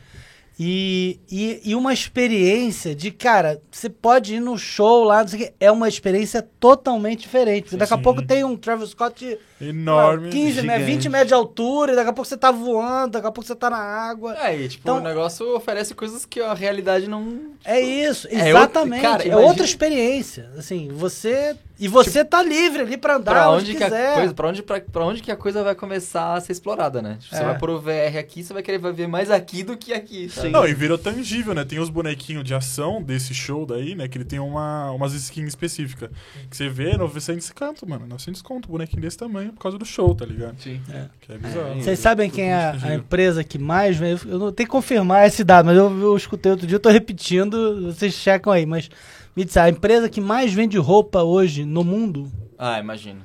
E, 0.59 1.21
e, 1.31 1.61
e 1.67 1.75
uma 1.75 1.93
experiência 1.93 2.95
de, 2.95 3.11
cara, 3.11 3.61
você 3.71 3.91
pode 3.91 4.37
ir 4.37 4.41
no 4.41 4.57
show 4.57 5.05
lá, 5.05 5.21
não 5.21 5.29
sei 5.29 5.39
o 5.41 5.43
quê, 5.45 5.53
é 5.61 5.71
uma 5.71 5.87
experiência 5.87 6.41
totalmente 6.59 7.21
diferente. 7.21 7.65
Porque 7.65 7.77
daqui 7.77 7.93
a 7.93 7.97
Sim. 7.99 8.03
pouco 8.03 8.23
tem 8.23 8.43
um 8.43 8.57
Travis 8.57 8.89
Scott 8.91 9.39
Enorme. 9.61 10.31
15, 10.31 10.63
né, 10.63 10.79
gigante. 10.79 10.85
20 10.85 11.09
metros 11.11 11.29
de 11.29 11.35
altura, 11.35 11.93
e 11.93 11.97
daqui 11.97 12.09
a 12.09 12.13
pouco 12.13 12.27
você 12.29 12.39
tá 12.39 12.51
voando, 12.51 13.13
daqui 13.13 13.27
a 13.27 13.31
pouco 13.31 13.47
você 13.47 13.55
tá 13.55 13.69
na 13.69 13.77
água. 13.77 14.35
É, 14.39 14.57
e 14.59 14.67
tipo, 14.69 14.83
Então- 14.83 14.97
o 14.97 15.03
negócio 15.03 15.55
oferece 15.55 15.95
coisas 15.95 16.25
que 16.25 16.41
a 16.41 16.55
realidade 16.55 17.07
não... 17.07 17.51
É 17.63 17.79
isso, 17.79 18.27
É 18.29 18.49
exatamente. 18.49 19.05
outro- 19.07 19.19
cara, 19.25 19.29
é 19.29 19.37
outra 19.37 19.65
experiência. 19.65 20.51
Assim, 20.57 20.89
você. 20.89 21.55
E 21.79 21.89
você 21.89 22.25
tá 22.25 22.43
livre 22.43 22.81
ali 22.83 22.97
pra 22.97 23.17
andar 23.17 23.33
Pra 23.33 23.51
onde, 23.51 23.65
onde, 23.71 23.75
que 23.77 23.83
a 23.83 23.87
quiser. 23.87 24.15
coisa, 24.15 24.35
pra, 24.35 24.49
onde, 24.49 24.63
pra, 24.63 24.81
pra 24.81 25.05
onde 25.05 25.23
que 25.23 25.31
a 25.31 25.37
coisa 25.37 25.63
vai 25.63 25.75
começar 25.75 26.35
a 26.35 26.41
ser 26.41 26.53
explorada, 26.53 27.03
né? 27.03 27.19
Tipo, 27.21 27.37
Você 27.37 27.43
É. 27.43 27.45
vai 27.45 27.59
pôr 27.59 27.71
o 27.71 27.79
VR 27.81 28.17
aqui, 28.19 28.43
você 28.43 28.53
vai 28.55 28.63
querer 28.63 28.79
vai 28.79 28.93
ver 28.93 29.07
mais 29.07 29.31
aqui 29.31 29.63
do 29.63 29.77
que 29.77 29.93
aqui. 29.93 30.29
sabe? 30.31 30.49
Não, 30.49 30.67
e 30.67 30.73
virou 30.73 30.97
tangível, 30.97 31.55
né? 31.55 31.65
Tem 31.65 31.79
os 31.79 31.91
bonequinhos 31.91 32.45
de 32.45 32.55
ação 32.55 33.03
desse 33.03 33.35
show 33.35 33.67
daí, 33.67 33.95
né? 33.95 34.09
Que 34.09 34.17
ele 34.17 34.25
tem 34.25 34.39
uma, 34.39 34.91
umas 34.93 35.13
skins 35.13 35.49
específicas. 35.49 36.09
Que 36.49 36.57
você 36.57 36.69
vê, 36.69 36.97
900 36.97 37.51
canto, 37.51 37.87
mano. 37.89 38.07
900 38.07 38.41
conto, 38.41 38.69
bonequinho 38.71 39.03
desse 39.03 39.19
tamanho 39.19 39.53
por 39.53 39.61
causa 39.61 39.77
do 39.77 39.85
show, 39.85 40.15
tá 40.15 40.25
ligado? 40.25 40.57
Sim. 40.61 40.81
Que 41.21 41.33
é 41.33 41.37
bizarro. 41.39 41.75
Vocês 41.83 41.99
sabem 41.99 42.31
quem 42.31 42.53
é 42.53 42.55
a, 42.55 42.95
empresa 42.95 43.45
que 43.45 43.59
mais? 43.59 44.01
Eu 44.01 44.39
não 44.39 44.51
tenho 44.53 44.67
que 44.67 44.73
confirmar 44.73 45.27
esse 45.27 45.45
dado, 45.45 45.67
mas 45.67 45.77
eu, 45.77 45.91
eu 46.01 46.17
escutei 46.17 46.53
outro 46.53 46.67
dia, 46.67 46.77
eu 46.77 46.81
tô 46.81 46.89
repetindo, 46.89 47.93
vocês 47.93 48.15
checam 48.15 48.53
aí, 48.53 48.65
mas 48.65 48.89
me 49.37 49.45
diz, 49.45 49.57
a 49.57 49.69
empresa 49.69 50.09
que 50.09 50.21
mais 50.21 50.53
vende 50.53 50.79
roupa 50.79 51.23
hoje 51.23 51.65
no 51.65 51.85
mundo 51.85 52.31
Ah, 52.59 52.79
imagino. 52.81 53.21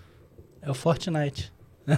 é 0.61 0.69
o 0.69 0.73
Fortnite. 0.73 1.51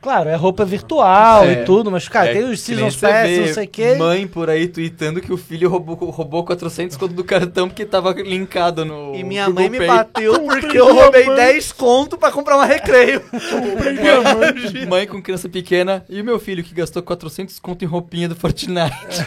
Claro, 0.00 0.28
é 0.28 0.34
roupa 0.34 0.66
virtual 0.66 1.44
É. 1.44 1.52
e 1.52 1.64
tudo, 1.64 1.90
mas, 1.90 2.06
cara, 2.10 2.28
É, 2.28 2.34
tem 2.34 2.44
os 2.44 2.60
você 2.60 2.74
Pass, 2.76 3.38
não 3.38 3.54
sei 3.54 3.64
o 3.64 3.68
quê. 3.68 3.94
Mãe 3.94 4.26
por 4.26 4.50
aí 4.50 4.68
tweetando 4.68 5.18
que 5.18 5.32
o 5.32 5.36
filho 5.38 5.66
roubou, 5.70 5.94
roubou 6.10 6.44
400 6.44 6.94
conto 6.98 7.14
do 7.14 7.24
cartão 7.24 7.68
porque 7.70 7.86
tava 7.86 8.12
linkado 8.12 8.84
no. 8.84 9.14
E 9.14 9.24
minha 9.24 9.46
Google 9.46 9.62
mãe 9.62 9.70
me 9.70 9.78
Pay. 9.78 9.86
bateu 9.86 10.40
porque 10.44 10.78
eu 10.78 10.94
roubei 10.94 11.24
10 11.34 11.72
conto 11.72 12.18
pra 12.18 12.30
comprar 12.30 12.56
uma 12.56 12.66
recreio. 12.66 13.22
Mãe 14.88 15.06
com 15.06 15.22
criança 15.22 15.48
pequena 15.48 16.04
e 16.06 16.20
o 16.20 16.24
meu 16.24 16.38
filho 16.38 16.62
que 16.62 16.74
gastou 16.74 17.02
400 17.02 17.58
conto 17.58 17.82
em 17.82 17.88
roupinha 17.88 18.28
do 18.28 18.36
Fortnite. 18.36 19.24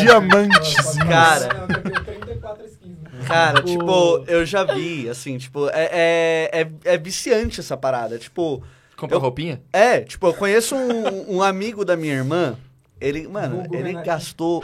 Diamantes. 0.00 0.96
Cara. 1.08 1.48
Não, 1.54 1.76
eu 1.94 2.04
tenho 2.04 2.20
34 2.20 2.64
skins, 2.66 2.96
né? 3.00 3.10
Cara, 3.26 3.60
O- 3.60 3.64
tipo, 3.64 4.24
eu 4.26 4.44
já 4.46 4.64
vi, 4.64 5.08
assim, 5.08 5.36
tipo, 5.38 5.68
é, 5.70 5.88
é, 5.92 6.50
é, 6.84 6.94
é 6.94 6.98
viciante 6.98 7.60
essa 7.60 7.76
parada. 7.76 8.18
Tipo, 8.18 8.62
Comprou 8.96 9.18
Eu- 9.18 9.22
roupinha? 9.22 9.60
é, 9.72 10.00
tipo, 10.00 10.26
eu 10.26 10.34
conheço 10.34 10.74
um, 10.74 11.36
um 11.36 11.42
amigo 11.42 11.84
da 11.84 11.96
minha 11.96 12.14
irmã, 12.14 12.56
ele, 13.00 13.26
mano, 13.28 13.56
Vulgo 13.56 13.74
ele 13.74 13.88
Renatinho. 13.88 14.04
gastou. 14.04 14.62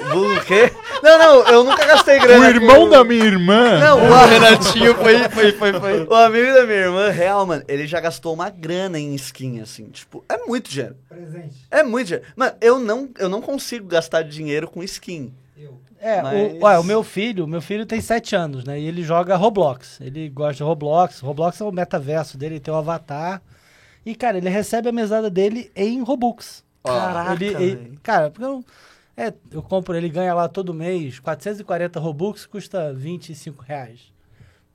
O 0.00 0.44
quê? 0.46 0.70
Não, 1.02 1.18
não, 1.18 1.48
eu 1.48 1.64
nunca 1.64 1.84
gastei 1.84 2.20
grana. 2.20 2.46
O 2.46 2.48
irmão 2.48 2.82
com- 2.84 2.88
da 2.90 3.02
minha 3.02 3.24
irmã. 3.24 3.78
Não, 3.80 3.98
O 3.98 4.06
o, 4.12 4.26
Renatinho 4.26 4.94
foi, 4.94 5.18
foi, 5.28 5.52
foi, 5.52 5.72
foi. 5.72 6.04
o 6.04 6.14
amigo 6.14 6.54
da 6.54 6.64
minha 6.64 6.78
irmã, 6.78 7.10
real, 7.10 7.44
mano, 7.44 7.64
ele 7.66 7.84
já 7.84 7.98
gastou 7.98 8.32
uma 8.32 8.48
grana 8.48 8.96
em 8.96 9.12
skin, 9.16 9.60
assim, 9.60 9.86
tipo, 9.86 10.24
é 10.28 10.38
muito 10.46 10.70
dinheiro. 10.70 10.94
Presente. 11.08 11.56
É 11.68 11.82
muito 11.82 12.06
dinheiro. 12.06 12.26
Mano, 12.36 12.52
eu 12.60 12.78
não, 12.78 13.08
eu 13.18 13.28
não 13.28 13.42
consigo 13.42 13.88
gastar 13.88 14.22
dinheiro 14.22 14.68
com 14.68 14.84
skin. 14.84 15.34
É, 16.00 16.22
Mas- 16.22 16.52
o, 16.54 16.64
olha, 16.64 16.80
o 16.80 16.84
meu 16.84 17.02
filho, 17.02 17.44
o 17.44 17.48
meu 17.48 17.60
filho 17.60 17.84
tem 17.84 18.00
7 18.00 18.36
anos, 18.36 18.64
né? 18.64 18.78
E 18.78 18.84
ele 18.86 19.02
joga 19.02 19.36
Roblox. 19.36 20.00
Ele 20.00 20.28
gosta 20.28 20.54
de 20.54 20.62
Roblox. 20.62 21.20
Roblox 21.20 21.60
é 21.60 21.64
o 21.64 21.72
metaverso 21.72 22.36
dele, 22.38 22.54
ele 22.54 22.60
tem 22.60 22.72
o 22.72 22.76
avatar. 22.76 23.42
E, 24.06 24.14
cara, 24.14 24.38
ele 24.38 24.48
recebe 24.48 24.88
a 24.88 24.92
mesada 24.92 25.28
dele 25.28 25.70
em 25.74 26.02
Robux. 26.02 26.64
Caraca, 26.84 27.32
ele, 27.34 27.46
ele- 27.62 27.98
cara, 28.02 28.30
porque 28.30 28.44
eu, 28.44 28.64
é, 29.16 29.32
eu 29.50 29.62
compro, 29.62 29.94
ele 29.96 30.08
ganha 30.08 30.32
lá 30.32 30.48
todo 30.48 30.72
mês 30.72 31.18
440 31.18 31.98
Robux, 32.00 32.46
custa 32.46 32.92
25 32.94 33.62
reais. 33.62 34.12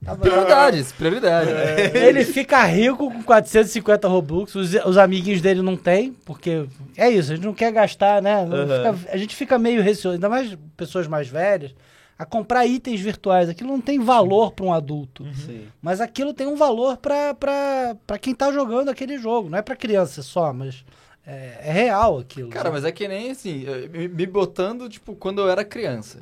Tá. 0.05 0.15
Prioridades, 0.15 0.91
prioridades. 0.91 1.51
Ele 1.93 2.23
fica 2.25 2.63
rico 2.65 3.09
com 3.11 3.23
450 3.23 4.07
Robux, 4.07 4.53
os, 4.55 4.73
os 4.85 4.97
amiguinhos 4.97 5.41
dele 5.41 5.61
não 5.61 5.75
tem, 5.77 6.11
porque 6.25 6.65
é 6.97 7.09
isso, 7.09 7.31
a 7.31 7.35
gente 7.35 7.45
não 7.45 7.53
quer 7.53 7.71
gastar, 7.71 8.21
né? 8.21 8.43
Aham. 8.43 8.95
fica- 8.95 9.11
a 9.13 9.17
gente 9.17 9.35
fica 9.35 9.57
meio 9.59 9.81
receoso, 9.81 10.15
ainda 10.15 10.27
mais 10.30 10.57
pessoas 10.75 11.07
mais 11.07 11.27
velhas, 11.27 11.73
a 12.19 12.25
comprar 12.25 12.65
itens 12.65 12.99
virtuais. 12.99 13.49
Aquilo 13.49 13.69
não 13.71 13.81
tem 13.81 13.99
valor 13.99 14.51
para 14.51 14.65
um 14.65 14.73
adulto, 14.73 15.25
Sim. 15.34 15.67
mas 15.81 15.99
aquilo 16.01 16.34
tem 16.34 16.45
um 16.47 16.55
valor 16.55 16.97
para 16.97 17.95
quem 18.21 18.35
tá 18.35 18.51
jogando 18.51 18.89
aquele 18.89 19.17
jogo. 19.17 19.49
Não 19.49 19.57
é 19.57 19.61
para 19.61 19.75
criança 19.75 20.21
só, 20.21 20.51
mas 20.53 20.84
é, 21.25 21.59
é 21.63 21.71
real 21.71 22.19
aquilo. 22.19 22.49
Cara, 22.49 22.69
mas 22.71 22.84
é 22.85 22.91
que 22.91 23.07
nem 23.07 23.31
assim, 23.31 23.65
me- 23.91 24.07
me 24.07 24.25
botando, 24.25 24.88
tipo, 24.89 25.15
quando 25.15 25.39
eu 25.41 25.49
era 25.49 25.63
criança. 25.63 26.19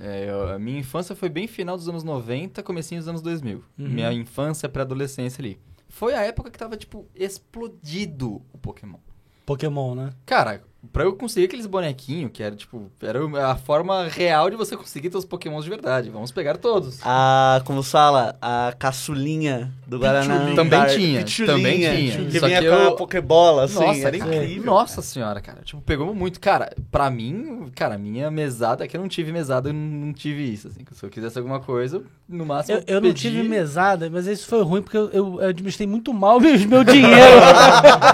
É, 0.00 0.30
eu- 0.30 0.48
a 0.54 0.58
minha 0.58 0.78
infância 0.80 1.14
foi 1.14 1.28
bem 1.28 1.46
final 1.46 1.76
dos 1.76 1.88
anos 1.88 2.02
90, 2.02 2.62
comecinho 2.62 3.00
dos 3.00 3.08
anos 3.08 3.20
2000. 3.22 3.58
Uhum. 3.78 3.88
Minha 3.88 4.12
infância, 4.12 4.68
pré-adolescência 4.68 5.42
ali. 5.42 5.60
Foi 5.88 6.14
a 6.14 6.22
época 6.22 6.50
que 6.50 6.58
tava, 6.58 6.76
tipo, 6.76 7.06
explodido 7.14 8.42
o 8.52 8.58
Pokémon. 8.58 8.98
Pokémon, 9.44 9.94
né? 9.94 10.10
Cara, 10.24 10.62
pra 10.92 11.04
eu 11.04 11.12
conseguir 11.14 11.46
aqueles 11.46 11.66
bonequinhos, 11.66 12.30
que 12.32 12.42
era 12.42 12.56
tipo, 12.56 12.90
era 13.02 13.20
a 13.50 13.54
forma 13.56 14.08
real 14.08 14.48
de 14.50 14.56
você 14.56 14.76
conseguir 14.76 15.10
teus 15.10 15.24
pokémons 15.24 15.64
de 15.64 15.70
verdade. 15.70 16.08
Vamos 16.10 16.32
pegar 16.32 16.56
todos. 16.56 16.98
A, 17.04 17.60
como 17.64 17.82
fala, 17.82 18.36
a 18.40 18.72
caçulinha 18.78 19.72
do 19.86 19.98
Guaraná. 19.98 20.54
Também 20.54 20.86
tinha, 20.86 21.24
também 21.46 21.78
tinha. 21.80 22.24
Que 22.26 22.38
Só 22.40 22.46
vinha 22.46 22.60
que 22.62 22.68
com 22.68 22.74
a 22.74 22.78
eu- 22.78 22.96
Pokébola, 22.96 23.64
assim, 23.64 23.74
Nossa, 23.84 24.08
era 24.08 24.18
cara. 24.18 24.36
incrível. 24.36 24.64
Nossa 24.64 25.02
senhora, 25.02 25.40
cara. 25.40 25.60
Tipo, 25.62 25.80
pegou 25.82 26.14
muito. 26.14 26.40
Cara, 26.40 26.72
pra 26.90 27.10
mim, 27.10 27.70
cara, 27.74 27.96
minha 27.98 28.30
mesada, 28.30 28.84
é 28.84 28.88
que 28.88 28.96
eu 28.96 29.00
não 29.00 29.08
tive 29.08 29.32
mesada, 29.32 29.68
eu 29.68 29.72
não 29.74 30.12
tive 30.12 30.42
isso, 30.52 30.68
assim. 30.68 30.80
Se 30.92 31.04
eu 31.04 31.10
quisesse 31.10 31.36
alguma 31.38 31.60
coisa, 31.60 32.02
no 32.28 32.44
máximo. 32.46 32.78
Eu, 32.78 32.84
eu 32.96 33.00
não 33.00 33.08
pedi- 33.08 33.20
tive 33.20 33.42
mesada, 33.48 34.08
mas 34.10 34.26
isso 34.26 34.46
foi 34.46 34.62
ruim 34.62 34.82
porque 34.82 34.96
eu, 34.96 35.10
eu 35.12 35.40
administrei 35.48 35.86
muito 35.86 36.12
mal 36.14 36.36
o 36.38 36.40
meu, 36.40 36.58
meu 36.68 36.84
dinheiro. 36.84 37.10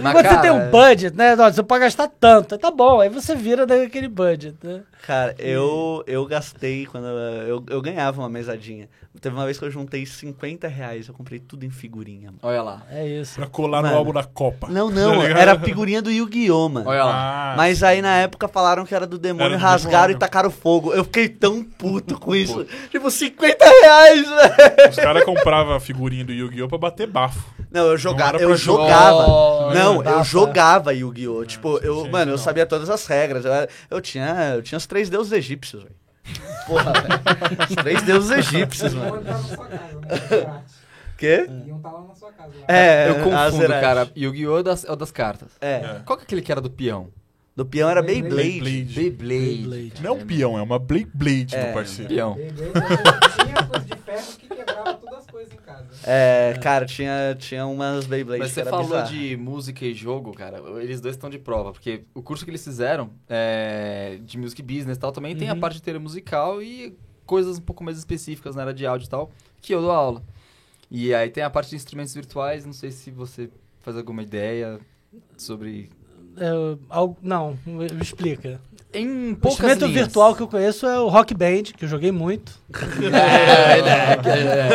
Mas, 0.00 0.12
Quando 0.12 0.26
você 0.28 0.38
tem 0.38 0.50
um 0.50 0.70
budget, 0.70 1.16
né? 1.16 1.36
Você 1.36 1.62
pode 1.62 1.83
gastar 1.84 2.08
tanto, 2.08 2.58
tá 2.58 2.70
bom, 2.70 3.00
aí 3.00 3.08
você 3.08 3.34
vira 3.34 3.66
daquele 3.66 4.08
budget, 4.08 4.56
né? 4.62 4.82
Cara, 5.06 5.34
eu, 5.38 6.02
eu 6.06 6.24
gastei 6.26 6.86
quando 6.86 7.06
eu, 7.06 7.62
eu, 7.68 7.82
ganhava 7.82 8.20
uma 8.22 8.28
mesadinha. 8.28 8.88
Teve 9.20 9.36
uma 9.36 9.44
vez 9.44 9.58
que 9.58 9.64
eu 9.64 9.70
juntei 9.70 10.04
50 10.04 10.66
reais, 10.66 11.06
eu 11.08 11.14
comprei 11.14 11.38
tudo 11.38 11.64
em 11.64 11.70
figurinha. 11.70 12.28
mano. 12.28 12.38
Olha 12.42 12.62
lá. 12.62 12.82
É 12.90 13.06
isso. 13.06 13.36
Pra 13.36 13.46
colar 13.46 13.80
Mano. 13.82 13.92
no 13.94 13.98
álbum 13.98 14.12
da 14.12 14.24
Copa. 14.24 14.66
Não, 14.68 14.90
não, 14.90 15.20
Tá 15.20 15.28
era 15.38 15.58
figurinha 15.60 16.02
do 16.02 16.10
Yu-Gi-Oh, 16.10 16.68
mano. 16.68 16.88
Olha 16.88 17.04
lá. 17.04 17.52
Ah, 17.52 17.54
Mas 17.56 17.82
aí 17.82 18.02
na 18.02 18.16
época 18.16 18.48
falaram 18.48 18.84
que 18.84 18.94
era 18.94 19.06
do 19.06 19.16
demônio, 19.18 19.46
Era 19.50 19.56
do 19.58 19.60
rasgaram 19.62 19.92
demônio. 20.08 20.16
e 20.16 20.18
tacaram 20.18 20.50
fogo. 20.50 20.92
Eu 20.92 21.04
fiquei 21.04 21.28
tão 21.28 21.62
puto 21.62 22.18
com 22.18 22.34
isso. 22.34 22.66
tipo, 22.90 23.08
50 23.10 23.64
reais, 23.64 24.26
velho. 24.28 24.90
os 24.90 24.96
caras 24.96 25.24
compravam 25.24 25.74
a 25.74 25.80
figurinha 25.80 26.24
do 26.24 26.32
Yu-Gi-Oh! 26.32 26.68
pra 26.68 26.78
bater 26.78 27.06
bafo. 27.06 27.54
Não, 27.70 27.86
eu 27.86 27.96
jogava, 27.98 28.36
era 28.36 28.44
eu 28.44 28.56
jogava. 28.56 29.26
jogar. 29.26 29.74
Não, 29.74 30.02
eu 30.02 30.24
jogava 30.24 30.92
Yu-Gi-Oh! 30.94 31.44
Tipo, 31.44 31.73
eu, 31.82 32.08
mano, 32.10 32.32
eu 32.32 32.38
sabia 32.38 32.66
todas 32.66 32.88
as 32.90 33.06
regras. 33.06 33.44
Eu, 33.44 33.52
eu 33.90 34.00
tinha, 34.00 34.54
eu 34.56 34.62
tinha 34.62 34.76
os 34.78 34.86
três 34.86 35.08
deuses 35.10 35.32
egípcios, 35.32 35.82
velho. 35.82 35.94
Porra, 36.66 36.92
velho. 37.00 37.64
Os 37.68 37.74
três 37.76 38.02
deuses 38.02 38.30
egípcios, 38.30 38.94
mano. 38.94 39.18
estar 39.20 39.32
na 39.32 39.38
sua 39.42 39.66
casa, 39.66 40.00
né? 40.00 40.62
Quê? 41.16 41.46
Iam 41.66 41.76
estar 41.76 41.90
lá 41.92 42.00
na 42.08 42.14
sua 42.14 42.32
casa. 42.32 42.50
lá. 42.58 42.64
É, 42.68 43.08
Eu 43.10 43.14
confundo, 43.22 43.68
cara. 43.68 44.10
Yu-Gi-Oh! 44.16 44.58
é 44.58 44.62
das- 44.62 44.84
é 44.84 44.90
o 44.92 44.96
das 44.96 45.10
cartas. 45.12 45.48
É. 45.60 46.00
Qual 46.04 46.16
que 46.16 46.24
é 46.24 46.26
aquele 46.26 46.42
que 46.42 46.50
era 46.50 46.60
do 46.60 46.70
peão? 46.70 47.08
Do 47.56 47.64
peão 47.64 47.88
era 47.88 48.02
Beyblade. 48.02 48.60
Beyblade. 48.60 48.94
Beyblade. 48.94 49.56
Beyblade. 49.68 50.02
Não 50.02 50.10
é 50.10 50.12
um 50.12 50.26
peão, 50.26 50.58
é 50.58 50.62
uma 50.62 50.78
Blade 50.78 51.08
Blade, 51.14 51.54
É. 51.54 51.64
meu 51.64 51.72
parceiro. 51.74 52.12
Peão. 52.12 52.34
Beyblade, 52.34 52.72
eu 52.72 53.44
tinha 53.44 53.62
coisa 53.66 53.84
de 53.84 53.96
ferro 54.02 54.32
que 54.38 54.48
quebrava 54.48 54.94
todas 54.94 55.18
as 55.20 55.26
coisas 55.26 55.52
em 55.54 55.56
casa. 55.58 55.86
É, 56.04 56.58
cara, 56.60 56.84
tinha, 56.84 57.36
tinha 57.38 57.64
umas 57.66 58.06
Beyblades 58.06 58.40
Mas 58.40 58.48
que 58.50 58.54
você 58.54 58.60
era 58.62 58.70
falou 58.70 58.86
bizarro. 58.86 59.08
de 59.08 59.36
música 59.36 59.84
e 59.84 59.94
jogo, 59.94 60.32
cara. 60.32 60.58
Eles 60.82 61.00
dois 61.00 61.14
estão 61.14 61.30
de 61.30 61.38
prova, 61.38 61.70
porque 61.72 62.02
o 62.12 62.22
curso 62.22 62.44
que 62.44 62.50
eles 62.50 62.64
fizeram 62.64 63.10
é, 63.28 64.18
de 64.24 64.36
music 64.36 64.60
business 64.60 64.96
e 64.96 65.00
tal 65.00 65.12
também 65.12 65.36
tem 65.36 65.48
a 65.48 65.54
Uhum. 65.54 65.60
parte 65.60 65.78
inteira 65.78 66.00
musical 66.00 66.60
e 66.60 66.96
coisas 67.24 67.58
um 67.58 67.62
pouco 67.62 67.84
mais 67.84 67.96
específicas 67.96 68.56
na 68.56 68.62
área 68.62 68.74
de 68.74 68.84
áudio 68.84 69.06
e 69.06 69.08
tal, 69.08 69.30
que 69.62 69.72
eu 69.72 69.80
dou 69.80 69.92
aula. 69.92 70.22
E 70.90 71.14
aí 71.14 71.30
tem 71.30 71.42
a 71.44 71.48
parte 71.50 71.70
de 71.70 71.76
instrumentos 71.76 72.12
virtuais, 72.14 72.66
não 72.66 72.72
sei 72.72 72.90
se 72.90 73.10
você 73.12 73.48
faz 73.80 73.96
alguma 73.96 74.22
ideia 74.24 74.80
sobre. 75.36 75.88
É, 76.38 76.76
algo, 76.88 77.16
não, 77.22 77.56
me 77.66 77.86
explica. 78.00 78.60
Em 78.92 79.32
O 79.42 79.48
instrumento 79.48 79.86
linhas. 79.86 80.02
virtual 80.04 80.36
que 80.36 80.42
eu 80.42 80.46
conheço 80.46 80.86
é 80.86 81.00
o 81.00 81.08
Rock 81.08 81.34
Band, 81.34 81.64
que 81.76 81.84
eu 81.84 81.88
joguei 81.88 82.12
muito. 82.12 82.52
É, 83.12 83.80
é, 83.80 84.72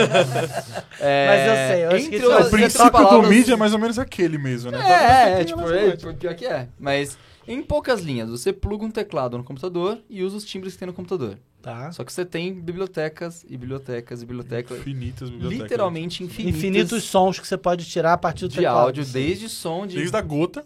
é, 0.99 1.27
Mas 1.27 1.47
eu 1.47 1.55
sei, 1.55 1.85
eu 1.85 1.89
acho 1.91 2.09
que 2.09 2.15
entre 2.15 2.27
é 2.27 2.37
O 2.37 2.49
princípio 2.49 2.91
palavras- 2.91 3.21
do 3.21 3.27
mídia 3.29 3.53
é 3.53 3.55
mais 3.55 3.73
ou 3.73 3.79
menos 3.79 3.97
aquele 3.97 4.37
mesmo, 4.37 4.71
né? 4.71 4.79
É, 4.79 5.41
é, 5.41 5.43
tipo, 5.45 5.61
é, 5.71 5.95
tipo, 5.95 6.13
pior 6.15 6.35
que 6.35 6.45
é. 6.45 6.67
Mas, 6.77 7.17
em 7.47 7.61
poucas 7.61 8.01
linhas, 8.01 8.29
você 8.29 8.51
pluga 8.51 8.83
um 8.85 8.91
teclado 8.91 9.37
no 9.37 9.43
computador 9.43 9.99
e 10.09 10.21
usa 10.23 10.35
os 10.37 10.43
timbres 10.43 10.73
que 10.73 10.79
tem 10.79 10.87
no 10.87 10.93
computador. 10.93 11.37
Tá. 11.61 11.91
Só 11.91 12.05
que 12.05 12.13
você 12.13 12.23
tem 12.25 12.53
bibliotecas 12.53 13.43
e 13.49 13.57
bibliotecas 13.57 14.21
e 14.21 14.25
bibliotecas. 14.25 14.77
Infinitas 14.79 15.29
bibliotecas. 15.29 15.63
Literalmente 15.63 16.23
infinitas. 16.23 16.57
Infinitos 16.57 17.03
sons 17.03 17.37
que 17.37 17.45
você 17.45 17.57
pode 17.57 17.83
tirar 17.85 18.13
a 18.13 18.17
partir 18.17 18.45
do 18.45 18.49
de 18.51 18.55
teclado. 18.57 18.77
áudio, 18.77 19.03
desde 19.05 19.49
som 19.49 19.85
de. 19.85 19.97
Desde 19.97 20.15
a 20.15 20.21
gota. 20.21 20.65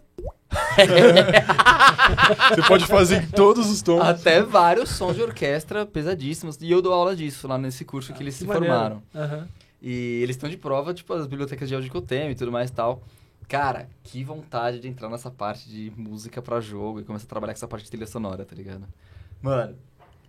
Você 2.54 2.62
pode 2.68 2.86
fazer 2.86 3.24
em 3.24 3.28
todos 3.28 3.70
os 3.70 3.82
tons. 3.82 4.02
Até 4.02 4.42
vários 4.44 4.90
sons 4.90 5.16
de 5.16 5.22
orquestra 5.24 5.84
pesadíssimos. 5.86 6.58
E 6.62 6.70
eu 6.72 6.82
dou 6.82 6.94
aula 6.94 7.16
disso 7.16 7.48
lá 7.48 7.58
nesse 7.58 7.84
curso 7.84 8.14
que 8.14 8.22
eles 8.22 8.36
se 8.36 8.42
Que 8.46 8.48
maneiro. 8.54 8.74
formaram. 8.76 9.04
Aham. 9.16 9.48
E 9.82 10.20
eles 10.22 10.36
estão 10.36 10.50
de 10.50 10.56
prova, 10.58 10.94
tipo, 10.94 11.12
as 11.14 11.26
bibliotecas 11.28 11.68
de 11.68 11.76
áudio 11.76 11.90
que 11.90 11.98
eu 11.98 12.02
tenho 12.02 12.32
e 12.32 12.36
tudo 12.36 12.52
mais 12.52 12.70
e 12.70 12.74
tal. 12.74 13.04
Cara, 13.48 13.90
que 14.04 14.24
vontade 14.24 14.80
de 14.80 14.88
entrar 14.88 15.10
nessa 15.10 15.30
parte 15.30 15.68
de 15.68 15.92
música 15.98 16.42
pra 16.42 16.62
jogo 16.62 17.02
e 17.02 17.04
começar 17.04 17.26
a 17.26 17.30
trabalhar 17.30 17.54
com 17.54 17.58
essa 17.58 17.68
parte 17.68 17.84
de 17.86 17.90
trilha 17.92 18.08
sonora, 18.08 18.46
tá 18.46 18.56
ligado? 18.56 18.84
Mano, 19.42 19.76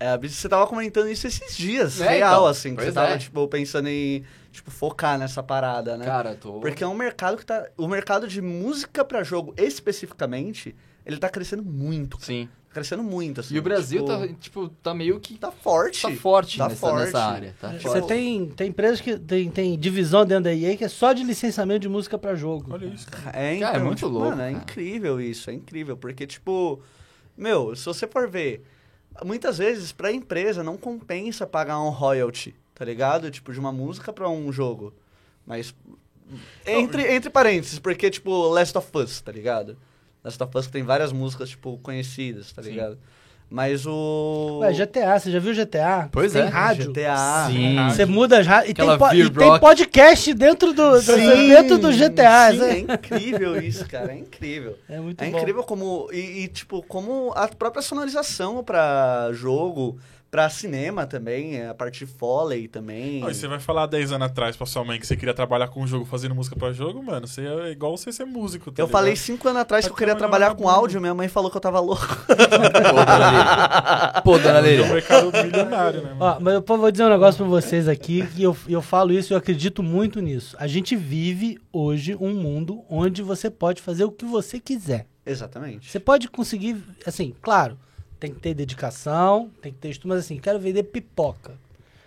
É, 0.00 0.18
você 0.18 0.48
tava 0.48 0.66
comentando 0.66 1.08
isso 1.08 1.26
esses 1.26 1.56
dias, 1.56 2.00
É, 2.00 2.08
real, 2.16 2.32
então. 2.34 2.46
assim, 2.46 2.70
que 2.70 2.76
Pois 2.76 2.88
você 2.88 2.92
tava, 2.92 3.12
é. 3.12 3.18
tipo, 3.18 3.46
pensando 3.48 3.88
em, 3.88 4.24
tipo, 4.50 4.70
focar 4.70 5.18
nessa 5.18 5.42
parada, 5.42 5.96
né? 5.96 6.04
cara, 6.04 6.30
eu 6.32 6.36
tô. 6.36 6.60
Porque 6.60 6.82
é 6.82 6.86
um 6.86 6.94
mercado 6.94 7.36
que 7.36 7.46
tá... 7.46 7.66
O 7.76 7.86
mercado 7.86 8.26
de 8.26 8.42
música 8.42 9.04
pra 9.04 9.22
jogo, 9.22 9.54
especificamente, 9.56 10.74
ele 11.06 11.16
tá 11.18 11.28
crescendo 11.28 11.62
muito. 11.62 12.18
Sim. 12.20 12.48
Tá 12.68 12.74
crescendo 12.80 13.04
muito, 13.04 13.40
assim. 13.40 13.54
E 13.54 13.58
o 13.58 13.62
Brasil 13.62 14.00
tipo, 14.04 14.18
tá, 14.18 14.28
tipo, 14.40 14.68
tá 14.82 14.92
meio 14.94 15.20
que. 15.20 15.38
tá 15.38 15.52
forte. 15.52 16.02
Tá 16.02 16.10
forte, 16.10 16.58
Tá 16.58 16.68
nessa, 16.68 16.76
forte. 16.80 17.04
nessa 17.04 17.24
área. 17.24 17.54
Tá 17.60 17.68
Você 17.72 17.78
forte. 18.00 18.08
tem, 18.08 18.46
tem 18.46 18.68
empresas 18.70 19.00
que 19.00 19.16
tem, 19.16 19.48
tem 19.48 19.78
divisão 19.78 20.26
dentro 20.26 20.44
da 20.44 20.54
EA 20.54 20.76
que 20.76 20.82
é 20.82 20.88
só 20.88 21.12
de 21.12 21.22
licenciamento 21.22 21.78
de 21.80 21.88
música 21.88 22.18
pra 22.18 22.34
jogo. 22.34 22.66
Olha 22.74 22.86
isso. 22.86 23.06
É, 23.32 23.58
Cara, 23.60 23.76
é 23.76 23.76
então, 23.76 23.84
muito 23.84 23.98
tipo, 23.98 24.08
louco, 24.08 24.30
Mano, 24.30 24.42
é 24.42 24.50
cara. 24.50 24.62
incrível 24.64 25.20
isso, 25.20 25.50
é 25.50 25.52
incrível. 25.52 25.96
Porque, 25.96 26.26
tipo, 26.26 26.80
meu, 27.36 27.76
se 27.76 27.84
você 27.84 28.08
for 28.08 28.28
ver, 28.28 28.64
muitas 29.22 29.58
vezes 29.58 29.92
pra 29.92 30.12
empresa 30.12 30.62
não 30.62 30.76
compensa 30.76 31.46
pagar 31.46 31.80
um 31.80 31.90
royalty, 31.90 32.54
tá 32.74 32.84
ligado? 32.84 33.30
Tipo, 33.30 33.52
de 33.52 33.60
uma 33.60 33.72
música 33.72 34.12
pra 34.12 34.28
um 34.28 34.50
jogo. 34.50 34.94
Mas. 35.46 35.74
Entre, 36.66 37.14
entre 37.14 37.30
parênteses, 37.30 37.78
porque, 37.78 38.10
tipo, 38.10 38.48
Last 38.48 38.76
of 38.78 38.90
Us, 38.94 39.20
tá 39.20 39.30
ligado? 39.30 39.76
Last 40.22 40.42
of 40.42 40.56
Us 40.56 40.66
tem 40.66 40.82
várias 40.82 41.12
músicas, 41.12 41.50
tipo, 41.50 41.78
conhecidas, 41.78 42.50
tá 42.52 42.62
Sim. 42.62 42.70
Mas 43.54 43.86
o. 43.86 44.58
Ué, 44.62 44.72
GTA, 44.72 45.16
você 45.16 45.30
já 45.30 45.38
viu 45.38 45.54
GTA? 45.54 46.08
Pois 46.10 46.32
tem 46.32 46.42
é. 46.42 46.46
rádio. 46.46 46.86
GTA. 46.88 47.46
Sim. 47.46 47.76
Você 47.88 48.04
muda 48.04 48.40
as 48.40 48.46
rádios. 48.48 48.70
E, 48.72 48.74
tem, 48.74 48.98
po- 48.98 49.14
e 49.14 49.30
tem 49.30 49.60
podcast 49.60 50.34
dentro 50.34 50.72
do, 50.72 51.00
do- 51.00 51.16
dentro 51.16 51.78
do 51.78 51.92
GTA. 51.92 52.50
Sim, 52.50 52.58
né? 52.58 52.70
é 52.72 52.78
incrível 52.80 53.62
isso, 53.62 53.86
cara. 53.86 54.10
É 54.12 54.18
incrível. 54.18 54.76
É 54.88 54.98
muito 54.98 55.22
É 55.22 55.30
bom. 55.30 55.38
incrível 55.38 55.62
como. 55.62 56.08
E, 56.12 56.42
e, 56.42 56.48
tipo, 56.48 56.82
como 56.82 57.32
a 57.36 57.46
própria 57.46 57.80
sonorização 57.80 58.64
pra 58.64 59.28
jogo, 59.32 59.98
pra 60.34 60.50
cinema 60.50 61.06
também, 61.06 61.62
a 61.64 61.72
parte 61.72 62.00
de 62.00 62.06
Foley 62.06 62.66
também. 62.66 63.20
Não, 63.20 63.30
e 63.30 63.34
você 63.36 63.46
vai 63.46 63.60
falar 63.60 63.86
10 63.86 64.10
anos 64.10 64.26
atrás 64.26 64.56
pra 64.56 64.66
sua 64.66 64.82
mãe 64.84 64.98
que 64.98 65.06
você 65.06 65.16
queria 65.16 65.32
trabalhar 65.32 65.68
com 65.68 65.86
jogo, 65.86 66.04
fazendo 66.04 66.34
música 66.34 66.56
pra 66.56 66.72
jogo, 66.72 67.00
mano, 67.04 67.28
você 67.28 67.46
é 67.46 67.70
igual 67.70 67.96
você 67.96 68.10
ser 68.10 68.24
músico. 68.24 68.72
tá 68.72 68.82
Eu 68.82 68.86
ligado? 68.86 68.90
falei 68.98 69.14
cinco 69.14 69.46
anos 69.46 69.60
atrás 69.62 69.84
que 69.84 69.92
eu 69.92 69.94
Tá 69.94 69.98
queria 70.00 70.16
trabalhar 70.16 70.48
na 70.48 70.54
com 70.56 70.64
bunda. 70.64 70.74
áudio, 70.74 71.00
minha 71.00 71.14
mãe 71.14 71.28
falou 71.28 71.52
que 71.52 71.56
eu 71.56 71.60
tava 71.60 71.78
louco. 71.78 72.04
Pô, 74.24 74.38
dona 74.38 74.60
dona 74.60 74.68
É 74.68 74.82
um 74.82 74.92
mercado 74.92 75.30
milionário, 75.44 76.02
né, 76.02 76.14
mano? 76.14 76.24
Ó, 76.24 76.40
mas 76.40 76.54
eu 76.54 76.62
vou 76.66 76.90
dizer 76.90 77.04
um 77.04 77.10
negócio 77.10 77.38
pra 77.38 77.46
vocês 77.46 77.86
aqui, 77.86 78.28
e 78.36 78.42
eu, 78.42 78.56
eu 78.68 78.82
falo 78.82 79.12
isso 79.12 79.32
e 79.32 79.34
eu 79.34 79.38
acredito 79.38 79.84
muito 79.84 80.20
nisso. 80.20 80.56
A 80.58 80.66
gente 80.66 80.96
vive 80.96 81.58
hoje 81.72 82.16
um 82.20 82.34
mundo 82.34 82.82
onde 82.90 83.22
você 83.22 83.48
pode 83.48 83.80
fazer 83.80 84.02
o 84.04 84.10
que 84.10 84.24
você 84.24 84.58
quiser. 84.58 85.06
Exatamente. 85.24 85.88
Você 85.90 86.00
pode 86.00 86.28
conseguir, 86.28 86.76
assim, 87.06 87.32
claro, 87.40 87.78
tem 88.24 88.32
que 88.32 88.40
ter 88.40 88.54
dedicação, 88.54 89.50
tem 89.60 89.70
que 89.70 89.78
ter 89.78 89.90
estudo, 89.90 90.08
mas 90.08 90.20
assim, 90.20 90.38
quero 90.38 90.58
vender 90.58 90.84
pipoca. 90.84 91.58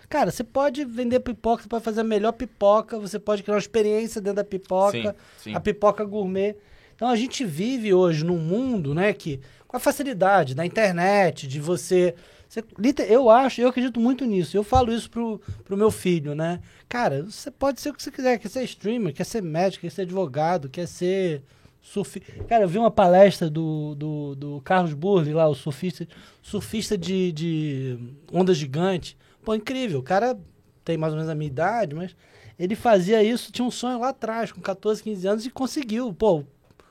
Cara, 0.08 0.30
você 0.32 0.42
pode 0.42 0.84
vender 0.84 1.20
pipoca, 1.20 1.62
você 1.62 1.68
pode 1.68 1.84
fazer 1.84 2.00
a 2.00 2.04
melhor 2.04 2.32
pipoca, 2.32 2.98
você 2.98 3.18
pode 3.18 3.42
criar 3.42 3.54
uma 3.54 3.60
experiência 3.60 4.20
dentro 4.20 4.36
da 4.36 4.44
pipoca, 4.44 5.14
Sim, 5.42 5.50
sim. 5.50 5.54
a 5.54 5.60
pipoca 5.60 6.04
gourmet. 6.04 6.56
Então 6.96 7.08
a 7.08 7.14
gente 7.14 7.44
vive 7.44 7.94
hoje 7.94 8.24
num 8.24 8.38
mundo, 8.38 8.94
né, 8.94 9.12
que 9.12 9.38
com 9.68 9.76
a 9.76 9.80
facilidade 9.80 10.54
da 10.54 10.66
internet, 10.66 11.46
de 11.46 11.60
você, 11.60 12.14
você 12.48 12.64
eu 13.08 13.30
acho, 13.30 13.60
eu 13.60 13.68
acredito 13.68 14.00
muito 14.00 14.24
nisso. 14.24 14.56
Eu 14.56 14.64
falo 14.64 14.92
isso 14.92 15.08
pro, 15.08 15.40
pro 15.64 15.76
meu 15.76 15.90
filho, 15.90 16.34
né? 16.34 16.58
Cara, 16.88 17.22
você 17.22 17.50
pode 17.50 17.80
ser 17.80 17.90
o 17.90 17.94
que 17.94 18.02
você 18.02 18.10
quiser, 18.10 18.38
quer 18.38 18.48
ser 18.48 18.64
streamer, 18.64 19.14
quer 19.14 19.24
ser 19.24 19.42
médico, 19.42 19.82
quer 19.82 19.90
ser 19.90 20.02
advogado, 20.02 20.68
quer 20.68 20.88
ser 20.88 21.42
surfi... 21.88 22.20
Cara, 22.48 22.64
eu 22.64 22.68
vi 22.68 22.78
uma 22.78 22.90
palestra 22.90 23.48
do, 23.48 23.94
do, 23.94 24.34
do 24.34 24.60
Carlos 24.60 24.92
Burli 24.92 25.32
lá, 25.32 25.48
o 25.48 25.54
surfista, 25.54 26.06
surfista 26.42 26.98
de, 26.98 27.32
de 27.32 27.98
onda 28.32 28.52
gigante. 28.52 29.16
Pô, 29.42 29.54
incrível, 29.54 30.00
o 30.00 30.02
cara 30.02 30.38
tem 30.84 30.98
mais 30.98 31.12
ou 31.12 31.18
menos 31.18 31.30
a 31.30 31.34
minha 31.34 31.48
idade, 31.48 31.94
mas 31.94 32.14
ele 32.58 32.74
fazia 32.74 33.22
isso, 33.22 33.50
tinha 33.50 33.66
um 33.66 33.70
sonho 33.70 34.00
lá 34.00 34.10
atrás, 34.10 34.52
com 34.52 34.60
14, 34.60 35.02
15 35.02 35.26
anos, 35.26 35.46
e 35.46 35.50
conseguiu. 35.50 36.12
Pô, 36.12 36.40
o 36.40 36.46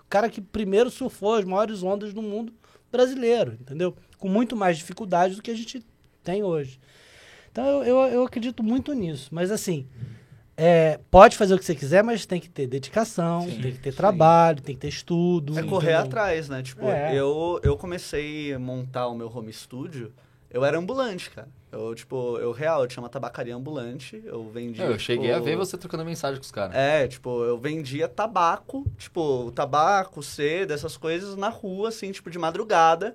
cara 0.09 0.29
que 0.29 0.41
primeiro 0.41 0.89
surfou 0.89 1.35
as 1.35 1.45
maiores 1.45 1.83
ondas 1.83 2.13
do 2.13 2.21
mundo 2.21 2.53
brasileiro, 2.91 3.57
entendeu? 3.59 3.95
Com 4.17 4.27
muito 4.27 4.55
mais 4.55 4.77
dificuldade 4.77 5.35
do 5.35 5.41
que 5.41 5.51
a 5.51 5.55
gente 5.55 5.85
tem 6.23 6.43
hoje. 6.43 6.79
Então 7.51 7.65
eu, 7.65 7.83
eu, 7.83 7.97
eu 8.13 8.23
acredito 8.23 8.63
muito 8.63 8.93
nisso. 8.93 9.29
Mas 9.31 9.51
assim, 9.51 9.87
é, 10.59 10.99
pode 11.11 11.37
fazer 11.37 11.53
o 11.53 11.59
que 11.59 11.63
você 11.65 11.75
quiser, 11.75 12.03
mas 12.03 12.25
tem 12.25 12.41
que 12.41 12.49
ter 12.49 12.65
dedicação, 12.65 13.41
Sim, 13.43 13.61
tem 13.61 13.71
que 13.73 13.77
ter 13.79 13.91
sim. 13.91 13.97
trabalho, 13.97 14.59
tem 14.61 14.73
que 14.73 14.81
ter 14.81 14.87
estudo. 14.87 15.57
É 15.57 15.61
correr 15.63 15.91
entendeu? 15.91 16.05
atrás, 16.07 16.49
né? 16.49 16.63
Tipo, 16.63 16.85
É. 16.87 17.13
eu, 17.15 17.59
eu 17.63 17.77
comecei 17.77 18.53
a 18.53 18.59
montar 18.59 19.07
o 19.07 19.15
meu 19.15 19.27
home 19.33 19.53
studio, 19.53 20.11
eu 20.49 20.65
era 20.65 20.77
ambulante, 20.79 21.29
cara. 21.29 21.47
Eu, 21.71 21.93
tipo, 21.93 22.37
eu 22.39 22.51
real, 22.53 22.81
eu 22.81 22.87
tinha 22.87 23.03
uma 23.03 23.09
tabacaria 23.09 23.53
ambulante, 23.55 24.19
eu 24.25 24.49
vendia. 24.49 24.85
Eu 24.85 24.97
cheguei 24.97 25.27
tipo, 25.27 25.37
a 25.37 25.43
ver 25.43 25.57
você 25.57 25.77
trocando 25.77 26.03
mensagem 26.05 26.37
com 26.39 26.43
os 26.45 26.51
caras. 26.51 26.75
É, 26.75 27.07
tipo, 27.07 27.43
eu 27.43 27.57
vendia 27.59 28.07
tabaco, 28.07 28.85
tipo, 28.97 29.51
tabaco, 29.51 30.23
seda, 30.23 30.73
essas 30.73 30.97
coisas 30.97 31.35
na 31.35 31.49
rua, 31.49 31.89
assim, 31.89 32.11
tipo, 32.11 32.31
de 32.31 32.39
madrugada, 32.39 33.13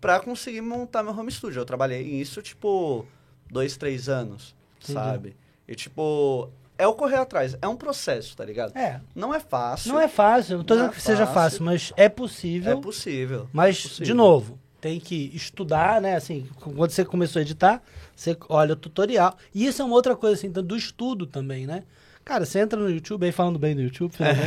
pra 0.00 0.18
conseguir 0.20 0.60
montar 0.62 1.02
meu 1.02 1.12
home 1.12 1.30
studio. 1.30 1.60
Eu 1.60 1.64
trabalhei 1.66 2.04
nisso, 2.04 2.40
tipo, 2.40 3.04
dois, 3.50 3.76
três 3.76 4.08
anos, 4.08 4.54
Entendi. 4.80 4.92
sabe? 4.94 5.36
E, 5.68 5.74
tipo, 5.74 6.48
é 6.80 6.86
o 6.86 6.94
correr 6.94 7.16
atrás, 7.16 7.56
é 7.60 7.68
um 7.68 7.76
processo, 7.76 8.36
tá 8.36 8.44
ligado? 8.44 8.76
É, 8.76 9.00
Não 9.14 9.34
é 9.34 9.40
fácil. 9.40 9.92
não 9.92 10.00
é 10.00 10.08
fácil, 10.08 10.58
não 10.58 10.64
tô 10.64 10.74
dizendo 10.74 10.90
é 10.92 10.94
que 10.94 11.00
seja 11.02 11.26
fácil. 11.26 11.34
fácil, 11.34 11.64
mas 11.64 11.92
é 11.96 12.08
possível. 12.08 12.72
É 12.78 12.80
possível. 12.80 13.48
Mas, 13.52 13.78
É 13.78 13.82
possível. 13.82 14.06
de 14.06 14.14
novo, 14.14 14.58
tem 14.80 14.98
que 14.98 15.30
estudar, 15.34 16.00
né? 16.00 16.16
Assim, 16.16 16.48
quando 16.58 16.90
você 16.90 17.04
começou 17.04 17.38
a 17.40 17.42
editar, 17.42 17.82
você 18.16 18.36
olha 18.48 18.72
o 18.72 18.76
tutorial. 18.76 19.36
E 19.54 19.66
isso 19.66 19.82
é 19.82 19.84
uma 19.84 19.94
outra 19.94 20.16
coisa, 20.16 20.34
assim, 20.36 20.50
do 20.50 20.76
estudo 20.76 21.26
também, 21.26 21.66
né? 21.66 21.82
Cara, 22.30 22.46
você 22.46 22.60
entra 22.60 22.78
no 22.78 22.88
YouTube, 22.88 23.24
aí 23.26 23.32
falando 23.32 23.58
bem 23.58 23.74
do 23.74 23.82
YouTube, 23.82 24.12
finalmente, 24.14 24.40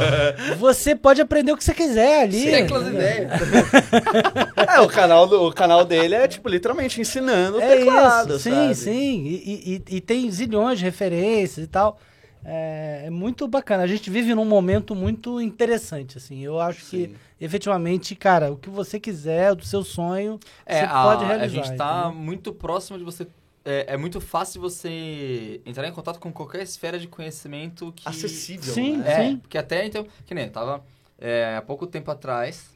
você 0.56 0.96
pode 0.96 1.20
aprender 1.20 1.52
o 1.52 1.58
que 1.58 1.62
você 1.64 1.74
quiser 1.74 2.22
ali. 2.22 2.38
E 2.48 2.60
ideias. 2.88 3.30
É, 4.66 4.80
o 4.80 4.88
canal, 4.88 5.26
do, 5.26 5.42
o 5.48 5.52
canal 5.52 5.84
dele 5.84 6.14
é, 6.14 6.26
tipo, 6.26 6.48
literalmente 6.48 6.98
ensinando 7.02 7.58
o 7.58 7.60
É 7.60 7.76
teclado, 7.76 8.30
isso, 8.36 8.44
sim, 8.44 8.50
sabe? 8.50 8.74
sim. 8.76 9.24
E, 9.26 9.82
e- 9.90 9.96
e- 9.96 10.00
tem 10.00 10.30
zilhões 10.30 10.78
de 10.78 10.86
referências 10.86 11.66
e 11.66 11.68
tal. 11.68 11.98
É, 12.42 13.02
é 13.06 13.10
muito 13.10 13.46
bacana. 13.46 13.82
A 13.82 13.86
gente 13.86 14.08
vive 14.08 14.34
num 14.34 14.46
momento 14.46 14.94
muito 14.94 15.38
interessante, 15.38 16.16
assim. 16.16 16.42
Eu 16.42 16.58
acho 16.58 16.80
que, 16.86 17.08
Sim. 17.08 17.14
efetivamente, 17.38 18.14
cara, 18.14 18.50
o 18.50 18.56
que 18.56 18.70
você 18.70 18.98
quiser, 18.98 19.54
do 19.54 19.66
seu 19.66 19.84
sonho, 19.84 20.40
É, 20.64 20.78
você 20.80 20.84
a, 20.86 21.02
pode 21.02 21.24
a 21.24 21.28
realizar. 21.28 21.48
gente 21.64 21.76
tá 21.76 22.04
entendeu? 22.06 22.22
muito 22.24 22.52
próximo 22.54 22.96
de 22.96 23.04
você. 23.04 23.26
É, 23.70 23.92
é 23.92 23.96
muito 23.98 24.18
fácil 24.18 24.62
você 24.62 25.60
entrar 25.66 25.86
em 25.86 25.92
contato 25.92 26.18
com 26.18 26.32
qualquer 26.32 26.62
esfera 26.62 26.98
de 26.98 27.06
conhecimento 27.06 27.92
que. 27.92 28.08
Acessível, 28.08 28.72
Sim, 28.72 28.96
né? 28.96 29.12
É, 29.12 29.28
sim. 29.28 29.36
porque 29.36 29.58
até 29.58 29.84
então, 29.84 30.06
que 30.24 30.34
nem, 30.34 30.46
eu 30.46 30.50
tava 30.50 30.82
é, 31.18 31.54
há 31.54 31.60
pouco 31.60 31.86
tempo 31.86 32.10
atrás, 32.10 32.70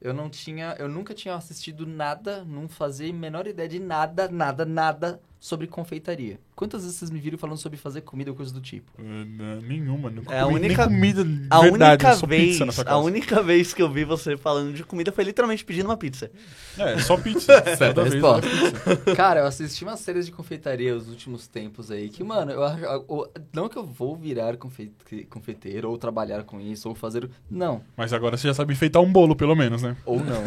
eu 0.00 0.14
não 0.14 0.30
tinha, 0.30 0.74
eu 0.78 0.88
nunca 0.88 1.12
tinha 1.12 1.34
assistido 1.34 1.86
nada, 1.86 2.46
não 2.46 2.66
fazia 2.66 3.10
a 3.10 3.12
menor 3.12 3.46
ideia 3.46 3.68
de 3.68 3.78
nada, 3.78 4.26
nada, 4.26 4.64
nada 4.64 5.20
sobre 5.38 5.66
confeitaria. 5.66 6.38
Quantas 6.54 6.82
vezes 6.82 6.96
vocês 6.98 7.10
me 7.10 7.20
viram 7.20 7.36
falando 7.38 7.58
sobre 7.58 7.76
fazer 7.78 8.00
comida 8.00 8.30
ou 8.30 8.36
coisa 8.36 8.52
do 8.52 8.60
tipo? 8.60 8.90
Uh, 8.98 9.60
nenhuma, 9.62 10.08
nunca 10.10 10.34
É 10.34 10.40
a 10.40 10.44
comi 10.44 10.56
única- 10.56 10.86
nem 10.86 10.94
comida 10.96 11.24
de 11.24 11.46
A 11.50 11.60
verdade, 11.60 12.04
única 12.04 12.14
só 12.16 12.26
vez, 12.26 12.50
pizza 12.52 12.64
na 12.64 12.72
sua 12.72 12.84
a 12.86 12.98
única 12.98 13.42
vez 13.42 13.74
que 13.74 13.82
eu 13.82 13.90
vi 13.90 14.04
você 14.04 14.36
falando 14.36 14.72
de 14.72 14.82
comida 14.82 15.12
foi 15.12 15.24
literalmente 15.24 15.64
pedindo 15.64 15.84
uma 15.86 15.96
pizza. 15.96 16.30
É, 16.78 16.98
só 16.98 17.16
pizza. 17.18 17.52
Certa 17.76 18.02
vez 18.02 18.14
pizza. 18.14 19.14
Cara, 19.14 19.40
eu 19.40 19.46
assisti 19.46 19.84
umas 19.84 20.00
séries 20.00 20.24
de 20.26 20.32
confeitaria 20.32 20.96
os 20.96 21.08
últimos 21.08 21.46
tempos 21.46 21.90
aí, 21.90 22.08
que, 22.08 22.24
mano, 22.24 22.52
eu 22.52 22.64
acho. 22.64 22.82
eu- 22.84 23.30
Não 23.52 23.68
que 23.68 23.76
eu 23.76 23.84
vou 23.84 24.16
virar 24.16 24.56
confe- 24.56 24.90
confeiteiro, 25.28 25.90
ou 25.90 25.98
trabalhar 25.98 26.42
com 26.44 26.58
isso, 26.60 26.88
ou 26.88 26.94
fazer. 26.94 27.28
Não. 27.50 27.82
Mas 27.96 28.12
agora 28.14 28.36
você 28.38 28.48
já 28.48 28.54
sabe 28.54 28.72
enfeitar 28.72 29.02
um 29.02 29.12
bolo, 29.12 29.36
pelo 29.36 29.54
menos, 29.54 29.82
né? 29.82 29.94
Ou 30.06 30.18
não. 30.18 30.42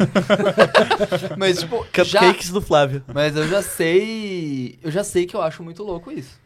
Mas, 1.38 1.60
tipo, 1.60 1.86
já, 2.04 2.20
Cupcakes 2.20 2.50
do 2.50 2.60
Flávio. 2.60 3.02
Mas 3.14 3.36
eu 3.36 3.46
já 3.48 3.62
sei. 3.62 4.78
Eu 4.82 4.90
já 4.90 5.04
sei 5.04 5.26
que 5.26 5.34
eu 5.36 5.42
acho 5.42 5.62
muito 5.62 5.82
louco 5.82 6.10
isso. 6.10 6.38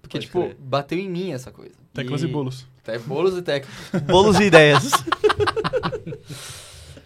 Porque, 0.00 0.18
Pode 0.18 0.26
tipo, 0.26 0.40
crer. 0.42 0.56
bateu 0.58 0.98
em 0.98 1.08
mim 1.08 1.32
essa 1.32 1.50
coisa. 1.50 1.74
Teclas 1.94 2.22
e, 2.22 2.26
bolos. 2.26 2.66
É, 2.86 2.98
bolos 2.98 3.36
e 3.36 3.42
teclas. 3.42 3.72
Bolos 4.06 4.40
e 4.40 4.44
ideias. 4.44 4.90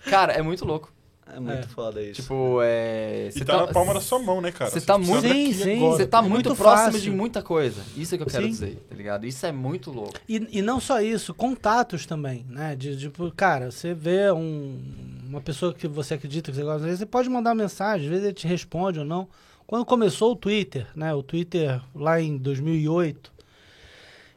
Cara, 0.08 0.32
é 0.32 0.42
muito 0.42 0.64
louco. 0.64 0.92
É 1.28 1.40
muito 1.40 1.66
É. 1.66 1.68
foda 1.68 2.00
isso. 2.00 2.22
Tipo, 2.22 2.60
é. 2.62 3.26
E 3.28 3.32
cê 3.32 3.44
tá 3.44 3.56
na 3.58 3.66
palma 3.66 3.92
da 3.92 4.00
sua 4.00 4.20
mão, 4.20 4.40
né, 4.40 4.52
cara? 4.52 4.70
Você 4.70 4.80
tá 4.80 4.96
muito- 4.96 5.28
Sim, 5.28 5.52
sim. 5.52 5.78
Você 5.80 6.06
tá 6.06 6.18
É 6.18 6.22
muito, 6.22 6.48
muito 6.50 6.54
próximo 6.56 6.98
de 7.00 7.10
muita 7.10 7.42
coisa. 7.42 7.82
Isso 7.96 8.14
é 8.14 8.18
que 8.18 8.22
eu 8.22 8.28
quero 8.28 8.44
Sim. 8.44 8.50
dizer, 8.50 8.86
tá 8.88 8.94
ligado? 8.94 9.26
Isso 9.26 9.44
é 9.44 9.50
muito 9.52 9.90
louco. 9.90 10.14
E, 10.28 10.46
e 10.58 10.62
não 10.62 10.78
só 10.78 11.00
isso, 11.02 11.34
contatos 11.34 12.06
também, 12.06 12.46
né? 12.48 12.76
De, 12.76 12.96
tipo, 12.96 13.30
cara, 13.32 13.72
você 13.72 13.92
vê 13.92 14.30
um- 14.30 14.80
uma 15.28 15.40
pessoa 15.40 15.74
que 15.74 15.88
você 15.88 16.14
acredita 16.14 16.52
que 16.52 16.56
você 16.56 16.62
gosta, 16.62 16.96
você 16.96 17.04
pode 17.04 17.28
mandar 17.28 17.54
mensagem, 17.56 18.06
às 18.06 18.10
vezes 18.10 18.24
ele 18.24 18.34
te 18.34 18.46
responde 18.46 19.00
ou 19.00 19.04
não. 19.04 19.28
Quando 19.66 19.84
começou 19.84 20.32
o 20.32 20.36
Twitter, 20.36 20.86
né? 20.94 21.12
O 21.14 21.22
Twitter 21.22 21.80
lá 21.94 22.20
em 22.20 22.36
2008, 22.36 23.32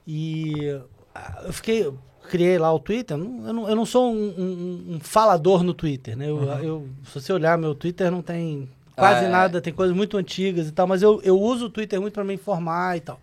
e 0.08 0.80
ah, 1.14 1.44
eu 1.46 1.54
fiquei, 1.54 1.92
criei 2.30 2.58
lá 2.58 2.74
o 2.74 2.80
Twitter, 2.80 3.16
eu 3.18 3.54
não, 3.54 3.70
eu 3.70 3.76
não 3.76 3.86
sou 3.86 4.12
um, 4.14 4.18
um- 4.38 4.96
um 4.96 5.00
falador 5.00 5.64
no 5.64 5.74
Twitter, 5.74 6.18
né? 6.18 6.30
Eu, 6.30 6.44
eu- 6.64 6.88
se 7.06 7.20
você 7.22 7.32
olhar 7.34 7.58
meu 7.58 7.76
Twitter 7.76 8.10
não 8.10 8.22
tem 8.22 8.68
quase 8.96 9.26
Ah, 9.26 9.28
é. 9.28 9.32
nada, 9.32 9.62
tem 9.62 9.72
coisas 9.74 9.96
muito 9.96 10.18
antigas 10.18 10.68
e 10.68 10.72
tal, 10.72 10.88
mas 10.88 11.02
eu, 11.04 11.22
eu 11.24 11.40
uso 11.40 11.66
o 11.66 11.70
Twitter 11.70 12.02
muito 12.02 12.14
para 12.14 12.24
me 12.24 12.34
informar 12.34 12.98
e 12.98 13.02
tal. 13.02 13.20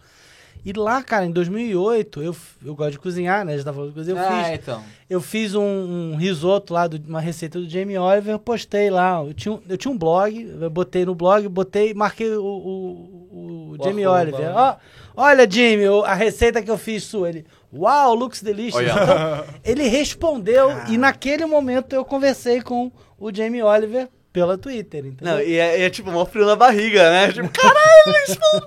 E 0.67 0.73
lá, 0.73 1.01
cara, 1.01 1.25
em 1.25 1.31
2008, 1.31 2.21
eu, 2.25 2.35
eu 2.65 2.75
gosto 2.75 2.91
de 2.91 2.99
cozinhar, 2.99 3.45
né? 3.45 3.57
Já 3.57 3.63
tava 3.63 3.77
falando 3.77 3.91
de 3.91 3.95
coisa. 3.95 4.11
Eu 4.11 4.19
ah, 4.19 4.43
fiz, 4.43 4.55
então. 4.55 4.83
eu 5.09 5.21
fiz 5.21 5.55
um, 5.55 5.63
um 5.63 6.17
risoto 6.17 6.75
lá, 6.75 6.89
de 6.89 7.01
uma 7.09 7.21
receita 7.21 7.61
do 7.61 7.71
Jamie 7.71 7.97
Oliver, 7.97 8.35
eu 8.35 8.39
postei 8.41 8.91
lá. 8.91 9.23
Eu 9.25 9.33
tinha, 9.33 9.53
um- 9.53 9.61
eu 9.69 9.79
tinha 9.79 9.93
um 9.93 9.97
blog, 9.97 10.57
eu 10.61 10.69
botei 10.69 11.05
no 11.05 11.15
blog, 11.15 11.47
botei, 11.47 11.95
marquei 11.95 12.33
o, 12.33 12.43
o, 12.43 13.29
o 13.31 13.77
O 13.79 13.85
Jamie 13.85 14.05
arroba. 14.05 14.21
Oliver. 14.23 14.57
Ó, 14.57 14.77
olha, 15.17 15.49
o- 15.93 16.03
a 16.03 16.15
receita 16.15 16.61
que 16.61 16.69
eu 16.69 16.77
fiz 16.77 17.05
sua. 17.05 17.29
Ele, 17.29 17.47
uau, 17.73 18.13
looks 18.17 18.43
delicious. 18.43 18.83
Então, 18.91 19.45
ele 19.65 19.87
respondeu 19.87 20.69
e 20.91 20.99
naquele 20.99 21.47
momento 21.47 21.93
eu 21.93 22.05
conversei 22.05 22.61
com 22.61 22.91
o 23.17 23.33
Jamie 23.33 23.63
Oliver 23.63 24.09
pela 24.33 24.59
Twitter, 24.59 25.07
entendeu? 25.07 25.35
Não, 25.35 25.41
e 25.41 25.57
é, 25.57 25.79
e 25.79 25.83
é 25.83 25.91
tipo 25.91 26.11
mó 26.11 26.27
frio 26.27 26.45
na 26.45 26.57
barriga, 26.57 27.09
né? 27.09 27.33
Tipo, 27.33 27.49
caralho, 27.51 27.79
ele 28.09 28.19
respondeu, 28.27 28.61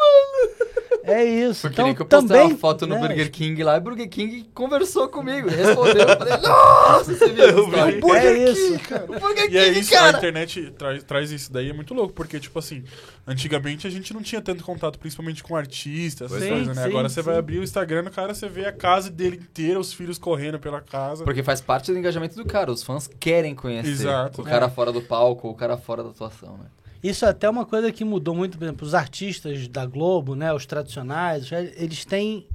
mano. 0.00 0.71
É 1.04 1.24
isso. 1.24 1.62
Porque 1.62 1.74
então, 1.74 1.86
nem 1.86 1.94
que 1.94 2.02
eu 2.02 2.06
postei 2.06 2.28
também, 2.28 2.46
uma 2.52 2.58
foto 2.58 2.86
no 2.86 2.94
né, 2.94 3.00
Burger 3.08 3.30
King 3.30 3.64
lá, 3.64 3.74
e 3.76 3.78
o 3.78 3.82
Burger 3.82 4.08
King 4.08 4.48
conversou 4.54 5.08
comigo, 5.08 5.48
respondeu. 5.48 6.06
Eu 6.06 6.16
falei, 6.18 6.36
nossa, 6.38 7.14
você 7.14 7.28
viu 7.32 7.42
essa 7.44 7.52
Eu 7.58 7.64
vi. 7.68 7.70
história? 7.70 7.96
É 7.96 8.00
Burger 8.00 8.48
isso. 8.48 8.66
King, 8.72 8.78
cara. 8.78 9.04
O 9.04 9.20
Burger 9.20 9.50
E 9.52 9.58
é 9.58 9.64
King, 9.66 9.78
isso, 9.80 9.94
a 9.94 9.98
cara! 9.98 10.18
internet 10.18 10.70
traz, 10.78 11.04
traz 11.04 11.30
isso 11.32 11.52
daí, 11.52 11.70
é 11.70 11.72
muito 11.72 11.92
louco, 11.92 12.12
porque, 12.14 12.38
tipo 12.38 12.58
assim, 12.58 12.84
antigamente 13.26 13.86
a 13.86 13.90
gente 13.90 14.14
não 14.14 14.22
tinha 14.22 14.40
tanto 14.40 14.62
contato, 14.62 14.98
principalmente 14.98 15.42
com 15.42 15.56
artistas, 15.56 16.30
essas 16.30 16.42
Sim, 16.42 16.50
coisas, 16.50 16.76
né? 16.76 16.82
sim, 16.84 16.88
Agora 16.88 17.08
você 17.08 17.20
sim. 17.20 17.26
vai 17.26 17.36
abrir 17.36 17.58
o 17.58 17.64
Instagram, 17.64 18.04
o 18.06 18.10
cara, 18.10 18.32
você 18.34 18.48
vê 18.48 18.66
a 18.66 18.72
casa 18.72 19.10
dele 19.10 19.36
inteira, 19.36 19.80
os 19.80 19.92
filhos 19.92 20.18
correndo 20.18 20.58
pela 20.60 20.80
casa. 20.80 21.24
Porque 21.24 21.42
faz 21.42 21.60
parte 21.60 21.90
do 21.92 21.98
engajamento 21.98 22.36
do 22.36 22.44
cara, 22.44 22.70
os 22.70 22.82
fãs 22.82 23.08
querem 23.18 23.54
conhecer 23.54 23.90
Exato. 23.90 24.40
o 24.40 24.44
cara 24.44 24.68
fora 24.68 24.92
do 24.92 25.02
palco, 25.02 25.48
o 25.48 25.54
cara 25.54 25.76
fora 25.76 26.02
da 26.02 26.10
atuação, 26.10 26.56
né? 26.58 26.66
Isso 27.02 27.24
é 27.24 27.28
até 27.28 27.48
uma 27.50 27.66
coisa 27.66 27.90
que 27.90 28.04
mudou 28.04 28.34
muito, 28.34 28.56
por 28.56 28.64
exemplo, 28.64 28.86
os 28.86 28.94
artistas 28.94 29.66
da 29.68 29.84
Globo, 29.84 30.34
né, 30.34 30.52
os 30.52 30.64
tradicionais, 30.66 31.50
eles 31.76 32.04
têm 32.04 32.46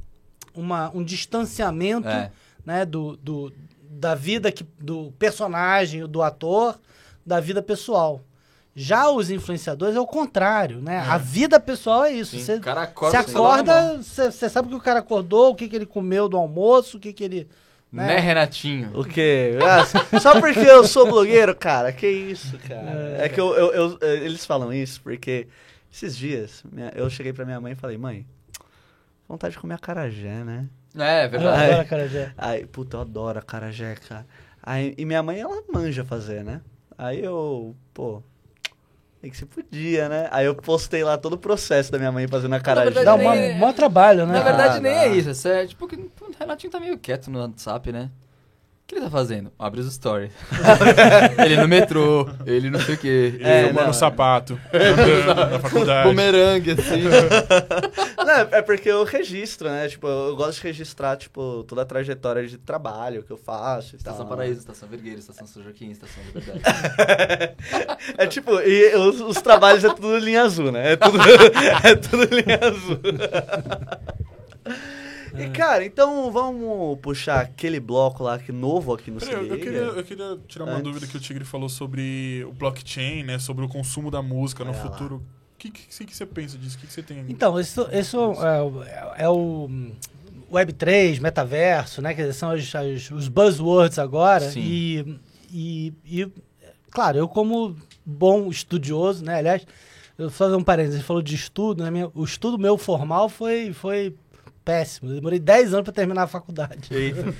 uma, 0.56 0.90
um 0.96 1.04
distanciamento 1.04 2.08
É. 2.08 2.32
né, 2.66 2.86
do, 2.86 3.18
do, 3.18 3.52
da 3.90 4.16
vida 4.16 4.52
que, 4.52 4.66
do 4.80 5.14
personagem, 5.20 6.06
do 6.08 6.22
ator, 6.22 6.80
da 7.26 7.40
vida 7.40 7.62
pessoal. 7.62 8.22
Já 8.80 9.10
os 9.10 9.32
influenciadores 9.32 9.96
é 9.96 10.00
o 10.00 10.06
contrário, 10.06 10.80
né? 10.80 11.00
A 11.00 11.18
vida 11.18 11.60
pessoal 11.60 12.06
é 12.06 12.12
isso. 12.14 12.38
Sim, 12.38 12.44
Você 12.44 12.56
o 12.58 12.62
cara 12.62 12.86
você 12.96 13.18
acorda, 13.18 13.74
acorda, 13.74 14.04
você 14.04 14.32
você 14.32 14.48
sabe 14.48 14.68
o 14.68 14.72
que 14.72 14.78
o 14.78 14.82
cara 14.82 15.00
acordou, 15.00 15.50
o 15.50 15.56
que, 15.56 15.68
que 15.68 15.76
ele 15.76 15.86
comeu 15.88 16.30
do 16.30 16.38
almoço, 16.38 16.98
o 16.98 17.00
que, 17.00 17.12
que 17.12 17.24
ele. 17.24 17.48
Né, 17.92 18.08
né? 18.08 18.20
Renatinho? 18.20 18.92
O 19.00 19.04
quê? 19.06 19.54
Ah, 19.64 20.20
só 20.20 20.40
porque 20.40 20.60
eu 20.60 20.84
sou 20.84 21.08
blogueiro, 21.08 21.56
cara? 21.56 21.92
Que 21.94 22.08
isso, 22.08 22.58
cara? 22.60 23.16
É, 23.20 23.30
que 23.30 23.40
eu, 23.40 23.54
eu- 23.56 23.74
eu- 23.74 23.98
eh, 24.02 24.16
eles 24.26 24.46
falam 24.46 24.74
isso 24.74 25.02
porque 25.02 25.48
esses 25.92 26.16
dias 26.18 26.64
minha- 26.72 26.92
eu 26.96 27.10
cheguei 27.10 27.32
pra 27.32 27.46
minha 27.46 27.62
mãe 27.62 27.72
e 27.72 27.76
falei, 27.76 27.98
mãe, 27.98 28.26
vontade 29.28 29.54
de 29.54 29.60
comer 29.60 29.76
acarajé, 29.76 30.44
né? 30.44 30.68
É, 30.96 31.22
é 31.22 31.26
Eu 31.26 31.30
verdade. 31.30 31.64
adoro 31.64 31.82
acarajé. 31.82 32.34
Aí, 32.38 32.66
puta, 32.66 32.98
eu 32.98 33.02
adoro 33.02 33.40
acarajé, 33.40 33.96
cara. 33.96 34.26
Aí, 34.62 34.94
e 34.98 35.06
minha 35.06 35.24
mãe, 35.24 35.40
ela 35.40 35.62
manja 35.72 36.04
fazer, 36.04 36.44
né? 36.44 36.62
Aí 36.98 37.24
eu, 37.24 37.76
pô, 37.94 38.22
tem 39.22 39.32
que 39.32 39.38
se 39.38 39.46
podia, 39.46 40.08
né? 40.08 40.28
Aí 40.32 40.46
eu 40.46 40.54
postei 40.56 41.04
lá 41.04 41.18
todo 41.18 41.34
o 41.34 41.38
processo 41.38 41.92
da 41.92 41.98
minha 41.98 42.12
mãe 42.12 42.28
fazendo 42.28 42.54
acarajé. 42.54 42.92
verdade, 42.92 43.06
Dá 43.06 43.16
um 43.16 43.32
é- 43.34 43.54
maior 43.56 43.74
trabalho, 43.74 44.26
né? 44.28 44.34
Na 44.34 44.42
verdade, 44.44 44.78
Ah, 44.78 44.80
nem 44.80 44.94
dá. 44.94 45.04
é 45.06 45.08
isso. 45.16 45.30
Isso 45.32 45.48
é 45.48 45.66
tipo 45.66 45.88
que 45.88 45.96
o 45.96 46.12
Renatinho 46.40 46.72
tá 46.72 46.80
meio 46.80 46.98
quieto 46.98 47.30
no 47.32 47.40
WhatsApp, 47.40 47.92
né? 47.92 48.10
O 48.88 48.90
que 48.90 48.96
ele 48.96 49.04
tá 49.04 49.12
fazendo? 49.12 49.52
Abre 49.60 49.82
os 49.82 49.94
stories. 49.94 50.32
ele 51.46 51.58
no 51.58 51.68
metrô, 51.68 52.26
ele 52.46 52.70
não 52.70 52.80
sei 52.80 52.96
o 52.96 52.98
quê. 52.98 53.34
Ele 53.36 53.44
É, 53.44 53.64
arrumando 53.66 53.84
não. 53.84 53.90
o 53.90 53.94
sapato, 53.94 54.58
andando 54.74 55.52
na 55.52 55.60
faculdade. 55.60 56.08
Bumerangue, 56.08 56.72
assim. 56.72 57.04
Não, 58.28 58.34
é 58.52 58.62
porque 58.62 58.90
eu 58.90 59.04
registro, 59.06 59.70
né? 59.70 59.88
Tipo, 59.88 60.08
eu 60.08 60.36
gosto 60.36 60.58
de 60.60 60.64
registrar, 60.68 61.16
tipo, 61.18 61.64
toda 61.66 61.82
a 61.82 61.86
trajetória 61.86 62.46
de 62.48 62.58
trabalho 62.58 63.24
que 63.24 63.32
eu 63.32 63.38
faço 63.38 63.96
e 63.96 63.98
Estação 63.98 64.26
tal. 64.26 64.28
Paraíso, 64.38 64.60
Estação 64.60 64.88
Vergueiro, 64.90 65.20
Estação 65.20 65.48
São 65.48 65.64
Joaquim, 65.64 65.92
Estação 65.92 66.22
Liberdade. 66.34 67.56
É 68.18 68.28
tipo, 68.28 68.52
e 68.60 68.96
os, 68.96 69.22
os 69.22 69.42
trabalhos 69.42 69.84
é 69.84 69.90
tudo 69.94 70.18
linha 70.18 70.44
azul, 70.44 70.72
né? 70.74 70.94
É 70.94 70.96
tudo, 70.98 71.18
é 71.84 71.96
tudo 71.96 72.24
linha 72.36 72.60
azul. 72.62 73.00
E, 75.44 75.50
cara, 75.50 75.86
então 75.86 76.32
vamos 76.32 76.98
puxar 77.00 77.42
aquele 77.42 77.80
bloco 77.80 78.24
lá 78.24 78.38
que 78.40 78.52
novo 78.52 78.94
aqui 78.94 79.12
no 79.12 79.20
Peraí, 79.20 79.48
eu, 79.50 79.58
queria, 79.58 79.80
eu 79.80 80.04
queria 80.04 80.38
tirar 80.48 80.66
uma 80.66 80.74
Antes. 80.74 80.84
dúvida 80.84 81.08
que 81.08 81.18
o 81.18 81.20
Tigre 81.20 81.44
falou 81.46 81.70
sobre 81.70 82.44
o 82.48 82.52
blockchain, 82.54 83.24
né? 83.24 83.40
Sobre 83.40 83.64
o 83.64 83.68
consumo 83.68 84.10
da 84.12 84.22
música 84.22 84.64
no 84.66 84.74
futuro. 84.74 85.16
O 85.56 85.58
que, 85.58 85.72
que, 85.72 86.06
que 86.06 86.16
você 86.16 86.26
pensa 86.26 86.58
disso? 86.58 86.78
O 86.78 86.80
que, 86.80 86.88
que 86.88 86.94
você 86.94 87.02
tem 87.02 87.26
Então, 87.30 87.60
isso, 87.60 87.88
isso 87.92 88.18
é, 88.44 88.62
o- 88.62 88.84
é 89.18 89.30
o 89.30 89.66
hum, 89.70 89.92
Web3, 90.52 91.20
metaverso, 91.20 92.02
né? 92.02 92.14
Que 92.14 92.32
são 92.32 92.52
as- 92.52 92.76
as- 92.76 93.12
os 93.12 93.28
buzzwords 93.28 93.98
agora. 94.00 94.50
Sim. 94.52 94.62
E, 94.62 95.20
e, 95.52 95.94
e, 96.06 96.32
claro, 96.92 97.18
eu 97.18 97.28
como 97.28 97.76
bom 98.06 98.50
estudioso, 98.50 99.26
né? 99.26 99.36
Aliás, 99.40 99.66
eu 100.18 100.30
vou 100.30 100.32
fazer 100.38 100.56
um 100.56 100.64
parênteses, 100.64 101.00
você 101.02 101.06
falou 101.06 101.22
de 101.22 101.36
estudo, 101.36 101.84
né? 101.84 102.10
O 102.14 102.24
estudo 102.24 102.58
meu 102.58 102.78
formal 102.78 103.28
foi, 103.28 103.74
foi 103.74 104.16
péssimo. 104.68 105.10
Eu 105.10 105.16
demorei 105.16 105.40
10 105.40 105.74
anos 105.74 105.86
para 105.86 105.94
terminar 105.94 106.24
a 106.24 106.28
faculdade. 106.28 106.90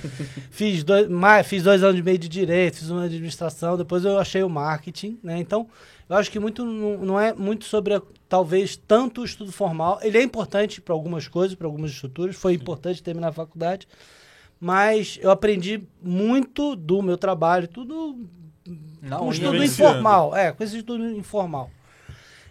fiz, 0.50 0.82
dois, 0.82 1.06
mais, 1.08 1.46
fiz 1.46 1.62
dois 1.62 1.82
anos 1.82 2.00
e 2.00 2.02
meio 2.02 2.16
de 2.16 2.26
direito, 2.26 2.78
fiz 2.78 2.90
um 2.90 2.96
ano 2.96 3.08
de 3.10 3.16
administração, 3.16 3.76
depois 3.76 4.02
eu 4.02 4.18
achei 4.18 4.42
o 4.42 4.48
marketing, 4.48 5.18
né? 5.22 5.38
Então, 5.38 5.68
eu 6.08 6.16
acho 6.16 6.30
que 6.30 6.40
muito 6.40 6.64
não, 6.64 7.20
é 7.20 7.34
muito 7.34 7.66
sobre, 7.66 8.00
talvez, 8.30 8.76
tanto 8.76 9.20
o 9.20 9.24
estudo 9.26 9.52
formal. 9.52 9.98
Ele 10.00 10.16
é 10.16 10.22
importante 10.22 10.80
para 10.80 10.94
algumas 10.94 11.28
coisas, 11.28 11.54
para 11.54 11.66
algumas 11.66 11.90
estruturas, 11.90 12.34
foi 12.34 12.54
importante 12.54 13.02
terminar 13.02 13.28
a 13.28 13.32
faculdade, 13.32 13.86
mas 14.58 15.18
eu 15.20 15.30
aprendi 15.30 15.86
muito 16.02 16.74
do 16.74 17.02
meu 17.02 17.18
trabalho, 17.18 17.68
tudo 17.68 18.26
Não, 19.02 19.18
com 19.18 19.24
unha 19.26 19.34
estudo 19.34 19.62
informal. 19.62 20.34
É, 20.34 20.50
com 20.50 20.64
esse 20.64 20.78
estudo 20.78 21.10
informal. 21.10 21.70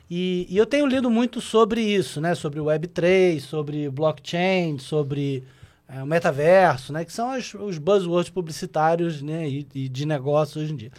E, 0.10 0.48
e 0.50 0.58
eu 0.58 0.66
tenho 0.66 0.86
lido 0.86 1.10
muito 1.10 1.42
sobre 1.42 1.82
isso, 1.82 2.22
né? 2.22 2.34
Sobre 2.34 2.60
o 2.60 2.66
Web3, 2.66 3.40
sobre 3.42 3.90
blockchain, 3.90 4.78
sobre 4.80 5.44
é, 5.88 6.02
o 6.02 6.06
metaverso, 6.06 6.94
né? 6.94 7.04
Que 7.04 7.12
são 7.12 7.30
as- 7.32 7.54
os 7.54 7.78
buzzwords 7.78 8.30
publicitários 8.30 9.22
né? 9.22 9.48
e, 9.50 9.68
e 9.76 9.90
de 9.90 10.06
negócio 10.06 10.62
hoje 10.62 10.74
em 10.74 10.76
dia. 10.78 10.92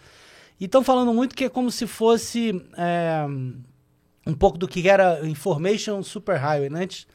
E 0.61 0.65
estão 0.67 0.83
falando 0.85 1.15
muito 1.15 1.35
que 1.35 1.45
é 1.45 1.49
como 1.49 1.71
se 1.71 1.87
fosse 1.87 2.51
é, 2.77 3.25
um 4.27 4.35
pouco 4.35 4.59
do 4.59 4.69
que 4.69 4.87
era 4.89 5.27
Information 5.27 6.03
Superhighway, 6.03 6.69
né? 6.69 6.83
Antes, 6.83 7.07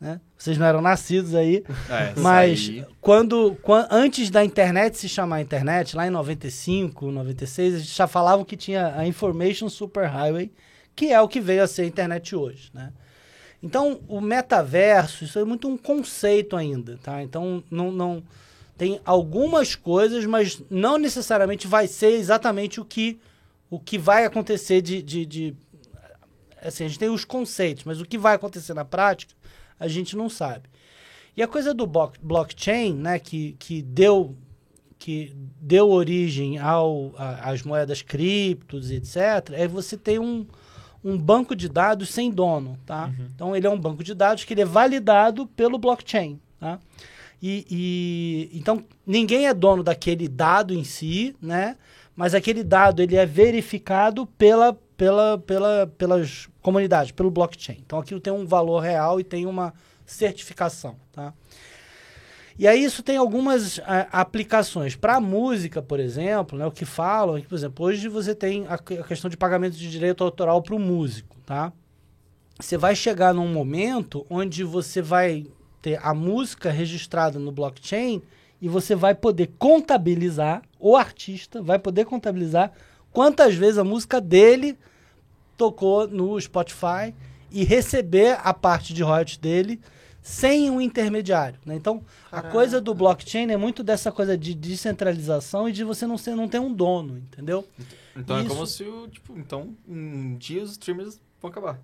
né? 0.00 0.20
Vocês 0.38 0.56
não 0.58 0.66
eram 0.66 0.80
nascidos 0.80 1.34
aí. 1.34 1.62
É, 1.90 2.18
Mas 2.18 2.68
aí. 2.68 2.84
quando, 3.00 3.56
quan- 3.62 3.86
antes 3.90 4.30
da 4.30 4.44
internet 4.44 4.96
se 4.98 5.08
chamar 5.08 5.40
internet, 5.42 5.94
lá 5.94 6.06
em 6.06 6.10
95, 6.10 7.10
96, 7.10 7.74
a 7.74 7.78
gente 7.78 7.94
já 7.94 8.06
falavam 8.06 8.44
que 8.44 8.56
tinha 8.56 8.94
a 8.96 9.06
Information 9.06 9.68
Superhighway, 9.68 10.50
que 10.94 11.12
é 11.12 11.20
o 11.20 11.28
que 11.28 11.40
veio 11.40 11.62
a 11.62 11.66
ser 11.66 11.82
a 11.82 11.86
internet 11.86 12.34
hoje, 12.34 12.70
né? 12.72 12.92
Então, 13.62 14.00
o 14.08 14.20
metaverso, 14.20 15.22
isso 15.24 15.38
é 15.38 15.44
muito 15.44 15.68
um 15.68 15.76
conceito 15.76 16.56
ainda, 16.56 16.98
tá? 17.00 17.22
Então, 17.22 17.62
não, 17.70 17.92
não 17.92 18.22
tem 18.76 19.00
algumas 19.04 19.76
coisas, 19.76 20.26
mas 20.26 20.60
não 20.68 20.98
necessariamente 20.98 21.68
vai 21.68 21.86
ser 21.86 22.10
exatamente 22.10 22.80
o 22.80 22.84
que, 22.84 23.20
o 23.70 23.78
que 23.78 23.98
vai 23.98 24.24
acontecer 24.24 24.82
de, 24.82 25.00
de, 25.00 25.24
de... 25.24 25.54
Assim, 26.60 26.84
a 26.84 26.88
gente 26.88 26.98
tem 26.98 27.08
os 27.08 27.24
conceitos, 27.24 27.84
mas 27.84 28.00
o 28.00 28.04
que 28.04 28.18
vai 28.18 28.34
acontecer 28.34 28.74
na 28.74 28.84
prática, 28.84 29.32
a 29.78 29.86
gente 29.86 30.16
não 30.16 30.28
sabe. 30.28 30.68
E 31.36 31.42
a 31.42 31.46
coisa 31.46 31.72
do 31.72 31.86
block- 31.86 32.18
blockchain, 32.20 32.94
né, 32.94 33.18
que, 33.18 33.52
que 33.58 33.80
deu 33.80 34.36
que 34.98 35.34
deu 35.60 35.90
origem 35.90 36.58
ao, 36.58 37.12
às 37.16 37.62
moedas 37.62 38.02
criptos 38.02 38.88
etc., 38.92 39.50
é 39.52 39.66
você 39.66 39.96
ter 39.96 40.20
um, 40.20 40.46
um 41.04 41.18
banco 41.18 41.54
de 41.56 41.68
dados 41.68 42.08
sem 42.10 42.30
dono, 42.30 42.78
tá? 42.86 43.10
Então 43.34 43.56
ele 43.56 43.66
é 43.66 43.70
um 43.70 43.78
banco 43.78 44.04
de 44.04 44.14
dados 44.14 44.44
que 44.44 44.54
ele 44.54 44.62
é 44.62 44.64
validado 44.64 45.46
pelo 45.48 45.78
blockchain, 45.78 46.40
tá? 46.60 46.78
E, 47.42 47.66
e- 47.70 48.58
então 48.58 48.84
ninguém 49.06 49.46
é 49.48 49.54
dono 49.54 49.82
daquele 49.82 50.28
dado 50.28 50.72
em 50.72 50.84
si, 50.84 51.34
né? 51.42 51.76
Mas 52.14 52.34
aquele 52.34 52.62
dado 52.62 53.02
ele 53.02 53.16
é 53.16 53.26
verificado 53.26 54.26
pela, 54.26 54.74
pela, 54.96 55.38
pela, 55.38 55.86
pelas 55.98 56.48
comunidades, 56.60 57.10
pelo 57.10 57.30
blockchain. 57.30 57.78
Então 57.84 57.98
aquilo 57.98 58.20
tem 58.20 58.32
um 58.32 58.46
valor 58.46 58.80
real 58.80 59.18
e 59.18 59.24
tem 59.24 59.46
uma 59.46 59.72
certificação, 60.06 60.96
tá? 61.10 61.32
E 62.58 62.68
aí 62.68 62.84
isso 62.84 63.02
tem 63.02 63.16
algumas 63.16 63.80
ah, 63.84 64.08
aplicações. 64.12 64.94
Para 64.94 65.16
a 65.16 65.20
música, 65.20 65.82
por 65.82 65.98
exemplo, 65.98 66.58
né, 66.58 66.66
o 66.66 66.70
que 66.70 66.84
falam 66.84 67.36
é 67.36 67.40
por 67.42 67.54
exemplo, 67.54 67.86
hoje 67.86 68.08
você 68.08 68.34
tem 68.34 68.66
a, 68.66 68.74
a 68.74 69.04
questão 69.04 69.30
de 69.30 69.36
pagamento 69.36 69.76
de 69.76 69.90
direito 69.90 70.22
autoral 70.22 70.62
para 70.62 70.74
o 70.74 70.78
músico, 70.78 71.36
tá? 71.46 71.72
Você 72.60 72.76
vai 72.76 72.94
chegar 72.94 73.34
num 73.34 73.48
momento 73.48 74.26
onde 74.30 74.62
você 74.62 75.00
vai 75.02 75.46
ter 75.80 75.98
a 76.02 76.14
música 76.14 76.70
registrada 76.70 77.38
no 77.38 77.50
blockchain 77.50 78.22
e 78.60 78.68
você 78.68 78.94
vai 78.94 79.14
poder 79.14 79.50
contabilizar, 79.58 80.62
o 80.78 80.96
artista 80.96 81.60
vai 81.60 81.78
poder 81.78 82.04
contabilizar 82.04 82.70
quantas 83.12 83.54
vezes 83.54 83.78
a 83.78 83.84
música 83.84 84.20
dele 84.20 84.78
tocou 85.56 86.06
no 86.06 86.40
Spotify 86.40 87.12
e 87.50 87.64
receber 87.64 88.38
a 88.42 88.54
parte 88.54 88.94
de 88.94 89.02
royalties 89.02 89.36
dele 89.36 89.80
sem 90.22 90.70
um 90.70 90.80
intermediário. 90.80 91.58
né? 91.66 91.74
Então, 91.74 92.02
a 92.30 92.40
coisa 92.42 92.80
do 92.80 92.94
blockchain 92.94 93.50
é 93.50 93.56
muito 93.56 93.82
dessa 93.82 94.12
coisa 94.12 94.38
de 94.38 94.54
descentralização 94.54 95.68
e 95.68 95.72
de 95.72 95.82
você 95.84 96.06
não, 96.06 96.16
ser, 96.16 96.34
não 96.36 96.48
ter 96.48 96.60
um 96.60 96.72
dono, 96.72 97.18
entendeu? 97.18 97.66
Então 98.16 98.36
é 98.38 98.40
Isso- 98.40 98.48
como 98.48 98.66
se 98.66 98.84
o, 98.84 99.08
tipo, 99.08 99.36
então, 99.36 99.74
um 99.88 100.36
dia 100.36 100.62
os 100.62 100.72
streamers 100.72 101.20
vão 101.40 101.50
acabar. 101.50 101.78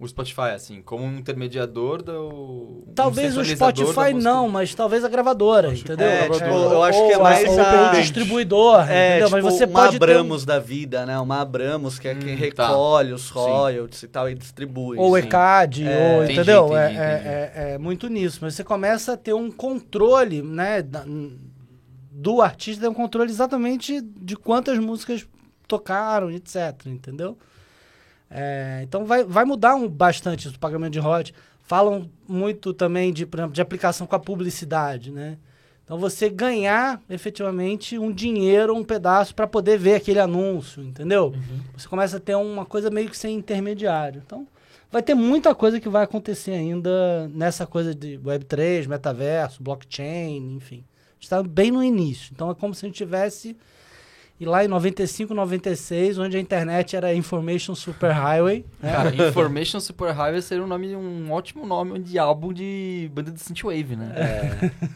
O 0.00 0.08
Spotify, 0.08 0.50
assim, 0.56 0.82
como 0.82 1.04
um 1.04 1.16
intermediador 1.18 2.02
do. 2.02 2.82
um 2.88 2.92
Talvez 2.92 3.36
o 3.36 3.44
centralizador 3.44 3.72
da 3.86 3.92
Spotify 3.92 4.14
não, 4.14 4.48
mas 4.48 4.74
talvez 4.74 5.04
a 5.04 5.08
gravadora, 5.08 5.68
Acho 5.68 5.84
que 5.84 5.92
entendeu? 5.92 6.08
é, 6.08 6.28
tipo, 6.28 6.44
eu 6.44 6.82
acho 6.82 6.98
ou 6.98 7.06
que 7.06 7.12
é 7.12 7.18
mais 7.18 7.48
ou 7.48 7.60
a- 7.60 7.70
pelo 7.90 8.00
distribuidor, 8.02 8.90
É, 8.90 9.10
entendeu? 9.20 9.26
tipo, 9.28 9.30
mas 9.42 9.44
você 9.54 9.64
uma 9.64 9.72
pode 9.80 9.98
ter 10.00 10.04
um- 10.04 10.08
Abramos 10.10 10.44
da 10.44 10.58
vida, 10.58 11.06
né? 11.06 11.16
Uma 11.20 11.40
Abramos, 11.40 12.00
que 12.00 12.08
é 12.08 12.14
quem 12.16 12.34
Hum, 12.34 12.50
tá. 12.52 12.66
recolhe 12.66 13.12
os 13.12 13.28
Sim. 13.28 13.34
royalties 13.34 14.02
e 14.02 14.08
tal 14.08 14.28
e 14.28 14.34
distribui. 14.34 14.98
ou 14.98 15.12
sim. 15.16 15.22
ECAD, 15.26 15.86
É, 15.86 16.16
ou, 16.16 16.24
entendi, 16.24 16.32
entendeu? 16.40 16.64
entendi, 16.66 16.76
é, 16.80 16.86
entendi. 16.90 17.28
é- 17.28 17.52
é- 17.54 17.72
é 17.74 17.78
muito 17.78 18.08
nisso. 18.08 18.38
Mas 18.42 18.54
você 18.56 18.64
começa 18.64 19.12
a 19.12 19.16
ter 19.16 19.34
um 19.34 19.52
controle, 19.52 20.42
né? 20.42 20.84
do 22.14 22.40
artista, 22.42 22.82
tem 22.82 22.90
um 22.90 22.94
controle 22.94 23.30
exatamente 23.30 24.00
de 24.00 24.36
quantas 24.36 24.78
músicas 24.78 25.26
tocaram, 25.66 26.30
etc. 26.30 26.86
Entendeu? 26.86 27.36
É, 28.34 28.80
então 28.82 29.04
vai, 29.04 29.22
vai 29.22 29.44
mudar 29.44 29.74
um, 29.74 29.86
bastante 29.86 30.48
o 30.48 30.58
pagamento 30.58 30.92
de 30.92 30.98
royalties. 30.98 31.34
Falam 31.62 32.10
muito 32.26 32.72
também 32.72 33.12
de, 33.12 33.24
exemplo, 33.24 33.52
de 33.52 33.60
aplicação 33.60 34.06
com 34.06 34.16
a 34.16 34.18
publicidade, 34.18 35.10
né? 35.10 35.38
Então 35.84 35.98
você 35.98 36.30
ganhar 36.30 37.02
efetivamente 37.10 37.98
um 37.98 38.10
dinheiro, 38.10 38.74
um 38.74 38.84
pedaço 38.84 39.34
para 39.34 39.46
poder 39.46 39.78
ver 39.78 39.96
aquele 39.96 40.18
anúncio, 40.18 40.82
entendeu? 40.82 41.34
Você 41.76 41.86
começa 41.86 42.16
a 42.16 42.20
ter 42.20 42.34
uma 42.34 42.64
coisa 42.64 42.88
meio 42.90 43.10
que 43.10 43.16
sem 43.16 43.36
intermediário. 43.36 44.22
Então 44.24 44.46
vai 44.90 45.02
ter 45.02 45.14
muita 45.14 45.54
coisa 45.54 45.78
que 45.80 45.88
vai 45.88 46.04
acontecer 46.04 46.52
ainda 46.52 47.28
nessa 47.28 47.66
coisa 47.66 47.94
de 47.94 48.18
Web3, 48.18 48.86
metaverso, 48.86 49.62
blockchain, 49.62 50.54
enfim. 50.56 50.84
Está 51.20 51.42
bem 51.42 51.70
no 51.70 51.82
início. 51.82 52.30
Então 52.32 52.50
é 52.50 52.54
como 52.54 52.74
se 52.74 52.86
a 52.86 52.88
gente 52.88 52.96
tivesse 52.96 53.56
e 54.40 54.44
lá 54.44 54.64
em 54.64 54.68
95, 54.68 55.32
96, 55.34 56.18
onde 56.18 56.36
a 56.36 56.40
internet 56.40 56.96
era 56.96 57.14
Information 57.14 57.74
Superhighway, 57.74 58.64
né? 58.82 58.92
Cara, 58.92 59.28
Information 59.28 59.78
Superhighway 59.78 60.42
seria 60.42 60.64
um 60.64 60.66
nome, 60.66 60.96
um 60.96 61.30
ótimo 61.30 61.64
nome 61.64 62.00
de 62.00 62.18
álbum 62.18 62.52
de 62.52 63.08
banda 63.14 63.30
de 63.30 63.40
synthwave, 63.40 63.94
né? 63.96 64.12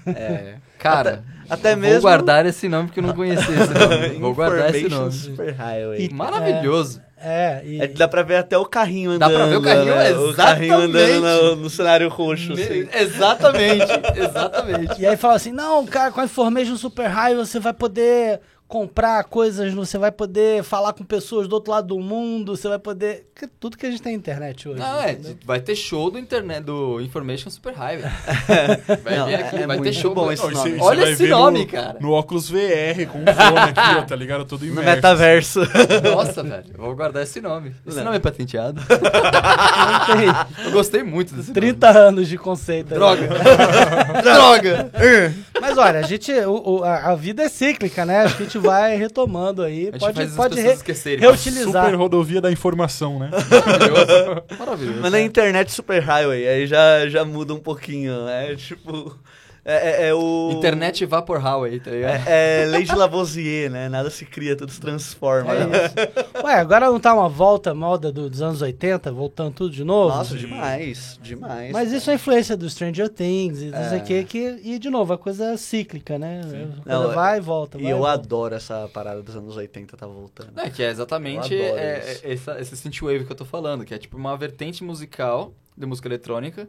É, 0.06 0.10
é. 0.10 0.54
Cara, 0.78 1.24
Até 1.48 1.72
vou 1.72 1.82
mesmo- 1.82 2.02
guardar 2.02 2.44
esse 2.46 2.68
nome 2.68 2.88
porque 2.88 3.00
eu 3.00 3.04
não 3.04 3.14
conhecia 3.14 3.54
esse 3.54 3.72
nome. 3.74 4.18
Vou 4.18 4.34
guardar 4.34 4.70
esse 4.70 4.86
Information 4.86 5.00
nome. 5.00 5.12
Superhighway. 5.12 6.06
E- 6.06 6.12
Maravilhoso. 6.12 7.00
É, 7.18 7.62
e, 7.64 7.80
É, 7.80 7.86
dá 7.86 8.06
pra 8.06 8.22
ver 8.22 8.36
até 8.36 8.58
o 8.58 8.66
carrinho 8.66 9.18
Dá 9.18 9.26
andando. 9.26 9.36
pra 9.38 9.46
ver 9.46 9.56
o 9.56 9.62
carrinho, 9.62 9.94
né? 9.94 10.10
O 10.12 10.34
carrinho 10.34 10.74
andando 10.74 10.98
exatamente. 10.98 11.42
no, 11.44 11.56
no 11.56 11.70
cenário 11.70 12.08
roxo. 12.10 12.52
assim. 12.52 12.80
Me- 12.84 12.88
Exatamente, 12.92 13.86
exatamente. 14.16 15.00
E 15.00 15.06
aí 15.06 15.16
fala 15.16 15.34
assim, 15.34 15.50
não, 15.52 15.86
cara, 15.86 16.10
com 16.12 16.20
a 16.20 16.24
Information 16.24 16.76
Super 16.76 17.06
High 17.08 17.34
você 17.34 17.58
vai 17.58 17.72
poder 17.72 18.40
comprar 18.68 19.22
coisas, 19.24 19.72
você 19.72 19.96
vai 19.96 20.10
poder 20.10 20.62
falar 20.64 20.92
com 20.92 21.04
pessoas 21.04 21.46
do 21.46 21.52
outro 21.54 21.70
lado 21.70 21.86
do 21.88 22.00
mundo, 22.00 22.56
você 22.56 22.68
vai 22.68 22.78
poder... 22.80 23.26
Tudo 23.60 23.76
que 23.76 23.84
a 23.86 23.90
gente 23.90 24.02
tem 24.02 24.12
na 24.14 24.18
internet 24.18 24.68
hoje. 24.68 24.80
Não, 24.80 25.00
é, 25.02 25.16
vai 25.44 25.60
ter 25.60 25.76
show 25.76 26.10
do 26.10 26.18
internet, 26.18 26.64
do 26.64 27.00
Information 27.00 27.50
Superhighway. 27.50 28.02
Vai, 29.04 29.16
Não, 29.18 29.26
vir 29.26 29.32
é- 29.34 29.42
aqui, 29.46 29.56
é 29.56 29.66
vai 29.66 29.78
ter 29.80 29.92
show 29.92 30.14
bom 30.14 30.32
esse 30.32 30.46
nome. 30.48 30.78
Olha 30.80 31.10
esse 31.10 31.26
nome, 31.28 31.60
no, 31.60 31.66
cara. 31.66 31.98
No 32.00 32.12
óculos 32.12 32.48
VR, 32.48 33.06
com 33.12 33.18
o 33.22 33.26
fone 33.26 33.58
aqui, 33.58 33.98
ó, 33.98 34.02
tá 34.02 34.16
ligado? 34.16 34.44
Todo 34.46 34.64
No 34.64 34.72
imerso. 34.72 34.90
metaverso. 34.90 35.60
Nossa, 36.14 36.42
velho, 36.42 36.64
eu 36.72 36.82
vou 36.82 36.96
guardar 36.96 37.22
esse 37.24 37.40
nome. 37.42 37.74
Esse 37.86 37.98
Não. 37.98 38.04
nome 38.04 38.16
é 38.16 38.20
patenteado. 38.20 38.80
Eu 40.64 40.70
gostei 40.72 41.02
muito 41.02 41.34
desse 41.34 41.52
30 41.52 41.88
anos 41.90 42.28
de 42.28 42.38
conceito. 42.38 42.94
nome. 42.98 43.26
Droga! 43.26 44.22
Droga! 44.22 44.90
Mas 45.60 45.76
olha, 45.78 45.98
a 46.00 46.02
gente, 46.02 46.32
o- 46.32 46.78
o- 46.78 46.84
a, 46.84 47.10
a 47.10 47.14
vida 47.14 47.42
é 47.42 47.48
cíclica, 47.48 48.04
né? 48.04 48.20
Acho 48.22 48.36
que 48.36 48.42
a 48.42 48.46
gente 48.46 48.55
gente 48.56 48.66
vai 48.66 48.96
retomando 48.96 49.62
aí. 49.62 49.88
A 49.92 49.98
gente 49.98 50.00
Pode, 50.00 50.26
pode 50.36 50.60
re- 50.60 50.72
esquecerem. 50.72 51.20
reutilizar. 51.20 51.84
Super 51.84 51.96
rodovia 51.96 52.40
da 52.40 52.50
informação, 52.50 53.18
né? 53.18 53.30
Maravilhoso. 53.30 54.42
Maravilhoso. 54.58 54.98
Mas 55.02 55.12
na 55.12 55.20
internet 55.20 55.72
super 55.72 56.02
highway, 56.02 56.46
aí 56.48 56.66
já, 56.66 57.08
já 57.08 57.24
muda 57.24 57.54
um 57.54 57.58
pouquinho, 57.60 58.24
né? 58.24 58.54
Tipo. 58.56 59.16
É, 59.68 60.04
é- 60.04 60.08
é 60.08 60.14
o. 60.14 60.52
Internet 60.52 61.04
Vapor 61.04 61.38
Highway, 61.40 61.80
tá 61.80 61.90
ligado? 61.90 62.28
É, 62.28 62.62
é 62.62 62.66
lei 62.66 62.84
de 62.84 62.94
Lavoisier, 62.94 63.68
né? 63.68 63.88
Nada 63.88 64.08
se 64.10 64.24
cria, 64.24 64.54
tudo 64.54 64.70
se 64.70 64.80
transforma. 64.80 65.52
É 65.52 65.66
né? 65.66 65.78
isso. 65.86 66.44
Ué, 66.44 66.54
agora 66.54 66.86
não 66.86 67.00
tá 67.00 67.12
uma 67.12 67.28
volta 67.28 67.74
moda 67.74 68.12
do- 68.12 68.30
dos 68.30 68.40
anos 68.40 68.62
80, 68.62 69.10
voltando 69.10 69.52
tudo 69.54 69.70
de 69.74 69.82
novo? 69.82 70.14
Nossa, 70.16 70.36
demais, 70.36 71.18
demais. 71.20 71.72
Mas 71.72 71.90
isso 71.90 72.08
é 72.10 72.14
influência 72.14 72.56
do 72.56 72.70
Stranger 72.70 73.08
Things 73.08 73.60
e 73.60 73.66
não 73.70 73.88
sei 73.88 73.98
É. 73.98 74.02
o 74.02 74.04
que, 74.04 74.24
que. 74.24 74.60
E 74.62 74.78
de 74.78 74.88
novo, 74.88 75.12
a 75.14 75.18
coisa 75.18 75.46
é 75.46 75.56
cíclica, 75.56 76.16
né? 76.16 76.42
Não, 76.84 77.12
vai 77.12 77.38
e 77.38 77.40
volta. 77.40 77.76
E 77.76 77.82
vai 77.82 77.92
eu 77.92 77.98
volta. 77.98 78.12
adoro 78.12 78.54
essa 78.54 78.88
parada 78.94 79.20
dos 79.20 79.34
anos 79.34 79.56
80 79.56 79.96
tá 79.96 80.06
voltando. 80.06 80.52
É, 80.60 80.70
que 80.70 80.80
é 80.82 80.90
exatamente 80.90 81.52
é, 81.60 82.20
é, 82.22 82.32
essa, 82.32 82.60
esse 82.60 82.76
synthwave 82.76 83.24
que 83.24 83.32
eu 83.32 83.36
tô 83.36 83.44
falando, 83.44 83.84
que 83.84 83.92
é 83.92 83.98
tipo 83.98 84.16
uma 84.16 84.36
vertente 84.36 84.84
musical 84.84 85.52
de 85.76 85.84
música 85.86 86.06
eletrônica, 86.06 86.68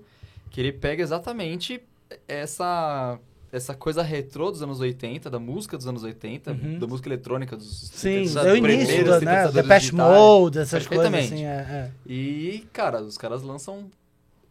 que 0.50 0.60
ele 0.60 0.72
pega 0.72 1.04
exatamente 1.04 1.80
essa 2.28 3.20
essa 3.50 3.74
coisa 3.74 4.04
retrô 4.04 4.52
dos 4.52 4.62
anos 4.62 4.82
80, 4.82 5.30
da 5.30 5.40
música 5.40 5.78
dos 5.78 5.88
anos 5.88 6.04
80, 6.04 6.52
Uhum. 6.52 6.80
da 6.80 6.86
música 6.86 7.08
eletrônica 7.08 7.56
dos 7.56 7.90
Sim, 7.94 8.26
é 8.38 8.52
o 8.52 8.58
início 8.58 8.62
primeiros 8.62 9.20
do 9.20 9.26
né, 9.26 9.48
Depeche 9.52 9.80
digitais. 9.92 9.94
Mode, 9.94 10.60
essas 10.60 10.86
coisas 10.86 11.14
assim. 11.14 11.46
É, 11.46 11.50
é. 11.50 11.92
E, 12.06 12.68
cara, 12.74 13.02
os 13.02 13.18
caras 13.18 13.42
lançam 13.44 13.90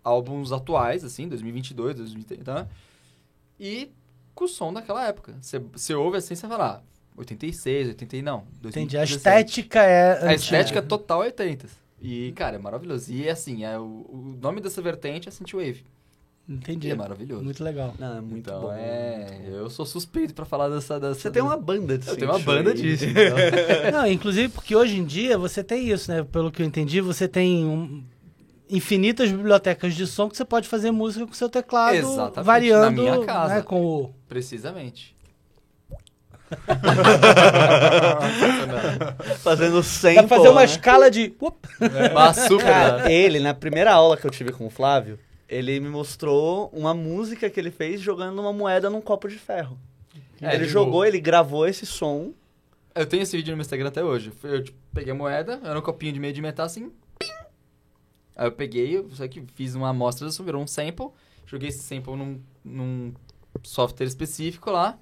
álbuns 0.03 0.51
atuais, 0.51 1.05
assim, 1.05 1.29
2022, 1.29 1.95
2030, 1.97 2.55
né? 2.55 2.67
e 3.61 3.91
com 4.35 4.45
o 4.45 4.49
som 4.49 4.73
daquela 4.73 5.07
época. 5.07 5.35
Você- 5.43 5.95
ouve 5.95 6.17
assim, 6.17 6.35
você 6.35 6.49
fala, 6.49 6.77
ah, 6.77 6.81
86, 7.19 7.89
80, 7.89 8.23
não. 8.23 8.45
Entendi. 8.65 8.97
A 8.97 9.05
2017. 9.05 9.17
estética 9.17 9.83
é. 9.83 10.13
A 10.13 10.15
antiga. 10.17 10.35
estética 10.35 10.83
total 10.83 11.23
é 11.23 11.27
80. 11.27 11.67
E, 12.01 12.33
cara, 12.33 12.57
é 12.57 12.59
maravilhoso. 12.59 13.13
E, 13.13 13.29
assim, 13.29 13.63
é, 13.65 13.79
o, 13.79 13.83
o 13.83 14.39
nome 14.41 14.61
dessa 14.63 14.81
vertente 14.81 15.29
é 15.29 15.33
Synthwave. 15.33 15.85
E 15.85 15.96
Entendi. 16.49 16.91
é 16.91 16.95
maravilhoso. 16.95 17.43
Muito 17.43 17.63
legal. 17.65 17.93
Não, 17.99 18.19
é 18.19 18.21
muito 18.21 18.49
então, 18.49 18.61
bom. 18.63 18.73
é... 18.73 19.41
Eu 19.49 19.69
sou 19.69 19.85
suspeito 19.85 20.33
pra 20.33 20.45
falar 20.45 20.69
dessa... 20.69 21.01
dessa 21.01 21.15
Você 21.21 21.31
tem 21.31 21.43
uma 21.43 21.57
banda 21.57 21.99
de 21.99 22.07
Eu 22.09 22.17
tenho 22.17 22.31
uma 22.31 22.39
banda 22.39 22.73
disso, 22.73 23.05
então. 23.11 23.37
Não, 23.93 24.07
inclusive 24.07 24.49
porque 24.51 24.77
hoje 24.77 24.97
em 24.97 25.05
dia 25.05 25.37
você 25.37 25.65
tem 25.65 25.89
isso, 25.91 26.11
né? 26.11 26.23
Pelo 26.23 26.53
que 26.53 26.63
eu 26.63 26.67
entendi, 26.67 27.01
você 27.01 27.27
tem 27.27 27.65
um- 27.65 28.05
infinitas 28.71 29.31
bibliotecas 29.31 29.95
de 29.95 30.07
som 30.07 30.29
que 30.29 30.37
você 30.37 30.45
pode 30.45 30.69
fazer 30.69 30.91
música 30.93 31.27
com 31.27 31.33
seu 31.33 31.49
teclado, 31.49 31.97
Exatamente, 31.97 32.45
variando 32.47 32.85
na 32.85 32.91
minha 33.15 33.25
casa. 33.25 33.55
né, 33.57 33.63
com 33.63 33.85
o 33.85 34.15
Precisamente. 34.29 35.15
Fazendo 39.43 39.83
sample, 39.83 40.15
Dá 40.17 40.23
pra 40.25 40.37
fazer 40.37 40.49
uma 40.49 40.61
né? 40.61 40.67
escala 40.67 41.11
de. 41.11 41.35
Up. 41.41 41.57
Mas 42.15 42.37
super... 42.47 42.65
Cara, 42.65 43.11
ele, 43.13 43.41
na 43.41 43.55
primeira 43.55 43.93
aula 43.93 44.17
que 44.17 44.25
eu 44.27 44.31
tive 44.31 44.53
com 44.53 44.67
o 44.67 44.71
Flávio, 44.71 45.19
ele 45.49 45.79
me 45.81 45.89
mostrou 45.89 46.69
uma 46.73 46.93
música 46.95 47.49
que 47.49 47.59
ele 47.59 47.71
fez 47.71 48.01
jogando 48.01 48.39
uma 48.41 48.53
moeda 48.53 48.91
num 48.91 49.01
copo 49.01 49.29
de 49.29 49.37
ferro. 49.39 49.79
É, 50.41 50.49
ele 50.55 50.59
tipo, 50.65 50.71
jogou, 50.71 51.05
ele 51.05 51.21
gravou 51.21 51.67
esse 51.67 51.87
som. 51.87 52.33
Eu 52.95 53.07
tenho 53.07 53.23
esse 53.23 53.37
vídeo 53.37 53.53
no 53.53 53.57
meu 53.57 53.63
Instagram 53.63 53.89
até 53.89 54.03
hoje. 54.03 54.33
Eu 54.43 54.63
tipo, 54.63 54.79
peguei 54.93 55.13
a 55.13 55.15
moeda, 55.15 55.61
era 55.63 55.79
um 55.79 55.83
copinho 55.83 56.13
de 56.13 56.21
meio 56.21 56.33
de 56.33 56.43
metal 56.43 56.67
assim. 56.67 56.91
pim. 57.19 57.27
Aí 58.35 58.47
eu 58.47 58.53
peguei, 58.53 59.07
só 59.13 59.27
que 59.27 59.43
fiz 59.55 59.75
uma 59.75 59.91
amostra 59.91 60.29
virou 60.45 60.63
um 60.63 60.67
sample. 60.67 61.09
Joguei 61.47 61.69
esse 61.69 61.79
sample 61.79 62.17
num, 62.17 62.41
num 62.65 63.15
software 63.63 64.07
específico 64.07 64.71
lá. 64.71 64.99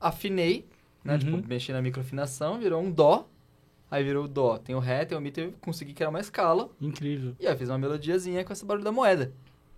Afinei, 0.00 0.66
né? 1.04 1.14
Uhum. 1.14 1.18
Tipo, 1.18 1.48
mexi 1.48 1.72
na 1.72 1.82
microafinação, 1.82 2.58
virou 2.58 2.82
um 2.82 2.90
dó. 2.90 3.28
Aí 3.90 4.04
virou 4.04 4.24
o 4.24 4.28
dó. 4.28 4.58
Tem 4.58 4.74
o 4.74 4.80
ré, 4.80 5.04
tem 5.04 5.16
o 5.16 5.20
mi, 5.20 5.30
tem- 5.30 5.52
consegui 5.60 5.92
criar 5.94 6.10
uma 6.10 6.20
escala. 6.20 6.68
Incrível. 6.80 7.34
E 7.40 7.46
aí 7.46 7.52
eu 7.52 7.58
fiz 7.58 7.68
uma 7.68 7.78
melodiazinha 7.78 8.44
com 8.44 8.52
esse 8.52 8.64
barulho 8.64 8.84
da 8.84 8.92
moeda. 8.92 9.32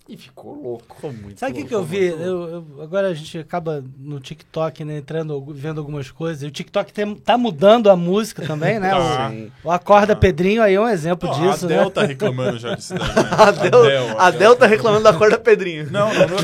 E 0.09 0.17
ficou 0.17 0.55
louco. 0.61 0.97
Ficou 0.97 1.13
muito 1.13 1.39
Sabe 1.39 1.53
o 1.53 1.55
que, 1.55 1.65
que 1.69 1.75
eu 1.75 1.85
vi? 1.85 2.07
Eu- 2.07 2.49
eu- 2.49 2.83
agora 2.83 3.07
a 3.09 3.15
gente 3.15 3.39
acaba 3.39 3.85
no 3.97 4.19
TikTok, 4.19 4.85
né, 4.85 4.97
entrando, 4.99 5.41
vendo 5.55 5.79
algumas 5.81 6.11
coisas. 6.11 6.43
E 6.43 6.47
o 6.47 6.51
TikTok 6.51 6.93
tem- 6.93 7.15
tá 7.15 7.39
mudando 7.39 7.89
a 7.89 7.95
música 7.95 8.45
também, 8.45 8.81
né? 8.81 8.91
Tá. 9.01 9.31
Sim. 9.31 9.53
O, 9.63 9.69
o 9.69 9.71
Acorda 9.71 10.17
Pedrinho 10.17 10.63
aí 10.63 10.75
é 10.75 10.81
um 10.81 10.89
exemplo 10.89 11.29
Ó, 11.29 11.33
disso, 11.33 11.67
a 11.67 11.69
Del 11.69 11.85
né? 11.85 11.91
tá 11.91 12.03
reclamando 12.05 12.59
já 12.59 12.75
disso 12.75 12.95
daí, 12.95 13.07
né? 13.09 13.15
A 13.39 13.51
Del, 13.53 14.19
a 14.21 14.31
Del 14.33 14.57
tá 14.57 14.67
reclamando 14.67 15.05
da 15.05 15.13
cor 15.13 15.31
da 15.31 15.39
Pedrinho. 15.39 15.89
Não, 15.93 16.13
não, 16.13 16.27
não 16.27 16.37
é 16.39 16.41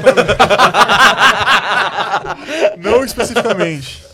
Não 2.79 3.05
especificamente. 3.05 4.05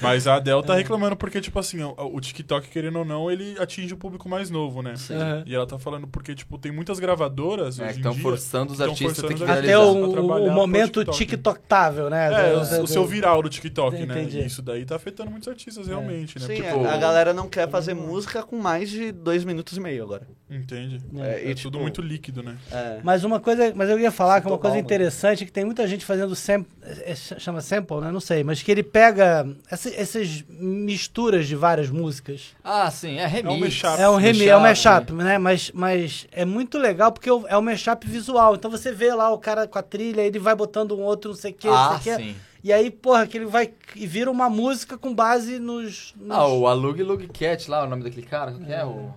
Mas 0.00 0.26
a 0.26 0.36
Adele 0.36 0.58
É. 0.60 0.62
tá 0.62 0.74
reclamando 0.74 1.16
porque, 1.16 1.40
tipo 1.40 1.58
assim, 1.58 1.82
o, 1.82 1.94
o 1.98 2.20
TikTok, 2.20 2.68
querendo 2.68 2.98
ou 3.00 3.04
não, 3.04 3.30
ele 3.30 3.56
atinge 3.58 3.92
o 3.94 3.96
público 3.96 4.28
mais 4.28 4.50
novo, 4.50 4.82
né? 4.82 4.94
Aham. 5.10 5.42
E 5.46 5.54
ela 5.54 5.66
tá 5.66 5.78
falando 5.78 6.06
porque, 6.06 6.34
tipo, 6.34 6.58
tem 6.58 6.72
muitas 6.72 6.98
gravadoras 6.98 7.78
É, 7.78 7.84
hoje 7.86 7.96
estão 7.96 8.14
forçando 8.14 8.72
os 8.72 8.80
artistas 8.80 9.18
a 9.24 9.28
ter 9.28 9.34
que 9.34 9.38
forçando 9.40 9.58
Até 9.60 9.78
o, 9.78 9.92
o 9.92 10.50
momento 10.52 11.00
TikTok. 11.04 11.18
TikToktável, 11.18 12.10
né? 12.10 12.26
É, 12.26 12.52
Do- 12.54 12.60
o, 12.60 12.78
do- 12.78 12.82
o 12.84 12.86
seu 12.86 13.06
viral 13.06 13.42
do 13.42 13.48
TikTok, 13.48 13.96
né? 14.06 14.22
Entendi. 14.22 14.38
E 14.40 14.46
isso 14.46 14.62
daí 14.62 14.84
tá 14.84 14.96
afetando 14.96 15.30
muitos 15.30 15.48
artistas, 15.48 15.86
realmente, 15.86 16.38
né? 16.38 16.46
Sim, 16.46 16.54
Tipo, 16.56 16.84
a, 16.84 16.94
a 16.94 16.96
galera 16.96 17.32
não 17.32 17.48
quer 17.48 17.68
fazer 17.68 17.94
música 17.94 18.42
com 18.42 18.56
mais 18.58 18.90
de 18.90 19.12
dois 19.12 19.44
minutos 19.44 19.76
e 19.76 19.80
meio 19.80 20.04
agora. 20.04 20.26
Entende? 20.50 21.00
É, 21.16 21.44
É, 21.44 21.50
e, 21.50 21.54
tudo 21.54 21.72
tipo, 21.72 21.78
muito 21.80 22.02
líquido, 22.02 22.42
né? 22.42 22.56
É. 22.72 22.98
Mas 23.04 23.22
uma 23.24 23.38
coisa, 23.40 23.72
mas 23.74 23.88
eu 23.88 23.98
ia 23.98 24.10
falar 24.10 24.40
que 24.40 24.46
uma 24.48 24.58
coisa 24.58 24.74
mano. 24.76 24.84
interessante 24.84 25.42
é 25.42 25.46
que 25.46 25.52
tem 25.52 25.64
muita 25.64 25.86
gente 25.86 26.04
fazendo 26.04 26.34
sam, 26.34 26.64
é, 26.82 27.14
chama 27.14 27.60
sample, 27.60 27.98
né? 28.00 28.10
Não 28.10 28.20
sei, 28.20 28.42
mas 28.42 28.60
que 28.62 28.70
ele 28.70 28.82
pega 28.82 29.46
essa- 29.70 29.89
essas 29.94 30.44
misturas 30.48 31.46
de 31.46 31.54
várias 31.56 31.90
músicas. 31.90 32.54
Ah, 32.62 32.90
sim, 32.90 33.16
é 33.18 33.26
remix. 33.26 33.46
É 33.52 33.56
um 33.56 33.58
mashup. 33.60 34.00
É 34.02 34.08
um 34.10 34.16
remi, 34.16 34.46
é 34.48 34.56
um 34.56 34.60
Mashup, 34.60 35.12
mashup, 35.12 35.12
né? 35.12 35.38
Mas, 35.38 35.70
mas 35.74 36.26
é 36.32 36.44
muito 36.44 36.78
legal 36.78 37.12
porque 37.12 37.28
é 37.28 37.56
um 37.58 37.62
mashup 37.62 38.06
visual. 38.06 38.54
Então 38.54 38.70
você 38.70 38.92
vê 38.92 39.12
lá 39.14 39.30
o 39.32 39.38
cara 39.38 39.66
com 39.68 39.78
a 39.78 39.82
trilha, 39.82 40.22
ele 40.22 40.38
vai 40.38 40.54
botando 40.54 40.96
um 40.96 41.00
outro, 41.02 41.30
não 41.30 41.36
sei 41.36 41.50
o 41.52 41.54
que, 41.54 41.66
não 41.66 41.74
Ah, 41.74 42.00
sei 42.02 42.12
o 42.14 42.16
que. 42.16 42.22
sim. 42.24 42.36
E 42.62 42.72
aí, 42.72 42.90
porra, 42.90 43.26
que 43.26 43.38
ele 43.38 43.46
vai 43.46 43.72
e 43.96 44.06
vira 44.06 44.30
uma 44.30 44.50
música 44.50 44.98
com 44.98 45.14
base 45.14 45.58
nos. 45.58 46.14
nos- 46.16 46.30
Ah, 46.36 46.46
o 46.46 46.66
Alug 46.66 47.02
Lug 47.02 47.26
Cat 47.28 47.70
lá, 47.70 47.84
o 47.84 47.88
nome 47.88 48.02
daquele 48.04 48.26
cara, 48.26 48.52
qual 48.52 48.64
que 48.64 48.72
é? 48.72 48.84
O... 48.84 49.14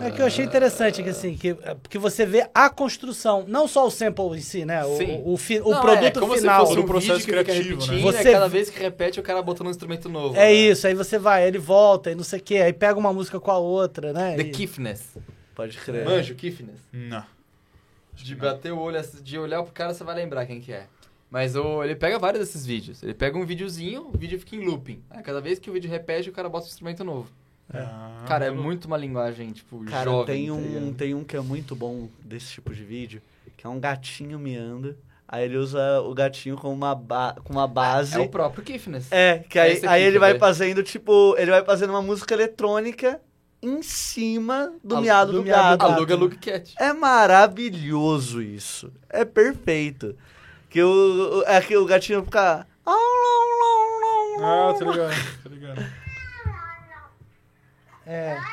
É 0.00 0.10
que 0.10 0.22
eu 0.22 0.26
achei 0.26 0.44
interessante, 0.44 1.02
que 1.02 1.08
assim, 1.10 1.36
que, 1.36 1.54
que 1.88 1.98
você 1.98 2.24
vê 2.24 2.48
a 2.54 2.70
construção, 2.70 3.44
não 3.46 3.68
só 3.68 3.86
o 3.86 3.90
sample 3.90 4.36
em 4.36 4.40
si, 4.40 4.64
né? 4.64 4.84
O, 4.84 4.96
Sim. 4.96 5.22
o, 5.24 5.36
fi- 5.36 5.60
o 5.60 5.70
Não, 5.70 5.80
produto 5.80 6.16
é, 6.16 6.20
como 6.20 6.34
final. 6.34 6.60
se 6.60 6.66
fosse 6.68 6.80
O 6.80 6.82
um 6.82 6.86
processo 6.86 7.18
vídeo 7.18 7.24
que 7.26 7.30
fica 7.38 7.44
criativo, 7.44 7.86
né? 7.92 8.00
Você- 8.00 8.28
e 8.28 8.32
cada 8.32 8.48
vez 8.48 8.70
que 8.70 8.78
repete 8.80 9.20
o 9.20 9.22
cara 9.22 9.42
botando 9.42 9.66
um 9.66 9.70
instrumento 9.70 10.08
novo. 10.08 10.34
É 10.36 10.40
né? 10.46 10.52
isso, 10.52 10.86
aí 10.86 10.94
você 10.94 11.18
vai, 11.18 11.46
ele 11.46 11.58
volta 11.58 12.10
e 12.10 12.14
não 12.14 12.24
sei 12.24 12.38
o 12.38 12.42
que, 12.42 12.56
aí 12.56 12.72
pega 12.72 12.98
uma 12.98 13.12
música 13.12 13.38
com 13.38 13.50
a 13.50 13.58
outra, 13.58 14.12
né? 14.12 14.36
The 14.36 14.42
E- 14.42 14.50
Kiffness. 14.50 15.16
Pode 15.54 15.76
crer. 15.78 16.04
Manjo, 16.04 16.34
Kiffness. 16.34 16.80
Não. 16.92 17.24
De 18.14 18.34
bater 18.34 18.72
o 18.72 18.78
olho, 18.78 19.00
de 19.22 19.38
olhar 19.38 19.62
pro 19.62 19.72
cara, 19.72 19.92
você 19.92 20.04
vai 20.04 20.14
lembrar 20.14 20.46
quem 20.46 20.60
que 20.60 20.72
é. 20.72 20.86
Mas 21.30 21.56
o, 21.56 21.82
ele 21.82 21.96
pega 21.96 22.18
vários 22.18 22.40
desses 22.46 22.64
vídeos. 22.66 23.02
Ele 23.02 23.14
pega 23.14 23.38
um 23.38 23.44
videozinho, 23.44 24.10
o 24.12 24.16
vídeo 24.18 24.38
fica 24.38 24.54
em 24.54 24.64
looping. 24.64 25.02
Aí 25.10 25.22
cada 25.22 25.40
vez 25.40 25.58
que 25.58 25.68
o 25.70 25.72
vídeo 25.72 25.90
repete, 25.90 26.28
o 26.28 26.32
cara 26.32 26.48
bota 26.48 26.66
um 26.66 26.68
instrumento 26.68 27.02
novo. 27.04 27.28
Ah, 27.74 28.24
cara, 28.26 28.44
é 28.46 28.50
muito 28.50 28.84
uma 28.86 28.96
linguagem, 28.96 29.50
tipo, 29.52 29.84
Cara, 29.84 30.04
jovem. 30.10 30.26
tem 30.26 30.46
tá 30.48 30.52
um, 30.54 30.92
tem 30.94 31.14
um 31.14 31.24
que 31.24 31.36
é 31.36 31.40
muito 31.40 31.74
bom 31.74 32.08
desse 32.22 32.52
tipo 32.52 32.74
de 32.74 32.84
vídeo, 32.84 33.20
que 33.56 33.66
é 33.66 33.70
um 33.70 33.80
gatinho 33.80 34.38
miando. 34.38 34.96
Aí 35.26 35.44
ele 35.46 35.56
usa 35.56 36.00
o 36.02 36.12
gatinho 36.14 36.56
como 36.56 36.74
uma, 36.74 36.94
ba 36.94 37.34
com 37.42 37.54
uma 37.54 37.66
base. 37.66 38.16
É 38.16 38.20
o 38.20 38.28
próprio 38.28 38.62
Kiffness. 38.62 39.10
É, 39.10 39.38
que 39.48 39.58
aí, 39.58 39.78
aqui 39.78 39.86
aí 39.86 40.02
ele 40.02 40.18
vai 40.18 40.38
fazendo, 40.38 40.82
tipo, 40.82 41.34
ele 41.38 41.50
vai 41.50 41.64
fazendo 41.64 41.90
uma 41.90 42.02
música 42.02 42.34
eletrônica 42.34 43.18
em 43.62 43.80
cima 43.82 44.72
do 44.84 45.00
miado 45.00 45.32
do 45.32 45.38
do, 45.38 45.44
miado 45.44 45.62
gato. 45.78 45.80
gato. 45.80 45.92
Aluga 45.96 46.16
Lug 46.16 46.36
Cat. 46.36 46.74
É 46.78 46.92
maravilhoso 46.92 48.42
isso. 48.42 48.92
É 49.08 49.24
perfeito. 49.24 50.14
Que 50.68 50.82
o, 50.82 51.38
o- 51.38 51.42
é 51.46 51.60
que 51.62 51.76
o 51.76 51.86
gatinho 51.86 52.22
fica. 52.24 52.66
Ah, 54.44 54.74
tá 54.78 54.84
ligado, 54.84 55.14
tá 55.44 55.48
ligado. 55.50 56.01
É. 58.06 58.36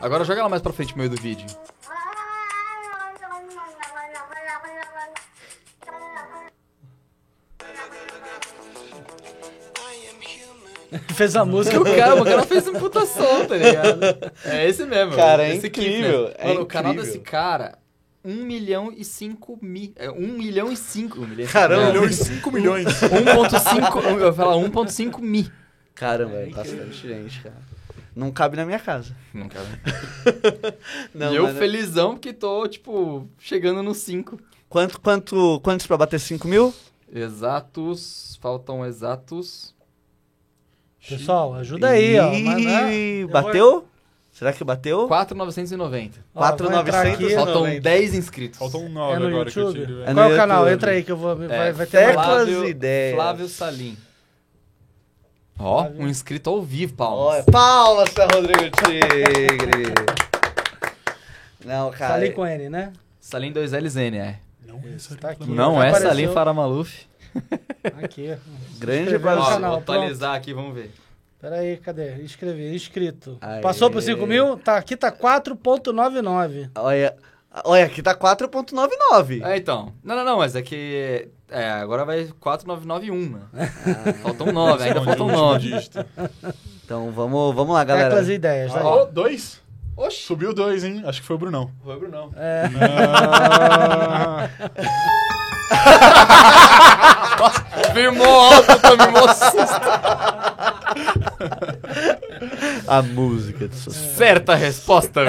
Agora 0.00 0.24
joga 0.24 0.40
ela 0.40 0.48
mais 0.48 0.62
pra 0.62 0.72
frente 0.72 0.92
no 0.92 0.98
meio 0.98 1.10
do 1.10 1.20
vídeo. 1.20 1.46
Fez 11.14 11.36
a 11.36 11.44
música. 11.44 11.80
O 11.80 11.84
cara, 11.84 12.20
o 12.20 12.24
cara 12.24 12.42
fez 12.44 12.66
um 12.68 12.72
puta 12.74 13.06
som, 13.06 13.44
tá 13.46 13.56
ligado? 13.56 14.00
É 14.44 14.68
esse 14.68 14.84
mesmo. 14.84 15.14
Cara, 15.14 15.44
é 15.44 15.56
esse 15.56 15.68
incrível, 15.68 16.26
Kiffness. 16.26 16.34
é 16.38 16.48
Mano, 16.48 16.60
o 16.62 16.66
canal 16.66 16.94
desse 16.94 17.18
cara 17.20 17.78
1 18.24 18.34
milhão 18.44 18.92
e 18.94 19.04
5 19.04 19.58
mil. 19.62 19.92
É, 19.96 20.10
1 20.10 20.14
milhão 20.36 20.70
e 20.72 20.76
5. 20.76 21.18
Caramba. 21.52 21.84
1 21.84 21.86
milhão 21.92 22.04
e 22.06 22.12
5 22.12 22.52
milhões. 22.52 22.86
1.5. 22.86 24.02
Eu 24.20 24.26
ia 24.26 24.32
falar 24.32 24.56
1.5 24.56 25.20
mi. 25.20 25.50
Caramba, 25.94 26.34
é 26.36 26.46
bastante 26.46 27.06
gente, 27.08 27.40
cara. 27.40 27.56
Não 28.14 28.30
cabe 28.32 28.56
na 28.56 28.66
minha 28.66 28.78
casa. 28.78 29.14
Não, 29.32 29.48
cara. 29.48 29.66
Não, 31.14 31.32
e 31.32 31.36
eu 31.36 31.44
mas- 31.44 31.56
felizão 31.58 32.10
porque 32.12 32.32
tô, 32.32 32.66
tipo, 32.66 33.28
chegando 33.38 33.82
nos 33.82 33.98
5. 33.98 34.38
Quanto, 34.68 35.00
quanto, 35.00 35.60
quantos 35.62 35.86
pra 35.86 35.96
bater 35.96 36.18
5 36.18 36.46
mil? 36.48 36.74
Exatos. 37.12 38.38
Faltam 38.40 38.84
exatos. 38.84 39.74
Pessoal, 41.08 41.54
ajuda 41.54 41.88
aí, 41.90 42.18
ó. 42.18 42.30
Mas, 42.32 42.64
né, 42.64 43.26
bateu? 43.30 43.86
Será 44.32 44.52
que 44.52 44.62
bateu? 44.64 45.06
4,990. 45.08 46.18
ó, 46.34 46.40
vou 46.40 46.48
entrar 46.50 46.56
4,900. 46.56 47.24
aqui. 47.24 47.34
Faltam 47.34 47.54
90. 47.54 47.80
10 47.80 48.14
inscritos. 48.14 48.58
Faltam 48.58 48.88
9 48.88 49.14
É 49.14 49.18
no 49.18 49.26
agora 49.28 49.50
que 49.50 49.58
eu 49.58 49.64
YouTube? 49.66 49.86
tive. 49.86 50.02
É 50.02 50.14
Qual 50.14 50.30
é 50.30 50.32
o 50.32 50.36
canal? 50.36 50.58
YouTube. 50.60 50.74
Entra 50.74 50.90
aí 50.92 51.02
que 51.02 51.12
eu 51.12 51.16
vou. 51.16 51.36
Vai, 51.36 51.68
É, 51.68 51.72
vai 51.72 51.86
ter 51.86 51.98
Teclas. 52.06 52.26
Flávio- 52.26 52.68
ideias. 52.68 53.14
Flávio 53.16 53.48
Salim. 53.48 53.96
Ó, 55.58 55.82
Flávio. 55.82 56.02
um 56.02 56.08
inscrito 56.08 56.48
ao 56.48 56.62
vivo, 56.62 56.94
palmas. 56.94 57.44
palmas 57.44 58.08
pra 58.10 58.26
Rodrigo 58.32 58.70
Tigre. 58.70 59.92
Não, 61.64 61.90
cara. 61.90 62.14
Salim 62.14 62.32
com 62.32 62.46
N, 62.46 62.70
né? 62.70 62.92
Salim 63.20 63.52
2LZN, 63.52 64.16
é. 64.16 64.38
Não 64.66 64.76
é 64.78 65.16
Tá 65.20 65.30
aqui. 65.30 65.50
Não 65.50 65.82
é. 65.82 65.92
Salim 65.94 66.28
Faramaluf. 66.32 67.06
Aqui. 68.02 68.36
Grande 68.78 69.18
canal, 69.18 69.70
vou 69.70 69.78
atualizar 69.80 70.34
aqui, 70.34 70.52
vamos 70.52 70.74
ver. 70.74 70.92
Pera 71.40 71.56
aí, 71.56 71.78
cadê? 71.78 72.16
Inscrever, 72.22 72.74
inscrito. 72.74 73.38
Aê. 73.40 73.62
Passou 73.62 73.90
por 73.90 74.02
5 74.02 74.26
mil? 74.26 74.58
Tá, 74.58 74.76
aqui 74.76 74.94
tá 74.94 75.10
4.99. 75.10 76.70
Olha, 76.76 77.16
olha, 77.64 77.86
aqui 77.86 78.02
tá 78.02 78.14
4.99. 78.14 79.42
É, 79.42 79.56
então. 79.56 79.94
Não, 80.04 80.14
não, 80.16 80.24
não, 80.24 80.36
mas 80.36 80.54
é 80.54 80.60
que. 80.60 81.30
É, 81.48 81.70
agora 81.70 82.04
vai 82.04 82.28
4,991, 82.38 83.30
né? 83.30 83.40
Faltam 84.22 84.52
9, 84.52 84.84
ainda 84.84 85.02
faltam 85.02 85.26
o 85.26 85.30
último 85.30 85.46
9. 85.46 85.58
dígito. 85.60 86.04
Então 86.84 87.10
vamos, 87.10 87.54
vamos 87.54 87.74
lá, 87.74 87.84
galera. 87.84 88.10
Teclas 88.10 88.28
e 88.28 88.32
ideias, 88.34 88.72
tá? 88.72 88.84
Ó, 88.84 89.06
dois? 89.06 89.62
Oxi. 89.96 90.22
Subiu 90.22 90.52
dois, 90.52 90.84
hein? 90.84 91.02
Acho 91.06 91.22
que 91.22 91.26
foi 91.26 91.36
o 91.36 91.38
Brunão. 91.38 91.70
Foi, 91.82 91.98
Brunão. 91.98 92.30
É. 92.36 92.64
Ah, 93.00 94.48
Firmou 97.92 98.26
alto, 98.26 99.12
mó 99.12 99.28
susto. 99.34 99.80
A 102.86 103.02
música 103.02 103.68
de 103.68 103.76
sucesso. 103.76 104.16
Certa 104.16 104.54
resposta. 104.54 105.22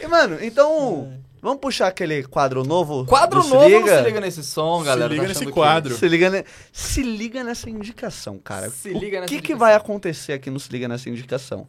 E, 0.00 0.06
mano, 0.06 0.38
então, 0.42 1.12
vamos 1.40 1.60
puxar 1.60 1.88
aquele 1.88 2.22
quadro 2.24 2.64
novo? 2.64 3.04
Quadro 3.06 3.42
novo, 3.46 3.64
Se 3.68 3.76
liga? 3.78 3.98
se 3.98 4.04
liga 4.04 4.20
nesse 4.20 4.42
som, 4.44 4.82
galera. 4.82 5.08
liga 5.08 5.22
Tá 5.22 5.28
nesse 5.28 5.40
achando 5.40 5.48
que- 5.52 5.58
quadro. 5.60 5.94
Se 5.96 6.08
liga, 6.08 6.30
ne- 6.30 6.44
se 6.72 7.02
liga 7.02 7.42
nessa 7.44 7.68
indicação, 7.70 8.38
cara. 8.38 8.70
Se 8.70 8.90
o 8.90 8.98
liga 8.98 9.20
nessa 9.20 9.28
que, 9.28 9.34
que 9.40 9.52
indicação. 9.52 9.58
vai 9.58 9.74
acontecer 9.74 10.32
aqui 10.32 10.50
no 10.50 10.58
Se 10.60 10.70
Liga 10.70 10.88
nessa 10.88 11.08
indicação? 11.08 11.66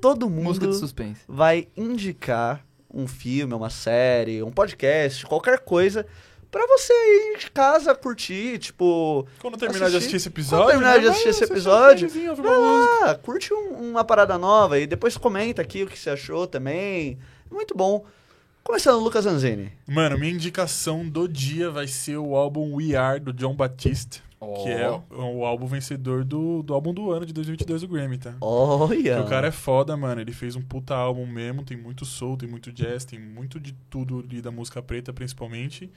Todo 0.00 0.28
Música 0.28 0.66
de 0.66 0.72
mundo 0.72 0.80
suspense. 0.80 1.20
vai 1.28 1.68
indicar 1.76 2.64
um 2.92 3.06
filme, 3.06 3.54
uma 3.54 3.70
série, 3.70 4.42
um 4.42 4.50
podcast, 4.50 5.24
qualquer 5.26 5.60
coisa 5.60 6.06
pra 6.50 6.66
você 6.66 6.92
ir 6.92 7.38
de 7.38 7.50
casa 7.50 7.94
curtir, 7.94 8.58
tipo, 8.58 9.26
Quando 9.40 9.56
terminar 9.56 9.88
de 9.90 9.96
assistir 9.96 10.16
esse 10.16 10.28
episódio. 10.28 10.64
Quando 10.66 10.70
terminar 10.72 10.98
de 10.98 11.04
né, 11.06 11.10
assistir 11.10 11.28
esse 11.30 11.44
assistir 11.44 11.52
episódio, 11.54 12.08
um 12.08 12.34
vai 12.34 12.58
lá, 12.58 13.14
curte 13.14 13.54
um- 13.54 13.90
uma 13.90 14.04
parada 14.04 14.36
nova 14.36 14.78
e 14.78 14.86
depois 14.86 15.16
comenta 15.16 15.62
aqui 15.62 15.82
o 15.82 15.86
que 15.86 15.98
você 15.98 16.10
achou 16.10 16.46
também. 16.46 17.18
Muito 17.50 17.74
bom. 17.74 18.04
Começando, 18.62 19.02
Lucas 19.02 19.26
Anzini. 19.26 19.72
Mano, 19.88 20.16
minha 20.18 20.32
indicação 20.32 21.08
do 21.08 21.26
dia 21.26 21.70
vai 21.70 21.86
ser 21.88 22.16
o 22.18 22.36
álbum 22.36 22.74
We 22.76 22.94
Are, 22.94 23.18
do 23.18 23.32
John 23.32 23.54
Batiste. 23.56 24.22
Que 24.62 24.70
é 24.70 24.90
o, 24.90 25.02
o 25.38 25.44
álbum 25.44 25.66
vencedor 25.66 26.24
do, 26.24 26.62
do 26.62 26.74
álbum 26.74 26.92
do 26.92 27.10
ano 27.12 27.24
de 27.24 27.32
2022 27.32 27.82
do 27.82 27.88
Grammy, 27.88 28.18
tá? 28.18 28.34
Olha. 28.40 29.16
Porque 29.16 29.26
o 29.26 29.28
cara 29.28 29.48
é 29.48 29.52
foda, 29.52 29.96
mano. 29.96 30.20
Ele 30.20 30.32
fez 30.32 30.56
um 30.56 30.62
puta 30.62 30.94
álbum 30.94 31.26
mesmo. 31.26 31.62
Tem 31.64 31.76
muito 31.76 32.04
soul, 32.04 32.36
tem 32.36 32.48
muito 32.48 32.72
jazz, 32.72 33.04
tem 33.04 33.18
muito 33.18 33.60
de 33.60 33.72
tudo 33.88 34.24
ali 34.28 34.40
da 34.42 34.50
música 34.50 34.82
preta, 34.82 35.12
principalmente. 35.12 35.90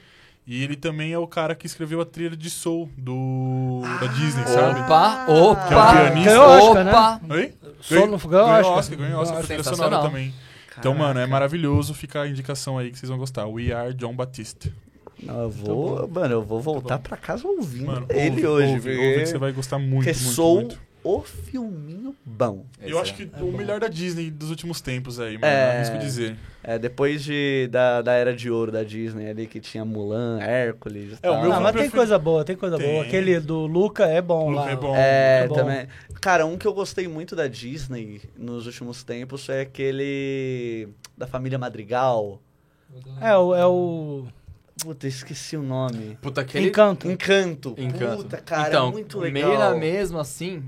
E 0.48 0.64
ele 0.64 0.76
também 0.76 1.12
é 1.12 1.18
o 1.18 1.26
cara 1.26 1.56
que 1.56 1.66
escreveu 1.66 2.00
a 2.00 2.06
trilha 2.06 2.38
de 2.38 2.50
soul 2.52 2.88
do 2.96 3.82
da 4.00 4.06
Disney, 4.08 4.46
sabe? 4.46 4.80
Opa, 4.82 5.26
Que 5.26 5.32
é 5.32 5.34
um 5.34 5.52
opa, 5.52 5.92
pianista. 5.94 6.30
Ganhou 6.30 6.46
Oscar, 6.46 6.84
né? 6.86 6.92
opa. 6.92 7.22
Oi? 7.30 7.54
Só 7.82 7.96
no 8.06 8.18
ganhou 8.18 8.30
ganhou 8.30 8.60
Oscar. 8.60 8.78
Oscar, 8.78 8.98
ganhou 8.98 9.22
Oscar 9.22 9.44
sonora 9.44 9.64
Sensacional. 9.64 10.04
também. 10.04 10.34
Então, 10.78 10.94
mano, 10.94 11.20
é 11.20 11.26
maravilhoso. 11.26 11.94
Fica 11.96 12.22
a 12.22 12.28
indicação 12.28 12.78
aí 12.78 12.92
que 12.92 13.00
vocês 13.00 13.10
vão 13.10 13.18
gostar. 13.18 13.48
We 13.48 13.72
Are 13.72 13.92
John 13.94 14.16
Batiste. 14.16 14.72
Não, 15.24 15.44
eu 15.44 15.50
vou, 15.50 16.08
mano, 16.08 16.34
eu 16.36 16.42
vou 16.44 16.60
voltar 16.60 17.00
pra 17.00 17.16
casa 17.18 17.48
ouvindo 17.48 17.88
Mano, 17.88 18.06
ele 18.10 18.46
ouve, 18.46 18.48
hoje, 18.48 18.74
ouve, 18.74 18.82
porque, 18.90 19.08
ouve 19.08 19.20
que 19.22 19.26
você 19.28 19.38
vai 19.38 19.52
gostar 19.52 19.80
muito, 19.80 20.04
muito, 20.06 20.18
sou 20.20 20.56
muito. 20.56 20.80
o 21.04 21.22
filminho 21.22 22.14
bom. 22.26 22.66
Eu 22.82 23.00
acho 23.00 23.14
que 23.16 23.30
o 23.42 23.52
melhor 23.52 23.80
da 23.80 23.88
Disney 23.88 24.30
dos 24.30 24.50
últimos 24.50 24.82
tempos 24.82 25.20
aí, 25.20 25.34
mano. 25.38 25.46
É. 25.46 25.78
Arrisco 25.78 25.98
dizer. 26.00 26.36
É, 26.62 26.78
depois 26.80 27.24
de, 27.24 27.68
da, 27.72 28.02
da 28.02 28.14
era 28.14 28.36
de 28.36 28.50
ouro 28.50 28.72
da 28.72 28.84
Disney 28.84 29.30
ali, 29.30 29.46
que 29.48 29.60
tinha 29.62 29.86
Mulan, 29.86 30.40
Hércules 30.42 31.12
e 31.12 31.14
É, 31.22 31.30
o 31.30 31.34
tal. 31.34 31.42
meu 31.44 31.50
Não, 31.52 31.62
mas 31.62 31.76
tem 31.76 31.90
coisa 31.90 32.18
boa, 32.18 32.44
tem 32.44 32.56
coisa 32.56 32.78
Tem. 32.78 32.92
boa. 32.92 33.04
Aquele 33.04 33.40
do 33.40 33.66
Luca 33.68 34.06
é 34.08 34.22
bom 34.22 34.50
Luca 34.50 34.62
lá. 34.64 34.72
é 34.72 34.76
bom. 34.76 34.96
É, 34.96 35.40
É 35.44 35.48
bom. 35.48 35.56
também. 35.56 35.88
Cara, 36.20 36.46
um 36.46 36.58
que 36.58 36.66
eu 36.68 36.74
gostei 36.74 37.08
muito 37.08 37.36
da 37.36 37.48
Disney 37.48 38.20
nos 38.36 38.66
últimos 38.66 39.04
tempos 39.04 39.46
foi 39.46 39.62
aquele 39.62 40.90
da 41.18 41.28
família 41.28 41.58
Madrigal. 41.60 42.42
É, 43.22 43.36
o, 43.38 43.54
é 43.56 43.66
o 43.66 44.26
Puta, 44.82 45.08
esqueci 45.08 45.56
o 45.56 45.64
nome. 45.64 46.18
Puta, 46.22 46.42
aquele... 46.42 46.68
Encanto. 46.68 47.10
Encanto. 47.10 47.76
Encanto. 47.78 48.24
Puta, 48.24 48.38
cara, 48.38 48.68
então, 48.70 48.90
é 48.90 48.92
muito 48.92 49.20
legal. 49.20 49.48
meio 49.50 49.60
na 49.60 49.74
mesma, 49.74 50.22
assim, 50.22 50.62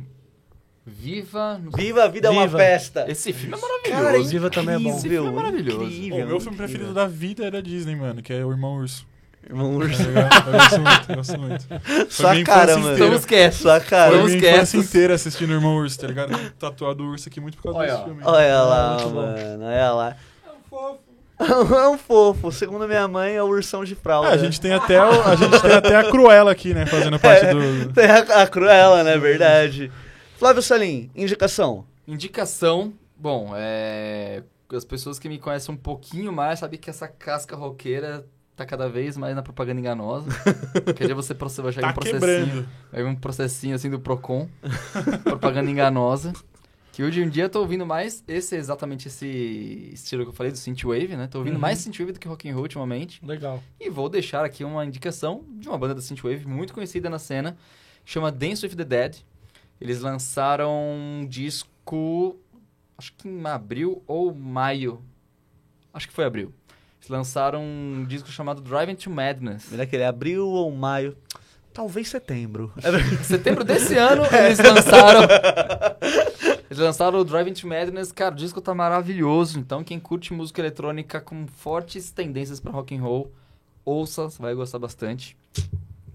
Viva... 0.86 1.58
no- 1.58 1.72
Viva 1.72 2.06
a 2.06 2.08
vida 2.08 2.30
é 2.30 2.32
uma 2.32 2.46
Viva. 2.48 2.58
festa. 2.58 3.06
Esse 3.12 3.34
filme 3.34 3.56
é 3.58 3.90
Cara, 3.90 4.04
maravilhoso. 4.04 4.30
Viva 4.30 4.50
também 4.50 4.76
é 4.76 4.80
bom. 4.80 4.90
Esse 4.98 5.10
filme 5.10 5.28
é 5.28 5.32
maravilhoso. 5.32 5.84
incrível, 5.84 6.16
o 6.16 6.28
meu 6.28 6.40
filme 6.40 6.56
incrível. 6.56 6.56
preferido 6.58 6.94
da 6.94 7.06
vida 7.08 7.46
é 7.46 7.52
da 7.52 7.60
Disney, 7.62 7.96
mano, 7.98 8.22
que 8.22 8.32
é 8.32 8.46
o 8.46 8.52
Irmão 8.52 8.76
Urso. 8.78 9.06
Irmão 9.50 9.76
Urso. 9.76 10.02
Eu 10.02 10.52
gosto 10.52 10.80
muito, 10.82 11.10
eu 11.12 11.16
gosto 11.16 11.40
muito. 11.40 11.68
Sua 12.10 12.32
minha 12.34 12.46
cara, 12.46 12.78
mano. 12.78 12.94
Estamos 12.94 13.26
quietos. 13.26 13.58
Sua 13.60 13.80
cara. 13.82 14.10
Foi 14.12 14.18
Vamos 14.20 14.34
minha 14.36 14.52
infância 14.56 14.78
inteira 14.78 15.14
assistindo 15.16 15.52
Irmão 15.54 15.76
Urso, 15.78 16.00
tá 16.00 16.08
ligado? 16.08 16.32
Eu 16.32 16.52
Tatuado 16.52 17.04
o 17.04 17.10
urso 17.12 17.28
aqui 17.30 17.40
muito 17.42 17.58
por 17.58 17.64
causa 17.64 17.80
Olha, 17.80 17.92
desse 17.92 18.04
filme. 18.06 18.22
Olha 18.24 18.62
lá, 18.64 18.94
muito 18.96 19.10
bom. 19.10 19.16
mano. 19.22 19.64
Olha 19.66 19.92
lá. 19.92 20.18
É 20.46 20.50
um 20.50 20.70
fofo. 20.70 21.00
É 21.84 21.88
um 21.88 21.98
fofo. 21.98 22.52
Segundo 22.52 22.88
minha 22.88 23.08
mãe, 23.08 23.36
é 23.36 23.44
o 23.44 23.48
ursão 23.48 23.84
de 23.84 23.94
fralda. 23.96 24.30
É, 24.30 24.34
a 24.34 24.38
gente 24.38 24.60
tem 24.60 24.74
até 24.74 25.00
o- 25.04 25.22
a 25.24 25.36
gente 25.36 25.62
tem 25.62 25.72
até 25.74 25.96
a 25.96 26.10
Cruella 26.10 26.52
aqui, 26.52 26.74
né, 26.74 26.86
fazendo 26.86 27.20
parte 27.22 27.46
É. 27.46 27.54
do 27.54 27.94
Tem 27.94 28.06
a, 28.10 28.20
a 28.44 28.48
Cruella, 28.48 29.04
né? 29.04 29.18
Verdade. 29.18 29.92
Flávio 30.38 30.62
Salim, 30.62 31.10
indicação. 31.16 31.86
Indicação, 32.08 32.94
bom, 33.16 33.52
é... 33.56 34.44
As 34.74 34.84
pessoas 34.84 35.18
que 35.18 35.30
me 35.30 35.38
conhecem 35.40 35.74
um 35.74 35.78
pouquinho 35.78 36.32
mais 36.34 36.60
sabem 36.60 36.78
que 36.80 36.90
essa 36.90 37.08
casca 37.08 37.56
roqueira 37.56 38.26
tá 38.56 38.66
cada 38.66 38.90
vez 38.90 39.16
mais 39.16 39.34
na 39.36 39.42
propaganda 39.42 39.80
enganosa. 39.80 40.30
Quer 40.96 41.04
dizer, 41.04 41.14
você 41.14 41.34
vai 41.62 41.72
chegar 41.72 41.88
tá 41.88 41.92
um 41.92 41.94
processinho. 41.94 42.20
quebrando. 42.20 42.70
Vai 42.92 43.04
vir 43.04 43.10
um 43.10 43.16
processinho 43.16 43.76
assim 43.76 43.90
do 43.90 44.00
Procon. 44.00 44.50
propaganda 45.24 45.70
enganosa. 45.72 46.34
Que 46.98 47.04
hoje 47.04 47.22
em 47.22 47.30
dia 47.30 47.44
eu 47.44 47.50
tô 47.50 47.60
ouvindo 47.60 47.86
mais 47.86 48.24
esse 48.28 48.56
exatamente 48.56 49.08
esse 49.08 49.92
estilo 49.94 50.24
que 50.24 50.30
eu 50.30 50.34
falei 50.34 50.52
do 50.52 50.58
synthwave, 50.58 51.16
né? 51.16 51.28
Tô 51.28 51.38
ouvindo 51.38 51.54
Uhum. 51.54 51.60
mais 51.60 51.78
synthwave 51.78 52.12
do 52.12 52.20
que 52.20 52.28
rock 52.28 52.50
and 52.50 52.54
roll 52.54 52.64
ultimamente. 52.64 53.24
Legal. 53.24 53.64
E 53.80 53.88
vou 53.88 54.10
deixar 54.10 54.44
aqui 54.44 54.64
uma 54.64 54.84
indicação 54.84 55.44
de 55.60 55.70
uma 55.70 55.78
banda 55.78 55.94
da 55.94 56.02
synthwave 56.02 56.48
muito 56.48 56.74
conhecida 56.74 57.08
na 57.08 57.20
cena, 57.20 57.56
chama 58.04 58.32
Dance 58.32 58.66
with 58.66 58.74
the 58.76 58.84
Dead. 58.84 59.18
Eles 59.80 60.02
lançaram 60.02 60.74
um 60.76 61.28
disco, 61.30 62.36
acho 62.98 63.14
que 63.14 63.28
em 63.30 63.46
abril 63.46 64.02
ou 64.08 64.34
maio. 64.34 65.00
Acho 65.94 66.08
que 66.08 66.16
foi 66.16 66.26
abril. 66.26 66.52
Eles 67.00 67.10
lançaram 67.10 67.62
um 67.64 68.06
disco 68.08 68.32
chamado 68.32 68.60
Driving 68.60 68.96
to 68.96 69.12
Madness. 69.12 69.66
Será 69.66 69.86
que 69.86 69.96
ele 69.96 70.02
é 70.02 70.08
abril 70.08 70.48
ou 70.48 70.72
maio? 70.72 71.16
Talvez 71.72 72.10
setembro. 72.10 72.74
Em 72.78 73.18
setembro 73.24 73.64
desse 73.64 73.96
ano, 73.96 74.24
eles 74.26 74.58
lançaram. 74.58 75.28
Eles 76.70 76.80
lançaram 76.84 77.20
o 77.20 77.24
Driving 77.24 77.54
to 77.54 77.68
Madness. 77.68 78.12
Cara, 78.12 78.34
o 78.34 78.38
disco 78.38 78.60
tá 78.62 78.74
maravilhoso. 78.76 79.58
Então, 79.60 79.84
quem 79.84 80.00
curte 80.00 80.34
música 80.34 80.62
eletrônica 80.62 81.22
com 81.22 81.48
fortes 81.48 82.12
tendências 82.12 82.60
pra 82.60 82.72
rock 82.72 82.96
and 82.96 83.02
roll, 83.02 83.32
ouça, 83.86 84.24
você 84.24 84.42
vai 84.42 84.54
gostar 84.54 84.78
bastante. 84.80 85.36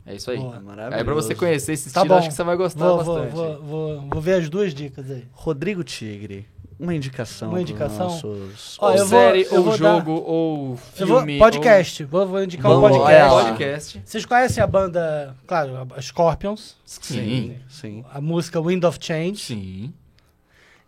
É 0.04 0.14
isso 0.14 0.30
aí. 0.30 0.36
Boa. 0.38 0.60
Maravilhoso. 0.60 0.96
Aí 0.98 1.04
pra 1.04 1.14
você 1.14 1.34
conhecer 1.34 1.72
esse 1.72 1.84
Tá 1.92 2.00
estilo, 2.00 2.08
bom. 2.08 2.18
acho 2.18 2.28
que 2.28 2.34
você 2.34 2.42
vai 2.44 2.56
gostar 2.56 2.84
Vou, 2.86 2.96
bastante. 2.98 3.30
vou, 3.34 3.62
vou, 3.62 4.00
vou 4.10 4.20
ver 4.20 4.34
as 4.34 4.48
duas 4.50 4.74
dicas 4.74 5.08
aí. 5.10 5.24
Rodrigo 5.32 5.82
Tigre, 5.84 6.44
uma 6.78 6.92
indicação. 6.94 7.50
Uma 7.50 7.60
indicação? 7.60 8.08
Nossos... 8.08 8.76
Ó, 8.80 8.86
ou 8.88 8.92
eu 8.92 8.98
vou- 9.06 9.06
série, 9.06 9.46
ou 9.52 9.76
jogo, 9.76 10.10
ou 10.12 10.78
Eu 10.98 11.06
vou, 11.06 11.18
filme. 11.18 11.38
podcast. 11.38 12.04
Vou, 12.04 12.26
vou 12.26 12.42
indicar 12.42 12.72
um 12.72 12.80
Vamos, 12.80 12.98
podcast. 12.98 13.30
Ou... 13.30 13.36
lá. 13.36 13.44
podcast. 13.44 14.02
Vocês 14.04 14.26
conhecem 14.26 14.62
a 14.62 14.66
banda, 14.66 15.36
claro, 15.46 15.86
a 15.96 16.02
Scorpions, 16.02 16.76
Sim. 16.84 17.56
Sim. 17.68 18.04
a 18.12 18.20
música 18.20 18.60
Wind 18.60 18.82
of 18.84 18.98
Change. 19.00 19.36
Sim. 19.36 19.94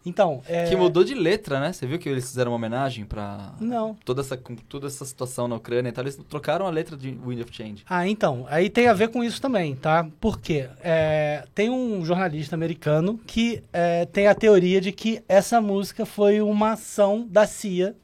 Então, 0.06 0.42
é... 0.46 0.68
Que 0.68 0.76
mudou 0.76 1.02
de 1.02 1.14
letra, 1.14 1.58
né? 1.58 1.72
Você 1.72 1.86
viu 1.86 1.98
que 1.98 2.08
eles 2.08 2.26
fizeram 2.26 2.50
uma 2.52 2.56
homenagem 2.56 3.06
pra 3.06 3.54
Não. 3.58 3.96
toda 4.04 4.20
essa, 4.20 4.36
toda 4.68 4.86
essa 4.86 5.04
situação 5.04 5.48
na 5.48 5.56
Ucrânia 5.56 5.88
e 5.88 5.92
tal. 5.92 6.04
Eles 6.04 6.16
trocaram 6.28 6.66
a 6.66 6.70
letra 6.70 6.96
de 6.96 7.10
Wind 7.24 7.40
of 7.40 7.52
Change. 7.54 7.84
Ah, 7.88 8.06
então, 8.06 8.46
aí 8.50 8.68
tem 8.68 8.86
a 8.88 8.92
ver 8.92 9.08
com 9.08 9.24
isso 9.24 9.40
também, 9.40 9.74
tá? 9.74 10.06
Por 10.20 10.38
quê? 10.38 10.68
É, 10.82 11.44
tem 11.54 11.70
um 11.70 12.04
jornalista 12.04 12.54
americano 12.54 13.18
que 13.26 13.62
é, 13.72 14.04
tem 14.06 14.26
a 14.26 14.34
teoria 14.34 14.80
de 14.80 14.92
que 14.92 15.22
essa 15.26 15.60
música 15.60 16.04
foi 16.04 16.42
uma 16.42 16.72
ação 16.72 17.26
da 17.30 17.46
CIA 17.46 17.96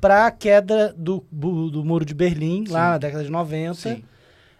para 0.00 0.26
a 0.26 0.30
queda 0.30 0.94
do, 0.96 1.24
do 1.30 1.84
muro 1.84 2.04
de 2.04 2.14
Berlim, 2.14 2.64
Sim. 2.66 2.72
lá 2.72 2.90
na 2.90 2.98
década 2.98 3.24
de 3.24 3.30
90. 3.30 3.74
Sim. 3.74 4.02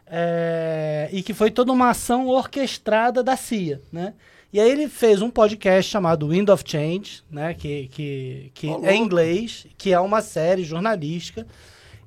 É, 0.06 1.08
e 1.12 1.22
que 1.22 1.32
foi 1.32 1.50
toda 1.50 1.70
uma 1.72 1.90
ação 1.90 2.26
orquestrada 2.26 3.22
da 3.22 3.36
CIA, 3.36 3.80
né? 3.92 4.14
E 4.52 4.58
aí 4.58 4.70
ele 4.70 4.88
fez 4.88 5.22
um 5.22 5.30
podcast 5.30 5.90
chamado 5.90 6.28
Wind 6.28 6.48
of 6.48 6.64
Change, 6.66 7.22
né? 7.30 7.54
Que, 7.54 7.88
que, 7.88 8.50
que 8.52 8.68
é 8.68 8.94
em 8.94 9.02
inglês, 9.02 9.66
que 9.78 9.92
é 9.92 10.00
uma 10.00 10.20
série 10.20 10.64
jornalística 10.64 11.46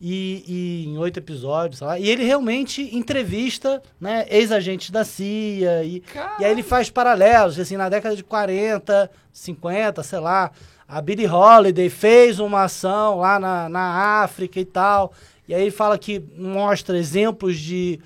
e, 0.02 0.44
e 0.46 0.86
em 0.90 0.98
oito 0.98 1.20
episódios, 1.20 1.78
sei 1.78 1.88
lá. 1.88 1.98
E 1.98 2.10
ele 2.10 2.26
realmente 2.26 2.94
entrevista, 2.94 3.82
né? 4.00 4.26
Ex-agentes 4.30 4.90
da 4.90 5.06
CIA 5.06 5.86
e, 5.86 6.04
e 6.40 6.44
aí 6.44 6.52
ele 6.52 6.64
faz 6.64 6.90
paralelos, 6.90 7.58
assim, 7.58 7.78
na 7.78 7.88
década 7.88 8.14
de 8.14 8.24
40, 8.24 9.10
50, 9.32 10.04
sei 10.04 10.20
lá, 10.20 10.52
a 10.86 11.02
Billie 11.02 11.28
Holiday 11.28 11.90
fez 11.90 12.40
uma 12.40 12.64
ação 12.64 13.20
lá 13.20 13.40
na, 13.40 13.70
na 13.70 14.22
África 14.22 14.60
e 14.60 14.66
tal. 14.66 15.14
E 15.48 15.56
aí 15.56 15.62
ele 15.62 15.72
fala 15.72 15.98
que 15.98 16.22
mostra 16.38 16.98
exemplos 16.98 17.58
de 17.58 18.00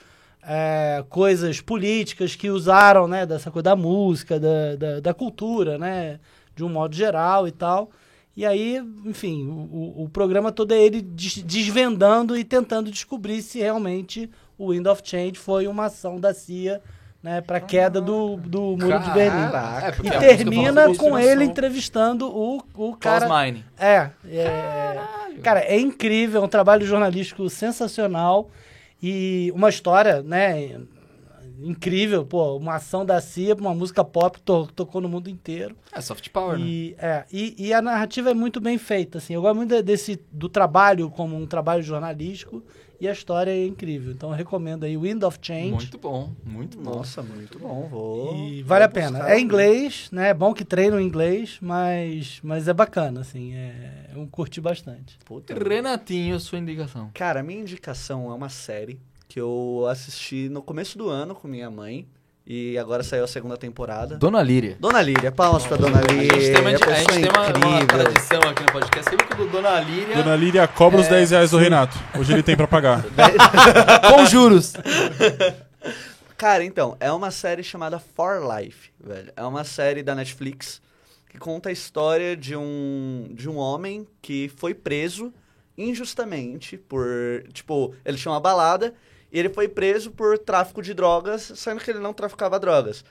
é, 0.47 1.03
coisas 1.09 1.59
políticas 1.59 2.35
que 2.35 2.49
usaram, 2.49 3.07
né, 3.07 3.25
dessa 3.25 3.51
coisa 3.51 3.63
da 3.63 3.75
música, 3.75 4.39
da, 4.39 4.75
da, 4.77 4.99
da 5.01 5.13
cultura, 5.13 5.77
né, 5.77 6.19
de 6.55 6.63
um 6.63 6.69
modo 6.69 6.95
geral 6.95 7.47
e 7.47 7.51
tal. 7.51 7.89
E 8.35 8.45
aí, 8.45 8.81
enfim, 9.05 9.45
o, 9.47 10.03
o- 10.03 10.09
programa 10.09 10.51
todo 10.51 10.71
é 10.73 10.77
ele 10.79 11.01
des- 11.01 11.41
desvendando 11.43 12.37
e 12.37 12.43
tentando 12.43 12.89
descobrir 12.91 13.41
se 13.41 13.59
realmente 13.59 14.29
o 14.57 14.69
Wind 14.71 14.85
of 14.87 15.01
Change 15.03 15.33
foi 15.35 15.67
uma 15.67 15.85
ação 15.85 16.19
da 16.19 16.33
CIA, 16.33 16.79
né, 17.21 17.41
para 17.41 17.59
queda 17.59 17.99
do, 17.99 18.37
do 18.37 18.61
muro 18.77 18.99
de 18.99 19.09
Berlim. 19.11 19.41
É, 19.41 19.89
E 20.03 20.09
música 20.11 20.19
termina 20.19 20.83
com 20.95 21.17
ele 21.17 21.25
inspiração. 21.25 21.43
entrevistando 21.43 22.27
o, 22.29 22.63
o 22.75 22.95
cara. 22.95 23.27
Meine. 23.27 23.65
É, 23.77 24.09
é. 24.29 24.99
Cara, 25.43 25.59
é 25.61 25.79
incrível, 25.79 26.41
é 26.41 26.45
um 26.45 26.47
trabalho 26.47 26.85
jornalístico 26.85 27.49
sensacional 27.49 28.49
e 29.01 29.51
uma 29.55 29.69
história, 29.69 30.21
né? 30.21 30.79
Incrível, 31.59 32.23
pô, 32.23 32.55
uma 32.55 32.75
ação 32.75 33.03
da 33.03 33.19
CIA, 33.19 33.55
uma 33.55 33.73
música 33.73 34.03
pop 34.03 34.39
to- 34.41 34.67
tocou 34.75 35.01
no 35.01 35.09
mundo 35.09 35.27
inteiro. 35.27 35.75
É 35.91 35.99
soft 36.01 36.29
power, 36.29 36.57
né? 36.59 36.65
E, 36.65 36.95
é, 36.99 37.25
e, 37.33 37.55
e 37.57 37.73
a 37.73 37.81
narrativa 37.81 38.29
é 38.29 38.33
muito 38.33 38.61
bem 38.61 38.77
feita, 38.77 39.17
assim. 39.17 39.33
Eu 39.33 39.41
gosto 39.41 39.55
muito 39.55 39.81
desse, 39.81 40.21
do 40.31 40.47
trabalho 40.47 41.09
como 41.09 41.35
um 41.35 41.47
trabalho 41.47 41.81
jornalístico 41.81 42.63
e 42.99 43.07
a 43.07 43.11
história 43.11 43.51
é 43.51 43.65
incrível. 43.65 44.11
Então 44.11 44.29
eu 44.29 44.35
recomendo 44.35 44.83
aí 44.83 44.97
Wind 44.97 45.23
of 45.23 45.37
Change. 45.41 45.71
Muito 45.71 45.97
bom, 45.97 46.33
muito 46.43 46.77
bom. 46.77 46.95
Nossa, 46.95 47.21
muito 47.21 47.59
bom. 47.59 47.87
Vou. 47.89 48.35
E 48.35 48.63
vale 48.63 48.83
a 48.85 48.89
pena. 48.89 49.19
buscar 49.19 49.31
É 49.31 49.39
inglês, 49.39 50.09
né? 50.11 50.29
É 50.29 50.33
bom 50.33 50.53
que 50.53 50.65
treina 50.65 50.95
o 50.95 50.99
inglês, 50.99 51.57
mas, 51.61 52.39
mas 52.43 52.67
é 52.67 52.73
bacana, 52.73 53.21
assim. 53.21 53.53
É, 53.53 54.11
eu 54.15 54.27
curti 54.27 54.59
bastante. 54.59 55.17
Puta. 55.25 55.53
Renatinho, 55.53 56.39
sua 56.39 56.59
indicação. 56.59 57.11
Cara, 57.13 57.43
minha 57.43 57.61
indicação 57.61 58.31
é 58.31 58.33
uma 58.33 58.49
série 58.49 58.99
que 59.27 59.39
eu 59.39 59.85
assisti 59.89 60.49
no 60.49 60.61
começo 60.61 60.97
do 60.97 61.09
ano 61.09 61.35
com 61.35 61.47
minha 61.47 61.69
mãe. 61.69 62.07
E 62.49 62.77
agora 62.77 63.03
saiu 63.03 63.25
a 63.25 63.27
segunda 63.27 63.57
temporada. 63.57 64.15
Dona 64.15 64.41
Líria. 64.41 64.77
Dona 64.79 65.01
Líria, 65.01 65.33
palmas 65.33 65.67
pra 65.67 65.75
Dona 65.75 65.99
A 65.99 66.01
Líria. 66.01 66.39
gente 66.39 66.53
tem 66.53 66.61
uma, 66.61 66.69
a 66.69 66.99
gente 66.99 67.13
tem 67.13 67.29
uma, 67.29 67.67
uma 67.67 67.85
tradição 67.85 68.39
aqui 68.39 68.63
no 68.63 68.71
podcast. 68.71 69.09
Sempre 69.09 69.27
que 69.27 69.41
o 69.41 69.49
Dona 69.49 69.77
Líria 69.81 70.15
Dona 70.15 70.33
Líria 70.37 70.65
cobra 70.65 71.01
os 71.01 71.07
10 71.09 71.31
reais 71.31 71.51
do 71.51 71.57
Renato. 71.57 71.97
Hoje 72.17 72.31
ele 72.31 72.41
tem 72.41 72.55
pra 72.55 72.65
pagar. 72.65 73.03
com 74.09 74.25
juros. 74.27 74.75
Cara, 76.37 76.63
então, 76.63 76.95
é 77.01 77.11
uma 77.11 77.31
série 77.31 77.63
chamada 77.63 77.99
For 77.99 78.39
Life, 78.41 78.91
velho. 78.97 79.33
É 79.35 79.43
uma 79.43 79.65
série 79.65 80.01
da 80.01 80.15
Netflix 80.15 80.81
que 81.29 81.37
conta 81.37 81.67
a 81.67 81.71
história 81.73 82.37
de 82.37 82.55
um, 82.55 83.27
de 83.31 83.49
um 83.49 83.57
homem 83.57 84.07
que 84.21 84.49
foi 84.55 84.73
preso 84.73 85.33
injustamente 85.77 86.77
por. 86.77 87.43
Tipo, 87.51 87.93
ele 88.05 88.15
tinha 88.15 88.31
uma 88.31 88.39
balada 88.39 88.93
ele 89.31 89.49
foi 89.49 89.67
preso 89.67 90.11
por 90.11 90.37
tráfico 90.37 90.81
de 90.81 90.93
drogas, 90.93 91.51
sendo 91.55 91.81
que 91.81 91.91
ele 91.91 91.99
não 91.99 92.13
traficava 92.13 92.59
drogas. 92.59 93.03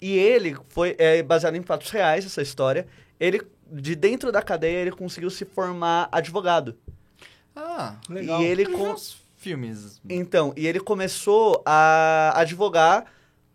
E 0.00 0.16
ele 0.16 0.56
foi. 0.68 0.96
É 0.98 1.22
baseado 1.22 1.56
em 1.56 1.62
fatos 1.62 1.90
reais 1.90 2.24
essa 2.24 2.40
história. 2.40 2.86
Ele, 3.18 3.42
de 3.70 3.94
dentro 3.94 4.32
da 4.32 4.40
cadeia, 4.40 4.78
ele 4.78 4.92
conseguiu 4.92 5.30
se 5.30 5.44
formar 5.44 6.08
advogado. 6.10 6.76
Ah, 7.54 7.96
Legal. 8.08 8.40
E 8.40 8.46
ele 8.46 8.64
com, 8.66 8.96
filmes. 9.36 10.00
então, 10.08 10.54
e 10.56 10.66
ele 10.66 10.80
começou 10.80 11.62
a 11.66 12.32
advogar 12.40 13.04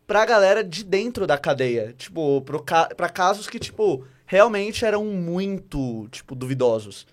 pra 0.05 0.25
galera 0.25 0.63
de 0.63 0.83
dentro 0.83 1.25
da 1.25 1.37
cadeia. 1.37 1.93
Tipo, 1.97 2.41
pro 2.41 2.61
ca 2.61 2.89
pra 2.95 3.09
casos 3.09 3.47
que, 3.47 3.57
tipo, 3.57 4.05
realmente 4.25 4.85
eram 4.85 5.05
muito, 5.05 6.07
tipo, 6.11 6.35
duvidosos. 6.35 7.07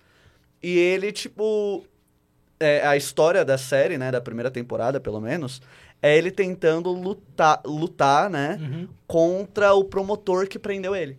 E 0.61 0.77
ele, 0.77 1.11
tipo. 1.11 1.83
É, 2.63 2.85
a 2.85 2.95
história 2.97 3.43
da 3.45 3.57
série, 3.57 3.97
né, 3.97 4.11
da 4.11 4.21
primeira 4.21 4.49
temporada, 4.49 4.99
pelo 4.99 5.19
menos, 5.21 5.61
é 6.01 6.17
ele 6.17 6.31
tentando 6.31 6.89
lutar, 6.91 7.61
lutar, 7.65 8.29
né, 8.29 8.57
Uhum. 8.61 8.87
contra 9.07 9.73
o 9.73 9.83
promotor 9.83 10.47
que 10.47 10.57
prendeu 10.57 10.95
ele. 10.95 11.17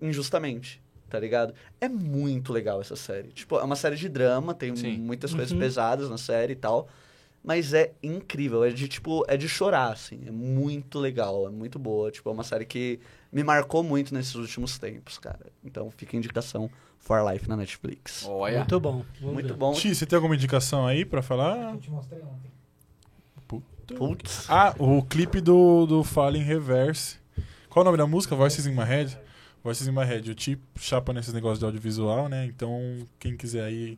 Injustamente. 0.00 0.82
Tá 1.08 1.20
ligado? 1.20 1.54
É 1.80 1.88
muito 1.88 2.52
legal 2.52 2.80
essa 2.80 2.96
série. 2.96 3.28
Tipo, 3.28 3.58
é 3.58 3.62
uma 3.62 3.76
série 3.76 3.94
de 3.96 4.08
drama, 4.08 4.52
tem 4.52 4.74
Sim. 4.74 4.98
muitas 4.98 5.32
coisas 5.32 5.52
Uhum. 5.52 5.58
pesadas 5.58 6.10
na 6.10 6.18
série 6.18 6.52
e 6.54 6.56
tal. 6.56 6.88
Mas 7.44 7.72
é 7.72 7.92
incrível, 8.02 8.64
é 8.64 8.70
de 8.70 8.88
tipo, 8.88 9.24
é 9.28 9.36
de 9.36 9.48
chorar, 9.48 9.92
assim. 9.92 10.20
É 10.26 10.32
muito 10.32 10.98
legal, 10.98 11.46
é 11.46 11.50
muito 11.50 11.78
boa. 11.78 12.10
Tipo, 12.10 12.28
é 12.28 12.32
uma 12.32 12.42
série 12.42 12.64
que 12.64 12.98
me 13.32 13.44
marcou 13.44 13.84
muito 13.84 14.12
nesses 14.12 14.34
últimos 14.34 14.78
tempos, 14.80 15.16
cara. 15.16 15.46
Então 15.64 15.92
fica 15.96 16.16
a 16.16 16.18
indicação 16.18 16.68
For 17.06 17.22
Life 17.32 17.48
na 17.48 17.56
Netflix. 17.56 18.26
Olha. 18.28 18.58
Muito 18.58 18.80
bom. 18.80 19.04
Muito 19.20 19.54
bom. 19.54 19.72
Ti, 19.74 19.94
você 19.94 20.04
tem 20.04 20.16
alguma 20.16 20.34
indicação 20.34 20.84
aí 20.84 21.04
pra 21.04 21.22
falar? 21.22 21.74
Eu 21.74 21.78
te 21.78 21.88
mostrei 21.88 22.20
ontem. 22.20 22.50
Putz. 23.96 24.50
Ah, 24.50 24.74
o 24.76 25.00
clipe 25.04 25.40
do, 25.40 25.86
do 25.86 26.02
Fallen 26.02 26.42
Reverse. 26.42 27.18
Qual 27.70 27.82
o 27.82 27.84
nome 27.84 27.96
da 27.96 28.08
música? 28.08 28.34
Voices 28.34 28.66
in 28.66 28.72
My 28.72 28.82
Head. 28.82 29.16
Voices 29.62 29.86
in 29.86 29.92
My 29.92 30.04
Head. 30.04 30.28
O 30.28 30.34
Ti 30.34 30.58
chapa 30.74 31.12
nesses 31.12 31.32
negócios 31.32 31.60
de 31.60 31.64
audiovisual, 31.64 32.28
né? 32.28 32.44
Então, 32.44 33.06
quem 33.20 33.36
quiser 33.36 33.62
aí 33.62 33.96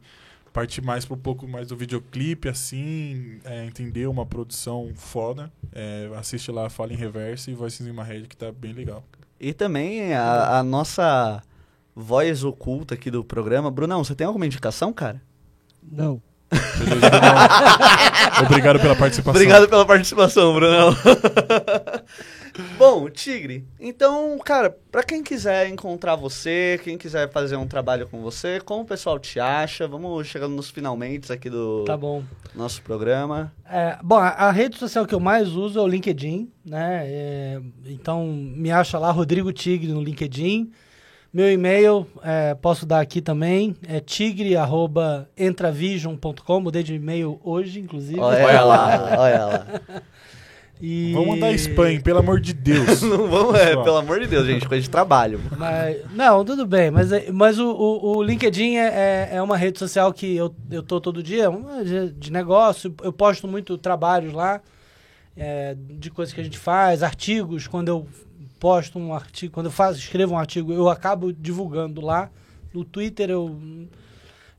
partir 0.53 0.83
mais 0.83 1.07
para 1.07 1.15
um 1.15 1.19
pouco 1.19 1.49
mais 1.49 1.69
do 1.69 1.77
videoclipe, 1.77 2.47
assim, 2.47 3.41
é, 3.43 3.65
entender 3.65 4.07
uma 4.07 4.27
produção 4.27 4.93
foda, 4.95 5.51
é, 5.73 6.11
assiste 6.15 6.51
lá 6.51 6.69
Fallen 6.69 6.97
Reverse 6.97 7.51
e 7.51 7.55
Voices 7.55 7.87
in 7.87 7.93
My 7.93 8.03
Head, 8.03 8.29
que 8.29 8.37
tá 8.37 8.53
bem 8.53 8.75
legal. 8.75 9.03
E 9.41 9.55
também 9.55 10.13
a, 10.13 10.59
a 10.59 10.63
nossa 10.63 11.43
voz 12.01 12.45
oculta 12.45 12.95
aqui 12.95 13.11
do 13.11 13.25
programa. 13.25 13.71
Brunão, 13.71 14.05
você 14.05 14.15
tem 14.15 14.27
alguma 14.27 14.47
indicação, 14.47 14.93
cara? 14.93 15.21
Não. 15.83 16.23
Beleza, 16.51 17.11
Brunão? 17.11 18.45
Obrigado 18.47 18.81
pela 18.81 18.95
participação. 18.97 19.33
Obrigado 19.33 19.69
pela 19.69 19.85
participação, 19.85 20.55
Brunão. 20.55 20.95
Bom, 22.77 23.09
Tigre, 23.09 23.65
então, 23.79 24.37
cara, 24.45 24.77
pra 24.91 25.05
quem 25.05 25.23
quiser 25.23 25.69
encontrar 25.69 26.17
você, 26.17 26.81
quem 26.83 26.99
quiser 26.99 27.31
fazer 27.31 27.55
um 27.57 27.69
trabalho 27.69 28.09
com 28.09 28.21
você, 28.21 28.61
como 28.61 28.83
o 28.83 28.87
pessoal 28.87 29.17
te 29.19 29.39
acha? 29.39 29.87
Vamos 29.87 30.27
chegando 30.27 30.57
nos 30.57 30.69
finalmente 30.69 31.33
aqui 31.33 31.49
do 31.49 31.85
Tá 31.85 31.97
bom. 31.97 32.25
nosso 32.57 32.83
programa. 32.83 33.53
É, 33.65 33.97
bom, 34.03 34.17
a, 34.17 34.29
a 34.31 34.51
rede 34.51 34.77
social 34.77 35.07
que 35.07 35.15
eu 35.15 35.21
mais 35.21 35.51
uso 35.51 35.79
é 35.79 35.83
o 35.83 35.87
LinkedIn, 35.87 36.51
né? 36.65 37.03
É, 37.05 37.61
então, 37.87 38.27
me 38.27 38.73
acha 38.73 38.99
lá, 38.99 39.11
Rodrigo 39.13 39.53
Tigre, 39.53 39.93
no 39.93 40.03
LinkedIn. 40.03 40.73
Meu 41.33 41.51
e-mail, 41.53 42.07
é, 42.23 42.55
posso 42.55 42.87
dar 42.87 43.01
aqui 43.01 43.21
também, 43.21 43.77
é 43.87 44.01
tigre.entravision.com. 44.01 46.61
Mudei 46.61 46.83
de 46.83 46.95
e-mail 46.95 47.39
hoje, 47.45 47.81
inclusive. 47.81 48.19
Olha 48.19 48.63
lá, 48.63 49.15
olha 49.19 49.45
lá. 49.45 49.67
E- 50.81 51.11
Vamos 51.13 51.31
mandar 51.31 51.51
spam, 51.55 52.01
pelo 52.01 52.21
amor 52.21 52.39
de 52.41 52.53
Deus. 52.53 53.03
Não 53.09 53.27
vamos, 53.29 53.59
é, 53.59 53.71
pelo 53.75 53.97
amor 53.97 54.21
de 54.21 54.29
Deus, 54.29 54.47
gente, 54.47 54.69
coisa 54.69 54.81
de 54.81 54.89
trabalho. 54.89 55.41
Mas, 55.59 55.97
não, 56.15 56.45
tudo 56.45 56.65
bem, 56.65 56.89
mas, 56.89 57.11
é- 57.11 57.33
mas 57.33 57.59
o, 57.59 57.69
o, 57.69 58.19
o 58.19 58.23
LinkedIn 58.23 58.77
é, 58.77 58.87
é, 58.87 59.29
é 59.39 59.43
uma 59.43 59.57
rede 59.57 59.77
social 59.77 60.13
que 60.13 60.37
eu, 60.37 60.55
eu 60.71 60.81
tô 60.81 61.01
todo 61.01 61.21
dia, 61.21 61.51
uma 61.51 61.83
de 61.85 62.31
negócio, 62.31 62.95
eu 63.03 63.13
posto 63.13 63.49
muito 63.49 63.77
trabalhos 63.77 64.33
lá, 64.33 64.61
é, 65.37 65.75
de 65.77 66.13
coisas 66.13 66.33
que 66.33 66.41
a 66.41 66.45
gente 66.45 66.59
faz, 66.59 67.03
artigos, 67.03 67.67
quando 67.67 67.89
eu 67.89 68.07
posto 68.59 68.99
um 68.99 69.15
artigo, 69.15 69.53
quando 69.53 69.67
eu 69.67 69.73
faço, 69.73 69.99
escrevo 69.99 70.35
um 70.35 70.39
artigo, 70.39 70.73
eu 70.73 70.89
acabo 70.89 71.33
divulgando 71.33 72.01
lá. 72.01 72.31
No 72.73 72.85
Twitter 72.85 73.31
eu. 73.31 73.59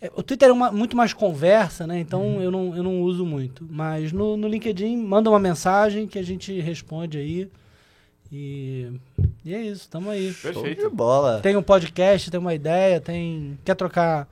é, 0.01 0.11
O 0.15 0.23
Twitter 0.23 0.49
é 0.49 0.51
uma- 0.51 0.71
muito 0.71 0.95
mais 0.97 1.13
conversa, 1.13 1.85
né? 1.85 1.99
Então 1.99 2.41
eu, 2.41 2.49
não, 2.51 2.75
eu 2.75 2.81
não 2.83 3.01
uso 3.01 3.25
muito. 3.25 3.67
Mas 3.69 4.11
no, 4.11 4.35
no 4.37 4.47
LinkedIn, 4.47 4.97
manda 4.97 5.29
uma 5.29 5.39
mensagem 5.39 6.07
que 6.07 6.17
a 6.17 6.23
gente 6.23 6.59
responde 6.59 7.17
aí. 7.17 7.49
E 8.31 8.91
E 9.43 9.53
é 9.53 9.61
isso, 9.61 9.89
tamo 9.89 10.09
aí. 10.09 10.31
Show 10.33 10.51
de 10.51 10.59
Perfeito. 10.59 10.89
bola. 10.89 11.39
Tem 11.41 11.55
um 11.55 11.63
podcast, 11.63 12.29
tem 12.29 12.39
uma 12.39 12.53
ideia, 12.53 13.01
tem. 13.01 13.57
Quer 13.65 13.75
trocar, 13.75 14.27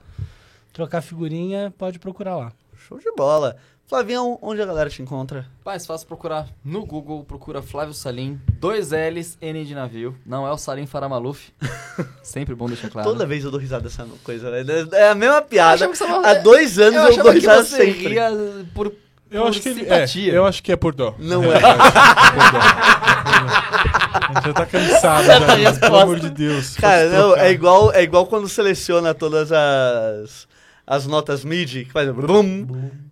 trocar 0.72 1.00
figurinha, 1.02 1.72
pode 1.76 1.98
procurar 1.98 2.36
lá. 2.36 2.52
Show 2.76 2.98
de 2.98 3.10
bola. 3.12 3.56
Flavião, 3.88 4.38
onde 4.42 4.60
a 4.60 4.66
galera 4.66 4.90
te 4.90 5.00
encontra? 5.00 5.46
Mais 5.64 5.86
fácil 5.86 6.06
procurar 6.06 6.46
no 6.62 6.84
Google, 6.84 7.24
procura 7.24 7.62
Flávio 7.62 7.94
Salim, 7.94 8.38
dois 8.60 8.90
L's, 8.90 9.38
N 9.40 9.64
de 9.64 9.74
navio. 9.74 10.14
Não 10.26 10.46
é 10.46 10.52
o 10.52 10.58
Salim 10.58 10.84
Faramaluf. 10.84 11.50
Sempre 12.22 12.54
bom 12.54 12.66
deixar 12.66 12.90
claro. 12.90 13.08
Toda 13.08 13.24
vez 13.24 13.44
eu 13.44 13.50
dou 13.50 13.58
risada 13.58 13.84
dessa 13.84 14.06
coisa, 14.22 14.50
né? 14.50 14.62
É 14.92 15.08
a 15.08 15.14
mesma 15.14 15.40
piada. 15.40 15.88
Há 16.22 16.34
dois 16.34 16.78
anos 16.78 16.96
Eu 16.96 17.02
eu, 17.02 17.08
dou 17.08 17.12
achava 17.12 17.28
que 17.32 17.38
risada 17.38 17.64
você 17.64 17.76
sempre. 17.76 18.08
ria 18.08 18.30
por, 18.74 18.92
Eu 19.30 19.42
por 19.42 19.48
acho 19.48 19.60
que 19.62 19.68
ele- 19.70 19.80
simpatia. 19.80 20.32
é, 20.32 20.36
eu 20.36 20.44
acho 20.44 20.62
que 20.62 20.70
é 20.72 20.76
por 20.76 20.94
dó. 20.94 21.14
Não 21.18 21.40
Na 21.40 21.48
é. 21.48 21.60
A 24.28 24.32
gente 24.34 24.44
já 24.48 24.52
tá 24.52 24.66
cansado 24.66 25.24
já, 25.24 25.32
Essa 25.34 25.46
gente, 25.46 25.56
pelo 25.56 25.70
resposta. 25.70 26.02
amor 26.02 26.20
de 26.20 26.30
Deus. 26.30 26.76
Cara, 26.76 27.08
não, 27.08 27.28
trocar. 27.28 27.46
é 27.46 27.50
igual, 27.52 27.92
é 27.94 28.02
igual 28.02 28.26
quando 28.26 28.48
seleciona 28.48 29.14
todas 29.14 29.50
as, 29.50 30.46
as 30.86 31.06
notas 31.06 31.42
MIDI, 31.44 31.86
que 31.86 31.92
faz 31.92 32.10
brum. 32.10 32.66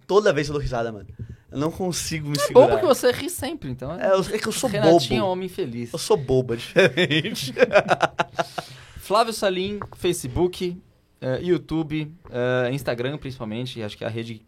Toda 0.06 0.32
vez 0.32 0.48
eu 0.48 0.52
dou 0.52 0.62
risada, 0.62 0.92
mano. 0.92 1.06
Eu 1.50 1.58
não 1.58 1.70
consigo 1.70 2.28
me 2.28 2.34
É 2.36 2.40
bom 2.40 2.46
segurar. 2.46 2.68
porque 2.68 2.86
você 2.86 3.10
ri 3.12 3.30
sempre, 3.30 3.70
então. 3.70 3.98
É, 3.98 4.08
eu- 4.12 4.20
é 4.34 4.38
que 4.38 4.46
eu 4.46 4.52
sou 4.52 4.68
Renatinho 4.68 5.18
é 5.18 5.22
um 5.22 5.26
bobo. 5.26 5.32
homem 5.32 5.48
feliz. 5.48 5.92
Eu 5.92 5.98
sou 5.98 6.16
bobo, 6.16 6.54
é 6.54 6.56
diferente. 6.56 7.54
Flávio 8.98 9.32
Salim, 9.32 9.78
Facebook, 9.96 10.76
eh, 11.20 11.40
YouTube, 11.42 12.12
eh, 12.30 12.70
Instagram 12.72 13.16
principalmente. 13.18 13.82
Acho 13.82 13.96
que 13.96 14.04
é 14.04 14.06
a 14.06 14.10
rede 14.10 14.42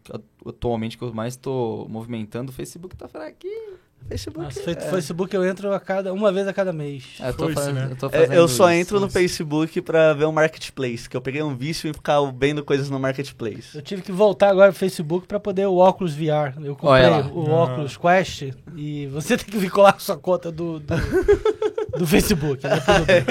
atualmente 0.45 0.97
que 0.97 1.03
eu 1.03 1.13
mais 1.13 1.35
tô 1.35 1.87
movimentando. 1.89 2.51
O 2.51 2.53
Facebook 2.55 2.95
tá 2.95 3.07
fraquinho. 3.07 3.79
Facebook. 4.07 4.43
Nossa, 4.43 4.61
feito 4.61 4.83
é. 4.83 4.89
Facebook 4.89 5.35
eu 5.35 5.45
entro 5.45 5.71
a 5.73 5.79
cada, 5.79 6.11
uma 6.13 6.31
vez 6.31 6.47
a 6.47 6.53
cada 6.53 6.73
mês. 6.73 7.03
É, 7.19 7.29
eu, 7.29 7.33
tô 7.35 7.49
fazendo, 7.49 7.75
né? 7.75 7.87
eu 7.91 7.95
tô 7.95 8.07
É, 8.07 8.09
fazendo 8.11 8.33
eu 8.33 8.47
só 8.47 8.71
isso. 8.71 8.79
entro 8.81 8.99
no 8.99 9.09
Facebook 9.09 9.81
pra 9.81 10.13
ver 10.13 10.25
o 10.25 10.31
Marketplace, 10.31 11.07
que 11.09 11.15
eu 11.15 11.21
peguei 11.21 11.43
um 11.43 11.55
vício 11.55 11.89
em 11.89 11.93
ficar 11.93 12.19
vendo 12.35 12.63
coisas 12.63 12.89
no 12.89 12.99
Marketplace. 12.99 13.75
Eu 13.75 13.81
tive 13.81 14.01
que 14.01 14.11
voltar 14.11 14.49
agora 14.49 14.71
pro 14.71 14.79
Facebook 14.79 15.27
pra 15.27 15.39
poder 15.39 15.67
o 15.67 15.77
óculos 15.77 16.13
VR. 16.15 16.53
Eu 16.63 16.75
comprei 16.75 17.05
o 17.33 17.45
Ah. 17.47 17.53
óculos 17.53 17.97
Quest 17.97 18.51
e 18.75 19.05
você 19.07 19.35
tem 19.37 19.45
que 19.45 19.57
vincular 19.57 19.93
com 19.93 19.99
sua 19.99 20.17
conta 20.17 20.51
do, 20.51 20.79
do, 20.79 20.93
do 21.99 22.07
Facebook. 22.07 22.63
Né? 22.65 22.79
Tudo 22.79 23.05
bem. 23.05 23.25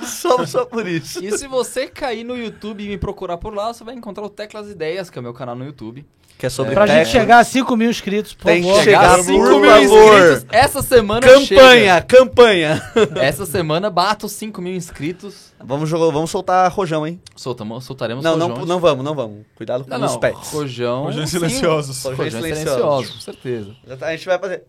Só, 0.06 0.46
só 0.46 0.64
por 0.64 0.86
isso. 0.86 1.22
E 1.24 1.36
se 1.36 1.46
você 1.46 1.86
cair 1.86 2.24
no 2.24 2.36
YouTube 2.36 2.82
e 2.84 2.88
me 2.88 2.96
procurar 2.96 3.36
por 3.38 3.54
lá, 3.54 3.72
você 3.72 3.84
vai 3.84 3.94
encontrar 3.94 4.24
o 4.24 4.30
Teclas 4.30 4.70
Ideias, 4.70 5.10
que 5.10 5.18
é 5.18 5.20
o 5.20 5.22
meu 5.22 5.34
canal 5.34 5.54
no 5.56 5.64
YouTube. 5.64 6.06
Que 6.38 6.46
é 6.46 6.48
sobre 6.50 6.72
Pra 6.72 6.86
gente 6.86 7.08
chegar 7.08 7.40
a 7.40 7.44
5 7.44 7.76
mil 7.76 7.90
inscritos, 7.90 8.32
por 8.32 8.46
Tem 8.46 8.62
que 8.62 8.68
favor. 8.68 8.84
chegar 8.84 9.00
Chegar 9.00 9.12
a 9.12 9.16
por 9.16 9.24
5 9.24 9.44
favor. 9.44 9.60
mil 9.60 9.76
inscritos. 9.82 10.46
Essa 10.52 10.82
semana 10.82 11.26
Campanha, 11.26 12.00
campanha. 12.02 12.90
chega. 12.94 13.18
Essa 13.26 13.44
semana 13.44 13.90
bato 13.90 14.28
5 14.28 14.62
mil 14.62 14.72
inscritos. 14.76 15.52
Vamos, 15.58 15.88
jogar, 15.88 16.12
vamos 16.12 16.30
soltar 16.30 16.70
rojão, 16.70 17.04
hein? 17.04 17.20
Soltamos, 17.34 17.84
soltaremos 17.84 18.22
Não, 18.22 18.36
não, 18.36 18.48
rojões. 18.50 18.68
não 18.68 18.78
vamos, 18.78 19.04
não 19.04 19.14
vamos. 19.16 19.46
Cuidado 19.56 19.82
com 19.82 19.90
Não, 19.90 20.06
os 20.06 20.12
não. 20.12 20.20
pets. 20.20 20.52
Rojão. 20.52 21.26
Silenciosos. 21.26 22.04
Rojões 22.04 22.18
Rojões 22.18 22.32
silenciosos. 22.34 22.72
silenciosos, 22.76 23.10
com 23.14 23.20
certeza. 23.20 23.76
A 24.00 24.10
gente 24.12 24.26
vai 24.26 24.38
fazer. 24.38 24.64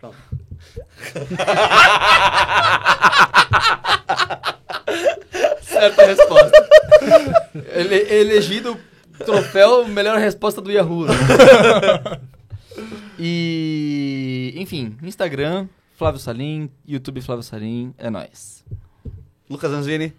Pronto. 0.00 0.16
Certa 5.62 6.06
resposta. 6.06 6.68
Ele, 7.72 8.14
elegido 8.14 8.78
troféu 9.24 9.86
melhor 9.86 10.18
resposta 10.18 10.60
do 10.60 10.70
Yahoo. 10.70 11.06
né? 11.06 11.14
e, 13.18 14.52
enfim, 14.56 14.96
Instagram, 15.02 15.68
Flávio 15.96 16.20
Salim, 16.20 16.70
YouTube 16.86 17.20
Flávio 17.20 17.42
Salim, 17.42 17.94
é 17.98 18.10
nóis. 18.10 18.64
Lucas 19.48 19.70
Anzini. 19.70 20.12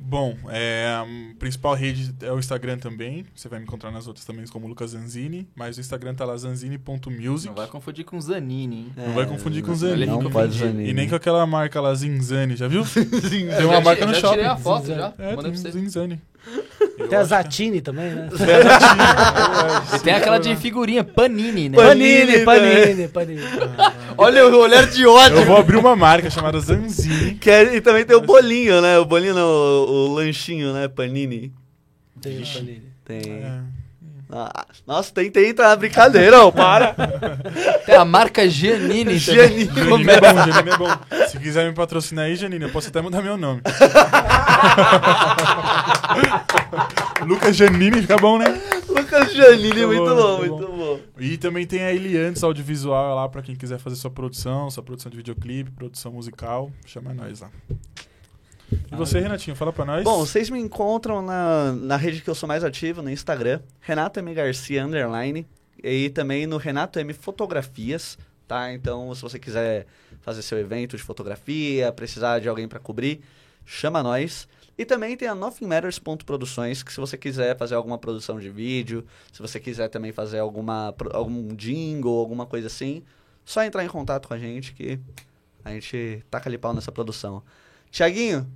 Bom, 0.00 0.36
é, 0.48 0.86
a 0.86 1.04
principal 1.38 1.74
rede 1.74 2.14
é 2.20 2.32
o 2.32 2.38
Instagram 2.38 2.78
também. 2.78 3.26
Você 3.34 3.48
vai 3.48 3.58
me 3.58 3.64
encontrar 3.64 3.90
nas 3.90 4.06
outras 4.06 4.24
também 4.24 4.46
como 4.46 4.66
Lucas 4.66 4.90
Zanzini. 4.90 5.48
Mas 5.54 5.76
o 5.76 5.80
Instagram 5.80 6.14
tá 6.14 6.24
lá 6.24 6.36
zanzini.music. 6.36 7.48
Não 7.48 7.54
vai 7.54 7.66
confundir 7.66 8.04
com 8.04 8.20
Zanini, 8.20 8.76
hein? 8.76 8.92
Não 8.96 9.12
vai 9.12 9.26
confundir 9.26 9.62
com 9.62 9.68
não, 9.68 9.76
Zanini. 9.76 10.06
Não 10.06 10.30
pode. 10.30 10.58
Zanini. 10.58 10.90
E 10.90 10.94
nem 10.94 11.08
com 11.08 11.16
aquela 11.16 11.46
marca 11.46 11.80
lá, 11.80 11.94
Zinzani, 11.94 12.56
já 12.56 12.68
viu? 12.68 12.84
Tem 12.84 13.04
Tem 13.48 13.64
uma 13.66 13.80
marca 13.80 14.06
no 14.06 14.14
já 14.14 14.20
shopping. 14.20 14.36
tirei 14.36 14.50
a 14.50 14.56
foto 14.56 14.86
já. 14.86 15.12
É, 15.18 15.36
tem 15.36 15.52
você. 15.52 15.72
Zinzani. 16.98 17.08
Tem 17.08 17.18
a 17.18 17.24
Zatini 17.24 17.80
também, 17.80 18.10
né? 18.10 18.28
E 19.94 19.98
tem 20.00 20.12
aquela 20.14 20.38
de 20.38 20.54
figurinha, 20.56 21.02
Panini, 21.04 21.68
né? 21.68 21.76
Panini, 21.76 22.44
Panini, 22.44 23.08
Panini, 23.08 23.08
Panini. 23.08 23.42
Olha 24.18 24.46
o 24.46 24.58
olhar 24.60 24.86
de 24.86 25.06
ódio. 25.06 25.38
Eu 25.38 25.44
vou 25.44 25.56
abrir 25.56 25.76
uma 25.76 25.94
marca 25.96 26.28
chamada 26.30 26.58
Zanzini. 26.60 27.34
Que 27.40 27.50
é- 27.50 27.76
e 27.76 27.80
também 27.80 28.04
tem 28.04 28.16
o 28.16 28.20
bolinho, 28.20 28.80
né? 28.80 28.98
O 28.98 29.04
bolinho, 29.04 29.34
não, 29.34 29.46
o, 29.46 30.10
o 30.10 30.14
lanchinho, 30.14 30.72
né? 30.72 30.88
Panini. 30.88 31.52
Tem 32.20 32.42
o 32.42 32.46
Panini. 32.46 32.82
Tem. 33.04 33.20
É. 33.32 33.60
Ah, 34.30 34.66
nossa, 34.86 35.10
tentei 35.12 35.48
entrar 35.48 35.68
na 35.68 35.76
brincadeira, 35.76 36.44
ó, 36.44 36.50
para. 36.50 36.94
Tem 37.86 37.94
a 37.94 38.04
marca 38.04 38.46
Giannini. 38.46 39.16
Giannini. 39.18 39.70
Janine 39.74 40.10
é 40.10 40.20
bom, 40.20 40.34
Janine 40.34 40.70
é 40.70 40.76
bom. 40.76 40.88
Se 41.28 41.38
quiser 41.38 41.66
me 41.66 41.72
patrocinar 41.74 42.26
aí, 42.26 42.36
Janine, 42.36 42.64
eu 42.64 42.70
posso 42.70 42.88
até 42.88 43.00
mudar 43.00 43.22
meu 43.22 43.38
nome. 43.38 43.62
Lucas 47.26 47.56
Janine, 47.56 48.02
fica 48.02 48.18
bom, 48.18 48.38
né? 48.38 48.60
Lucas 48.86 49.32
Janine, 49.32 49.80
Tá 49.80 49.86
muito 49.86 50.04
bom, 50.04 50.14
bom, 50.14 50.38
muito 50.38 50.72
bom. 50.72 51.00
E 51.18 51.38
também 51.38 51.66
tem 51.66 51.82
a 51.82 51.92
Eliantes 51.92 52.42
Audiovisual 52.42 53.16
lá 53.16 53.26
pra 53.28 53.40
quem 53.40 53.56
quiser 53.56 53.78
fazer 53.78 53.96
sua 53.96 54.10
produção, 54.10 54.70
sua 54.70 54.82
produção 54.82 55.10
de 55.10 55.16
videoclipe, 55.16 55.70
produção 55.70 56.12
musical. 56.12 56.70
Chama 56.84 57.14
nós 57.14 57.40
lá. 57.40 57.48
E 58.70 58.94
você, 58.94 59.20
Renatinho, 59.20 59.56
fala 59.56 59.72
pra 59.72 59.84
nós. 59.84 60.04
Bom, 60.04 60.18
vocês 60.18 60.50
me 60.50 60.58
encontram 60.58 61.22
na, 61.22 61.72
na 61.72 61.96
rede 61.96 62.20
que 62.20 62.28
eu 62.28 62.34
sou 62.34 62.46
mais 62.46 62.62
ativo, 62.62 63.02
no 63.02 63.10
Instagram, 63.10 63.60
Renato 63.80 64.18
M. 64.18 64.34
Garcia, 64.34 64.84
underline, 64.84 65.46
e 65.82 66.10
também 66.10 66.46
no 66.46 66.56
Renato 66.56 66.98
M. 66.98 67.12
Fotografias, 67.12 68.18
tá? 68.46 68.72
Então, 68.72 69.14
se 69.14 69.22
você 69.22 69.38
quiser 69.38 69.86
fazer 70.20 70.42
seu 70.42 70.58
evento 70.58 70.96
de 70.96 71.02
fotografia, 71.02 71.92
precisar 71.92 72.40
de 72.40 72.48
alguém 72.48 72.68
para 72.68 72.78
cobrir, 72.78 73.20
chama 73.64 74.02
nós. 74.02 74.48
E 74.76 74.84
também 74.84 75.16
tem 75.16 75.26
a 75.26 75.34
Nothing 75.34 75.66
Matters 75.66 75.98
ponto 75.98 76.24
Produções, 76.24 76.82
que 76.84 76.92
se 76.92 77.00
você 77.00 77.16
quiser 77.16 77.56
fazer 77.56 77.74
alguma 77.74 77.98
produção 77.98 78.38
de 78.38 78.48
vídeo, 78.48 79.04
se 79.32 79.42
você 79.42 79.58
quiser 79.58 79.88
também 79.88 80.12
fazer 80.12 80.38
alguma, 80.38 80.94
algum 81.12 81.48
jingle, 81.56 82.18
alguma 82.18 82.46
coisa 82.46 82.68
assim, 82.68 83.02
só 83.44 83.64
entrar 83.64 83.84
em 83.84 83.88
contato 83.88 84.28
com 84.28 84.34
a 84.34 84.38
gente 84.38 84.72
que 84.72 85.00
a 85.64 85.70
gente 85.70 86.22
taca 86.30 86.48
ali 86.48 86.56
pau 86.56 86.72
nessa 86.72 86.92
produção. 86.92 87.42
Tiaguinho, 87.90 88.46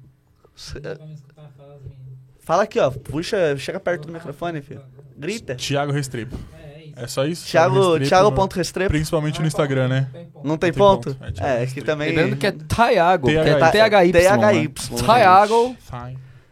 Fala 2.41 2.65
aqui, 2.65 2.79
ó. 2.81 2.91
Puxa, 2.91 3.57
chega 3.57 3.79
perto 3.81 4.07
do 4.07 4.13
microfone, 4.13 4.61
filho. 4.63 4.83
Grita. 5.17 5.55
Thiago 5.55 5.93
Restrepo. 5.93 6.37
É, 6.59 6.67
é 6.81 6.85
isso. 6.85 6.95
É 6.97 7.07
só 7.07 7.25
isso? 7.25 7.47
Thiago, 7.47 7.75
Restrepo, 7.81 8.09
Thiago 8.09 8.31
no- 8.31 8.37
ponto 8.37 8.57
Restrepo. 8.57 8.91
Principalmente 8.91 9.41
no 9.41 9.47
Instagram, 9.47 9.89
né? 9.89 10.09
Tem 10.13 10.27
ponto. 10.27 10.47
Não 10.49 10.59
tem 10.59 10.73
ponto? 10.73 11.17
É, 11.21 11.31
Thiago 11.31 11.63
É, 11.63 11.67
que 11.67 11.83
também... 11.83 12.09
Lembrando 12.11 12.37
que 12.37 12.47
é 12.47 12.53
Thiago, 12.53 13.31
é 13.31 13.71
THY. 13.71 14.13
THY. 14.13 14.13
THY. 14.13 14.69
né? 14.69 14.97
Thiago. 15.05 15.77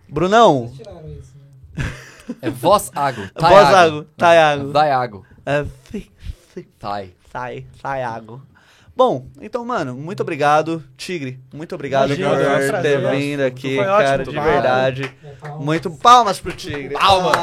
Brunão, 0.09 0.73
né? 1.77 1.85
é 2.43 2.51
voz 2.51 2.91
água. 2.95 3.31
Voz 3.39 3.53
água, 3.75 4.07
Thiago. 4.17 4.73
Thiago. 4.73 5.27
é, 5.47 5.67
Thay. 6.79 7.15
sai, 7.33 7.67
Thiago. 7.81 8.43
Bom, 9.01 9.25
então, 9.41 9.65
mano, 9.65 9.95
muito 9.95 10.21
obrigado. 10.21 10.85
Tigre, 10.95 11.41
muito 11.55 11.75
obrigado 11.75 12.13
Imagina, 12.13 12.29
por 12.29 12.37
foi 12.37 12.79
um 12.79 12.83
ter 12.83 13.11
vindo 13.11 13.41
aqui, 13.41 13.77
Foi 13.77 13.87
ótimo, 13.87 14.07
cara, 14.07 14.25
de 14.25 14.31
muito 14.31 14.43
verdade. 14.43 15.15
É, 15.25 15.29
palmas. 15.41 15.65
Muito 15.65 15.91
palmas 15.93 16.39
pro 16.39 16.53
Tigre. 16.53 16.91
Palmas. 16.91 17.35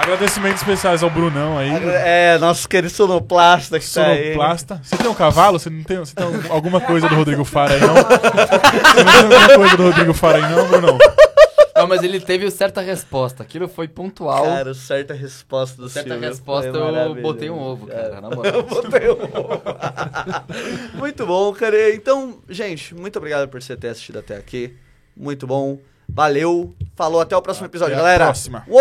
Agradecimentos 0.00 0.62
especiais 0.62 1.02
ao 1.02 1.10
Brunão 1.10 1.58
aí. 1.58 1.70
É, 2.02 2.38
nosso 2.38 2.66
querido 2.66 2.94
sonoplasta 2.94 3.78
que 3.78 3.92
tá 3.92 4.06
aí. 4.06 4.32
Sonoplasta. 4.32 4.80
Você 4.82 4.96
tem 4.96 5.10
um 5.10 5.14
cavalo? 5.14 5.58
Você 5.58 5.68
não 5.68 5.82
tem, 5.84 5.98
você 5.98 6.14
tem 6.14 6.26
alguma 6.48 6.80
coisa 6.80 7.06
do 7.10 7.14
Rodrigo 7.14 7.44
Fara 7.44 7.74
aí, 7.74 7.80
não? 7.80 7.92
Você 7.94 9.04
não 9.04 9.12
tem 9.12 9.38
alguma 9.38 9.54
coisa 9.54 9.76
do 9.76 9.82
Rodrigo 9.82 10.14
Fara 10.14 10.38
aí, 10.38 10.50
não, 10.50 10.66
Brunão? 10.66 10.96
Não, 11.86 11.94
mas 11.94 12.02
ele 12.02 12.20
teve 12.20 12.50
certa 12.50 12.80
resposta. 12.80 13.42
Aquilo 13.42 13.68
foi 13.68 13.86
pontual. 13.86 14.44
Cara, 14.44 14.74
certa 14.74 15.14
resposta 15.14 15.80
do 15.80 15.88
certa 15.88 16.10
Silvio. 16.10 16.28
resposta 16.28 16.68
eu 16.76 17.22
botei 17.22 17.50
um 17.50 17.58
ovo, 17.58 17.86
cara. 17.86 18.16
É. 18.16 18.20
Na 18.20 18.30
moral. 18.30 18.62
Botei 18.64 19.08
um 19.08 19.12
ovo. 19.12 19.62
muito 20.94 21.26
bom, 21.26 21.52
cara. 21.52 21.94
Então, 21.94 22.38
gente, 22.48 22.94
muito 22.94 23.16
obrigado 23.16 23.48
por 23.48 23.62
você 23.62 23.76
ter 23.76 23.88
assistido 23.88 24.18
até 24.18 24.36
aqui. 24.36 24.76
Muito 25.16 25.46
bom. 25.46 25.78
Valeu. 26.08 26.74
Falou, 26.94 27.20
até 27.20 27.36
o 27.36 27.42
próximo 27.42 27.66
episódio, 27.66 27.94
Até 27.94 28.00
a 28.00 28.04
galera. 28.04 28.24
próxima. 28.26 28.64
Uou! 28.68 28.80